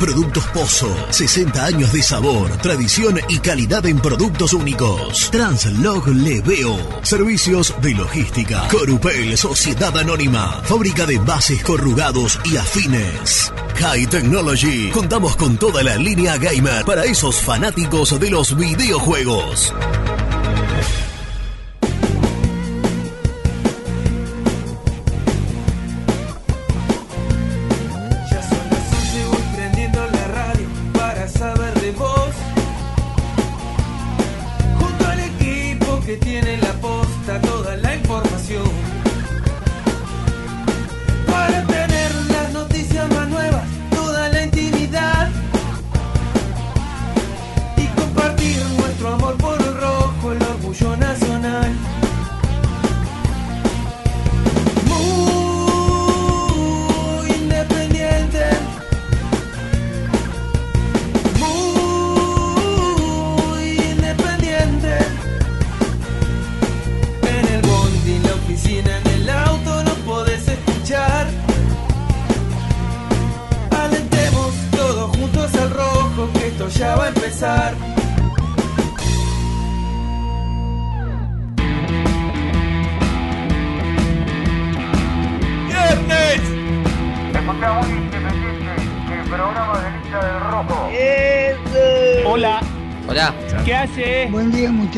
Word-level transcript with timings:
Productos 0.00 0.44
Pozo. 0.54 0.94
60 1.10 1.64
años 1.64 1.92
de 1.92 2.02
sabor, 2.02 2.50
tradición 2.58 3.18
y 3.28 3.38
calidad 3.38 3.84
en 3.86 3.98
productos 3.98 4.52
únicos. 4.52 5.30
Translog 5.30 6.08
Leveo. 6.08 6.76
Servicios 7.02 7.74
de 7.82 7.94
logística. 7.94 8.68
Corupel, 8.68 9.36
Sociedad 9.36 9.96
Anónima. 9.98 10.62
Fábrica 10.64 11.04
de 11.04 11.18
bases 11.18 11.62
corrugados 11.62 12.38
y 12.44 12.56
afines. 12.56 13.52
High 13.76 14.06
Technology. 14.06 14.90
Contamos 14.90 15.36
con 15.36 15.56
toda 15.56 15.82
la 15.82 15.96
línea 15.96 16.36
gamer 16.36 16.84
para 16.84 17.04
esos 17.04 17.40
fanáticos 17.40 18.18
de 18.18 18.30
los 18.30 18.56
videojuegos. 18.56 19.74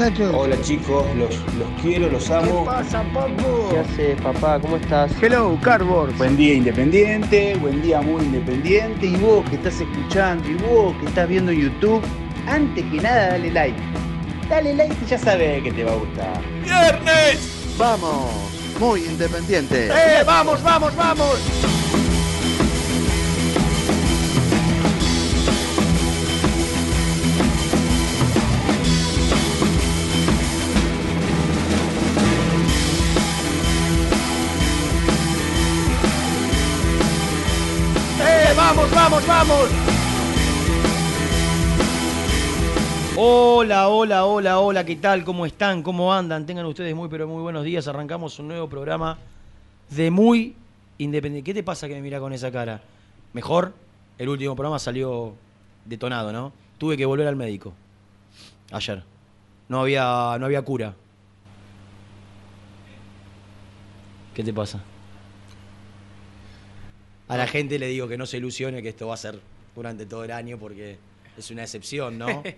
Muchachos. 0.01 0.35
Hola 0.35 0.57
chicos, 0.63 1.05
los, 1.17 1.37
los 1.59 1.83
quiero, 1.83 2.09
los 2.09 2.31
amo. 2.31 2.65
pasa, 2.65 3.03
Paco? 3.13 3.69
¿Qué 3.71 3.79
haces, 3.79 4.21
papá? 4.21 4.59
¿Cómo 4.61 4.77
estás? 4.77 5.13
Hello, 5.21 5.59
Cardboard. 5.63 6.17
Buen 6.17 6.37
día 6.37 6.55
independiente, 6.55 7.57
buen 7.57 7.83
día 7.83 8.01
muy 8.01 8.23
independiente. 8.25 9.07
Y 9.07 9.17
vos 9.17 9.49
que 9.51 9.57
estás 9.57 9.81
escuchando, 9.81 10.49
y 10.49 10.55
vos 10.55 10.95
que 11.01 11.07
estás 11.07 11.29
viendo 11.29 11.53
YouTube, 11.53 12.03
antes 12.47 12.85
que 12.85 12.97
nada 12.97 13.29
dale 13.29 13.51
like. 13.51 13.81
Dale 14.49 14.75
like 14.75 14.97
y 15.05 15.09
ya 15.09 15.19
sabes 15.19 15.63
que 15.63 15.73
te 15.73 15.85
va 15.85 15.93
a 15.93 15.97
gustar. 15.97 16.41
¡Viernes! 16.65 17.75
Vamos, 17.77 18.31
muy 18.79 19.05
independiente. 19.05 19.89
¡Eh, 19.89 20.23
vamos, 20.25 20.63
vamos, 20.63 20.97
vamos! 20.97 21.60
Vamos! 39.27 39.71
Hola, 43.17 43.89
hola, 43.89 44.25
hola, 44.25 44.61
hola, 44.61 44.85
¿qué 44.85 44.97
tal? 44.97 45.25
¿Cómo 45.25 45.45
están? 45.45 45.83
¿Cómo 45.83 46.13
andan? 46.13 46.47
Tengan 46.47 46.65
ustedes 46.67 46.95
muy, 46.95 47.09
pero 47.09 47.27
muy 47.29 47.43
buenos 47.43 47.65
días. 47.65 47.87
Arrancamos 47.87 48.39
un 48.39 48.49
nuevo 48.49 48.69
programa 48.69 49.19
de 49.91 50.11
muy 50.11 50.57
independiente. 50.99 51.45
¿Qué 51.45 51.55
te 51.55 51.63
pasa 51.63 51.87
que 51.87 51.95
me 51.95 52.03
mira 52.03 52.19
con 52.19 52.33
esa 52.33 52.51
cara? 52.51 52.81
Mejor, 53.33 53.75
el 54.19 54.29
último 54.29 54.57
programa 54.57 54.79
salió 54.79 55.35
detonado, 55.85 56.33
¿no? 56.33 56.53
Tuve 56.79 56.97
que 56.97 57.05
volver 57.05 57.29
al 57.29 57.37
médico. 57.37 57.73
Ayer. 58.73 59.03
No 59.69 59.81
había, 59.81 60.37
no 60.39 60.47
había 60.47 60.63
cura. 60.63 60.95
¿Qué 64.35 64.43
te 64.43 64.53
pasa? 64.53 64.81
A 67.31 67.37
la 67.37 67.47
gente 67.47 67.79
le 67.79 67.87
digo 67.89 68.09
que 68.09 68.19
no 68.19 68.27
se 68.27 68.37
ilusione 68.39 68.83
que 68.83 68.89
esto 68.91 69.07
va 69.09 69.15
a 69.15 69.17
ser 69.17 69.39
durante 69.75 70.05
todo 70.07 70.25
el 70.25 70.31
año 70.33 70.59
porque 70.59 70.97
es 71.39 71.51
una 71.51 71.63
excepción, 71.63 72.19
¿no? 72.19 72.43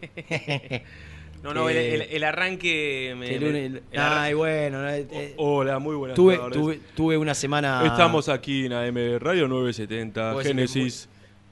No, 1.42 1.52
no, 1.52 1.68
el, 1.68 1.76
el- 1.76 2.02
el 2.02 2.22
arranque. 2.24 3.14
me- 3.18 3.34
el 3.34 3.42
arran- 3.42 3.82
Ay, 3.98 4.32
bueno. 4.34 4.80
no, 4.82 4.88
eh, 4.88 5.06
eh, 5.10 5.34
Hola, 5.38 5.80
muy 5.80 5.96
buenas 5.96 6.14
tuve, 6.14 6.36
tardes. 6.36 6.52
tuve, 6.52 6.80
tuve 6.94 7.18
una 7.18 7.34
semana. 7.34 7.82
Estamos 7.84 8.28
aquí 8.28 8.66
en 8.66 8.72
AM 8.74 9.18
Radio 9.18 9.48
970, 9.48 10.20
Puedo 10.34 10.38
decir 10.38 10.54
que 10.56 10.62
es 10.62 10.72
Génesis, 10.72 11.08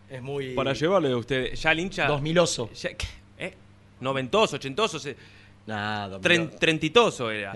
Es 0.09 0.23
muy. 0.23 0.55
para 0.55 0.75
llevarle 0.75 1.11
a 1.11 1.17
ustedes. 1.17 1.61
Ya 1.61 1.73
el 1.73 1.81
hincha. 1.81 2.07
2000oso. 2.09 2.71
ya- 2.73 2.91
¿eh? 3.39 3.55
Noventoso, 4.01 4.57
ochentoso, 4.57 5.01
se- 5.01 5.17
Nah, 5.67 6.07
2000. 6.09 6.23
tren- 6.23 6.59
trentitoso 6.59 7.29
era. 7.31 7.53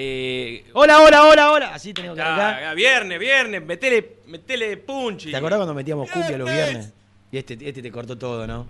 Eh. 0.00 0.64
Hola, 0.74 1.00
hola, 1.00 1.24
hola, 1.24 1.50
hola. 1.50 1.74
Así 1.74 1.92
tenemos 1.92 2.16
que 2.16 2.22
ya, 2.22 2.32
arrancar. 2.34 2.60
ya, 2.62 2.74
viernes, 2.74 3.18
viernes, 3.18 3.62
metele, 3.64 4.18
metele 4.26 4.76
punch. 4.76 5.26
y- 5.26 5.30
¿Te 5.32 5.36
acordás 5.36 5.58
cuando 5.58 5.74
metíamos 5.74 6.08
cumbia 6.08 6.38
los 6.38 6.48
Viernes. 6.48 6.92
Y 7.32 7.38
este, 7.38 7.54
este 7.60 7.82
te 7.82 7.90
cortó 7.90 8.16
todo, 8.16 8.46
¿no? 8.46 8.68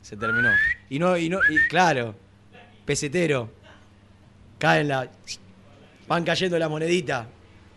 Se 0.00 0.16
terminó. 0.16 0.48
Y 0.90 0.98
no, 0.98 1.16
y 1.16 1.28
no, 1.28 1.38
y 1.48 1.68
claro. 1.68 2.16
Pesetero. 2.84 3.48
Caen 4.58 4.88
la. 4.88 5.08
Van 6.08 6.24
cayendo 6.24 6.58
la 6.58 6.68
monedita. 6.68 7.28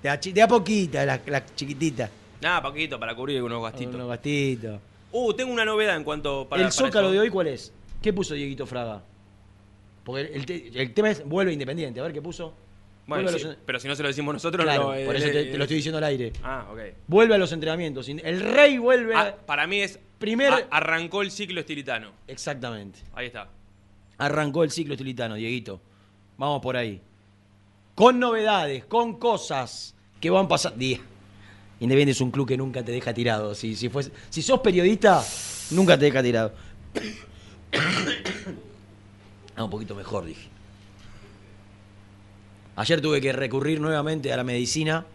De 0.02 0.10
a, 0.10 0.20
chi- 0.20 0.34
de 0.34 0.42
a 0.42 0.48
poquita, 0.48 1.06
la, 1.06 1.22
la 1.28 1.46
chiquitita. 1.56 2.10
Nada, 2.42 2.62
poquito, 2.64 3.00
para 3.00 3.14
cubrir 3.16 3.42
unos 3.44 3.62
gastitos. 3.62 3.94
Unos 3.94 4.08
gastitos. 4.10 4.80
Uh, 5.12 5.32
tengo 5.34 5.54
una 5.54 5.64
novedad 5.64 5.96
en 5.96 6.04
cuanto. 6.04 6.48
Para, 6.50 6.64
¿El 6.64 6.70
para 6.70 6.72
zócalo 6.72 7.08
eso. 7.10 7.14
de 7.14 7.20
hoy 7.20 7.30
cuál 7.30 7.48
es? 7.48 7.72
¿Qué 8.02 8.12
puso 8.12 8.34
Dieguito 8.34 8.66
Fraga? 8.66 9.04
Porque 10.06 10.22
el, 10.34 10.46
te- 10.46 10.72
el 10.82 10.94
tema 10.94 11.10
es 11.10 11.26
vuelve 11.26 11.52
independiente. 11.52 12.00
A 12.00 12.04
ver 12.04 12.14
qué 12.14 12.22
puso. 12.22 12.54
Bueno, 13.08 13.30
sí, 13.30 13.44
los- 13.44 13.58
pero 13.66 13.80
si 13.80 13.88
no 13.88 13.96
se 13.96 14.02
lo 14.04 14.08
decimos 14.08 14.34
nosotros, 14.34 14.64
Claro, 14.64 14.84
no. 14.84 15.06
por 15.06 15.16
eh, 15.16 15.18
eso 15.20 15.28
te, 15.28 15.42
eh, 15.42 15.46
te 15.46 15.58
lo 15.58 15.64
estoy 15.66 15.78
diciendo 15.78 15.98
al 15.98 16.04
aire. 16.06 16.32
Ah, 16.44 16.68
ok. 16.72 16.80
Vuelve 17.08 17.36
a 17.36 17.38
los 17.38 17.52
entrenamientos. 17.52 18.08
El 18.08 18.40
rey 18.40 18.78
vuelve. 18.78 19.14
Ah, 19.16 19.36
para 19.46 19.68
mí 19.68 19.82
es. 19.82 20.00
Primer- 20.18 20.54
a- 20.54 20.68
arrancó 20.72 21.22
el 21.22 21.30
ciclo 21.32 21.60
estilitano. 21.60 22.12
Exactamente. 22.28 23.00
Ahí 23.14 23.28
está. 23.28 23.50
Arrancó 24.18 24.64
el 24.64 24.72
ciclo 24.72 24.94
estilitano, 24.94 25.36
Dieguito. 25.36 25.82
Vamos 26.38 26.62
por 26.62 26.78
ahí. 26.78 27.02
Con 27.96 28.20
novedades, 28.20 28.86
con 28.86 29.20
cosas 29.20 29.94
que 30.22 30.30
van 30.30 30.48
pasando. 30.48 30.78
Día. 30.80 31.00
Independiente 31.80 32.12
es 32.14 32.22
un 32.22 32.32
club 32.32 32.48
que 32.48 32.58
nunca 32.58 32.84
te 32.84 32.92
deja 32.92 33.14
tirado. 33.14 33.54
Si, 33.54 33.76
si 33.76 34.42
sos 34.42 34.60
periodista, 34.62 35.22
nunca 35.72 35.98
te 35.98 36.06
deja 36.06 36.24
tirado. 36.24 36.54
Ah, 39.56 39.64
un 39.64 39.70
poquito 39.70 39.96
mejor, 39.96 40.26
dije. 40.26 40.48
Ayer 42.76 43.00
tuve 43.02 43.22
que 43.22 43.32
recurrir 43.32 43.80
nuevamente 43.80 44.34
a 44.34 44.38
la 44.38 44.44
medicina 44.44 45.06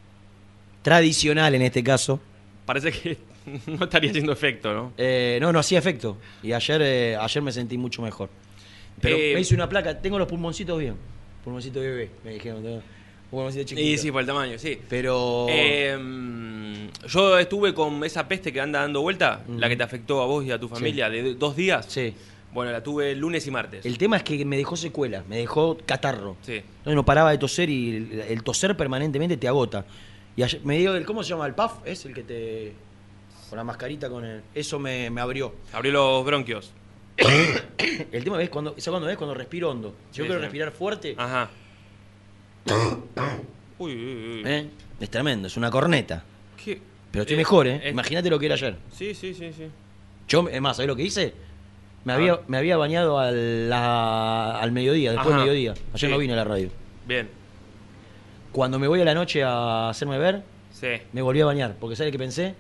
tradicional 0.83 1.55
en 1.55 1.63
este 1.63 1.85
caso. 1.85 2.21
Parece 2.65 2.91
que 2.93 3.19
no 3.67 3.85
estaría 3.85 4.11
haciendo 4.11 4.33
efecto, 4.33 4.73
¿no? 4.73 4.93
Eh, 4.97 5.39
no, 5.41 5.53
no 5.53 5.59
hacía 5.59 5.79
efecto. 5.79 6.17
Y 6.43 6.53
ayer, 6.53 6.81
eh, 6.83 7.17
ayer 7.17 7.43
me 7.43 7.53
sentí 7.53 7.77
mucho 7.77 8.01
mejor. 8.03 8.31
Pero 9.01 9.17
Eh, 9.17 9.33
me 9.35 9.41
hice 9.41 9.55
una 9.55 9.69
placa, 9.69 10.01
tengo 10.01 10.19
los 10.19 10.29
pulmoncitos 10.29 10.79
bien. 10.79 10.95
Pulmoncito 11.45 11.81
de 11.81 11.89
bebé, 11.91 12.11
me 12.25 12.33
dijeron. 12.35 12.63
Tengo 12.63 12.83
pulmoncito 13.31 13.65
chiquito. 13.65 13.87
Y 13.87 13.99
sí, 13.99 14.11
por 14.11 14.23
el 14.23 14.27
tamaño, 14.27 14.59
sí. 14.59 14.79
Pero. 14.89 15.47
Eh, 15.51 16.89
yo 17.09 17.39
estuve 17.39 17.75
con 17.75 18.03
esa 18.05 18.27
peste 18.27 18.53
que 18.53 18.61
anda 18.61 18.81
dando 18.81 19.03
vuelta, 19.03 19.43
la 19.49 19.69
que 19.69 19.77
te 19.77 19.83
afectó 19.83 20.23
a 20.23 20.27
vos 20.27 20.45
y 20.45 20.51
a 20.51 20.59
tu 20.59 20.69
familia, 20.69 21.09
de 21.11 21.35
dos 21.35 21.57
días. 21.57 21.85
sí. 21.89 22.15
Bueno, 22.53 22.73
la 22.73 22.83
tuve 22.83 23.15
lunes 23.15 23.47
y 23.47 23.51
martes. 23.51 23.87
El 23.87 23.97
tema 23.97 24.17
es 24.17 24.23
que 24.25 24.45
me 24.45 24.57
dejó 24.57 24.77
secuela, 24.77 25.23
me 25.29 25.37
dejó 25.39 25.79
catarro. 25.87 26.37
Sí. 26.43 26.55
Entonces 26.57 26.95
no 26.95 27.05
paraba 27.05 27.31
de 27.31 27.39
toser 27.39 27.71
y 27.71 27.97
el, 27.97 28.21
el 28.29 28.43
toser 28.43 28.77
permanentemente 28.77 29.37
te 29.37 29.47
agota. 29.47 29.85
Y 30.37 30.43
ayer- 30.43 30.61
me 30.65 30.79
dio 30.79 30.97
el. 30.97 31.05
¿Cómo 31.07 31.23
se 31.23 31.31
llama? 31.31 31.47
¿El 31.47 31.55
puff? 31.55 31.75
Es 31.85 32.05
el 32.07 32.15
que 32.15 32.23
te. 32.25 32.73
Con 33.49 33.57
la 33.57 33.65
mascarita, 33.65 34.09
con 34.09 34.25
el. 34.25 34.43
Eso 34.55 34.79
me, 34.79 35.11
me 35.11 35.21
abrió. 35.21 35.55
Abrió 35.73 35.93
los 35.93 36.25
bronquios. 36.25 36.73
El 38.13 38.25
tema 38.25 38.43
es 38.43 38.49
cuando. 38.51 38.71
¿Sabes 38.73 38.89
cuándo 38.89 39.09
es? 39.11 39.17
Cuando 39.17 39.35
respiro 39.35 39.71
hondo. 39.71 39.95
Si 40.11 40.19
yo 40.19 40.25
Sí, 40.25 40.29
quiero 40.29 40.37
sí. 40.41 40.43
respirar 40.43 40.73
fuerte. 40.73 41.15
Ajá. 41.19 41.51
Uy, 43.79 43.93
uy, 43.95 44.33
uy. 44.37 44.43
¿eh? 44.45 44.69
Es 45.01 45.09
tremendo, 45.11 45.47
es 45.49 45.57
una 45.57 45.71
corneta. 45.71 46.23
¿Qué? 46.63 46.81
Pero 47.11 47.23
estoy 47.23 47.35
Eh, 47.35 47.39
mejor, 47.39 47.67
¿eh? 47.67 47.81
eh. 47.85 47.91
Imagínate 47.91 48.29
lo 48.31 48.39
que 48.39 48.47
era 48.47 48.55
ayer. 48.55 48.77
Sí, 48.93 49.15
sí, 49.15 49.33
sí, 49.35 49.53
sí. 49.57 49.65
Yo, 50.29 50.49
es 50.49 50.61
más, 50.61 50.77
¿sabés 50.77 50.89
lo 50.89 50.97
que 50.97 51.03
hice? 51.03 51.33
Me 52.05 52.13
había, 52.15 52.41
me 52.49 52.57
había 52.57 52.77
bañado 52.77 53.19
al, 53.19 53.69
la- 53.69 54.59
al 54.59 54.73
mediodía, 54.73 55.13
después 55.13 55.29
Ajá. 55.35 55.39
del 55.39 55.47
mediodía. 55.51 55.73
Ayer 55.93 55.99
Sí. 56.01 56.09
no 56.09 56.19
vine 56.19 56.33
a 56.33 56.37
la 56.37 56.45
radio. 56.45 56.71
Bien. 57.07 57.29
Cuando 58.53 58.79
me 58.79 58.89
voy 58.89 59.01
a 59.01 59.05
la 59.05 59.15
noche 59.15 59.43
a 59.45 59.91
hacerme 59.91 60.19
ver, 60.19 60.43
Sí. 60.73 60.89
me 61.13 61.21
volví 61.23 61.41
a 61.41 61.47
bañar. 61.47 61.77
Porque 61.79 61.97
¿sabes 61.97 62.11
qué 62.13 62.19
pensé? 62.19 62.55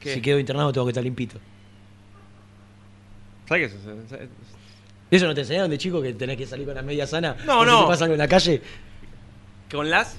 ¿Qué? 0.00 0.14
Si 0.14 0.20
quedo 0.20 0.38
internado 0.38 0.72
tengo 0.72 0.86
que 0.86 0.90
estar 0.90 1.02
limpito. 1.04 1.38
¿Sabes 3.48 3.72
qué 3.72 3.76
es 3.76 3.82
eso? 3.82 4.28
¿Eso 5.10 5.26
no 5.26 5.34
te 5.34 5.40
enseñaron 5.42 5.70
de 5.70 5.78
chico 5.78 6.00
que 6.00 6.14
tenés 6.14 6.36
que 6.36 6.46
salir 6.46 6.66
con 6.66 6.74
la 6.74 6.82
media 6.82 7.06
sana? 7.06 7.36
No, 7.44 7.60
si 7.60 7.66
no. 7.66 7.82
te 7.82 7.86
pasa 7.88 8.04
algo 8.04 8.14
en 8.14 8.18
la 8.18 8.28
calle. 8.28 8.62
Con 9.70 9.90
las. 9.90 10.16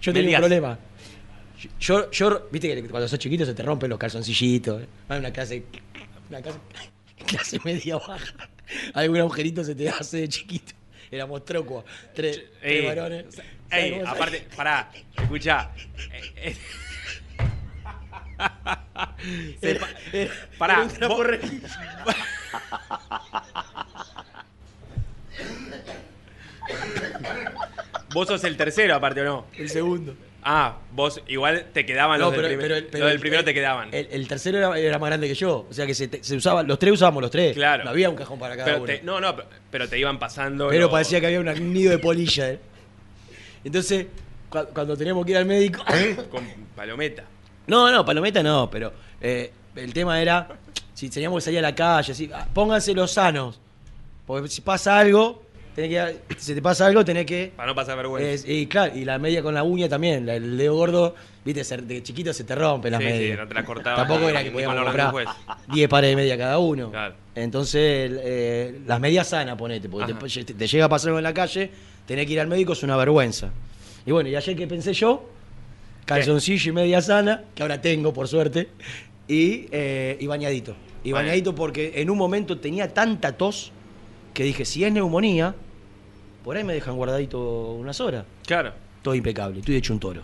Yo 0.00 0.12
tenía 0.12 0.38
Medias. 0.38 0.38
un 0.40 0.42
problema. 0.42 0.78
Yo, 1.80 2.10
yo, 2.10 2.46
viste 2.52 2.74
que 2.74 2.88
cuando 2.88 3.08
sos 3.08 3.18
chiquito 3.18 3.44
se 3.46 3.54
te 3.54 3.62
rompen 3.62 3.88
los 3.90 3.98
calzoncillitos. 3.98 4.82
¿eh? 4.82 4.86
Una 5.08 5.32
clase, 5.32 5.64
una 6.28 6.40
clase, 6.42 6.58
clase 7.26 7.58
media 7.64 7.96
baja. 7.96 8.48
Algún 8.94 9.18
agujerito 9.18 9.62
se 9.64 9.74
te 9.74 9.88
hace 9.88 10.18
de 10.18 10.28
chiquito. 10.28 10.72
Éramos 11.10 11.44
trocua. 11.44 11.84
Tres, 12.14 12.36
tres 12.60 12.80
Ey, 12.80 12.86
varones. 12.86 13.26
¿Sabes 13.34 13.50
Ey, 13.70 14.00
aparte, 14.06 14.46
pará. 14.56 14.90
Eh, 16.12 16.32
eh. 16.36 16.56
Se 19.60 19.70
Era- 19.70 19.88
era- 20.12 20.32
pará, 20.58 20.74
era 20.74 20.82
un 20.82 20.88
trapo 20.90 21.16
vos- 21.16 21.26
re- 21.26 21.40
Vos 28.12 28.28
sos 28.28 28.44
el 28.44 28.56
tercero, 28.56 28.94
aparte, 28.94 29.20
¿o 29.22 29.24
no? 29.24 29.46
El 29.56 29.68
segundo. 29.68 30.14
Ah, 30.46 30.76
vos 30.92 31.22
igual 31.26 31.66
te 31.72 31.86
quedaban 31.86 32.20
los 32.20 32.30
del 32.32 32.44
primer- 32.44 32.72
el- 32.72 32.82
los 32.84 32.92
del 32.92 33.02
el- 33.12 33.18
primero 33.20 33.40
el- 33.40 33.44
te 33.46 33.54
quedaban. 33.54 33.88
El, 33.94 34.08
el 34.10 34.28
tercero 34.28 34.58
era, 34.58 34.78
era 34.78 34.98
más 34.98 35.08
grande 35.08 35.26
que 35.26 35.34
yo. 35.34 35.66
O 35.70 35.72
sea 35.72 35.86
que 35.86 35.94
se, 35.94 36.06
te- 36.08 36.22
se 36.22 36.36
usaba, 36.36 36.62
los 36.62 36.78
tres 36.78 36.92
usábamos 36.92 37.22
los 37.22 37.30
tres. 37.30 37.54
Claro. 37.54 37.84
No 37.84 37.90
había 37.90 38.10
un 38.10 38.16
cajón 38.16 38.38
para 38.38 38.54
cada 38.54 38.66
pero 38.66 38.76
uno. 38.78 38.86
te- 38.86 39.02
no, 39.02 39.20
no, 39.20 39.34
pero- 39.34 39.48
pero 39.70 39.88
te 39.88 39.98
iban 39.98 40.18
pasando. 40.18 40.68
Pero 40.68 40.82
los- 40.82 40.90
parecía 40.90 41.18
que 41.20 41.26
había 41.28 41.40
un 41.40 41.72
nido 41.72 41.90
de 41.92 41.98
polilla. 41.98 42.50
¿eh? 42.50 42.58
Entonces, 43.64 44.06
cua- 44.50 44.68
cuando 44.72 44.96
teníamos 44.96 45.24
que 45.24 45.32
ir 45.32 45.38
al 45.38 45.46
médico. 45.46 45.82
Con 46.30 46.46
palometa. 46.76 47.24
no, 47.66 47.90
no, 47.90 48.04
palometa 48.04 48.42
no, 48.42 48.68
pero 48.70 48.92
eh, 49.20 49.50
el 49.76 49.92
tema 49.94 50.20
era 50.20 50.48
si 50.92 51.08
teníamos 51.08 51.38
que 51.38 51.44
salir 51.46 51.58
a 51.60 51.62
la 51.62 51.74
calle, 51.74 52.12
así, 52.12 52.30
ah, 52.34 52.46
pónganse 52.52 52.92
los 52.94 53.10
sanos. 53.12 53.58
Porque 54.26 54.48
si 54.48 54.60
pasa 54.60 54.98
algo, 54.98 55.43
tenés 55.74 55.90
que, 55.90 56.36
si 56.38 56.54
te 56.54 56.62
pasa 56.62 56.86
algo, 56.86 57.04
tenés 57.04 57.26
que. 57.26 57.52
Para 57.56 57.68
no 57.68 57.74
pasar 57.74 57.96
vergüenza. 57.96 58.30
es- 58.30 58.48
y 58.48 58.66
claro, 58.66 58.96
y 58.96 59.04
la 59.04 59.18
media 59.18 59.42
con 59.42 59.54
la 59.54 59.62
uña 59.62 59.88
también, 59.88 60.24
la- 60.26 60.34
el 60.36 60.56
dedo 60.56 60.74
gordo, 60.74 61.14
viste, 61.44 61.76
de 61.82 62.02
chiquito 62.02 62.32
se 62.32 62.44
te 62.44 62.54
rompe 62.54 62.90
las 62.90 63.00
Sí, 63.00 63.06
sí, 63.06 63.12
medias. 63.12 63.38
no 63.38 63.48
te 63.48 63.54
la 63.54 63.64
cortaban 63.64 64.06
Tampoco 64.06 64.28
era 64.28 64.42
que 64.44 64.50
podíamos 64.50 64.82
comprar 64.82 65.12
del 65.14 65.26
10 65.72 65.88
pares 65.88 66.10
de 66.10 66.16
media 66.16 66.38
cada 66.38 66.58
uno. 66.58 66.90
Claro. 66.90 67.14
Entonces, 67.34 68.12
eh, 68.22 68.80
las 68.86 69.00
medias 69.00 69.28
sanas, 69.28 69.56
ponete, 69.56 69.88
porque 69.88 70.14
te, 70.44 70.54
te 70.54 70.66
llega 70.66 70.84
a 70.84 70.88
pasar 70.88 71.08
algo 71.08 71.18
en 71.18 71.24
la 71.24 71.34
calle, 71.34 71.70
tenés 72.06 72.26
que 72.26 72.32
ir 72.34 72.40
al 72.40 72.46
médico, 72.48 72.72
es 72.74 72.82
una 72.82 72.96
vergüenza. 72.96 73.50
Y 74.06 74.12
bueno, 74.12 74.28
y 74.28 74.36
ayer 74.36 74.54
que 74.56 74.66
pensé 74.66 74.92
yo, 74.92 75.28
calzoncillo 76.04 76.70
y 76.70 76.74
media 76.74 77.00
sana, 77.00 77.44
que 77.54 77.62
ahora 77.62 77.80
tengo, 77.80 78.12
por 78.12 78.28
suerte, 78.28 78.68
y, 79.26 79.66
eh, 79.72 80.16
y 80.20 80.26
bañadito. 80.26 80.76
Y 81.02 81.12
bañadito 81.12 81.54
porque 81.54 81.92
en 81.96 82.10
un 82.10 82.18
momento 82.18 82.58
tenía 82.58 82.92
tanta 82.92 83.32
tos 83.36 83.72
que 84.34 84.42
dije, 84.44 84.64
si 84.64 84.84
es 84.84 84.92
neumonía, 84.92 85.54
por 86.44 86.56
ahí 86.56 86.64
me 86.64 86.74
dejan 86.74 86.96
guardadito 86.96 87.72
unas 87.72 88.00
horas. 88.00 88.24
Claro, 88.46 88.72
Todo 89.02 89.14
impecable, 89.14 89.60
estoy 89.60 89.76
hecho 89.76 89.92
un 89.92 90.00
toro. 90.00 90.22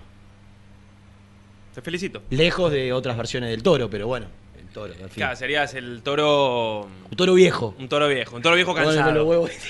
te 1.75 1.81
felicito. 1.81 2.23
Lejos 2.31 2.71
de 2.73 2.93
otras 2.93 3.17
versiones 3.17 3.51
del 3.51 3.63
toro, 3.63 3.89
pero 3.89 4.07
bueno, 4.07 4.27
el 4.59 4.67
toro, 4.69 4.93
al 4.93 4.99
fin. 5.11 5.23
Claro, 5.23 5.37
serías 5.37 5.73
el 5.75 6.03
toro. 6.03 6.83
Un 7.11 7.17
toro 7.17 7.35
viejo. 7.35 7.75
Un 7.79 7.89
toro 7.89 8.09
viejo, 8.09 8.37
un 8.37 8.43
toro 8.43 8.57
viejo 8.57 8.75
cansado. 8.75 9.25
huevos. 9.25 9.51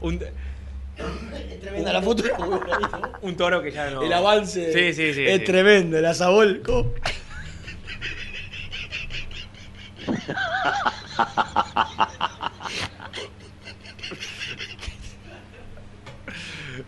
Un, 0.00 0.18
Tremenda 1.60 1.92
la 1.92 2.02
foto. 2.02 2.24
un 3.22 3.36
toro 3.36 3.62
que 3.62 3.70
ya 3.70 3.90
no. 3.90 4.02
El 4.02 4.12
avance 4.12 4.72
Sí, 4.72 4.92
sí, 4.92 5.14
sí. 5.14 5.24
es 5.24 5.38
sí. 5.40 5.44
tremendo, 5.44 5.96
el 5.98 6.04
asabolco. 6.06 6.94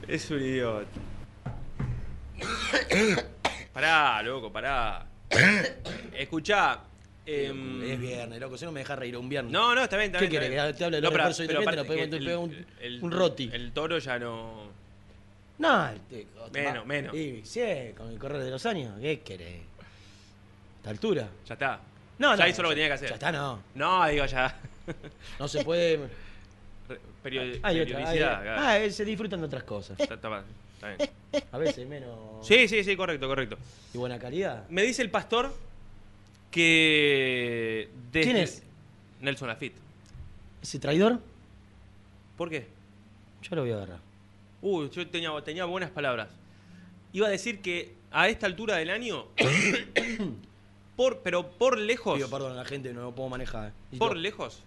Es 0.08 0.30
un 0.30 0.40
idiota. 0.40 0.86
pará, 3.72 4.22
loco, 4.22 4.52
pará. 4.52 5.06
Escuchá. 6.12 6.80
em, 7.26 7.82
Es 7.82 7.98
viernes, 7.98 8.38
loco, 8.40 8.56
si 8.58 8.64
no 8.66 8.72
me 8.72 8.80
deja 8.80 8.94
reír 8.96 9.16
un 9.16 9.28
viernes. 9.28 9.50
No, 9.52 9.74
no, 9.74 9.82
está 9.82 9.96
bien, 9.96 10.06
está 10.08 10.18
¿Qué 10.18 10.26
bien. 10.28 10.42
querés? 10.42 10.50
está 10.58 10.62
Que 10.62 10.66
bien. 10.72 10.76
te 10.78 10.84
hable 10.84 10.96
de 10.96 11.00
No, 11.02 11.08
los 11.08 11.12
pero- 11.12 11.24
refuerzos 11.28 11.46
pero 11.46 11.58
que 11.60 11.64
pegamos 11.88 12.14
el- 12.14 12.36
un- 12.36 12.66
el- 12.80 13.02
un 13.04 13.10
roti. 13.12 13.50
El 13.52 13.72
toro 13.72 13.98
ya 13.98 14.18
no. 14.18 14.64
No, 15.58 15.88
te- 16.10 16.26
Menos, 16.52 16.82
va- 16.82 16.84
menos. 16.86 17.14
Y 17.14 17.42
sí, 17.44 17.62
con 17.96 18.10
el 18.10 18.18
correr 18.18 18.42
de 18.42 18.50
los 18.50 18.64
años, 18.66 18.92
¿qué 19.00 19.20
querés? 19.20 19.62
¿Esta 20.78 20.90
altura? 20.90 21.28
Ya 21.46 21.54
está. 21.54 21.80
No, 22.18 22.36
ya 22.36 22.44
no, 22.44 22.48
hizo 22.50 22.62
lo 22.62 22.68
que 22.70 22.74
tenía 22.76 22.88
que 22.88 22.94
hacer. 22.94 23.08
Ya 23.08 23.14
está, 23.14 23.32
no. 23.32 23.60
No, 23.74 24.06
digo 24.08 24.24
ya. 24.26 24.56
No 25.38 25.48
se 25.48 25.64
puede. 25.64 25.98
Periodi- 27.24 27.58
Hay 27.62 27.80
otra. 27.80 27.98
hay- 27.98 28.04
periodicidad. 28.04 28.42
claro. 28.42 28.60
ah, 28.86 28.90
se 28.90 29.04
disfrutan 29.04 29.40
de 29.40 29.46
otras 29.46 29.62
cosas. 29.64 29.98
Está- 29.98 30.14
está 30.14 30.28
bien. 30.28 31.10
A 31.52 31.58
veces 31.58 31.88
menos. 31.88 32.46
Sí, 32.46 32.68
sí, 32.68 32.84
sí, 32.84 32.94
correcto, 32.96 33.26
correcto. 33.26 33.56
Y 33.94 33.98
buena 33.98 34.18
calidad. 34.18 34.68
Me 34.68 34.82
dice 34.82 35.00
el 35.02 35.10
pastor 35.10 35.54
que. 36.50 37.88
desde- 38.12 38.24
¿Quién 38.24 38.36
es? 38.36 38.62
Nelson 39.20 39.48
Lafitte. 39.48 39.76
¿Ese 40.62 40.78
traidor? 40.78 41.20
¿Por 42.36 42.50
qué? 42.50 42.66
Yo 43.42 43.56
lo 43.56 43.62
voy 43.62 43.70
a 43.72 43.74
agarrar. 43.76 43.98
Uy, 44.62 44.90
yo 44.90 45.06
tenía, 45.08 45.30
tenía 45.44 45.64
buenas 45.64 45.90
palabras. 45.90 46.28
Iba 47.12 47.26
a 47.28 47.30
decir 47.30 47.60
que 47.60 47.94
a 48.10 48.28
esta 48.28 48.46
altura 48.46 48.76
del 48.76 48.90
año. 48.90 49.26
por, 50.96 51.20
pero 51.20 51.50
por 51.50 51.78
lejos. 51.78 52.16
Pido 52.16 52.30
perdón 52.30 52.52
a 52.52 52.56
la 52.56 52.64
gente, 52.64 52.92
no 52.92 53.02
lo 53.02 53.14
puedo 53.14 53.28
manejar. 53.28 53.72
Y 53.92 53.96
por 53.98 54.10
todo. 54.10 54.20
lejos. 54.20 54.62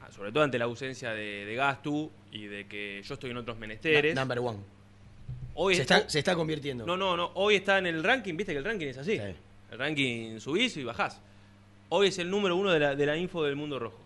ah, 0.00 0.10
Sobre 0.12 0.32
todo 0.32 0.42
ante 0.44 0.58
la 0.58 0.64
ausencia 0.66 1.10
de, 1.12 1.44
de 1.44 1.54
Gastu 1.54 2.10
y 2.32 2.46
de 2.46 2.66
que 2.66 3.02
yo 3.04 3.14
estoy 3.14 3.30
en 3.30 3.36
otros 3.38 3.58
menesteres. 3.58 4.14
Na- 4.14 4.22
number 4.22 4.38
one. 4.40 4.58
Hoy 5.54 5.74
Se 5.76 5.82
está- 5.82 5.98
está, 5.98 6.10
se 6.10 6.18
está 6.20 6.34
convirtiendo. 6.34 6.86
No, 6.86 6.96
no, 6.96 7.16
no. 7.16 7.32
Hoy 7.34 7.56
está 7.56 7.78
en 7.78 7.86
el 7.86 8.02
ranking, 8.04 8.36
viste 8.36 8.52
que 8.52 8.58
el 8.58 8.64
ranking 8.64 8.86
es 8.86 8.98
así. 8.98 9.16
Sí. 9.18 9.34
El 9.72 9.78
ranking 9.78 10.38
subís 10.40 10.76
y 10.76 10.84
bajás. 10.84 11.20
Hoy 11.90 12.08
es 12.08 12.18
el 12.18 12.30
número 12.30 12.56
uno 12.56 12.70
de 12.70 12.78
la, 12.80 12.94
de 12.94 13.06
la 13.06 13.16
info 13.16 13.42
del 13.44 13.56
mundo 13.56 13.78
rojo. 13.78 13.98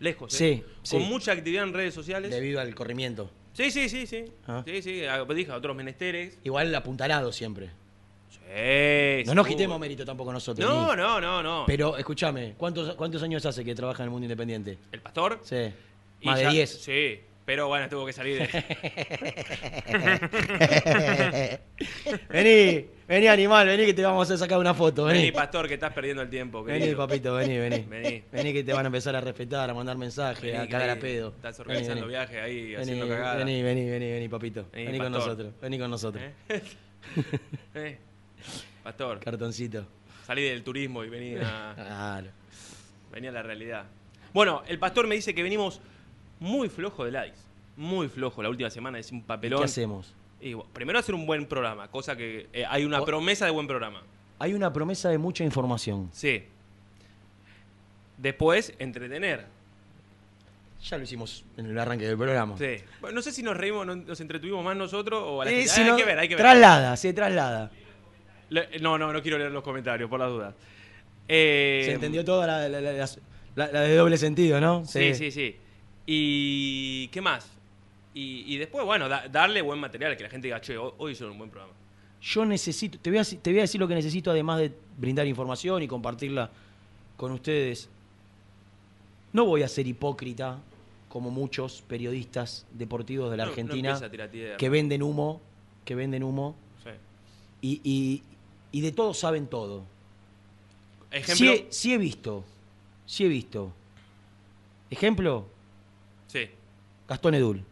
Lejos, 0.00 0.32
¿eh? 0.40 0.64
Sí, 0.82 0.90
Con 0.96 1.02
sí. 1.02 1.08
mucha 1.08 1.32
actividad 1.32 1.64
en 1.64 1.74
redes 1.74 1.92
sociales. 1.92 2.30
Debido 2.30 2.60
al 2.60 2.74
corrimiento. 2.74 3.30
Sí, 3.52 3.70
sí, 3.70 3.88
sí, 3.90 4.06
sí. 4.06 4.24
Ah. 4.46 4.62
Sí, 4.66 4.80
sí. 4.80 5.02
Dije 5.34 5.50
a 5.50 5.56
otros 5.56 5.76
menesteres. 5.76 6.38
Igual 6.44 6.74
apuntalado 6.74 7.30
siempre. 7.32 7.70
Sí, 8.30 9.24
No 9.26 9.34
nos 9.34 9.46
quitemos 9.46 9.78
mérito 9.78 10.04
tampoco 10.04 10.32
nosotros. 10.32 10.68
No, 10.68 10.90
ni- 10.94 11.02
no, 11.02 11.20
no, 11.20 11.42
no. 11.42 11.64
Pero 11.66 11.96
escúchame, 11.96 12.54
¿cuántos, 12.56 12.94
¿cuántos 12.94 13.22
años 13.22 13.44
hace 13.46 13.64
que 13.64 13.74
trabaja 13.74 14.02
en 14.02 14.06
el 14.06 14.10
mundo 14.10 14.24
independiente? 14.24 14.78
¿El 14.92 15.00
pastor? 15.00 15.40
Sí. 15.42 15.72
Y 16.20 16.26
Más 16.26 16.38
de 16.38 16.44
ya- 16.44 16.50
10. 16.50 16.70
Sí, 16.82 17.20
pero 17.44 17.68
bueno, 17.68 17.88
tuvo 17.88 18.06
que 18.06 18.12
salir. 18.12 18.48
vení, 22.30 22.86
vení 23.08 23.26
animal, 23.28 23.66
vení 23.66 23.86
que 23.86 23.94
te 23.94 24.02
vamos 24.02 24.30
a 24.30 24.36
sacar 24.36 24.58
una 24.58 24.74
foto. 24.74 25.04
Vení, 25.04 25.18
Vení, 25.20 25.32
pastor, 25.32 25.66
que 25.68 25.74
estás 25.74 25.92
perdiendo 25.92 26.22
el 26.22 26.28
tiempo. 26.30 26.62
Vení, 26.62 26.94
papito, 26.94 27.34
vení, 27.34 27.58
vení. 27.58 27.84
Vení. 27.88 28.22
Vení 28.32 28.52
que 28.52 28.62
te 28.64 28.72
van 28.72 28.86
a 28.86 28.88
empezar 28.88 29.16
a 29.16 29.20
respetar, 29.20 29.68
a 29.70 29.74
mandar 29.74 29.96
mensajes, 29.96 30.42
Vení, 30.42 30.56
a 30.56 30.68
cagar 30.68 30.90
a 30.90 30.96
pedo. 30.98 31.28
Estás 31.36 31.58
organizando 31.60 32.02
vení. 32.02 32.08
viajes 32.10 32.42
ahí, 32.42 32.62
Vení, 32.62 32.74
haciendo 32.76 33.08
cagadas. 33.08 33.38
vení, 33.38 33.62
vení, 33.62 33.90
vení, 33.90 34.10
vení, 34.12 34.28
papito. 34.28 34.66
Vení, 34.72 34.86
Vení, 34.86 34.98
con 34.98 35.12
pastor. 35.12 35.28
nosotros, 35.30 35.52
vení 35.60 35.78
con 35.78 35.90
nosotros. 35.90 36.22
¿Eh? 36.48 36.60
Eh, 37.74 37.96
Pastor, 38.82 39.20
Cartoncito. 39.20 39.86
salí 40.26 40.42
del 40.42 40.62
turismo 40.62 41.04
y 41.04 41.08
vení 41.08 41.36
a, 41.36 41.72
Claro. 41.76 42.28
vení 43.12 43.26
a 43.28 43.32
la 43.32 43.42
realidad. 43.42 43.84
Bueno, 44.32 44.62
el 44.68 44.78
pastor 44.78 45.06
me 45.06 45.14
dice 45.16 45.34
que 45.34 45.42
venimos 45.42 45.80
muy 46.38 46.68
flojo 46.68 47.04
de 47.04 47.10
likes. 47.12 47.38
Muy 47.76 48.08
flojo. 48.08 48.42
La 48.42 48.48
última 48.48 48.70
semana 48.70 48.98
es 48.98 49.10
un 49.12 49.20
¿Qué 49.22 49.26
papelón. 49.26 49.64
hacemos? 49.64 50.14
Y, 50.40 50.54
bueno, 50.54 50.70
primero 50.72 50.98
hacer 50.98 51.14
un 51.14 51.26
buen 51.26 51.46
programa, 51.46 51.88
cosa 51.88 52.16
que 52.16 52.48
eh, 52.52 52.64
hay 52.68 52.84
una 52.84 53.00
O- 53.00 53.04
promesa 53.04 53.44
de 53.44 53.50
buen 53.50 53.66
programa. 53.66 54.02
Hay 54.38 54.54
una 54.54 54.72
promesa 54.72 55.08
de 55.10 55.18
mucha 55.18 55.44
información. 55.44 56.08
Sí. 56.12 56.44
Después, 58.18 58.74
entretener. 58.78 59.46
Ya 60.88 60.96
lo 60.96 61.04
hicimos 61.04 61.44
en 61.58 61.66
el 61.66 61.78
arranque 61.78 62.06
del 62.06 62.16
programa. 62.16 62.56
Sí. 62.56 62.76
Bueno, 63.02 63.16
no 63.16 63.22
sé 63.22 63.32
si 63.32 63.42
nos 63.42 63.56
reímos, 63.56 63.86
no- 63.86 63.96
nos 63.96 64.20
entretuvimos 64.20 64.64
más 64.64 64.76
nosotros 64.76 65.22
o 65.24 65.42
a 65.42 65.44
la 65.44 65.50
Eh, 65.50 65.54
gente. 65.56 65.70
si 65.70 65.80
Ah, 65.82 65.84
no, 65.84 65.92
hay 65.94 65.98
que 66.00 66.06
ver, 66.06 66.18
hay 66.18 66.28
que 66.28 66.34
ver. 66.36 66.42
Traslada, 66.42 66.96
se 66.96 67.12
traslada. 67.12 67.70
Le- 68.50 68.78
No, 68.80 68.98
no, 68.98 69.12
no 69.12 69.22
quiero 69.22 69.38
leer 69.38 69.50
los 69.50 69.62
comentarios, 69.64 70.08
por 70.10 70.20
las 70.20 70.28
dudas. 70.30 70.54
Eh, 71.28 71.82
Se 71.86 71.92
entendió 71.92 72.24
toda 72.24 72.46
la, 72.46 72.68
la- 72.68 73.68
de 73.82 73.94
doble 73.96 74.16
sentido, 74.18 74.60
¿no? 74.60 74.84
Sí, 74.84 75.14
sí, 75.14 75.30
sí. 75.30 75.56
¿Y 76.06 77.08
qué 77.08 77.20
más? 77.20 77.46
Y, 78.14 78.44
y 78.52 78.58
después, 78.58 78.84
bueno, 78.84 79.08
da- 79.08 79.28
darle 79.28 79.62
buen 79.62 79.78
material, 79.78 80.16
que 80.16 80.24
la 80.24 80.28
gente 80.28 80.48
diga, 80.48 80.60
che, 80.60 80.76
hoy, 80.76 81.12
hicieron 81.12 81.32
un 81.32 81.38
buen 81.38 81.50
programa. 81.50 81.72
Yo 82.22 82.44
necesito, 82.44 82.98
te 82.98 83.10
voy, 83.10 83.18
a, 83.20 83.24
te 83.24 83.50
voy 83.50 83.58
a 83.60 83.62
decir 83.62 83.80
lo 83.80 83.86
que 83.88 83.94
necesito 83.94 84.30
además 84.30 84.58
de 84.58 84.72
brindar 84.98 85.26
información 85.26 85.82
y 85.82 85.88
compartirla 85.88 86.50
con 87.16 87.32
ustedes. 87.32 87.88
No 89.32 89.44
voy 89.46 89.62
a 89.62 89.68
ser 89.68 89.86
hipócrita 89.86 90.58
como 91.08 91.30
muchos 91.30 91.82
periodistas 91.86 92.66
deportivos 92.72 93.30
de 93.30 93.36
la 93.36 93.44
No- 93.44 93.50
Argentina 93.50 93.98
que 94.58 94.68
venden 94.68 95.02
humo, 95.02 95.40
que 95.84 95.94
venden 95.94 96.22
humo 96.24 96.56
Sí. 96.82 96.90
y, 97.62 97.80
y- 97.84 98.22
y 98.72 98.80
de 98.80 98.92
todo 98.92 99.14
saben 99.14 99.46
todo. 99.46 99.84
Ejemplo. 101.10 101.34
Sí 101.36 101.48
he, 101.48 101.66
sí 101.72 101.92
he 101.94 101.98
visto, 101.98 102.44
sí 103.06 103.24
he 103.24 103.28
visto. 103.28 103.72
Ejemplo, 104.90 105.46
Sí. 106.26 106.48
Gastón 107.08 107.34
Edul. 107.34 107.64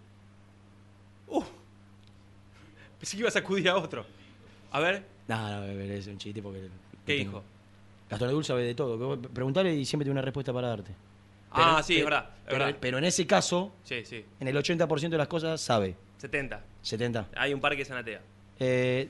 Pensé 2.98 3.16
que 3.16 3.20
ibas 3.20 3.36
a 3.36 3.38
acudir 3.38 3.68
a 3.68 3.76
otro. 3.76 4.04
A 4.72 4.80
ver, 4.80 5.04
No, 5.28 5.36
no, 5.60 5.64
es 5.66 6.06
un 6.06 6.18
chiste 6.18 6.42
porque... 6.42 6.62
¿qué 7.06 7.18
tengo- 7.18 7.30
dijo? 7.30 7.44
Gastón 8.10 8.30
Edul 8.30 8.44
sabe 8.44 8.64
de 8.64 8.74
todo. 8.74 9.20
Preguntale 9.20 9.74
y 9.74 9.84
siempre 9.84 10.04
tiene 10.04 10.18
una 10.18 10.22
respuesta 10.24 10.52
para 10.52 10.68
darte. 10.68 10.92
ah, 11.52 11.82
sí, 11.84 11.98
es 11.98 12.04
verdad. 12.04 12.30
Es 12.40 12.44
Pero, 12.46 12.64
verdad. 12.64 12.78
pero 12.80 12.98
en 12.98 13.04
ese 13.04 13.26
caso, 13.26 13.72
Sí, 13.84 14.04
sí. 14.04 14.24
en 14.40 14.48
el 14.48 14.56
80% 14.56 15.08
de 15.10 15.18
las 15.18 15.28
cosas 15.28 15.60
sabe. 15.60 15.94
70. 16.18 16.60
70. 16.82 17.28
Hay 17.36 17.54
un 17.54 17.60
parque 17.60 17.84
Sanatea. 17.84 18.20
Eh, 18.58 19.08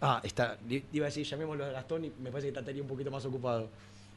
ah, 0.00 0.20
está. 0.22 0.58
Iba 0.92 1.06
a 1.06 1.08
decir, 1.08 1.24
llamémoslo 1.26 1.64
a 1.64 1.68
Gastón 1.70 2.04
y 2.04 2.12
me 2.20 2.30
parece 2.30 2.52
que 2.52 2.58
estaría 2.58 2.82
un 2.82 2.88
poquito 2.88 3.10
más 3.10 3.24
ocupado. 3.24 3.68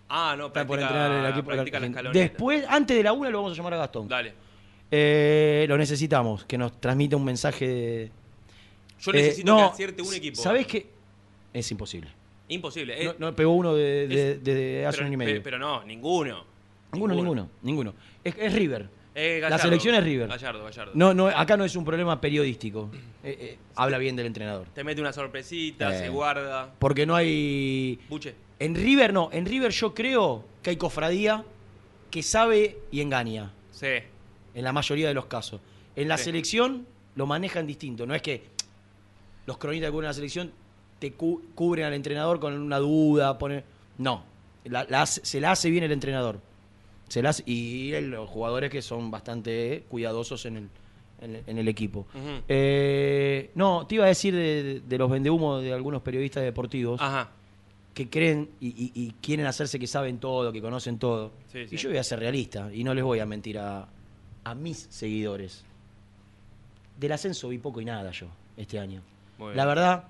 Ah, 0.09 0.35
no, 0.37 0.47
Está 0.47 0.65
por 0.65 0.79
entrenar 0.79 1.11
el 1.11 1.31
equipo. 1.31 1.47
practica 1.47 1.79
la 1.79 1.87
escaloneta. 1.87 2.19
Después, 2.19 2.65
antes 2.69 2.95
de 2.97 3.03
la 3.03 3.11
una, 3.13 3.29
lo 3.29 3.37
vamos 3.39 3.53
a 3.53 3.55
llamar 3.55 3.73
a 3.73 3.77
Gastón. 3.77 4.07
Dale. 4.07 4.33
Eh, 4.89 5.65
lo 5.67 5.77
necesitamos, 5.77 6.45
que 6.45 6.57
nos 6.57 6.79
transmita 6.79 7.17
un 7.17 7.25
mensaje 7.25 7.67
de. 7.67 8.11
Yo 9.01 9.11
Eh, 9.11 9.15
necesito 9.15 9.51
no, 9.51 9.57
que 9.57 9.63
acierte 9.73 10.01
un 10.01 10.13
equipo. 10.13 10.41
¿Sabés 10.41 10.65
qué? 10.65 10.87
Es 11.53 11.69
imposible. 11.71 12.09
Imposible. 12.47 13.03
No, 13.03 13.11
eh, 13.11 13.15
no 13.19 13.35
pegó 13.35 13.51
uno 13.51 13.75
de, 13.75 14.07
de- 14.07 14.31
es- 14.31 14.43
de 14.43 14.85
hace 14.85 14.97
pero, 14.97 15.03
un 15.03 15.07
año 15.07 15.13
y 15.13 15.17
medio. 15.17 15.33
pe- 15.35 15.41
pero 15.41 15.59
no, 15.59 15.83
ninguno. 15.83 16.45
ninguno, 16.93 17.13
ninguno, 17.15 17.49
ninguno. 17.61 17.93
Es, 18.23 18.33
es 18.37 18.53
River. 18.53 18.87
Eh, 19.19 19.39
La 19.41 19.49
Gallardo. 19.49 19.63
selección 19.63 19.95
es 19.95 20.03
River. 20.03 20.27
Gallardo, 20.27 20.63
Gallardo. 20.63 20.91
No, 20.93 21.11
no, 21.13 21.27
acá 21.27 21.57
no 21.57 21.65
es 21.65 21.75
un 21.75 21.83
problema 21.83 22.21
periodístico. 22.21 22.91
Eh, 23.23 23.35
eh, 23.39 23.57
habla 23.75 23.97
bien 23.97 24.15
del 24.15 24.27
entrenador. 24.27 24.67
Te 24.75 24.83
mete 24.83 25.01
una 25.01 25.11
sorpresita, 25.11 25.91
se 25.97 26.09
guarda. 26.09 26.71
Porque 26.77 27.05
no 27.07 27.15
hay. 27.15 27.99
Buche. 28.09 28.35
En 28.59 28.75
River 28.75 29.13
no, 29.13 29.29
en 29.31 29.45
River 29.47 29.71
yo 29.71 29.93
creo 29.95 30.45
que 30.61 30.69
hay 30.69 30.75
cofradía 30.77 31.43
que 32.11 32.21
sabe 32.21 32.77
y 32.91 33.01
engaña, 33.01 33.51
Sí. 33.71 33.87
en 34.53 34.63
la 34.63 34.71
mayoría 34.71 35.07
de 35.07 35.13
los 35.15 35.25
casos. 35.25 35.61
En 35.95 36.07
la 36.07 36.17
Sí. 36.17 36.25
selección 36.25 36.85
lo 37.15 37.25
manejan 37.25 37.65
distinto, 37.65 38.05
no 38.05 38.13
es 38.13 38.21
que 38.21 38.43
los 39.47 39.57
cronistas 39.57 39.87
que 39.89 39.91
cubren 39.93 40.07
la 40.09 40.13
selección 40.13 40.51
te 40.99 41.13
cu- 41.13 41.41
cubren 41.55 41.85
al 41.85 41.93
entrenador 41.93 42.39
con 42.39 42.53
una 42.53 42.77
duda, 42.77 43.37
ponen... 43.39 43.63
No, 43.97 44.23
la- 44.65 44.85
la 44.89 45.05
se 45.07 45.39
la 45.41 45.51
hace 45.51 45.69
bien 45.71 45.83
el 45.83 45.91
entrenador. 45.91 46.39
Se 47.07 47.21
y 47.45 47.91
los 48.01 48.29
jugadores 48.29 48.69
que 48.69 48.81
son 48.81 49.09
bastante 49.11 49.85
cuidadosos 49.89 50.45
en 50.45 50.57
el, 50.57 50.69
en 51.21 51.35
el- 51.35 51.43
en 51.47 51.57
el 51.57 51.67
equipo. 51.67 52.05
Eh, 52.47 53.51
no, 53.55 53.85
te 53.87 53.95
iba 53.95 54.05
a 54.05 54.07
decir 54.09 54.35
de, 54.35 54.81
de 54.87 54.97
los 54.97 55.09
vendehumos 55.09 55.61
de 55.63 55.73
algunos 55.73 56.01
periodistas 56.01 56.43
deportivos 56.43 57.01
Ajá. 57.01 57.29
que 57.93 58.09
creen 58.09 58.49
y, 58.59 58.67
y- 58.67 58.91
y 58.95 59.11
quieren 59.21 59.45
hacerse 59.45 59.79
que 59.79 59.87
saben 59.87 60.19
todo, 60.19 60.51
que 60.51 60.61
conocen 60.61 60.99
todo. 60.99 61.31
Sí, 61.51 61.67
sí. 61.67 61.75
Y 61.75 61.77
yo 61.77 61.89
voy 61.89 61.97
a 61.97 62.03
ser 62.03 62.19
realista 62.19 62.69
y 62.73 62.83
no 62.83 62.93
les 62.93 63.03
voy 63.03 63.19
a 63.19 63.25
mentir 63.25 63.57
a, 63.59 63.87
a 64.43 64.55
mis 64.55 64.87
seguidores. 64.89 65.63
Del 66.99 67.11
ascenso 67.11 67.47
vi 67.49 67.57
poco 67.59 67.79
y 67.81 67.85
nada 67.85 68.11
yo 68.11 68.27
este 68.57 68.79
año. 68.79 69.01
La 69.53 69.65
verdad, 69.65 70.05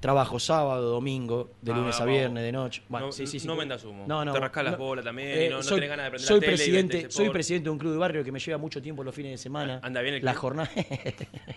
trabajo 0.00 0.38
sábado, 0.38 0.90
domingo, 0.90 1.50
de 1.60 1.72
Ah, 1.72 1.76
lunes 1.76 1.96
a 1.96 2.00
vamos. 2.00 2.14
viernes, 2.18 2.42
de 2.44 2.52
noche. 2.52 2.82
Bueno, 2.88 3.06
No- 3.06 3.12
sí, 3.12 3.26
sí, 3.26 3.40
sí. 3.40 3.46
no 3.46 3.56
vendas 3.56 3.84
humo. 3.84 4.04
No, 4.06 4.24
no, 4.24 4.32
Te 4.32 4.38
rascás 4.40 4.64
las 4.64 4.78
bolas 4.78 5.04
también 5.04 5.28
Eh, 5.30 5.48
no- 5.50 5.62
soy, 5.62 5.76
tenés 5.76 5.90
ganas 5.90 6.04
de 6.06 6.10
prender 6.10 6.28
soy 6.28 6.36
la 6.36 6.40
tele 6.40 6.56
presidente, 6.56 6.96
verte 6.98 7.10
soy 7.10 7.24
por- 7.26 7.32
presidente 7.32 7.64
de 7.64 7.70
un 7.70 7.78
club 7.78 7.92
de 7.92 7.98
barrio 7.98 8.22
que 8.24 8.30
me 8.32 8.38
lleva 8.38 8.58
mucho 8.58 8.80
tiempo 8.80 9.02
los 9.02 9.14
fines 9.14 9.32
de 9.32 9.38
semana. 9.38 9.80
¿Anda 9.82 10.00
bien 10.02 10.14
el 10.14 10.24
La 10.24 10.32
club? 10.32 10.40
jornada. 10.40 10.70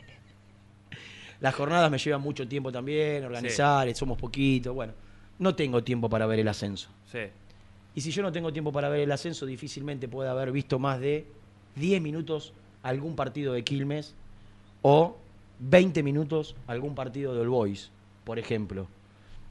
Las 1.40 1.56
jornadas 1.56 1.90
me 1.90 1.98
llevan 1.98 2.22
mucho 2.22 2.48
tiempo 2.48 2.72
también, 2.72 3.26
organizar, 3.26 3.94
somos 3.96 4.18
poquitos, 4.18 4.74
bueno. 4.76 4.94
No 5.40 5.56
tengo 5.56 5.84
tiempo 5.84 6.08
para 6.08 6.28
ver 6.28 6.40
el 6.40 6.48
ascenso. 6.48 6.90
Sí. 7.12 7.20
Y 7.96 8.02
si 8.02 8.12
yo 8.12 8.22
no 8.22 8.32
tengo 8.32 8.54
tiempo 8.54 8.72
para 8.72 8.90
ver 8.90 9.00
el 9.02 9.12
ascenso, 9.12 9.46
difícilmente 9.48 10.08
puede 10.08 10.30
haber 10.30 10.52
visto 10.52 10.78
más 10.78 11.00
de 11.00 11.26
10 11.76 12.00
minutos 12.02 12.54
algún 12.84 13.16
partido 13.16 13.54
de 13.54 13.64
Quilmes 13.64 14.14
o 14.84 15.18
20 15.60 16.04
minutos 16.04 16.56
algún 16.68 16.94
partido 16.94 17.34
de 17.34 17.42
All 17.42 17.50
Boys, 17.50 17.92
por 18.32 18.40
ejemplo. 18.40 18.88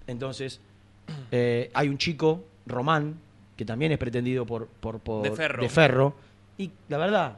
Entonces, 0.07 0.59
eh, 1.31 1.71
hay 1.75 1.89
un 1.91 1.99
chico, 1.99 2.43
Román, 2.65 3.21
que 3.59 3.67
también 3.67 3.93
es 3.93 3.99
pretendido 3.99 4.47
por, 4.47 4.69
por, 4.69 5.01
por- 5.01 5.23
De 5.23 5.33
Ferro. 5.33 5.69
Ferro, 5.69 6.15
y 6.57 6.71
la 6.89 6.97
verdad, 6.97 7.37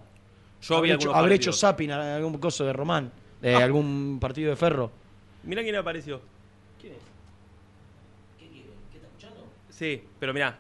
Yo 0.61 0.77
habré, 0.77 0.93
hecho, 0.93 1.13
habré 1.13 1.35
hecho 1.35 1.53
zapping 1.53 1.91
a 1.91 2.15
algún 2.15 2.39
coso 2.39 2.65
de 2.65 2.73
Román, 2.73 3.11
de 3.41 3.57
Ah. 3.57 3.65
algún 3.65 4.19
partido 4.21 4.51
de 4.51 4.57
Ferro. 4.57 4.93
Mirá 5.43 5.63
quién 5.65 5.75
apareció. 5.75 6.21
Sí, 9.69 10.05
pero 10.21 10.33
mirá. 10.33 10.57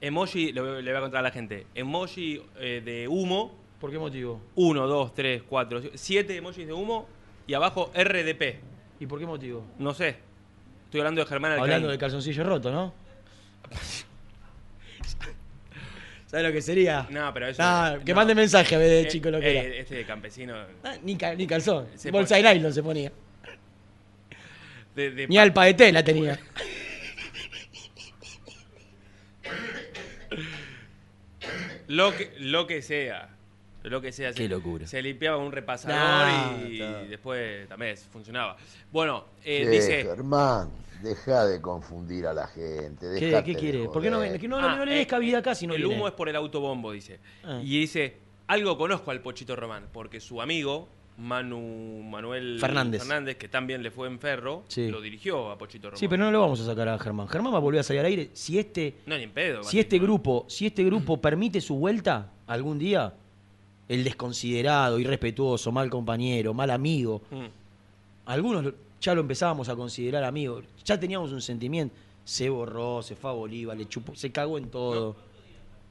Emoji, 0.00 0.50
le 0.52 0.60
voy, 0.60 0.82
le 0.82 0.90
voy 0.90 0.98
a 0.98 1.02
contar 1.02 1.20
a 1.20 1.22
la 1.22 1.30
gente. 1.30 1.66
Emoji 1.76 2.42
eh, 2.58 2.82
de 2.84 3.06
humo. 3.06 3.54
¿Por 3.80 3.92
qué 3.92 3.98
motivo? 4.00 4.40
1, 4.56 4.80
1, 4.80 4.88
2, 4.88 5.14
3, 5.14 5.42
4, 5.48 5.82
7 5.94 6.36
emojis 6.36 6.66
de 6.66 6.72
humo. 6.72 7.06
Y 7.46 7.54
abajo 7.54 7.92
RDP. 7.94 8.71
¿Y 9.02 9.06
por 9.06 9.18
qué 9.18 9.26
motivo? 9.26 9.66
No 9.80 9.92
sé. 9.92 10.14
Estoy 10.84 11.00
hablando 11.00 11.22
de 11.22 11.26
Germán 11.26 11.50
Alcaín. 11.50 11.64
Hablando 11.72 11.88
de 11.90 11.98
calzoncillo 11.98 12.44
roto, 12.44 12.70
¿no? 12.70 12.94
¿Sabes 16.26 16.46
lo 16.46 16.52
que 16.52 16.62
sería? 16.62 17.08
No, 17.10 17.34
pero 17.34 17.48
eso. 17.48 17.60
Ah, 17.64 17.96
que 18.04 18.12
no. 18.12 18.16
mande 18.16 18.36
mensaje 18.36 18.76
a 18.76 18.78
ver 18.78 18.88
de 18.88 19.00
Eh, 19.00 19.08
chico 19.08 19.28
lo 19.28 19.40
que 19.40 19.50
eh, 19.50 19.58
era. 19.66 19.74
Este 19.76 19.96
de 19.96 20.06
campesino. 20.06 20.54
Ah, 20.84 20.94
ni, 21.02 21.16
ca- 21.16 21.34
ni 21.34 21.48
calzón. 21.48 21.88
Se 21.96 22.12
Bolsa 22.12 22.36
de 22.36 22.44
nylon 22.44 22.72
se 22.72 22.80
ponía. 22.80 23.10
De, 24.94 25.10
de 25.10 25.26
Ni 25.26 25.36
alpa 25.36 25.64
de 25.64 25.74
tela 25.74 26.04
tenía. 26.04 26.38
Lo 31.88 32.16
que, 32.16 32.32
lo 32.38 32.66
que 32.66 32.80
sea. 32.82 33.31
Lo 33.84 34.00
que 34.00 34.12
sea. 34.12 34.30
Qué 34.32 34.44
se, 34.44 34.48
locura. 34.48 34.86
Se 34.86 35.02
limpiaba 35.02 35.36
un 35.38 35.52
repasador 35.52 36.58
No, 36.60 36.68
y, 36.68 36.78
después 37.08 37.68
también 37.68 37.96
funcionaba. 37.96 38.56
Bueno, 38.90 39.24
eh, 39.44 39.62
Che, 39.64 39.70
dice. 39.70 40.02
Germán, 40.04 40.70
deja 41.02 41.46
de 41.46 41.60
confundir 41.60 42.26
a 42.26 42.32
la 42.34 42.46
gente. 42.46 43.06
¿Qué, 43.18 43.30
qué 43.44 43.52
de 43.52 43.54
quiere? 43.56 43.84
¿Por 43.88 44.02
qué 44.02 44.10
no, 44.10 44.20
que 44.20 44.48
no, 44.48 44.58
Ah, 44.58 44.76
no 44.76 44.84
le 44.84 44.92
des 44.94 45.02
eh, 45.02 45.06
cabida 45.06 45.42
casi 45.42 45.66
no 45.66 45.74
el 45.74 45.82
viene? 45.82 45.96
humo 45.96 46.06
es 46.08 46.14
por 46.14 46.28
el 46.28 46.36
autobombo, 46.36 46.92
dice. 46.92 47.18
Ah. 47.44 47.60
Y 47.62 47.80
dice, 47.80 48.16
algo 48.46 48.76
conozco 48.78 49.10
al 49.10 49.20
Pochito 49.20 49.56
Román, 49.56 49.86
porque 49.92 50.20
su 50.20 50.40
amigo, 50.40 50.88
Manu 51.18 52.02
Manuel 52.04 52.58
Fernández. 52.60 53.36
que 53.36 53.48
también 53.48 53.82
le 53.82 53.90
fue 53.90 54.08
en 54.08 54.18
Ferro, 54.18 54.64
Sí. 54.68 54.88
lo 54.88 55.00
dirigió 55.00 55.50
a 55.50 55.58
Pochito 55.58 55.88
Román. 55.88 55.98
Sí, 55.98 56.08
pero 56.08 56.24
no 56.24 56.30
lo 56.30 56.40
vamos 56.40 56.60
a 56.60 56.66
sacar 56.66 56.88
a 56.88 56.98
Germán. 56.98 57.28
Germán 57.28 57.52
va 57.52 57.58
a 57.58 57.60
volver 57.60 57.80
a 57.80 57.82
salir 57.82 58.00
al 58.00 58.06
aire 58.06 58.30
si 58.32 58.58
este, 58.58 58.96
No, 59.06 59.16
ni 59.16 59.24
en 59.24 59.30
pedo. 59.32 59.62
si 59.64 59.80
este 59.80 59.98
grupo, 59.98 60.46
si 60.48 60.66
este 60.66 60.84
grupo 60.84 61.20
permite 61.20 61.60
su 61.60 61.76
vuelta 61.76 62.32
algún 62.46 62.78
día, 62.78 63.14
el 63.88 64.04
desconsiderado, 64.04 64.98
irrespetuoso, 64.98 65.70
mal 65.72 65.90
compañero, 65.90 66.54
mal 66.54 66.70
amigo, 66.70 67.22
Mm. 67.30 67.46
algunos 68.26 68.72
ya 69.00 69.14
lo 69.14 69.20
empezábamos 69.22 69.68
a 69.68 69.74
considerar 69.76 70.22
amigo, 70.24 70.62
ya 70.84 70.98
teníamos 70.98 71.32
un 71.32 71.42
sentimiento, 71.42 71.94
se 72.24 72.48
borró, 72.48 73.02
se 73.02 73.16
fue 73.16 73.30
a 73.30 73.34
Bolívar, 73.34 73.76
le 73.76 73.88
chupó, 73.88 74.14
se 74.14 74.30
cagó 74.30 74.58
en 74.58 74.70
todo. 74.70 75.16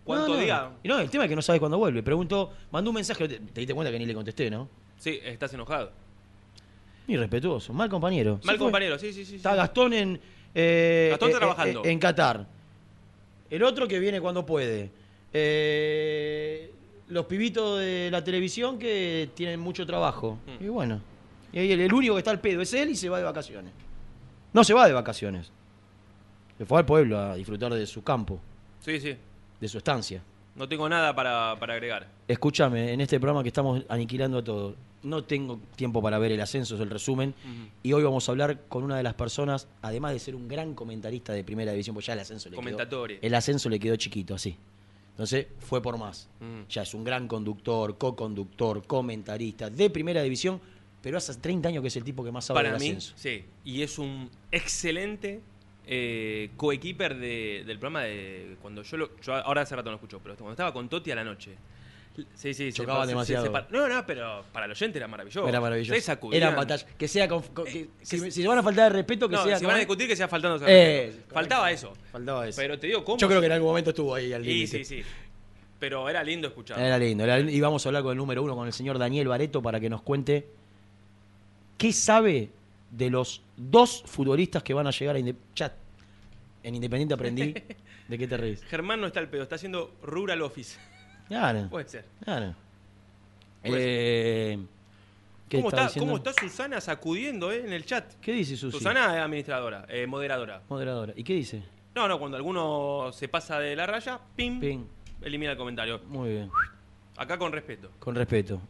¿Cuánto 0.06 0.30
No, 0.30 0.34
no. 0.36 0.40
día? 0.42 0.72
No, 0.86 0.98
el 1.00 1.10
tema 1.10 1.26
es 1.26 1.30
que 1.30 1.36
no 1.36 1.42
sabes 1.42 1.60
cuándo 1.60 1.78
vuelve. 1.78 2.02
Preguntó, 2.02 2.52
mandó 2.72 2.90
un 2.90 2.96
mensaje, 2.96 3.28
te, 3.28 3.40
te 3.40 3.60
diste 3.62 3.74
cuenta 3.74 3.92
que 3.92 4.00
ni 4.00 4.06
le 4.06 4.14
contesté, 4.16 4.50
¿no? 4.50 4.68
Sí, 4.98 5.20
estás 5.24 5.54
enojado. 5.54 5.92
Irrespetuoso, 7.08 7.74
mal 7.74 7.90
compañero. 7.90 8.40
Mal 8.44 8.58
compañero, 8.58 8.98
sí, 8.98 9.12
sí, 9.14 9.26
sí. 9.26 9.36
Está 9.36 9.52
sí. 9.52 9.58
Gastón 9.58 9.94
en. 9.94 10.20
eh, 10.56 11.10
Gastón 11.12 11.30
eh, 11.32 11.34
trabajando. 11.34 11.84
eh, 11.86 11.92
en 11.92 12.00
Qatar. 12.00 12.48
El 13.50 13.64
otro 13.64 13.88
que 13.88 14.00
viene 14.00 14.22
cuando 14.22 14.46
puede. 14.46 14.90
Eh, 15.34 16.72
los 17.12 17.26
pibitos 17.26 17.80
de 17.80 18.10
la 18.12 18.24
televisión 18.24 18.80
que 18.80 19.30
tienen 19.36 19.60
mucho 19.60 19.86
trabajo. 19.86 20.38
Mm. 20.60 20.64
Y 20.64 20.68
bueno. 20.70 21.02
Y 21.54 21.60
ahí 21.60 21.72
el, 21.72 21.82
el 21.82 21.94
único 21.94 22.16
que 22.16 22.20
está 22.20 22.32
al 22.32 22.40
pedo 22.40 22.62
es 22.62 22.74
él 22.74 22.90
y 22.90 22.96
se 22.96 23.10
va 23.10 23.18
de 23.18 23.24
vacaciones. 23.26 23.72
No 24.54 24.64
se 24.64 24.74
va 24.74 24.88
de 24.88 24.94
vacaciones. 24.94 25.52
Se 26.58 26.66
fue 26.66 26.80
al 26.80 26.86
pueblo 26.86 27.18
a 27.20 27.36
disfrutar 27.36 27.74
de 27.74 27.86
su 27.86 28.04
campo, 28.04 28.40
Sí, 28.80 29.00
sí. 29.00 29.16
de 29.60 29.68
su 29.68 29.78
estancia. 29.80 30.22
No 30.56 30.68
tengo 30.68 30.88
nada 30.88 31.16
para, 31.16 31.58
para 31.60 31.74
agregar. 31.74 32.08
Escúchame, 32.28 32.94
en 32.94 33.02
este 33.02 33.20
programa 33.20 33.42
que 33.42 33.50
estamos 33.50 33.84
aniquilando 33.90 34.38
a 34.40 34.44
todo, 34.44 34.76
no 35.04 35.24
tengo 35.24 35.60
tiempo 35.76 36.02
para 36.02 36.20
ver 36.20 36.32
el 36.34 36.42
ascenso, 36.42 36.76
es 36.76 36.82
el 36.82 36.90
resumen. 36.90 37.34
Y 37.82 37.94
hoy 37.94 38.04
vamos 38.04 38.28
a 38.28 38.32
hablar 38.34 38.60
con 38.68 38.84
una 38.84 38.98
de 38.98 39.04
las 39.04 39.14
personas, 39.16 39.68
además 39.82 40.14
de 40.14 40.20
ser 40.20 40.36
un 40.36 40.48
gran 40.48 40.76
comentarista 40.76 41.34
de 41.34 41.44
primera 41.44 41.72
división, 41.72 41.94
pues 41.94 42.06
ya 42.06 42.14
el 42.14 42.20
ascenso 42.20 42.50
le 42.50 42.58
quedó. 42.58 43.06
El 43.22 43.34
ascenso 43.34 43.70
le 43.70 43.80
quedó 43.80 43.96
chiquito, 43.96 44.36
así. 44.36 44.56
Entonces 45.22 45.46
fue 45.60 45.84
por 45.84 46.00
más. 46.00 46.28
Mm. 46.40 46.62
Ya 46.68 46.82
es 46.82 46.96
un 46.96 47.04
gran 47.04 47.28
conductor, 47.28 47.96
co-conductor, 48.00 48.84
comentarista 48.88 49.70
de 49.70 49.92
primera 49.92 50.24
división, 50.24 50.60
pero 51.00 51.20
hace 51.20 51.36
30 51.36 51.70
años 51.70 51.84
que 51.84 51.90
es 51.90 51.96
el 51.96 52.04
tipo 52.04 52.24
que 52.24 52.32
más 52.32 52.46
sabe 52.46 52.58
Para 52.58 52.72
del 52.72 52.80
mí, 52.80 52.88
ascenso. 52.88 53.14
sí. 53.18 53.46
Y 53.64 53.84
es 53.84 54.00
un 54.00 54.32
excelente 54.52 55.42
eh, 55.86 56.50
coequiper 56.58 57.18
de- 57.18 57.64
del 57.68 57.78
programa 57.78 58.02
de. 58.04 58.56
Cuando 58.64 58.82
yo 58.82 58.98
lo. 58.98 59.20
Yo 59.22 59.36
ahora 59.36 59.62
hace 59.62 59.76
rato 59.76 59.86
no 59.86 59.92
lo 59.92 59.98
escucho, 59.98 60.20
pero 60.24 60.36
cuando 60.36 60.52
estaba 60.54 60.74
con 60.74 60.90
Toti 60.90 61.12
a 61.12 61.16
la 61.16 61.24
noche. 61.24 61.56
Sí, 62.36 62.54
sí, 62.54 62.72
se 62.72 62.74
Chocaban 62.74 63.04
se- 63.04 63.10
demasiado. 63.10 63.46
se 63.46 63.52
no, 63.74 63.88
no, 63.88 64.06
pero 64.06 64.44
para 64.52 64.66
el 64.66 64.72
oyente 64.72 64.98
era 64.98 65.08
maravilloso. 65.08 65.48
Era 65.48 65.62
maravilloso. 65.62 65.94
Se 65.94 66.02
sacudían. 66.02 66.44
Era 66.44 66.56
batalla. 66.56 66.86
Que 66.98 67.08
sea 67.08 67.28
con- 67.28 67.42
con- 67.42 67.66
que- 67.66 67.88
si, 68.02 68.20
si 68.20 68.32
se 68.42 68.48
van 68.48 68.58
a 68.58 68.64
faltar 68.64 68.92
de 68.92 68.98
respeto, 68.98 69.30
que 69.30 69.36
No, 69.38 69.44
sea 69.46 69.58
si 69.58 69.66
van 69.66 69.76
a 69.76 69.80
discutir 69.80 70.08
que 70.08 70.16
sea 70.16 70.28
faltando. 70.28 70.64
Eh, 70.68 71.14
Faltaba 71.30 71.72
eso. 71.72 71.94
Faltaba 72.12 72.48
eso. 72.48 72.60
Pero 72.62 72.78
te 72.78 72.88
digo 72.88 73.04
cómo. 73.06 73.18
Yo 73.18 73.28
creo 73.28 73.40
que 73.40 73.46
en 73.48 73.54
algún 73.54 73.70
momento 73.70 73.92
estuvo 73.92 74.14
ahí 74.14 74.34
al 74.34 74.44
Sí, 74.44 74.50
límite. 74.50 74.84
sí, 74.84 74.98
sí. 75.02 75.04
Pero 75.80 76.08
era 76.10 76.24
lindo 76.24 76.48
escuchar. 76.50 76.80
Era 76.80 76.98
lindo, 77.00 77.24
era 77.24 77.38
lindo. 77.38 77.52
Y 77.52 77.60
vamos 77.62 77.86
a 77.86 77.90
hablar 77.90 78.04
con 78.04 78.12
el 78.12 78.18
número 78.18 78.44
uno, 78.44 78.56
con 78.56 78.68
el 78.68 78.74
señor 78.74 79.00
Daniel 79.00 79.28
Bareto, 79.30 79.62
para 79.62 79.80
que 79.80 79.90
nos 79.90 80.02
cuente 80.02 80.48
qué 81.78 81.92
sabe 81.94 82.50
de 82.92 83.10
los 83.10 83.42
dos 83.58 84.04
futbolistas 84.06 84.62
que 84.64 84.74
van 84.74 84.86
a 84.86 84.92
llegar 84.92 85.16
a 85.16 85.20
Inde- 85.20 85.36
ya, 85.56 85.74
en 86.64 86.76
Independiente 86.76 87.14
aprendí. 87.14 87.54
¿De 88.08 88.18
qué 88.18 88.28
te 88.28 88.36
reís? 88.38 88.62
Germán 88.66 89.00
no 89.00 89.08
está 89.08 89.22
al 89.22 89.30
pedo, 89.30 89.44
está 89.44 89.56
haciendo 89.56 89.92
Rural 90.04 90.42
Office. 90.42 90.78
Claro, 91.32 91.70
Puede 91.70 91.88
ser. 91.88 92.04
claro. 92.26 92.54
Eh, 93.64 94.58
¿qué 95.48 95.58
¿Cómo 95.60 95.70
está? 95.70 95.90
¿Cómo 95.98 96.18
está 96.18 96.34
Susana 96.34 96.82
sacudiendo 96.82 97.54
eh, 97.54 97.64
en 97.66 97.72
el 97.72 97.86
chat? 97.86 98.16
¿Qué 98.20 98.34
dice 98.34 98.58
Susi? 98.58 98.78
Susana 98.78 99.16
es 99.16 99.24
administradora, 99.24 99.86
eh, 99.88 100.06
moderadora. 100.08 100.62
Moderadora. 100.68 101.14
¿Y 101.16 101.24
qué 101.24 101.36
dice? 101.36 101.64
No, 101.96 102.10
no, 102.10 102.20
cuando 102.20 102.36
alguno 102.36 103.12
se 103.14 103.30
pasa 103.30 103.62
de 103.62 103.78
la 103.78 103.86
raya, 103.86 104.20
pim, 104.36 104.60
Ping. 104.60 104.84
elimina 105.22 105.54
el 105.54 105.58
comentario. 105.58 106.02
Muy 106.08 106.32
bien. 106.32 106.52
Acá 107.16 107.38
con 107.38 107.54
respeto. 107.54 107.92
Con 107.98 108.14
respeto. 108.14 108.62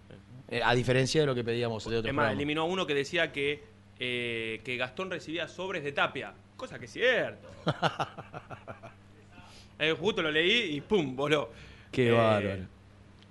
Eh, 0.47 0.61
a 0.63 0.75
diferencia 0.75 1.21
de 1.21 1.25
lo 1.25 1.33
que 1.33 1.43
pedíamos 1.43 1.83
de 1.89 1.97
otro 1.97 2.09
Es 2.09 2.15
más, 2.15 2.31
eliminó 2.31 2.61
a 2.61 2.65
uno 2.65 2.85
que 2.85 2.93
decía 2.93 3.31
que, 3.31 3.63
eh, 3.97 4.61
que 4.63 4.77
Gastón 4.77 5.09
recibía 5.09 5.47
sobres 5.47 5.83
de 5.83 5.93
tapia. 5.93 6.31
Cosa 6.57 6.77
que 6.77 6.85
es 6.85 6.91
cierto. 6.91 7.49
Justo 9.99 10.21
lo 10.21 10.29
leí 10.29 10.75
y 10.75 10.81
pum, 10.81 11.15
voló. 11.15 11.49
Qué 11.91 12.07
Eh, 12.07 12.11
bárbaro. 12.11 12.63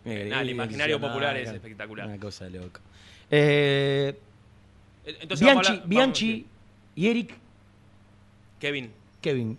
El 0.04 0.30
qué 0.30 0.50
imaginario 0.50 1.00
popular 1.00 1.36
es 1.36 1.50
espectacular. 1.50 2.06
Una 2.06 2.18
cosa 2.18 2.44
de 2.44 2.50
loco. 2.58 2.80
Eh, 3.30 4.18
Entonces 5.04 5.46
vamos 5.46 5.66
a 5.68 5.70
Bianchi, 5.72 5.72
hablar- 5.72 5.88
Bianchi 5.88 6.32
vamos- 6.32 6.46
y 6.96 7.08
Eric 7.08 7.34
Kevin, 8.58 8.92
Kevin. 9.22 9.58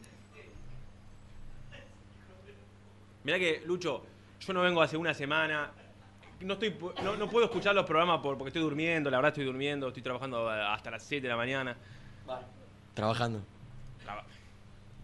mirá 3.24 3.40
que, 3.40 3.62
Lucho, 3.66 4.04
yo 4.40 4.54
no 4.54 4.62
vengo 4.62 4.82
hace 4.82 4.98
una 4.98 5.14
semana. 5.14 5.72
No, 6.42 6.54
estoy, 6.54 6.76
no, 7.04 7.16
no 7.18 7.30
puedo 7.30 7.46
escuchar 7.46 7.76
los 7.76 7.86
programas 7.86 8.20
por- 8.20 8.36
porque 8.38 8.50
estoy 8.50 8.62
durmiendo, 8.64 9.10
la 9.12 9.18
verdad 9.18 9.30
estoy 9.30 9.46
durmiendo, 9.46 9.88
estoy 9.88 10.02
trabajando 10.02 10.50
hasta 10.50 10.90
las 10.92 11.04
7 11.04 11.24
de 11.28 11.30
la 11.30 11.38
mañana. 11.38 11.76
Trabajando. 12.96 13.42
Traba- 14.04 14.24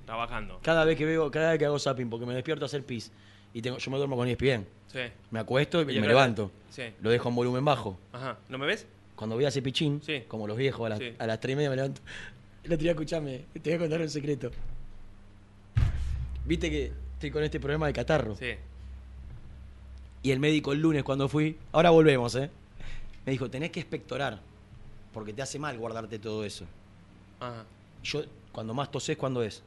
trabajando. 0.05 0.59
Cada 0.63 0.83
vez 0.85 0.97
que 0.97 1.05
veo, 1.05 1.29
cada 1.29 1.51
vez 1.51 1.59
que 1.59 1.65
hago 1.65 1.77
zapping, 1.79 2.09
porque 2.09 2.25
me 2.25 2.33
despierto 2.33 2.65
a 2.65 2.67
hacer 2.67 2.83
pis 2.83 3.11
y 3.57 3.61
tengo, 3.61 3.77
yo 3.77 3.91
me 3.91 3.97
duermo 3.97 4.15
con 4.15 4.27
ESPN. 4.27 4.65
Sí. 4.91 4.99
Me 5.31 5.39
acuesto 5.39 5.81
y, 5.81 5.97
Y 5.97 5.99
me 5.99 6.07
levanto. 6.07 6.51
Sí. 6.69 6.83
Lo 7.01 7.09
dejo 7.09 7.29
en 7.29 7.35
volumen 7.35 7.65
bajo. 7.65 7.97
Ajá. 8.13 8.37
¿No 8.49 8.57
me 8.57 8.65
ves? 8.67 8.85
Cuando 9.15 9.35
voy 9.35 9.45
a 9.45 9.47
hacer 9.47 9.63
pichín, 9.63 10.01
Sí. 10.03 10.23
como 10.27 10.45
los 10.47 10.55
viejos, 10.57 10.85
a 10.85 10.89
las, 10.89 11.01
a 11.17 11.27
las 11.27 11.39
3 11.39 11.53
y 11.53 11.55
media 11.55 11.69
me 11.69 11.75
levanto. 11.75 12.01
El 12.63 12.73
otro 12.73 12.83
día, 12.83 12.91
escuchame, 12.91 13.45
te 13.53 13.69
voy 13.69 13.73
a 13.73 13.79
contar 13.79 14.01
un 14.01 14.09
secreto. 14.09 14.51
Viste 16.45 16.69
que 16.69 16.91
estoy 17.13 17.31
con 17.31 17.43
este 17.43 17.59
problema 17.59 17.87
de 17.87 17.93
catarro. 17.93 18.35
Sí. 18.35 18.51
Y 20.23 20.31
el 20.31 20.39
médico 20.39 20.73
el 20.73 20.81
lunes 20.81 21.03
cuando 21.03 21.27
fui, 21.29 21.57
ahora 21.71 21.89
volvemos, 21.89 22.35
¿eh? 22.35 22.49
Me 23.25 23.31
dijo, 23.31 23.49
tenés 23.49 23.71
que 23.71 23.79
expectorar, 23.79 24.39
porque 25.13 25.33
te 25.33 25.41
hace 25.41 25.59
mal 25.59 25.77
guardarte 25.77 26.19
todo 26.19 26.43
eso. 26.45 26.65
Ajá. 27.39 27.65
Yo, 28.03 28.23
cuando 28.51 28.73
más 28.73 28.91
tosés, 28.91 29.17
¿cuándo 29.17 29.41
es? 29.43 29.63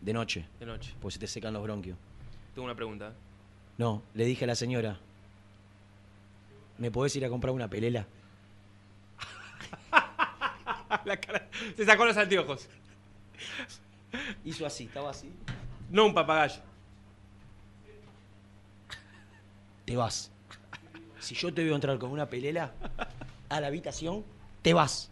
De 0.00 0.12
noche, 0.12 0.46
De 0.58 0.66
noche. 0.66 0.94
porque 1.00 1.12
se 1.14 1.18
te 1.18 1.26
secan 1.26 1.52
los 1.54 1.62
bronquios. 1.62 1.96
Tengo 2.54 2.64
una 2.66 2.74
pregunta. 2.74 3.12
No, 3.78 4.02
le 4.14 4.24
dije 4.24 4.44
a 4.44 4.48
la 4.48 4.54
señora, 4.54 4.98
¿me 6.78 6.90
podés 6.90 7.14
ir 7.16 7.24
a 7.24 7.28
comprar 7.28 7.52
una 7.54 7.68
pelela? 7.68 8.06
La 11.04 11.16
cara- 11.18 11.48
Se 11.76 11.84
sacó 11.86 12.04
los 12.04 12.16
anteojos. 12.16 12.66
Hizo 14.44 14.66
así, 14.66 14.84
estaba 14.84 15.10
así. 15.10 15.30
No 15.90 16.04
un 16.06 16.14
papagayo. 16.14 16.60
Te 19.84 19.96
vas. 19.96 20.30
Si 21.20 21.34
yo 21.34 21.52
te 21.54 21.64
veo 21.64 21.74
entrar 21.74 21.98
con 21.98 22.10
una 22.10 22.26
pelela 22.28 22.72
a 23.48 23.60
la 23.60 23.66
habitación, 23.68 24.24
te 24.62 24.74
vas. 24.74 25.10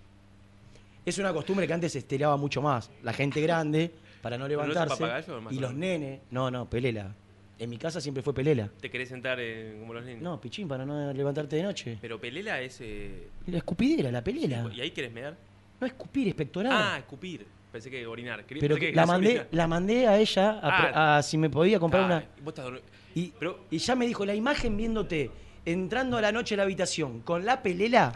Es 1.06 1.18
una 1.18 1.32
costumbre 1.32 1.66
que 1.66 1.72
antes 1.72 1.92
se 1.92 1.98
estelaba 2.00 2.36
mucho 2.36 2.60
más. 2.60 2.90
La 3.02 3.12
gente 3.12 3.40
grande, 3.40 3.94
para 4.20 4.36
no 4.36 4.46
no 4.46 4.50
es 4.52 4.58
un 4.58 4.68
levantarse. 4.68 5.02
papagayo, 5.02 5.50
y 5.50 5.58
los 5.58 5.72
nenes. 5.74 6.20
No, 6.30 6.50
no, 6.50 6.68
pelela. 6.68 7.14
En 7.58 7.68
mi 7.70 7.76
casa 7.76 8.00
siempre 8.00 8.22
fue 8.22 8.32
pelela. 8.32 8.70
¿Te 8.80 8.88
querés 8.90 9.08
sentar 9.08 9.38
eh, 9.40 9.76
como 9.80 9.92
los 9.94 10.04
niños? 10.04 10.22
No, 10.22 10.40
pichín, 10.40 10.68
para 10.68 10.86
no 10.86 11.12
levantarte 11.12 11.56
de 11.56 11.62
noche. 11.64 11.98
Pero 12.00 12.20
pelela 12.20 12.60
es. 12.60 12.78
eh, 12.80 13.28
La 13.46 13.58
escupidera, 13.58 14.12
la 14.12 14.22
pelela. 14.22 14.70
¿Y 14.72 14.80
ahí 14.80 14.90
querés 14.92 15.12
mear? 15.12 15.36
No 15.80 15.86
escupir, 15.86 16.28
es 16.28 16.34
pectoral. 16.34 16.72
Ah, 16.74 16.98
escupir. 16.98 17.44
Pensé 17.72 17.90
que 17.90 18.06
orinar. 18.06 18.44
Quería- 18.44 18.60
Pero 18.60 18.74
pensé 18.76 18.86
que 18.86 18.92
que 18.92 18.96
la 18.96 19.06
mandé, 19.06 19.28
orinar. 19.28 19.48
la 19.50 19.66
mandé 19.66 20.06
a 20.06 20.18
ella 20.18 20.50
a, 20.58 20.60
pre- 20.60 20.90
Ah. 20.94 21.16
a 21.18 21.22
si 21.22 21.36
me 21.36 21.50
podía 21.50 21.78
comprar 21.80 22.02
Ah, 22.04 22.06
una. 22.06 22.24
vos 22.42 22.52
estás 22.52 22.66
dormi- 22.66 22.80
Y, 23.14 23.32
Pero- 23.38 23.64
y 23.70 23.78
ya 23.78 23.94
me 23.96 24.06
dijo, 24.06 24.24
la 24.24 24.34
imagen 24.34 24.76
viéndote 24.76 25.30
entrando 25.64 26.16
a 26.16 26.20
la 26.20 26.30
noche 26.32 26.54
a 26.54 26.58
la 26.58 26.62
habitación 26.62 27.20
con 27.22 27.44
la 27.44 27.60
pelela, 27.62 28.12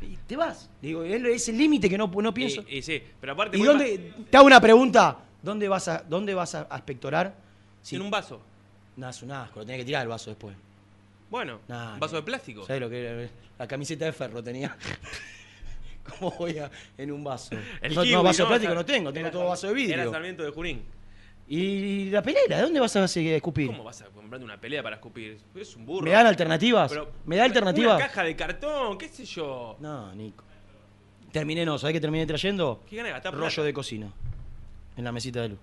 y 0.00 0.16
te 0.26 0.36
vas. 0.36 0.70
Digo, 0.80 1.02
es 1.02 1.22
es 1.24 1.48
el 1.48 1.58
límite 1.58 1.88
que 1.90 1.98
no, 1.98 2.06
no 2.08 2.32
pienso. 2.32 2.64
Y, 2.68 2.78
y 2.78 2.82
sí, 2.82 3.02
pero 3.20 3.32
aparte. 3.32 3.58
¿Y 3.58 3.62
dónde? 3.62 4.12
Te 4.30 4.36
hago 4.36 4.46
una 4.46 4.60
pregunta. 4.60 5.18
¿Dónde 5.42 5.68
vas 5.68 5.88
a, 5.88 6.02
dónde 6.08 6.32
vas 6.34 6.54
a, 6.54 6.66
a 6.70 6.76
espectorar? 6.76 7.34
Si 7.82 7.96
En 7.96 8.02
un 8.02 8.10
vaso. 8.10 8.40
Nah, 8.96 9.10
es 9.10 9.22
un 9.22 9.32
asco, 9.32 9.60
lo 9.60 9.66
tenés 9.66 9.80
que 9.80 9.84
tirar 9.86 10.02
el 10.02 10.08
vaso 10.08 10.30
después. 10.30 10.54
Bueno, 11.30 11.60
Nah, 11.68 11.94
un 11.94 12.00
vaso 12.00 12.16
de 12.16 12.22
plástico. 12.22 12.64
¿Sabes 12.66 12.80
lo 12.82 12.88
que 12.90 13.04
era? 13.04 13.28
La 13.58 13.66
camiseta 13.66 14.04
de 14.04 14.12
ferro 14.12 14.42
tenía. 14.42 14.76
¿Cómo 16.18 16.30
voy 16.38 16.58
a 16.58 16.70
en 16.98 17.10
un 17.12 17.24
vaso? 17.24 17.56
El 17.80 17.94
no, 17.94 18.02
kiwi, 18.02 18.14
no, 18.14 18.22
vaso 18.22 18.42
de 18.42 18.48
plástico 18.48 18.74
no 18.74 18.84
tengo, 18.84 19.12
tengo 19.12 19.26
era 19.28 19.32
todo 19.32 19.46
vaso 19.48 19.68
de 19.68 19.74
vidrio. 19.74 19.94
Era 20.02 20.10
Sarmiento 20.10 20.42
de 20.42 20.50
Junín. 20.50 20.82
¿Y 21.46 22.10
la 22.10 22.22
pelela? 22.22 22.62
¿Dónde 22.62 22.80
vas 22.80 22.94
a 22.96 23.04
escupir? 23.04 23.66
¿Cómo 23.66 23.84
vas 23.84 24.00
a 24.02 24.06
comprarte 24.06 24.44
una 24.44 24.58
pelea 24.58 24.82
para 24.82 24.96
escupir? 24.96 25.38
Es 25.54 25.76
un 25.76 25.84
burro. 25.84 26.04
¿Me 26.04 26.10
dan 26.10 26.26
alternativas? 26.26 26.90
Pero- 26.90 27.12
¿Me 27.26 27.36
da 27.36 27.44
alternativas? 27.44 27.96
Una 27.96 28.06
caja 28.06 28.22
de 28.22 28.36
cartón, 28.36 28.96
qué 28.98 29.08
sé 29.08 29.24
yo. 29.24 29.76
No, 29.80 30.14
Nico. 30.14 30.44
Terminé, 31.32 31.64
no, 31.66 31.78
¿sabés 31.78 31.94
qué 31.94 32.00
terminé 32.00 32.26
trayendo? 32.26 32.82
Qué 32.88 32.96
gana 32.96 33.08
de 33.08 33.30
Rollo 33.30 33.48
plata. 33.48 33.62
de 33.62 33.72
cocina. 33.74 34.12
En 34.96 35.04
la 35.04 35.10
mesita 35.12 35.42
de 35.42 35.48
luz. 35.50 35.58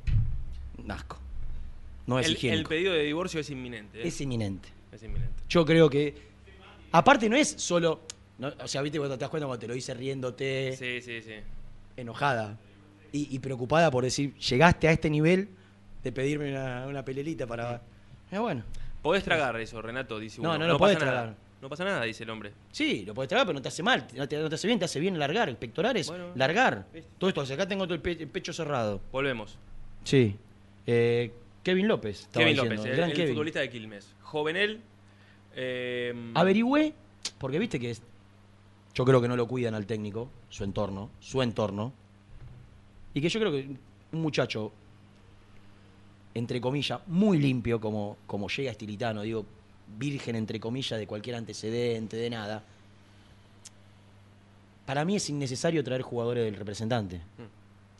Un 0.83 0.91
asco. 0.91 1.17
No 2.07 2.19
es 2.19 2.27
el, 2.27 2.49
el 2.51 2.63
pedido 2.65 2.93
de 2.93 3.03
divorcio 3.03 3.39
es 3.39 3.49
inminente. 3.49 3.99
¿eh? 4.01 4.07
Es 4.07 4.19
inminente. 4.21 4.69
Es 4.91 5.03
inminente. 5.03 5.43
Yo 5.49 5.65
creo 5.65 5.89
que. 5.89 6.13
Aparte, 6.91 7.29
no 7.29 7.35
es 7.35 7.49
solo. 7.49 8.01
no, 8.37 8.51
o 8.63 8.67
sea, 8.67 8.81
viste 8.81 8.97
cuando 8.97 9.15
te 9.17 9.21
das 9.21 9.29
cuenta 9.29 9.45
cuando 9.47 9.59
te 9.59 9.67
lo 9.67 9.73
dice 9.73 9.93
riéndote, 9.93 10.75
Sí, 10.77 11.01
sí, 11.01 11.21
sí. 11.21 11.35
enojada 11.97 12.57
y, 13.13 13.33
y 13.35 13.39
preocupada 13.39 13.91
por 13.91 14.03
decir, 14.03 14.35
llegaste 14.37 14.87
a 14.87 14.91
este 14.91 15.09
nivel 15.09 15.49
de 16.03 16.11
pedirme 16.11 16.51
una, 16.51 16.87
una 16.87 17.05
pelelita 17.05 17.45
para. 17.47 17.81
Eh, 18.31 18.37
bueno. 18.39 18.63
Podés 19.01 19.23
tragar 19.23 19.59
eso, 19.59 19.81
Renato, 19.81 20.19
dice 20.19 20.41
No, 20.41 20.49
uno. 20.49 20.59
no 20.59 20.67
lo 20.67 20.77
podés 20.77 20.95
pasa 20.95 21.05
nada. 21.05 21.17
tragar. 21.21 21.37
No 21.61 21.69
pasa 21.69 21.83
nada, 21.85 22.03
dice 22.03 22.23
el 22.23 22.29
hombre. 22.31 22.51
Sí, 22.71 23.03
lo 23.05 23.13
podés 23.13 23.29
tragar, 23.29 23.45
pero 23.45 23.53
no 23.57 23.61
te 23.61 23.67
hace 23.67 23.83
mal, 23.83 24.07
no 24.15 24.27
te, 24.27 24.35
no 24.37 24.49
te 24.49 24.55
hace 24.55 24.65
bien, 24.67 24.79
te 24.79 24.85
hace 24.85 24.99
bien 24.99 25.17
largar. 25.19 25.47
El 25.47 25.57
pectoral 25.57 25.95
es 25.97 26.07
Bueno. 26.07 26.29
largar. 26.35 26.87
Todo 27.19 27.29
esto, 27.29 27.41
o 27.41 27.45
sea, 27.45 27.55
acá 27.55 27.67
tengo 27.67 27.85
todo 27.85 27.93
el, 27.95 28.01
pe- 28.01 28.13
el 28.19 28.27
pecho 28.27 28.51
cerrado. 28.51 28.99
Volvemos. 29.11 29.57
Sí. 30.03 30.35
Eh, 30.87 31.31
Kevin 31.63 31.87
López. 31.87 32.27
Kevin 32.33 32.49
diciendo, 32.53 32.75
López, 32.75 32.89
el 32.91 32.97
gran 32.97 33.09
el 33.11 33.15
Kevin. 33.15 33.33
futbolista 33.33 33.59
de 33.59 33.69
Quilmes. 33.69 34.13
Jovenel. 34.21 34.81
eh, 35.55 36.31
Averigüé, 36.33 36.93
porque 37.37 37.59
viste 37.59 37.79
que 37.79 37.91
es. 37.91 38.01
Yo 38.93 39.05
creo 39.05 39.21
que 39.21 39.27
no 39.27 39.35
lo 39.37 39.47
cuidan 39.47 39.73
al 39.75 39.85
técnico, 39.85 40.29
su 40.49 40.63
entorno, 40.63 41.09
su 41.19 41.41
entorno. 41.41 41.93
Y 43.13 43.21
que 43.21 43.29
yo 43.29 43.39
creo 43.39 43.51
que 43.51 43.69
un 44.11 44.21
muchacho, 44.21 44.71
entre 46.33 46.59
comillas, 46.59 46.99
muy 47.07 47.37
limpio, 47.37 47.79
como, 47.79 48.17
como 48.27 48.49
llega 48.49 48.71
Estilitano, 48.71 49.21
digo, 49.21 49.45
virgen, 49.97 50.35
entre 50.35 50.59
comillas, 50.59 50.99
de 50.99 51.07
cualquier 51.07 51.35
antecedente, 51.37 52.17
de 52.17 52.29
nada. 52.29 52.63
Para 54.85 55.05
mí 55.05 55.15
es 55.15 55.29
innecesario 55.29 55.83
traer 55.83 56.01
jugadores 56.01 56.43
del 56.43 56.55
representante. 56.55 57.21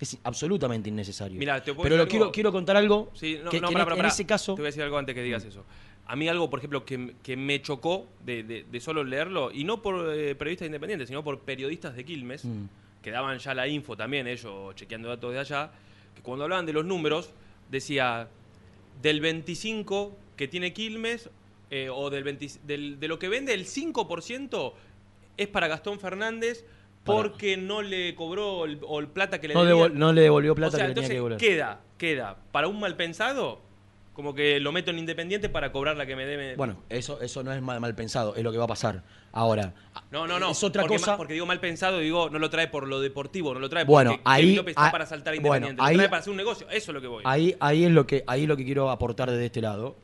Es 0.02 0.18
absolutamente 0.24 0.90
innecesario. 0.90 1.38
Mirá, 1.38 1.64
¿te 1.64 1.76
Pero 1.76 1.96
lo 1.96 2.08
quiero, 2.08 2.32
quiero 2.32 2.52
contar 2.52 2.76
algo 2.76 3.12
Sí, 3.14 3.40
no, 3.44 3.52
que, 3.52 3.62
no, 3.62 3.68
que 3.70 3.76
en, 3.76 3.86
pará. 3.86 4.08
ese 4.08 4.26
caso... 4.26 4.56
Te 4.56 4.62
voy 4.62 4.66
a 4.68 4.72
decir 4.72 4.82
algo 4.82 4.98
antes 4.98 5.14
que 5.14 5.22
digas 5.22 5.46
eso. 5.46 5.64
A 6.08 6.16
mí 6.16 6.28
algo, 6.28 6.50
por 6.50 6.58
ejemplo, 6.58 6.84
que, 6.84 7.14
que 7.22 7.38
me 7.38 7.62
chocó 7.62 8.08
de, 8.26 8.42
de- 8.42 8.64
de 8.64 8.80
solo 8.82 9.04
leerlo, 9.04 9.52
y 9.52 9.64
no 9.64 9.84
por 9.84 10.12
eh, 10.18 10.34
periodistas 10.34 10.66
independientes, 10.66 11.08
sino 11.08 11.24
por 11.24 11.40
periodistas 11.42 11.96
de 11.96 12.04
Quilmes, 12.04 12.44
Mm. 12.46 12.66
que 13.04 13.12
daban 13.12 13.38
ya 13.38 13.54
la 13.54 13.68
info 13.68 13.96
también, 13.96 14.26
ellos 14.28 14.74
chequeando 14.76 15.08
datos 15.08 15.32
de 15.34 15.40
allá, 15.40 15.72
que 16.16 16.24
cuando 16.24 16.46
hablaban 16.46 16.66
de 16.66 16.74
los 16.74 16.84
números, 16.84 17.30
decía 17.70 18.28
del 19.04 19.22
25 19.22 20.18
que 20.36 20.48
tiene 20.48 20.74
Quilmes, 20.74 21.30
eh, 21.70 21.90
o 21.94 22.10
del, 22.10 22.24
20 22.24 22.48
del- 22.66 23.00
de 23.00 23.08
lo 23.08 23.20
que 23.20 23.30
vende, 23.30 23.54
el 23.54 23.66
5% 23.68 24.74
es 25.38 25.48
para 25.48 25.68
Gastón 25.68 26.00
Fernández 26.00 26.66
porque 27.04 27.58
no 27.58 27.82
le 27.82 28.14
cobró 28.16 28.66
el, 28.66 28.80
o 28.88 29.00
el 29.00 29.08
plata 29.08 29.40
que 29.42 29.48
le 29.48 29.54
No, 29.54 29.64
debía. 29.66 29.90
no 29.90 30.14
le 30.14 30.22
devolvió 30.22 30.54
plata 30.56 30.76
o 30.76 30.78
sea, 30.78 30.86
que 30.86 30.90
le 30.90 30.94
tenía 30.94 31.18
entonces 31.18 31.38
que 31.40 31.54
queda, 31.54 31.82
queda, 31.98 32.38
para 32.52 32.68
un 32.68 32.80
mal 32.80 32.96
pensado, 32.96 33.60
como 34.14 34.36
que 34.36 34.60
lo 34.60 34.72
meto 34.72 34.92
en 34.92 35.00
Independiente 35.00 35.50
para 35.50 35.72
cobrar 35.72 35.98
la 35.98 36.06
que 36.06 36.16
me 36.16 36.26
debe. 36.26 36.56
Bueno, 36.56 36.78
eso, 36.90 37.20
eso 37.22 37.44
no 37.44 37.52
es 37.54 37.62
mal, 37.62 37.80
mal 37.80 37.96
pensado, 37.96 38.36
es 38.36 38.44
lo 38.44 38.52
que 38.52 38.58
va 38.58 38.66
a 38.66 38.68
pasar. 38.68 39.04
Ahora, 39.34 39.74
No, 40.12 40.28
no, 40.28 40.38
no. 40.40 40.52
es 40.52 40.64
otra 40.64 40.82
porque, 40.84 40.98
cosa. 40.98 41.16
porque 41.18 41.34
digo 41.34 41.46
mal 41.46 41.60
pensado, 41.62 42.00
digo, 42.00 42.30
no 42.30 42.38
lo 42.38 42.50
trae 42.50 42.68
por 42.68 42.86
lo 42.88 43.00
deportivo, 43.00 43.54
no 43.54 43.62
lo 43.62 43.70
trae 43.70 43.86
Bueno, 43.86 44.12
porque 44.12 44.24
ahí- 44.26 44.42
Kevin 44.44 44.56
López 44.58 44.72
está 44.74 44.88
ah, 44.88 44.92
para 44.92 45.06
saltar 45.06 45.34
bueno, 45.40 45.48
Independiente. 45.68 45.82
ahí- 45.82 45.94
lo 45.96 46.00
trae 46.02 46.10
para 46.10 46.20
hacer 46.20 46.32
un 46.32 46.38
negocio. 46.38 46.68
Eso 46.70 46.92
es 46.92 46.94
lo 46.96 47.02
que 47.02 47.08
voy. 47.08 47.24
Ahí, 47.26 47.56
ahí 47.62 47.86
es 47.86 47.92
lo 47.92 48.06
que, 48.06 48.24
ahí 48.28 48.44
es 48.44 48.48
lo 48.50 48.58
que 48.58 48.66
quiero 48.66 48.92
aportar 48.92 49.32
desde 49.32 49.46
este 49.46 49.62
lado. 49.62 49.96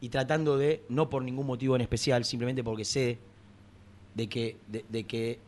Y 0.00 0.08
tratando 0.08 0.56
de, 0.56 0.82
no 0.88 1.10
por 1.10 1.22
ningún 1.22 1.46
motivo 1.46 1.76
en 1.76 1.82
especial, 1.82 2.24
simplemente 2.24 2.64
porque 2.64 2.86
sé 2.86 3.18
de 4.14 4.28
que, 4.30 4.56
de, 4.66 4.84
de 4.88 5.04
que, 5.04 5.38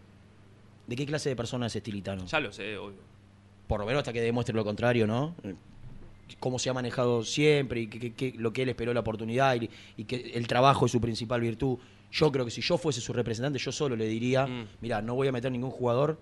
de 0.87 0.97
qué 0.97 1.07
clase 1.07 1.29
de 1.29 1.37
persona 1.37 1.67
es 1.67 1.77
Estilitano. 1.77 2.27
Ya 2.27 2.41
lo 2.41 2.53
sé, 2.53 2.77
obvio. 2.77 2.99
Por 3.67 3.81
lo 3.81 3.87
menos 3.87 4.01
hasta 4.01 4.13
que 4.13 4.21
demuestre 4.21 4.55
lo 4.55 4.65
contrario, 4.65 5.07
¿no? 5.07 5.35
Cómo 6.41 6.59
se 6.59 6.71
ha 6.71 6.73
manejado 6.75 7.25
siempre 7.25 7.83
y 7.83 7.87
que, 7.89 8.35
lo 8.39 8.53
que 8.53 8.63
él 8.63 8.69
esperó 8.71 8.93
la 8.95 9.01
oportunidad 9.01 9.55
y, 9.61 9.69
y 9.97 10.05
que 10.05 10.33
el 10.35 10.47
trabajo 10.47 10.87
es 10.87 10.93
su 10.93 11.01
principal 11.01 11.41
virtud. 11.41 11.79
Yo 12.11 12.33
creo 12.33 12.45
que 12.45 12.51
si 12.51 12.61
yo 12.63 12.79
fuese 12.79 13.01
su 13.01 13.13
representante, 13.13 13.59
yo 13.59 13.71
solo 13.73 13.97
le 13.97 14.07
diría, 14.07 14.47
Mm. 14.47 14.67
mira, 14.81 15.03
no 15.03 15.15
voy 15.15 15.29
a 15.29 15.33
meter 15.33 15.53
ningún 15.53 15.71
jugador, 15.71 16.19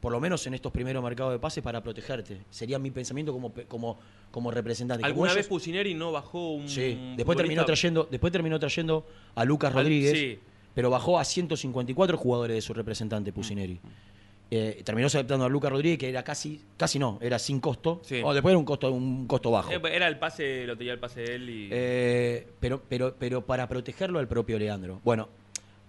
por 0.00 0.12
lo 0.12 0.20
menos 0.20 0.46
en 0.46 0.54
estos 0.54 0.72
primeros 0.72 1.02
mercados 1.02 1.32
de 1.32 1.38
pases, 1.38 1.62
para 1.62 1.82
protegerte. 1.82 2.40
Sería 2.50 2.78
mi 2.78 2.90
pensamiento 2.90 3.32
como, 3.32 3.52
como, 3.68 3.98
como 4.30 4.50
representante. 4.50 5.02
Como 5.02 5.06
¿Alguna 5.06 5.30
vez 5.30 5.38
ellos- 5.46 5.48
Pusineri 5.48 5.94
no 5.94 6.10
bajó 6.12 6.52
un. 6.54 6.68
Sí, 6.68 7.14
después 7.16 7.36
terminó, 7.36 7.64
trayendo, 7.64 8.08
después 8.10 8.32
terminó 8.32 8.58
trayendo 8.58 9.06
a 9.34 9.44
Lucas 9.44 9.70
Al- 9.74 9.82
Rodríguez, 9.82 10.12
sí. 10.18 10.38
Pero 10.74 10.90
bajó 10.90 11.18
a 11.18 11.24
154 11.24 12.16
jugadores 12.16 12.56
de 12.56 12.60
su 12.60 12.74
representante 12.74 13.32
Pusineri. 13.32 13.74
Mm. 13.74 14.10
Eh, 14.52 14.82
terminó 14.84 15.06
aceptando 15.06 15.44
a 15.44 15.48
Lucas 15.48 15.70
Rodríguez, 15.70 15.96
que 15.96 16.08
era 16.08 16.24
casi, 16.24 16.60
casi 16.76 16.98
no, 16.98 17.18
era 17.22 17.38
sin 17.38 17.60
costo. 17.60 18.00
Sí. 18.02 18.20
O 18.24 18.34
después 18.34 18.50
era 18.50 18.58
un 18.58 18.64
costo, 18.64 18.90
un 18.90 19.26
costo 19.28 19.52
bajo. 19.52 19.70
Eh, 19.70 19.80
Era 19.84 20.08
el 20.08 20.18
pase, 20.18 20.66
lo 20.66 20.76
tenía 20.76 20.92
el 20.92 20.98
pase 20.98 21.20
de 21.20 21.34
él 21.36 21.48
y. 21.50 21.68
Eh, 21.70 22.48
pero, 22.58 22.82
pero, 22.88 23.14
pero 23.16 23.46
para 23.46 23.68
protegerlo 23.68 24.18
al 24.18 24.26
propio 24.26 24.58
Leandro. 24.58 25.00
Bueno, 25.04 25.28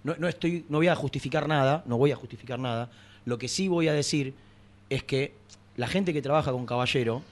no, 0.03 0.15
no 0.19 0.27
estoy, 0.27 0.65
no 0.69 0.77
voy 0.77 0.89
a 0.89 0.95
justificar 0.95 1.47
nada, 1.47 1.83
no 1.87 1.97
voy 1.97 2.11
a 2.11 2.15
justificar 2.15 2.59
nada. 2.59 2.91
Lo 3.25 3.39
que 3.39 3.47
sí 3.47 3.67
voy 3.67 3.87
a 3.87 3.93
decir 3.93 4.35
es 4.91 5.03
que 5.03 5.33
la 5.75 5.87
gente 5.87 6.13
que 6.13 6.21
trabaja 6.21 6.51
con 6.51 6.67
Caballero 6.67 7.23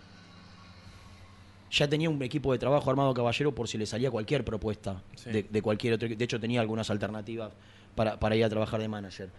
ya 1.71 1.87
tenía 1.87 2.09
un 2.09 2.21
equipo 2.23 2.51
de 2.51 2.57
trabajo 2.59 2.89
armado 2.89 3.13
Caballero 3.13 3.53
por 3.53 3.67
si 3.67 3.77
le 3.77 3.85
salía 3.85 4.09
cualquier 4.11 4.43
propuesta 4.43 5.01
Sí. 5.15 5.29
de, 5.31 5.43
de 5.43 5.61
cualquier 5.61 5.93
otro. 5.93 6.07
De 6.07 6.23
hecho, 6.23 6.39
tenía 6.39 6.61
algunas 6.61 6.89
alternativas 6.89 7.51
para, 7.95 8.19
para 8.19 8.35
ir 8.35 8.43
a 8.43 8.49
trabajar 8.49 8.79
de 8.79 8.87
manager. 8.87 9.29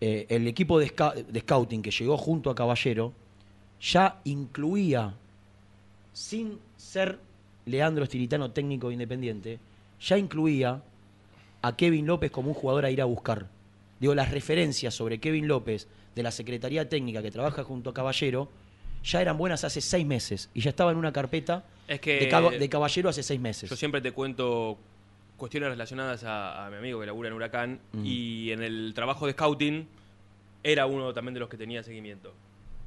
Eh, 0.00 0.26
el 0.28 0.46
equipo 0.46 0.78
de, 0.78 0.92
de 1.28 1.40
scouting 1.40 1.82
que 1.82 1.90
llegó 1.90 2.16
junto 2.16 2.50
a 2.50 2.54
Caballero 2.54 3.12
ya 3.80 4.20
incluía 4.24 5.14
sin 6.12 6.58
ser 6.76 7.18
Leandro 7.66 8.04
Estilitano 8.04 8.50
técnico 8.50 8.90
independiente, 8.90 9.58
ya 10.00 10.18
incluía 10.18 10.82
a 11.62 11.76
Kevin 11.76 12.06
López 12.06 12.30
como 12.30 12.48
un 12.48 12.54
jugador 12.54 12.84
a 12.84 12.90
ir 12.90 13.00
a 13.00 13.04
buscar. 13.06 13.46
Digo, 14.00 14.14
las 14.14 14.30
referencias 14.30 14.94
sobre 14.94 15.18
Kevin 15.18 15.48
López 15.48 15.88
de 16.14 16.22
la 16.22 16.30
Secretaría 16.30 16.88
Técnica 16.88 17.22
que 17.22 17.30
trabaja 17.30 17.64
junto 17.64 17.90
a 17.90 17.94
Caballero 17.94 18.48
ya 19.04 19.20
eran 19.20 19.36
buenas 19.36 19.62
hace 19.64 19.80
seis 19.80 20.06
meses 20.06 20.48
y 20.54 20.60
ya 20.60 20.70
estaba 20.70 20.90
en 20.90 20.96
una 20.96 21.12
carpeta 21.12 21.64
Es 21.86 22.00
que- 22.00 22.18
de, 22.58 22.68
Caballero 22.68 23.08
hace 23.08 23.22
seis 23.22 23.38
meses. 23.40 23.68
Yo 23.70 23.76
siempre 23.76 24.00
te 24.00 24.12
cuento 24.12 24.78
cuestiones 25.36 25.68
relacionadas 25.68 26.24
a, 26.24 26.66
a 26.66 26.70
mi 26.70 26.76
amigo 26.76 27.00
que 27.00 27.06
labura 27.06 27.28
en 27.28 27.34
Huracán 27.34 27.80
Mm. 27.92 28.02
y 28.06 28.50
en 28.52 28.62
el 28.62 28.92
trabajo 28.94 29.26
de 29.26 29.32
scouting 29.32 29.86
era 30.62 30.86
uno 30.86 31.12
también 31.12 31.34
de 31.34 31.40
los 31.40 31.48
que 31.48 31.56
tenía 31.56 31.82
seguimiento. 31.82 32.32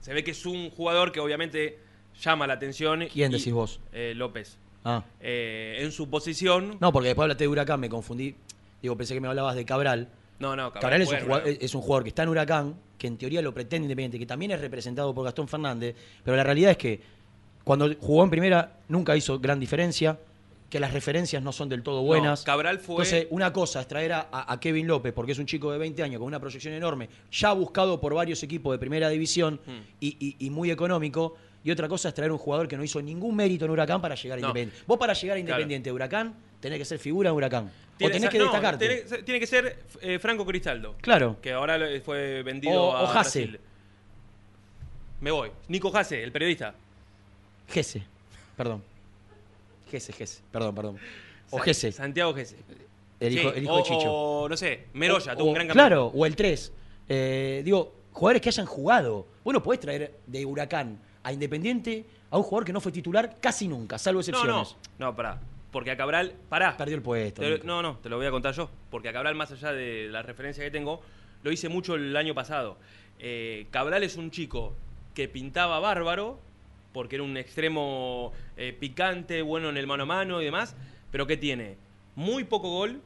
Se 0.02 0.14
ve 0.14 0.24
que 0.24 0.32
es 0.32 0.46
un 0.46 0.70
jugador 0.72 1.12
que 1.12 1.20
obviamente 1.20 1.78
llama 2.22 2.48
la 2.48 2.54
atención. 2.54 3.06
¿Quién 3.12 3.32
y- 3.32 3.38
decís 3.38 3.54
vos? 3.54 3.80
eh, 3.92 4.14
López. 4.16 4.58
Ah. 4.84 5.04
Eh, 5.20 5.80
en 5.82 5.92
su 5.92 6.10
posición. 6.10 6.78
No, 6.80 6.92
porque 6.94 7.10
después 7.10 7.26
hablaste 7.26 7.44
de 7.44 7.48
Huracán, 7.50 7.80
me 7.80 7.90
confundí. 7.90 8.36
Digo, 8.82 8.96
pensé 8.96 9.14
que 9.14 9.20
me 9.22 9.28
hablabas 9.28 9.56
de 9.56 9.66
Cabral. 9.66 10.08
No, 10.40 10.56
no, 10.56 10.72
Cabral, 10.72 11.02
es, 11.02 11.08
un 11.08 11.14
bueno, 11.14 11.26
jugador, 11.26 11.44
bueno. 11.44 11.58
es 11.62 11.76
un 11.76 11.82
jugador 11.82 12.04
que 12.04 12.10
está 12.10 12.24
en 12.24 12.30
Huracán, 12.30 12.76
que 12.98 13.08
en 13.08 13.18
teoría 13.18 13.42
lo 13.42 13.54
pretende 13.54 13.86
Independiente, 13.86 14.20
que 14.20 14.26
también 14.26 14.52
es 14.52 14.62
representado 14.62 15.14
por 15.14 15.24
Gastón 15.26 15.48
Fernández, 15.48 15.96
pero 16.24 16.36
la 16.38 16.44
realidad 16.44 16.72
es 16.72 16.78
que 16.78 17.00
cuando 17.64 17.94
jugó 18.00 18.24
en 18.24 18.30
primera 18.30 18.78
nunca 18.88 19.16
hizo 19.16 19.40
gran 19.40 19.60
diferencia, 19.60 20.18
que 20.70 20.80
las 20.82 20.92
referencias 20.92 21.42
no 21.42 21.54
son 21.54 21.70
del 21.70 21.82
todo 21.82 22.02
buenas. 22.02 22.42
No, 22.42 22.46
Cabral 22.46 22.80
fue- 22.80 22.96
Entonces, 22.96 23.28
una 23.30 23.54
cosa 23.54 23.80
es 23.82 23.88
traer 23.88 24.12
a, 24.14 24.58
Kevin 24.60 24.86
López, 24.88 25.14
porque 25.14 25.32
es 25.32 25.40
un 25.40 25.46
chico 25.46 25.72
de 25.72 25.78
20 25.78 26.04
años 26.04 26.20
con 26.20 26.28
una 26.28 26.40
proyección 26.42 26.74
enorme, 26.74 27.08
ya 27.32 27.54
buscado 27.54 28.02
por 28.02 28.14
varios 28.14 28.44
equipos 28.44 28.74
de 28.74 28.78
primera 28.80 29.08
división 29.10 29.62
Hmm. 29.66 29.80
y, 30.02 30.18
y- 30.20 30.46
y 30.46 30.50
muy 30.50 30.70
económico. 30.72 31.38
Y 31.64 31.72
otra 31.72 31.88
cosa 31.88 32.10
es 32.10 32.14
traer 32.16 32.32
un 32.34 32.38
jugador 32.38 32.68
que 32.68 32.76
no 32.78 32.84
hizo 32.84 33.02
ningún 33.02 33.36
mérito 33.36 33.64
en 33.66 33.72
Huracán 33.72 34.02
para 34.02 34.16
llegar 34.16 34.38
a 34.40 34.42
No. 34.42 34.48
Independiente. 34.50 34.84
Vos 34.88 34.98
para 34.98 35.14
llegar 35.14 35.38
a. 35.38 35.40
Independiente 35.40 35.90
de 35.90 35.94
Huracán 35.94 36.34
tenés 36.60 36.80
que 36.80 36.86
ser 36.86 37.00
figura 37.00 37.30
en 37.30 37.36
Huracán. 37.36 37.66
o 37.68 37.98
Tiene- 37.98 38.14
tenés 38.14 38.30
que 38.30 38.38
no, 38.38 38.44
destacarte. 38.46 39.04
Tiene, 39.06 39.24
tiene 39.24 39.40
que 39.40 39.48
ser 39.48 39.84
eh, 40.02 40.20
Franco 40.20 40.46
Cristaldo. 40.46 40.96
Claro. 41.02 41.38
Que 41.42 41.54
ahora 41.54 41.80
fue 42.06 42.44
vendido 42.44 42.84
O- 42.84 42.96
a 42.96 43.10
o. 43.10 43.12
Brasil. 43.12 43.60
Me 45.22 45.32
voy. 45.32 45.52
Nico 45.68 45.90
Jase, 45.92 46.22
el 46.24 46.32
periodista. 46.32 46.76
Gese, 47.68 48.04
perdón. 48.56 48.84
Gese, 49.90 50.14
Gese, 50.14 50.42
perdón, 50.52 50.76
perdón. 50.76 50.98
O 51.50 51.58
Gese, 51.60 51.92
Santiago 51.92 52.34
Gese. 52.36 52.56
el 53.20 53.34
hijo, 53.34 53.50
Sí, 53.52 53.58
el 53.58 53.64
hijo 53.64 53.74
o, 53.74 53.78
de 53.78 53.84
Chicho. 53.84 54.12
O, 54.14 54.50
no 54.50 54.56
sé, 54.58 54.86
Meroya, 54.94 55.34
tuvo 55.36 55.46
O- 55.46 55.48
un 55.50 55.54
gran 55.56 55.68
campeón. 55.68 55.88
Claro, 55.88 56.06
o 56.08 56.26
el 56.26 56.36
3. 56.36 56.72
digo, 57.64 57.94
jugadores 58.14 58.42
que 58.42 58.50
hayan 58.50 58.66
jugado. 58.66 59.26
Vos 59.44 59.54
no 59.54 59.64
podés 59.64 59.80
traer 59.80 60.14
de 60.28 60.46
Huracán 60.46 61.00
a 61.24 61.32
Independiente 61.34 62.06
a 62.30 62.38
un 62.38 62.44
jugador 62.44 62.66
que 62.66 62.74
no 62.74 62.82
fue 62.82 62.92
titular 62.92 63.38
casi 63.40 63.68
nunca, 63.68 63.98
salvo 63.98 64.18
No, 64.18 64.22
excepciones. 64.22 64.76
no, 65.00 65.06
no, 65.08 65.16
pará. 65.16 65.40
Porque 65.78 65.92
a 65.92 65.96
Cabral, 65.96 66.34
pará. 66.50 66.76
Perdió 66.76 66.96
el 66.96 67.04
puesto. 67.04 67.40
Te- 67.40 67.60
no, 67.64 67.84
no, 67.84 68.00
te 68.00 68.10
lo 68.10 68.18
voy 68.18 68.26
a 68.26 68.32
contar 68.32 68.52
yo. 68.56 68.68
Porque 68.90 69.10
a 69.10 69.14
Cabral, 69.14 69.36
más 69.36 69.52
allá 69.52 69.74
de 69.74 70.08
la 70.10 70.24
referencia 70.24 70.64
que 70.64 70.72
tengo, 70.72 71.04
lo 71.44 71.52
hice 71.52 71.70
mucho 71.70 71.94
el 71.94 72.18
año 72.18 72.34
pasado. 72.34 72.80
Eh, 73.20 73.68
Cabral 73.70 74.02
es 74.02 74.16
un 74.18 74.32
chico 74.32 74.74
que 75.14 75.28
pintaba 75.28 75.78
bárbaro, 75.80 76.40
porque 76.94 77.18
era 77.18 77.24
un 77.24 77.38
extremo 77.38 78.34
eh, 78.58 78.74
picante, 78.74 79.44
bueno 79.44 79.70
en 79.70 79.78
el 79.78 79.86
mano 79.86 80.02
a 80.02 80.06
mano 80.08 80.42
y 80.42 80.46
demás, 80.46 80.76
pero 81.12 81.28
que 81.28 81.38
tiene 81.38 81.78
muy 82.16 82.44
poco 82.44 82.72
gol, 82.72 83.04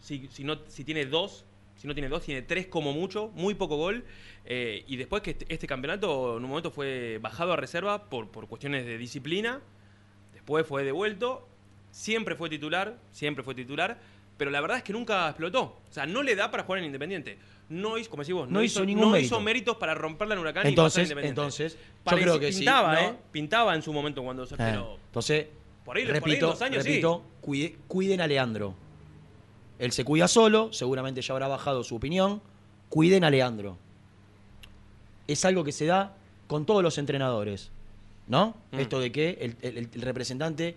si, 0.00 0.26
si, 0.32 0.44
no, 0.44 0.60
si 0.66 0.82
tiene 0.82 1.04
dos, 1.04 1.44
si 1.76 1.86
no 1.86 1.92
tiene 1.92 2.08
dos, 2.08 2.22
tiene 2.22 2.40
tres 2.40 2.68
como 2.68 2.94
mucho, 2.94 3.32
muy 3.34 3.52
poco 3.52 3.76
gol, 3.76 4.02
eh, 4.46 4.82
y 4.86 4.96
después 4.96 5.20
que 5.22 5.32
este, 5.32 5.44
este 5.52 5.66
campeonato 5.66 6.38
en 6.38 6.44
un 6.44 6.48
momento 6.48 6.70
fue 6.70 7.18
bajado 7.20 7.52
a 7.52 7.56
reserva 7.56 8.04
por, 8.08 8.30
por 8.30 8.48
cuestiones 8.48 8.86
de 8.86 8.96
disciplina, 8.96 9.60
después 10.32 10.66
fue 10.66 10.84
devuelto, 10.84 11.46
siempre 11.94 12.34
fue 12.34 12.50
titular, 12.50 12.96
siempre 13.12 13.44
fue 13.44 13.54
titular, 13.54 13.96
pero 14.36 14.50
la 14.50 14.60
verdad 14.60 14.78
es 14.78 14.82
que 14.82 14.92
nunca 14.92 15.28
explotó. 15.28 15.62
O 15.88 15.92
sea, 15.92 16.06
no 16.06 16.24
le 16.24 16.34
da 16.34 16.50
para 16.50 16.64
jugar 16.64 16.80
en 16.80 16.86
Independiente. 16.86 17.38
No 17.68 17.96
hizo, 17.96 18.10
como 18.10 18.22
decís 18.24 18.34
vos, 18.34 18.50
No 18.50 18.62
hizo 18.64 18.84
ningún 18.84 19.04
no 19.04 19.10
mérito. 19.10 19.26
hizo 19.36 19.40
méritos 19.40 19.76
para 19.76 19.94
romperla 19.94 20.34
en 20.34 20.40
Huracán 20.40 20.66
y 20.66 20.70
Entonces, 20.70 21.04
pasar 21.04 21.18
a 21.18 21.20
Independiente. 21.20 21.40
entonces, 21.40 21.78
yo 22.10 22.16
creo 22.18 22.40
que 22.40 22.52
sí, 22.52 22.58
pintaba, 22.58 22.94
¿no? 22.94 23.00
¿eh? 23.00 23.14
Pintaba 23.30 23.74
en 23.76 23.82
su 23.82 23.92
momento 23.92 24.22
cuando 24.24 24.44
se 24.44 24.54
Eh, 24.54 24.58
pero 24.58 24.98
entonces, 25.06 25.46
Por 25.84 25.96
ahí- 25.96 26.02
por 26.04 26.12
ahí 26.14 26.18
en 26.18 26.24
repito, 26.24 26.46
dos 26.48 26.62
años, 26.62 26.82
sí. 26.82 26.88
repito 26.90 27.22
cuide- 27.40 27.76
cuiden 27.86 28.20
a 28.20 28.26
Leandro. 28.26 28.74
Él 29.78 29.92
se 29.92 30.04
cuida 30.04 30.26
solo, 30.28 30.72
seguramente 30.72 31.22
ya 31.22 31.32
habrá 31.32 31.46
bajado 31.48 31.84
su 31.84 31.94
opinión. 31.96 32.42
Cuiden 32.88 33.22
a 33.24 33.30
Leandro. 33.30 33.78
Es 35.28 35.44
algo 35.44 35.62
que 35.64 35.72
se 35.72 35.86
da 35.86 36.16
con 36.48 36.66
todos 36.66 36.82
los 36.82 36.98
entrenadores. 36.98 37.70
¿No? 38.26 38.56
Mm. 38.72 38.78
Esto 38.80 39.00
de 39.00 39.12
que 39.12 39.36
el, 39.40 39.56
el- 39.62 39.88
el 39.94 40.02
representante 40.02 40.76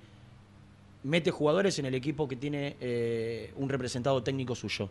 mete 1.04 1.32
jugadores 1.32 1.78
en 1.80 1.86
el 1.86 1.96
equipo 1.96 2.28
que 2.28 2.36
tiene 2.36 2.76
eh, 2.80 3.54
un 3.58 3.70
representado 3.70 4.22
técnico 4.24 4.56
suyo. 4.56 4.90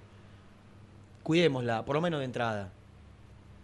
Cuidémosla, 1.22 1.84
por 1.84 1.94
lo 1.96 2.00
menos 2.00 2.20
de 2.20 2.24
entrada. 2.26 2.72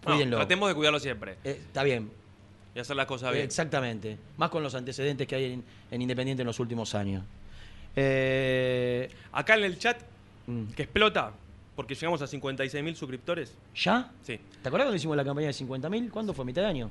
No, 0.04 0.12
Cuídenlo. 0.12 0.36
tratemos 0.38 0.68
de 0.68 0.74
cuidarlo 0.74 0.98
siempre 0.98 1.36
Eh, 1.44 1.60
está 1.64 1.84
bien, 1.84 2.10
y 2.74 2.80
hacer 2.80 2.96
las 2.96 3.06
cosas 3.06 3.32
bien. 3.32 3.44
Exactamente. 3.44 4.18
Más 4.36 4.50
con 4.50 4.62
los 4.62 4.74
antecedentes 4.74 5.26
que 5.28 5.34
hay 5.36 5.52
en, 5.52 5.64
en 5.90 6.02
Independiente 6.02 6.42
en 6.42 6.46
los 6.46 6.58
últimos 6.58 6.94
años. 6.94 7.22
Eh, 7.94 9.08
Acá 9.32 9.54
en 9.54 9.64
el 9.64 9.78
chat, 9.78 10.00
mm. 10.46 10.72
que 10.74 10.82
explota, 10.84 11.32
porque 11.76 11.94
llegamos 11.94 12.20
a 12.22 12.26
56.000 12.26 12.94
suscriptores. 12.94 13.54
¿Ya? 13.76 14.10
Sí. 14.22 14.38
¿Te 14.62 14.68
acuerdas 14.68 14.86
cuando 14.86 14.96
hicimos 14.96 15.16
la 15.16 15.24
campaña 15.24 15.48
de 15.48 15.52
50.000? 15.54 16.10
¿Cuándo 16.10 16.34
fue? 16.34 16.44
¿Mitad 16.44 16.62
de 16.62 16.68
año? 16.68 16.90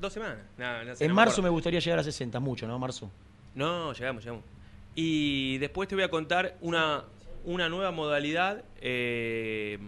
Dos 0.00 0.12
semanas. 0.12 0.38
No, 0.58 0.84
no 0.84 0.94
sé, 0.96 1.04
En 1.04 1.12
marzo 1.12 1.36
me 1.36 1.46
acuerdo. 1.46 1.52
gustaría 1.54 1.80
llegar 1.80 1.98
a 1.98 2.02
60, 2.04 2.38
mucho, 2.40 2.66
¿no? 2.68 2.78
Marzo. 2.78 3.10
No, 3.54 3.92
llegamos, 3.92 4.22
llegamos. 4.24 4.44
Y 4.94 5.58
después 5.58 5.88
te 5.88 5.94
voy 5.94 6.04
a 6.04 6.10
contar 6.10 6.56
una, 6.60 7.04
una 7.44 7.68
nueva 7.68 7.90
modalidad 7.90 8.64
eh, 8.80 9.78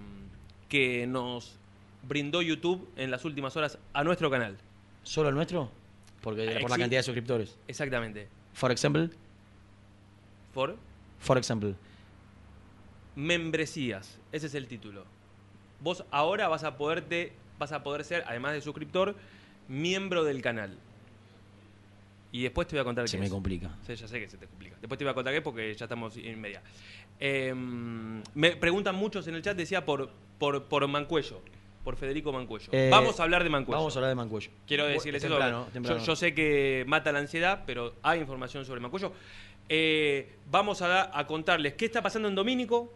que 0.68 1.06
nos 1.06 1.58
brindó 2.02 2.42
YouTube 2.42 2.88
en 2.96 3.10
las 3.10 3.24
últimas 3.24 3.56
horas 3.56 3.78
a 3.92 4.04
nuestro 4.04 4.30
canal. 4.30 4.56
¿Solo 5.02 5.28
el 5.28 5.34
nuestro? 5.34 5.70
Porque 6.20 6.58
por 6.60 6.70
la 6.70 6.78
cantidad 6.78 7.00
de 7.00 7.02
suscriptores. 7.02 7.56
Exactamente. 7.68 8.28
For 8.54 8.70
example, 8.70 9.10
For 10.52 10.76
For 11.18 11.36
example. 11.36 11.74
membresías. 13.16 14.18
Ese 14.32 14.46
es 14.46 14.54
el 14.54 14.66
título. 14.68 15.04
Vos 15.80 16.04
ahora 16.10 16.48
vas 16.48 16.64
a 16.64 16.76
poderte, 16.76 17.32
vas 17.58 17.72
a 17.72 17.82
poder 17.82 18.04
ser, 18.04 18.24
además 18.26 18.54
de 18.54 18.60
suscriptor, 18.60 19.14
miembro 19.68 20.24
del 20.24 20.40
canal. 20.40 20.78
Y 22.34 22.42
después 22.42 22.66
te 22.66 22.74
voy 22.74 22.80
a 22.80 22.84
contar 22.84 23.06
Se 23.08 23.16
qué 23.16 23.20
me 23.20 23.26
es. 23.26 23.30
complica. 23.32 23.70
Sí, 23.86 23.94
ya 23.94 24.08
sé 24.08 24.18
que 24.18 24.28
se 24.28 24.36
te 24.36 24.46
complica. 24.48 24.74
Después 24.80 24.98
te 24.98 25.04
voy 25.04 25.12
a 25.12 25.14
contar 25.14 25.32
qué 25.32 25.40
porque 25.40 25.72
ya 25.72 25.84
estamos 25.84 26.16
en 26.16 26.40
media. 26.40 26.62
Eh, 27.20 27.54
me 27.54 28.56
preguntan 28.56 28.96
muchos 28.96 29.28
en 29.28 29.36
el 29.36 29.42
chat, 29.42 29.56
decía 29.56 29.84
por, 29.84 30.10
por, 30.40 30.64
por 30.64 30.88
Mancuello, 30.88 31.40
por 31.84 31.94
Federico 31.94 32.32
Mancuello. 32.32 32.70
Eh, 32.72 32.88
vamos 32.90 33.20
a 33.20 33.22
hablar 33.22 33.44
de 33.44 33.50
Mancuello. 33.50 33.78
Vamos 33.78 33.94
a 33.94 33.98
hablar 34.00 34.08
de 34.08 34.14
Mancuello. 34.16 34.50
Quiero 34.66 34.84
decirles 34.86 35.22
eso. 35.22 35.38
Temprano, 35.72 36.04
Yo- 36.04 36.16
sé 36.16 36.34
que 36.34 36.82
mata 36.88 37.12
la 37.12 37.20
ansiedad, 37.20 37.62
pero 37.66 37.94
hay 38.02 38.18
información 38.18 38.64
sobre 38.64 38.80
Mancuello. 38.80 39.12
Eh, 39.68 40.28
vamos 40.50 40.82
a, 40.82 41.16
a 41.16 41.26
contarles 41.28 41.74
qué 41.74 41.84
está 41.84 42.02
pasando 42.02 42.26
en 42.26 42.34
Domínico, 42.34 42.92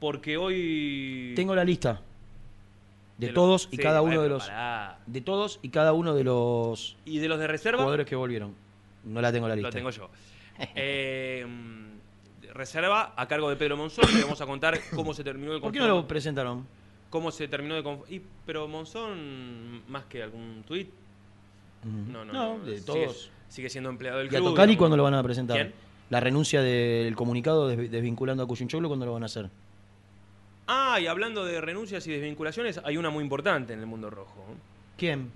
porque 0.00 0.38
hoy. 0.38 1.34
Tengo 1.36 1.54
la 1.54 1.62
lista 1.64 2.00
de, 3.18 3.26
de 3.26 3.32
los- 3.32 3.34
todos 3.34 3.68
y 3.70 3.76
sí, 3.76 3.82
cada 3.82 4.00
uno 4.00 4.22
de 4.22 4.30
los 4.30 4.44
pará. 4.46 4.98
de 5.06 5.20
todos 5.20 5.58
y 5.60 5.68
cada 5.68 5.92
uno 5.92 6.14
de 6.14 6.24
los 6.24 6.96
¿Y 7.04 7.18
de 7.18 7.28
los 7.28 7.38
de 7.38 7.48
reserva? 7.48 7.80
jugadores 7.82 8.06
que 8.06 8.16
volvieron. 8.16 8.66
No 9.08 9.20
la 9.20 9.32
tengo 9.32 9.48
la 9.48 9.54
lista. 9.56 9.68
Lo 9.68 9.72
tengo 9.74 9.90
yo. 9.90 10.08
Eh, 10.74 11.46
reserva 12.52 13.12
a 13.16 13.28
cargo 13.28 13.48
de 13.50 13.56
Pedro 13.56 13.76
Monzón. 13.76 14.04
Le 14.14 14.22
vamos 14.22 14.40
a 14.40 14.46
contar 14.46 14.78
cómo 14.94 15.14
se 15.14 15.22
terminó 15.22 15.52
de 15.52 15.60
¿Por 15.60 15.70
qué 15.72 15.78
no 15.78 15.86
lo 15.88 16.06
presentaron? 16.08 16.66
cómo 17.10 17.30
se 17.30 17.48
terminó 17.48 17.74
de 17.74 17.82
conf- 17.84 18.04
y 18.10 18.20
pero 18.44 18.68
Monzón 18.68 19.82
más 19.88 20.04
que 20.04 20.22
algún 20.22 20.62
tuit 20.66 20.88
no 21.84 22.24
no, 22.24 22.32
no, 22.32 22.58
de 22.64 22.78
sigue- 22.80 22.84
todos. 22.84 23.30
sigue, 23.48 23.70
siendo 23.70 23.88
empleado 23.88 24.18
del 24.18 24.26
¿Y 24.26 24.30
a 24.36 24.38
club 24.40 24.50
Tocali 24.50 24.72
digamos. 24.72 24.78
cuándo 24.78 24.96
lo 24.98 25.02
van 25.04 25.14
a 25.14 25.22
presentar? 25.22 25.56
¿Quién? 25.56 25.72
La 26.10 26.20
renuncia 26.20 26.60
del 26.60 27.14
comunicado 27.16 27.68
des- 27.68 27.90
desvinculando 27.90 28.42
a 28.42 28.46
Cuyunchoglu, 28.46 28.88
¿cuándo 28.88 29.06
lo 29.06 29.12
van 29.14 29.22
a 29.22 29.26
hacer? 29.26 29.48
ah 30.66 30.98
y 31.00 31.06
hablando 31.06 31.44
de 31.46 31.60
renuncias 31.62 32.06
y 32.06 32.10
desvinculaciones 32.10 32.78
hay 32.84 32.96
una 32.98 33.08
muy 33.10 33.22
importante 33.24 33.72
en 33.72 33.80
el 33.80 33.86
mundo 33.86 34.10
rojo. 34.10 34.44
¿Quién? 34.98 35.30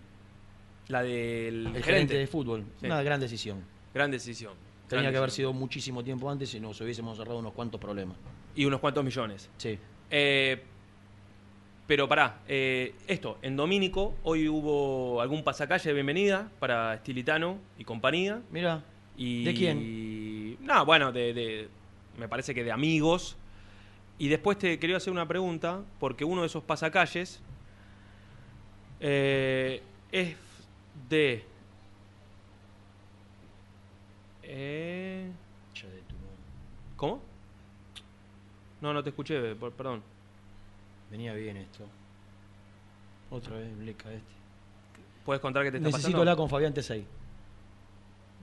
La 0.93 1.03
del 1.03 1.73
El 1.75 1.83
gerente 1.83 2.15
de 2.17 2.27
fútbol. 2.27 2.65
Sí. 2.81 2.87
Una 2.87 3.03
gran 3.03 3.19
decisión. 3.21 3.65
gran 3.95 4.11
decisión 4.11 4.53
Tenía 4.89 5.05
Gran 5.05 5.13
que 5.15 5.19
haber 5.19 5.31
sido 5.31 5.53
muchísimo 5.55 6.05
tiempo 6.05 6.31
antes 6.31 6.53
y 6.55 6.61
nos 6.61 6.79
hubiésemos 6.81 7.17
cerrado 7.17 7.39
unos 7.39 7.53
cuantos 7.55 7.81
problemas. 7.81 8.17
y 8.55 8.65
unos 8.67 8.79
cuantos 8.81 9.03
millones 9.05 9.49
Sí. 9.57 9.79
Eh, 10.11 10.63
pero 11.87 12.07
pará, 12.09 12.41
eh, 12.47 12.95
esto, 13.09 13.39
en 13.43 13.57
Domínico 13.57 14.15
hoy 14.23 14.49
hubo 14.49 15.21
algún 15.21 15.43
pasacalle 15.43 15.89
de 15.89 15.95
bienvenida 15.95 16.51
para 16.61 16.95
Estilitano 16.95 17.59
y 17.79 17.85
compañía. 17.85 18.41
Mira, 18.51 18.85
Y, 19.17 19.45
¿De 19.45 19.53
quién? 19.55 20.57
No, 20.65 20.87
bueno, 20.87 21.11
de, 21.13 21.35
de- 21.35 21.69
me 22.19 22.29
parece 22.29 22.55
que 22.55 22.63
de 22.65 22.73
amigos. 22.73 23.37
Y 24.19 24.29
después 24.29 24.59
te 24.59 24.79
quería 24.79 24.97
hacer 24.99 25.13
una 25.13 25.27
pregunta, 25.29 25.83
porque 25.99 26.25
uno 26.25 26.43
de 26.43 26.47
esos 26.47 26.63
pasacalles 26.63 27.41
eh, 29.01 29.83
es 30.13 30.35
de... 31.13 31.45
eh, 34.43 35.31
¿Cómo? 36.97 37.21
No, 38.81 38.93
no 38.93 39.03
te 39.03 39.11
escuché, 39.11 39.55
perdón. 39.55 40.03
venía 41.11 41.35
bien 41.35 41.57
esto. 41.59 41.87
Otra 43.31 43.57
vez, 43.57 43.77
Bleca 43.77 44.13
este. 44.13 44.33
¿Puedes 45.25 45.41
contar 45.41 45.65
qué 45.65 45.71
te 45.71 45.77
está 45.77 45.89
Necesito 45.89 46.09
pasando? 46.09 46.19
hablar 46.19 46.37
con 46.37 46.49
Fabián 46.49 46.75
Tesey. 46.75 47.05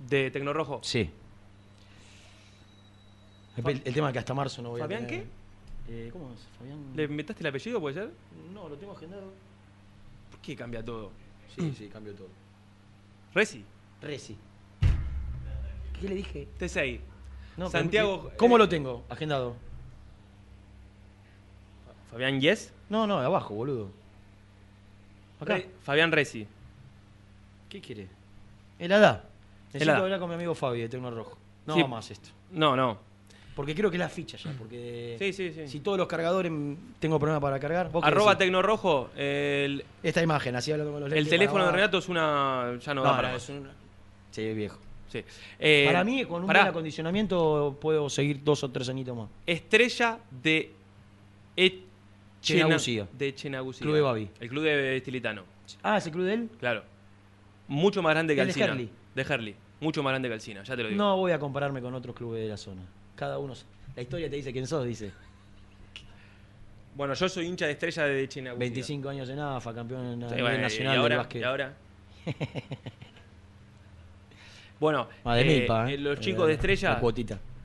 ¿De 0.07 0.31
Tecnorrojo? 0.31 0.79
Sí. 0.83 1.09
El, 3.57 3.93
tema 3.93 4.07
es 4.09 4.13
que 4.13 4.19
hasta 4.19 4.33
marzo 4.33 4.61
no 4.61 4.69
voy 4.69 4.79
¿Fabián 4.79 5.03
a 5.03 5.07
tener... 5.07 5.25
Eh, 5.89 6.09
¿Cómo 6.13 6.31
es? 6.33 6.39
Fabián... 6.57 6.95
¿Le 6.95 7.03
inventaste 7.03 7.43
el 7.43 7.47
apellido, 7.47 7.81
puede 7.81 7.95
ser? 7.95 8.11
No, 8.53 8.69
lo 8.69 8.77
tengo 8.77 8.93
agendado. 8.93 9.31
¿Por 10.31 10.39
qué 10.39 10.55
cambia 10.55 10.83
todo? 10.83 11.11
Sí, 11.55 11.73
sí, 11.77 11.89
cambió 11.89 12.13
todo. 12.13 12.29
Resi, 13.33 13.63
Resi. 14.01 14.37
¿Qué 15.99 16.07
le 16.07 16.15
dije? 16.15 16.47
T6. 16.59 16.99
No, 17.57 17.69
Santiago- 17.69 18.31
¿Cómo 18.37 18.55
eh, 18.55 18.59
lo 18.59 18.69
tengo 18.69 19.03
agendado? 19.09 19.55
Fabián 22.11 22.39
Yes. 22.39 22.73
No, 22.89 23.05
no, 23.05 23.19
abajo, 23.19 23.53
boludo. 23.53 23.89
Acá. 25.39 25.55
Re- 25.55 25.69
Fabián 25.83 26.11
Resi. 26.11 26.47
¿Qué 27.69 27.81
quiere? 27.81 28.07
El 28.79 28.91
ADA. 28.91 29.25
Necesito 29.73 29.91
ADA. 29.91 30.03
hablar 30.03 30.19
con 30.19 30.29
mi 30.29 30.35
amigo 30.35 30.55
Fabi 30.55 30.81
de 30.81 30.89
Tecno 30.89 31.11
Rojo. 31.11 31.37
No 31.67 31.75
Sí. 31.75 31.83
más 31.83 32.09
esto. 32.09 32.29
No, 32.51 32.75
no. 32.75 32.97
Porque 33.59 33.75
creo 33.75 33.91
que 33.91 33.97
es 33.97 33.99
la 33.99 34.07
ficha 34.07 34.37
ya. 34.37 34.53
Porque 34.57 35.17
Sí, 35.19 35.33
sí, 35.33 35.51
sí. 35.51 35.67
si 35.67 35.81
todos 35.81 35.97
los 35.97 36.07
cargadores 36.07 36.49
mm, 36.49 36.73
tengo 36.97 37.19
problema 37.19 37.41
para 37.41 37.59
cargar. 37.59 37.91
¿vos 37.91 38.01
qué 38.01 38.07
Arroba? 38.07 38.37
Tecnorrojo. 38.37 39.09
El, 39.17 39.83
Esta 40.01 40.23
imagen, 40.23 40.55
así 40.55 40.71
hablo 40.71 40.89
con 40.89 41.01
los 41.01 41.11
el 41.11 41.27
teléfono 41.27 41.65
de 41.65 41.71
Renato 41.73 41.97
es 41.97 42.07
una. 42.07 42.79
Ya 42.79 42.93
no, 42.93 43.03
No, 43.03 43.09
da 43.09 43.15
para 43.17 43.35
es 43.35 43.49
un- 43.49 43.67
Sí, 44.31 44.43
es 44.43 44.55
viejo. 44.55 44.79
Sí. 45.09 45.25
Eh, 45.59 45.83
para 45.87 46.05
mí, 46.05 46.23
con 46.23 46.43
un 46.43 46.47
buen 46.47 46.55
acondicionamiento, 46.57 47.77
puedo 47.81 48.09
seguir 48.09 48.41
dos 48.45 48.63
o 48.63 48.71
tres 48.71 48.87
añitos 48.87 49.17
más. 49.17 49.27
Estrella 49.45 50.19
de 50.41 50.71
Echena- 51.57 51.83
Chenagusía. 52.41 53.07
De 53.11 53.35
Chenagusía. 53.35 53.81
Club 53.81 53.95
de 53.95 54.01
Babi. 54.01 54.29
El 54.39 54.47
club 54.47 54.63
de 54.63 54.95
Estilitano. 54.95 55.43
Ah, 55.83 55.97
¿ese 55.97 56.11
club 56.11 56.23
de 56.23 56.33
él? 56.33 56.49
Claro. 56.61 56.83
Mucho 57.67 58.01
más 58.01 58.11
grande 58.13 58.35
que 58.35 58.39
El 58.41 58.47
de 58.47 58.51
Alcina. 58.53 58.65
Herli. 58.67 58.89
De 59.15 59.21
Herli. 59.21 59.55
Mucho 59.81 60.01
más 60.01 60.11
grande 60.11 60.29
que 60.29 60.33
Alcina, 60.35 60.63
ya 60.63 60.77
te 60.77 60.83
lo 60.83 60.87
digo. 60.87 60.97
No 60.97 61.17
voy 61.17 61.33
a 61.33 61.39
compararme 61.39 61.81
con 61.81 61.93
otros 61.93 62.15
clubes 62.15 62.41
de 62.41 62.47
la 62.47 62.55
zona. 62.57 62.83
Cada 63.19 63.37
uno. 63.37 63.53
La 63.97 64.01
historia 64.01 64.29
te 64.29 64.37
dice 64.37 64.53
quién 64.53 64.65
sos, 64.65 64.85
dice. 64.85 65.11
Bueno, 66.95 67.13
yo 67.15 67.27
soy 67.27 67.47
hincha 67.47 67.65
de 67.65 67.73
estrella 67.73 68.05
de 68.05 68.29
Chenagusía. 68.29 68.59
25 68.59 69.09
años 69.09 69.29
en 69.29 69.39
AFA, 69.39 69.73
campeón 69.73 70.25
Sí, 70.33 70.41
bueno, 70.41 70.57
nacional 70.57 70.95
y 70.95 70.97
ahora, 70.97 71.09
del 71.09 71.17
básquet. 71.17 71.41
y 71.41 71.43
ahora. 71.43 71.73
bueno, 74.79 75.09
eh, 75.25 75.43
milpa, 75.43 75.91
¿eh? 75.91 75.95
eh, 75.95 75.97
los 75.97 76.21
chicos 76.21 76.43
de 76.43 76.53
la 76.53 76.55
Estrella 76.55 77.01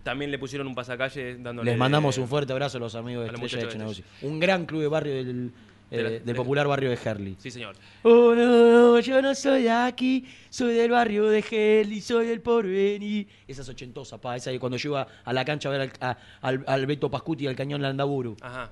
también 0.03 0.33
le 0.33 0.41
pusieron 0.41 0.67
un 0.67 0.75
pasacalle 0.75 1.37
dándole. 1.37 1.71
Les 1.71 1.79
mandamos 1.79 2.19
un 2.19 2.27
fuerte 2.27 2.53
abrazo 2.53 2.79
a 2.79 2.81
los 2.81 2.97
amigos 2.97 3.25
de 3.25 3.31
a 3.31 3.45
Estrella 3.45 3.69
de. 3.69 4.05
Un 4.23 4.41
gran 4.41 4.67
club 4.67 4.81
de 4.81 4.89
barrio 4.89 5.15
del, 5.15 5.53
De 5.97 6.03
la- 6.03 6.09
eh, 6.09 6.13
del 6.13 6.25
de- 6.25 6.35
popular 6.35 6.67
barrio 6.67 6.91
de 6.91 6.99
Herli. 7.03 7.37
Sí, 7.39 7.51
señor. 7.51 7.75
Oh, 8.03 8.35
no, 8.35 8.99
yo 9.01 9.23
no 9.23 9.35
soy 9.35 9.63
de 9.65 9.71
aquí, 9.71 10.25
soy 10.51 10.75
del 10.75 10.91
barrio 10.91 11.27
de 11.27 11.39
Herli, 11.51 12.01
soy 12.01 12.27
del 12.27 12.41
porvenir. 12.41 13.27
Esa 13.49 13.63
es 13.63 13.69
ochentosa, 13.69 14.19
pa. 14.19 14.37
Esa 14.37 14.51
de 14.51 14.59
cuando 14.61 14.77
yo 14.77 14.91
iba 14.91 15.07
a 15.25 15.33
la 15.33 15.45
cancha 15.45 15.69
a 15.69 15.73
ver 15.73 15.81
al, 15.83 15.93
a- 16.01 16.19
al- 16.43 16.65
al 16.67 16.87
Beto 16.87 17.11
Pascuti 17.11 17.45
y 17.45 17.47
al 17.47 17.57
Cañón 17.57 17.83
Landaburu. 17.83 18.37
Ajá. 18.41 18.71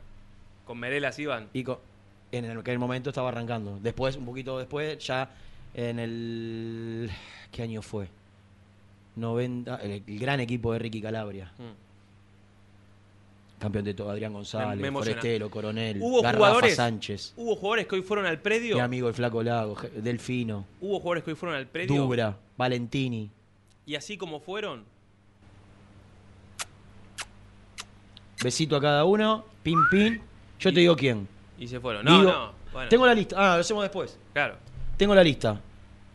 Con 0.65 0.79
Merelas 0.79 1.19
iban. 1.19 1.49
Y 1.53 1.65
en 2.33 2.45
el, 2.47 2.59
aquel 2.59 2.79
momento 2.79 3.11
estaba 3.11 3.29
arrancando. 3.29 3.79
Después, 3.83 4.17
un 4.17 4.25
poquito 4.25 4.59
después, 4.59 4.99
ya 5.05 5.31
en 5.75 5.99
el. 5.99 7.11
¿Qué 7.51 7.63
año 7.63 7.83
fue? 7.83 8.09
90. 9.17 9.77
El, 9.77 10.03
el 10.07 10.19
gran 10.19 10.41
equipo 10.41 10.73
de 10.73 10.79
Ricky 10.79 11.01
Calabria. 11.03 11.53
Mm. 11.59 11.92
Campeón 13.63 13.85
de 13.85 13.95
todo, 13.95 14.11
Adrián 14.11 14.33
González, 14.33 14.81
me. 14.81 14.91
Forestero, 14.91 15.49
Coronel, 15.49 15.99
Hubo 16.03 16.21
Garrafa 16.21 16.37
jugadores. 16.47 16.75
Sánchez, 16.75 17.33
Hubo 17.37 17.55
jugadores 17.55 17.87
que 17.87 17.95
hoy 17.95 18.03
fueron 18.03 18.27
al 18.27 18.41
predio. 18.41 18.75
mi 18.75 18.81
amigo 18.81 19.07
el 19.07 19.15
Flaco 19.15 19.41
Lago, 19.41 19.77
Delfino, 19.97 20.67
Hubo 20.81 20.99
jugadores 20.99 21.23
que 21.23 21.31
hoy 21.31 21.37
fueron 21.37 21.57
al 21.57 21.67
predio. 21.69 21.95
Dubra, 22.03 22.37
Valentini. 22.57 23.31
Y 23.87 23.95
así 23.95 24.17
como 24.17 24.41
fueron, 24.41 24.85
Besito 28.43 28.75
a 28.77 28.81
cada 28.81 29.05
uno, 29.05 29.45
pin 29.63 29.79
pin. 29.91 30.21
Yo 30.59 30.73
te 30.73 30.81
digo 30.81 30.97
quién. 30.97 31.29
y 31.59 31.69
se 31.69 31.79
fueron. 31.79 32.05
No, 32.05 32.19
Digo- 32.19 32.33
no. 32.33 32.53
Bueno, 32.73 32.89
Tengo 32.89 33.07
la 33.07 33.15
lista. 33.15 33.37
Ah, 33.39 33.55
lo 33.57 33.61
hacemos 33.61 33.85
después. 33.85 34.19
claro. 34.33 34.57
Tengo 34.97 35.15
la 35.15 35.23
lista. 35.23 35.61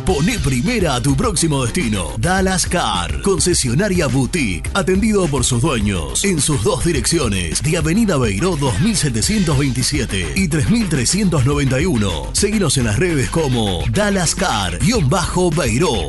Pone 0.05 0.37
primera 0.37 0.93
a 0.93 1.01
tu 1.01 1.15
próximo 1.15 1.63
destino. 1.63 2.11
Dallas 2.19 2.67
Car, 2.67 3.23
concesionaria 3.23 4.05
boutique, 4.05 4.69
atendido 4.75 5.27
por 5.27 5.43
sus 5.43 5.63
dueños 5.63 6.23
en 6.23 6.39
sus 6.39 6.63
dos 6.63 6.85
direcciones, 6.85 7.63
de 7.63 7.77
Avenida 7.77 8.15
Beiró 8.17 8.55
2727 8.55 10.33
y 10.35 10.47
3391. 10.47 12.29
Seguinos 12.33 12.77
en 12.77 12.85
las 12.85 12.99
redes 12.99 13.31
como 13.31 13.83
Dallas 13.89 14.35
Car-Beiró. 14.35 16.07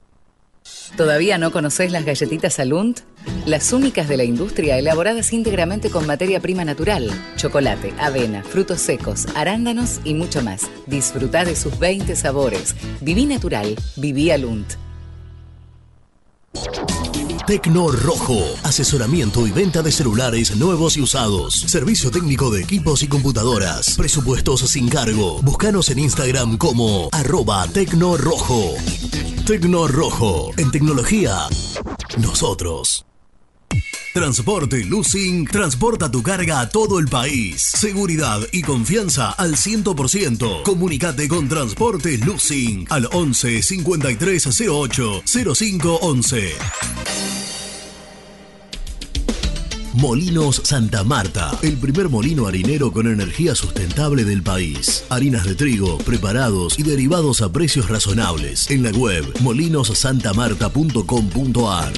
¿Todavía 0.96 1.38
no 1.38 1.52
conocés 1.52 1.92
las 1.92 2.06
galletitas 2.06 2.60
Alunt? 2.60 3.02
Las 3.46 3.74
únicas 3.74 4.08
de 4.08 4.16
la 4.16 4.24
industria 4.24 4.78
elaboradas 4.78 5.34
íntegramente 5.34 5.90
con 5.90 6.08
materia 6.08 6.40
prima 6.40 6.64
natural, 6.64 7.12
chocolate, 7.36 7.94
avena, 8.00 8.42
frutos 8.42 8.80
secos, 8.80 9.26
arándanos 9.36 10.00
y 10.06 10.14
mucho 10.14 10.42
más. 10.44 10.70
Disfruta 10.88 11.44
de 11.44 11.58
sus 11.58 11.78
20 11.78 12.16
sabores. 12.16 12.74
Viví 13.02 13.26
natural, 13.26 13.76
viví 13.98 14.32
Alunt. 14.32 14.76
Tecno 17.50 17.92
Rojo, 17.92 18.40
asesoramiento 18.64 19.48
y 19.48 19.52
venta 19.52 19.82
de 19.82 19.92
celulares 19.92 20.56
nuevos 20.56 20.98
y 20.98 21.02
usados. 21.02 21.56
Servicio 21.56 22.12
técnico 22.12 22.52
de 22.52 22.62
equipos 22.62 23.02
y 23.02 23.08
computadoras. 23.08 23.96
Presupuestos 23.98 24.62
sin 24.62 24.88
cargo. 24.88 25.42
Búscanos 25.42 25.90
en 25.90 25.98
Instagram 25.98 26.58
como 26.58 27.10
arroba 27.12 27.66
Tecno 27.68 28.18
Rojo. 28.18 28.76
Tecno 29.48 29.88
Rojo, 29.88 30.52
en 30.58 30.70
tecnología, 30.70 31.48
nosotros. 32.20 33.09
Transporte 34.14 34.84
Lucing 34.86 35.46
transporta 35.46 36.12
tu 36.12 36.24
carga 36.24 36.62
a 36.62 36.70
todo 36.70 36.98
el 37.00 37.08
país. 37.08 37.62
Seguridad 37.62 38.42
y 38.52 38.64
confianza 38.64 39.32
al 39.32 39.56
100%. 39.56 40.64
Comunicate 40.64 41.28
con 41.28 41.48
Transporte 41.48 42.18
Lucing 42.18 42.88
al 42.90 43.08
11 43.12 43.62
5308 43.62 45.24
0511. 45.56 46.54
Molinos 49.94 50.62
Santa 50.64 51.04
Marta, 51.04 51.52
el 51.62 51.78
primer 51.78 52.10
molino 52.10 52.48
harinero 52.48 52.92
con 52.92 53.06
energía 53.08 53.54
sustentable 53.56 54.24
del 54.24 54.42
país. 54.44 55.04
Harinas 55.10 55.46
de 55.46 55.56
trigo, 55.56 55.98
preparados 56.00 56.80
y 56.80 56.84
derivados 56.84 57.42
a 57.42 57.52
precios 57.52 57.90
razonables. 57.90 58.70
En 58.70 58.84
la 58.84 58.92
web 58.92 59.26
molinossantamarta.com.ar. 59.42 61.94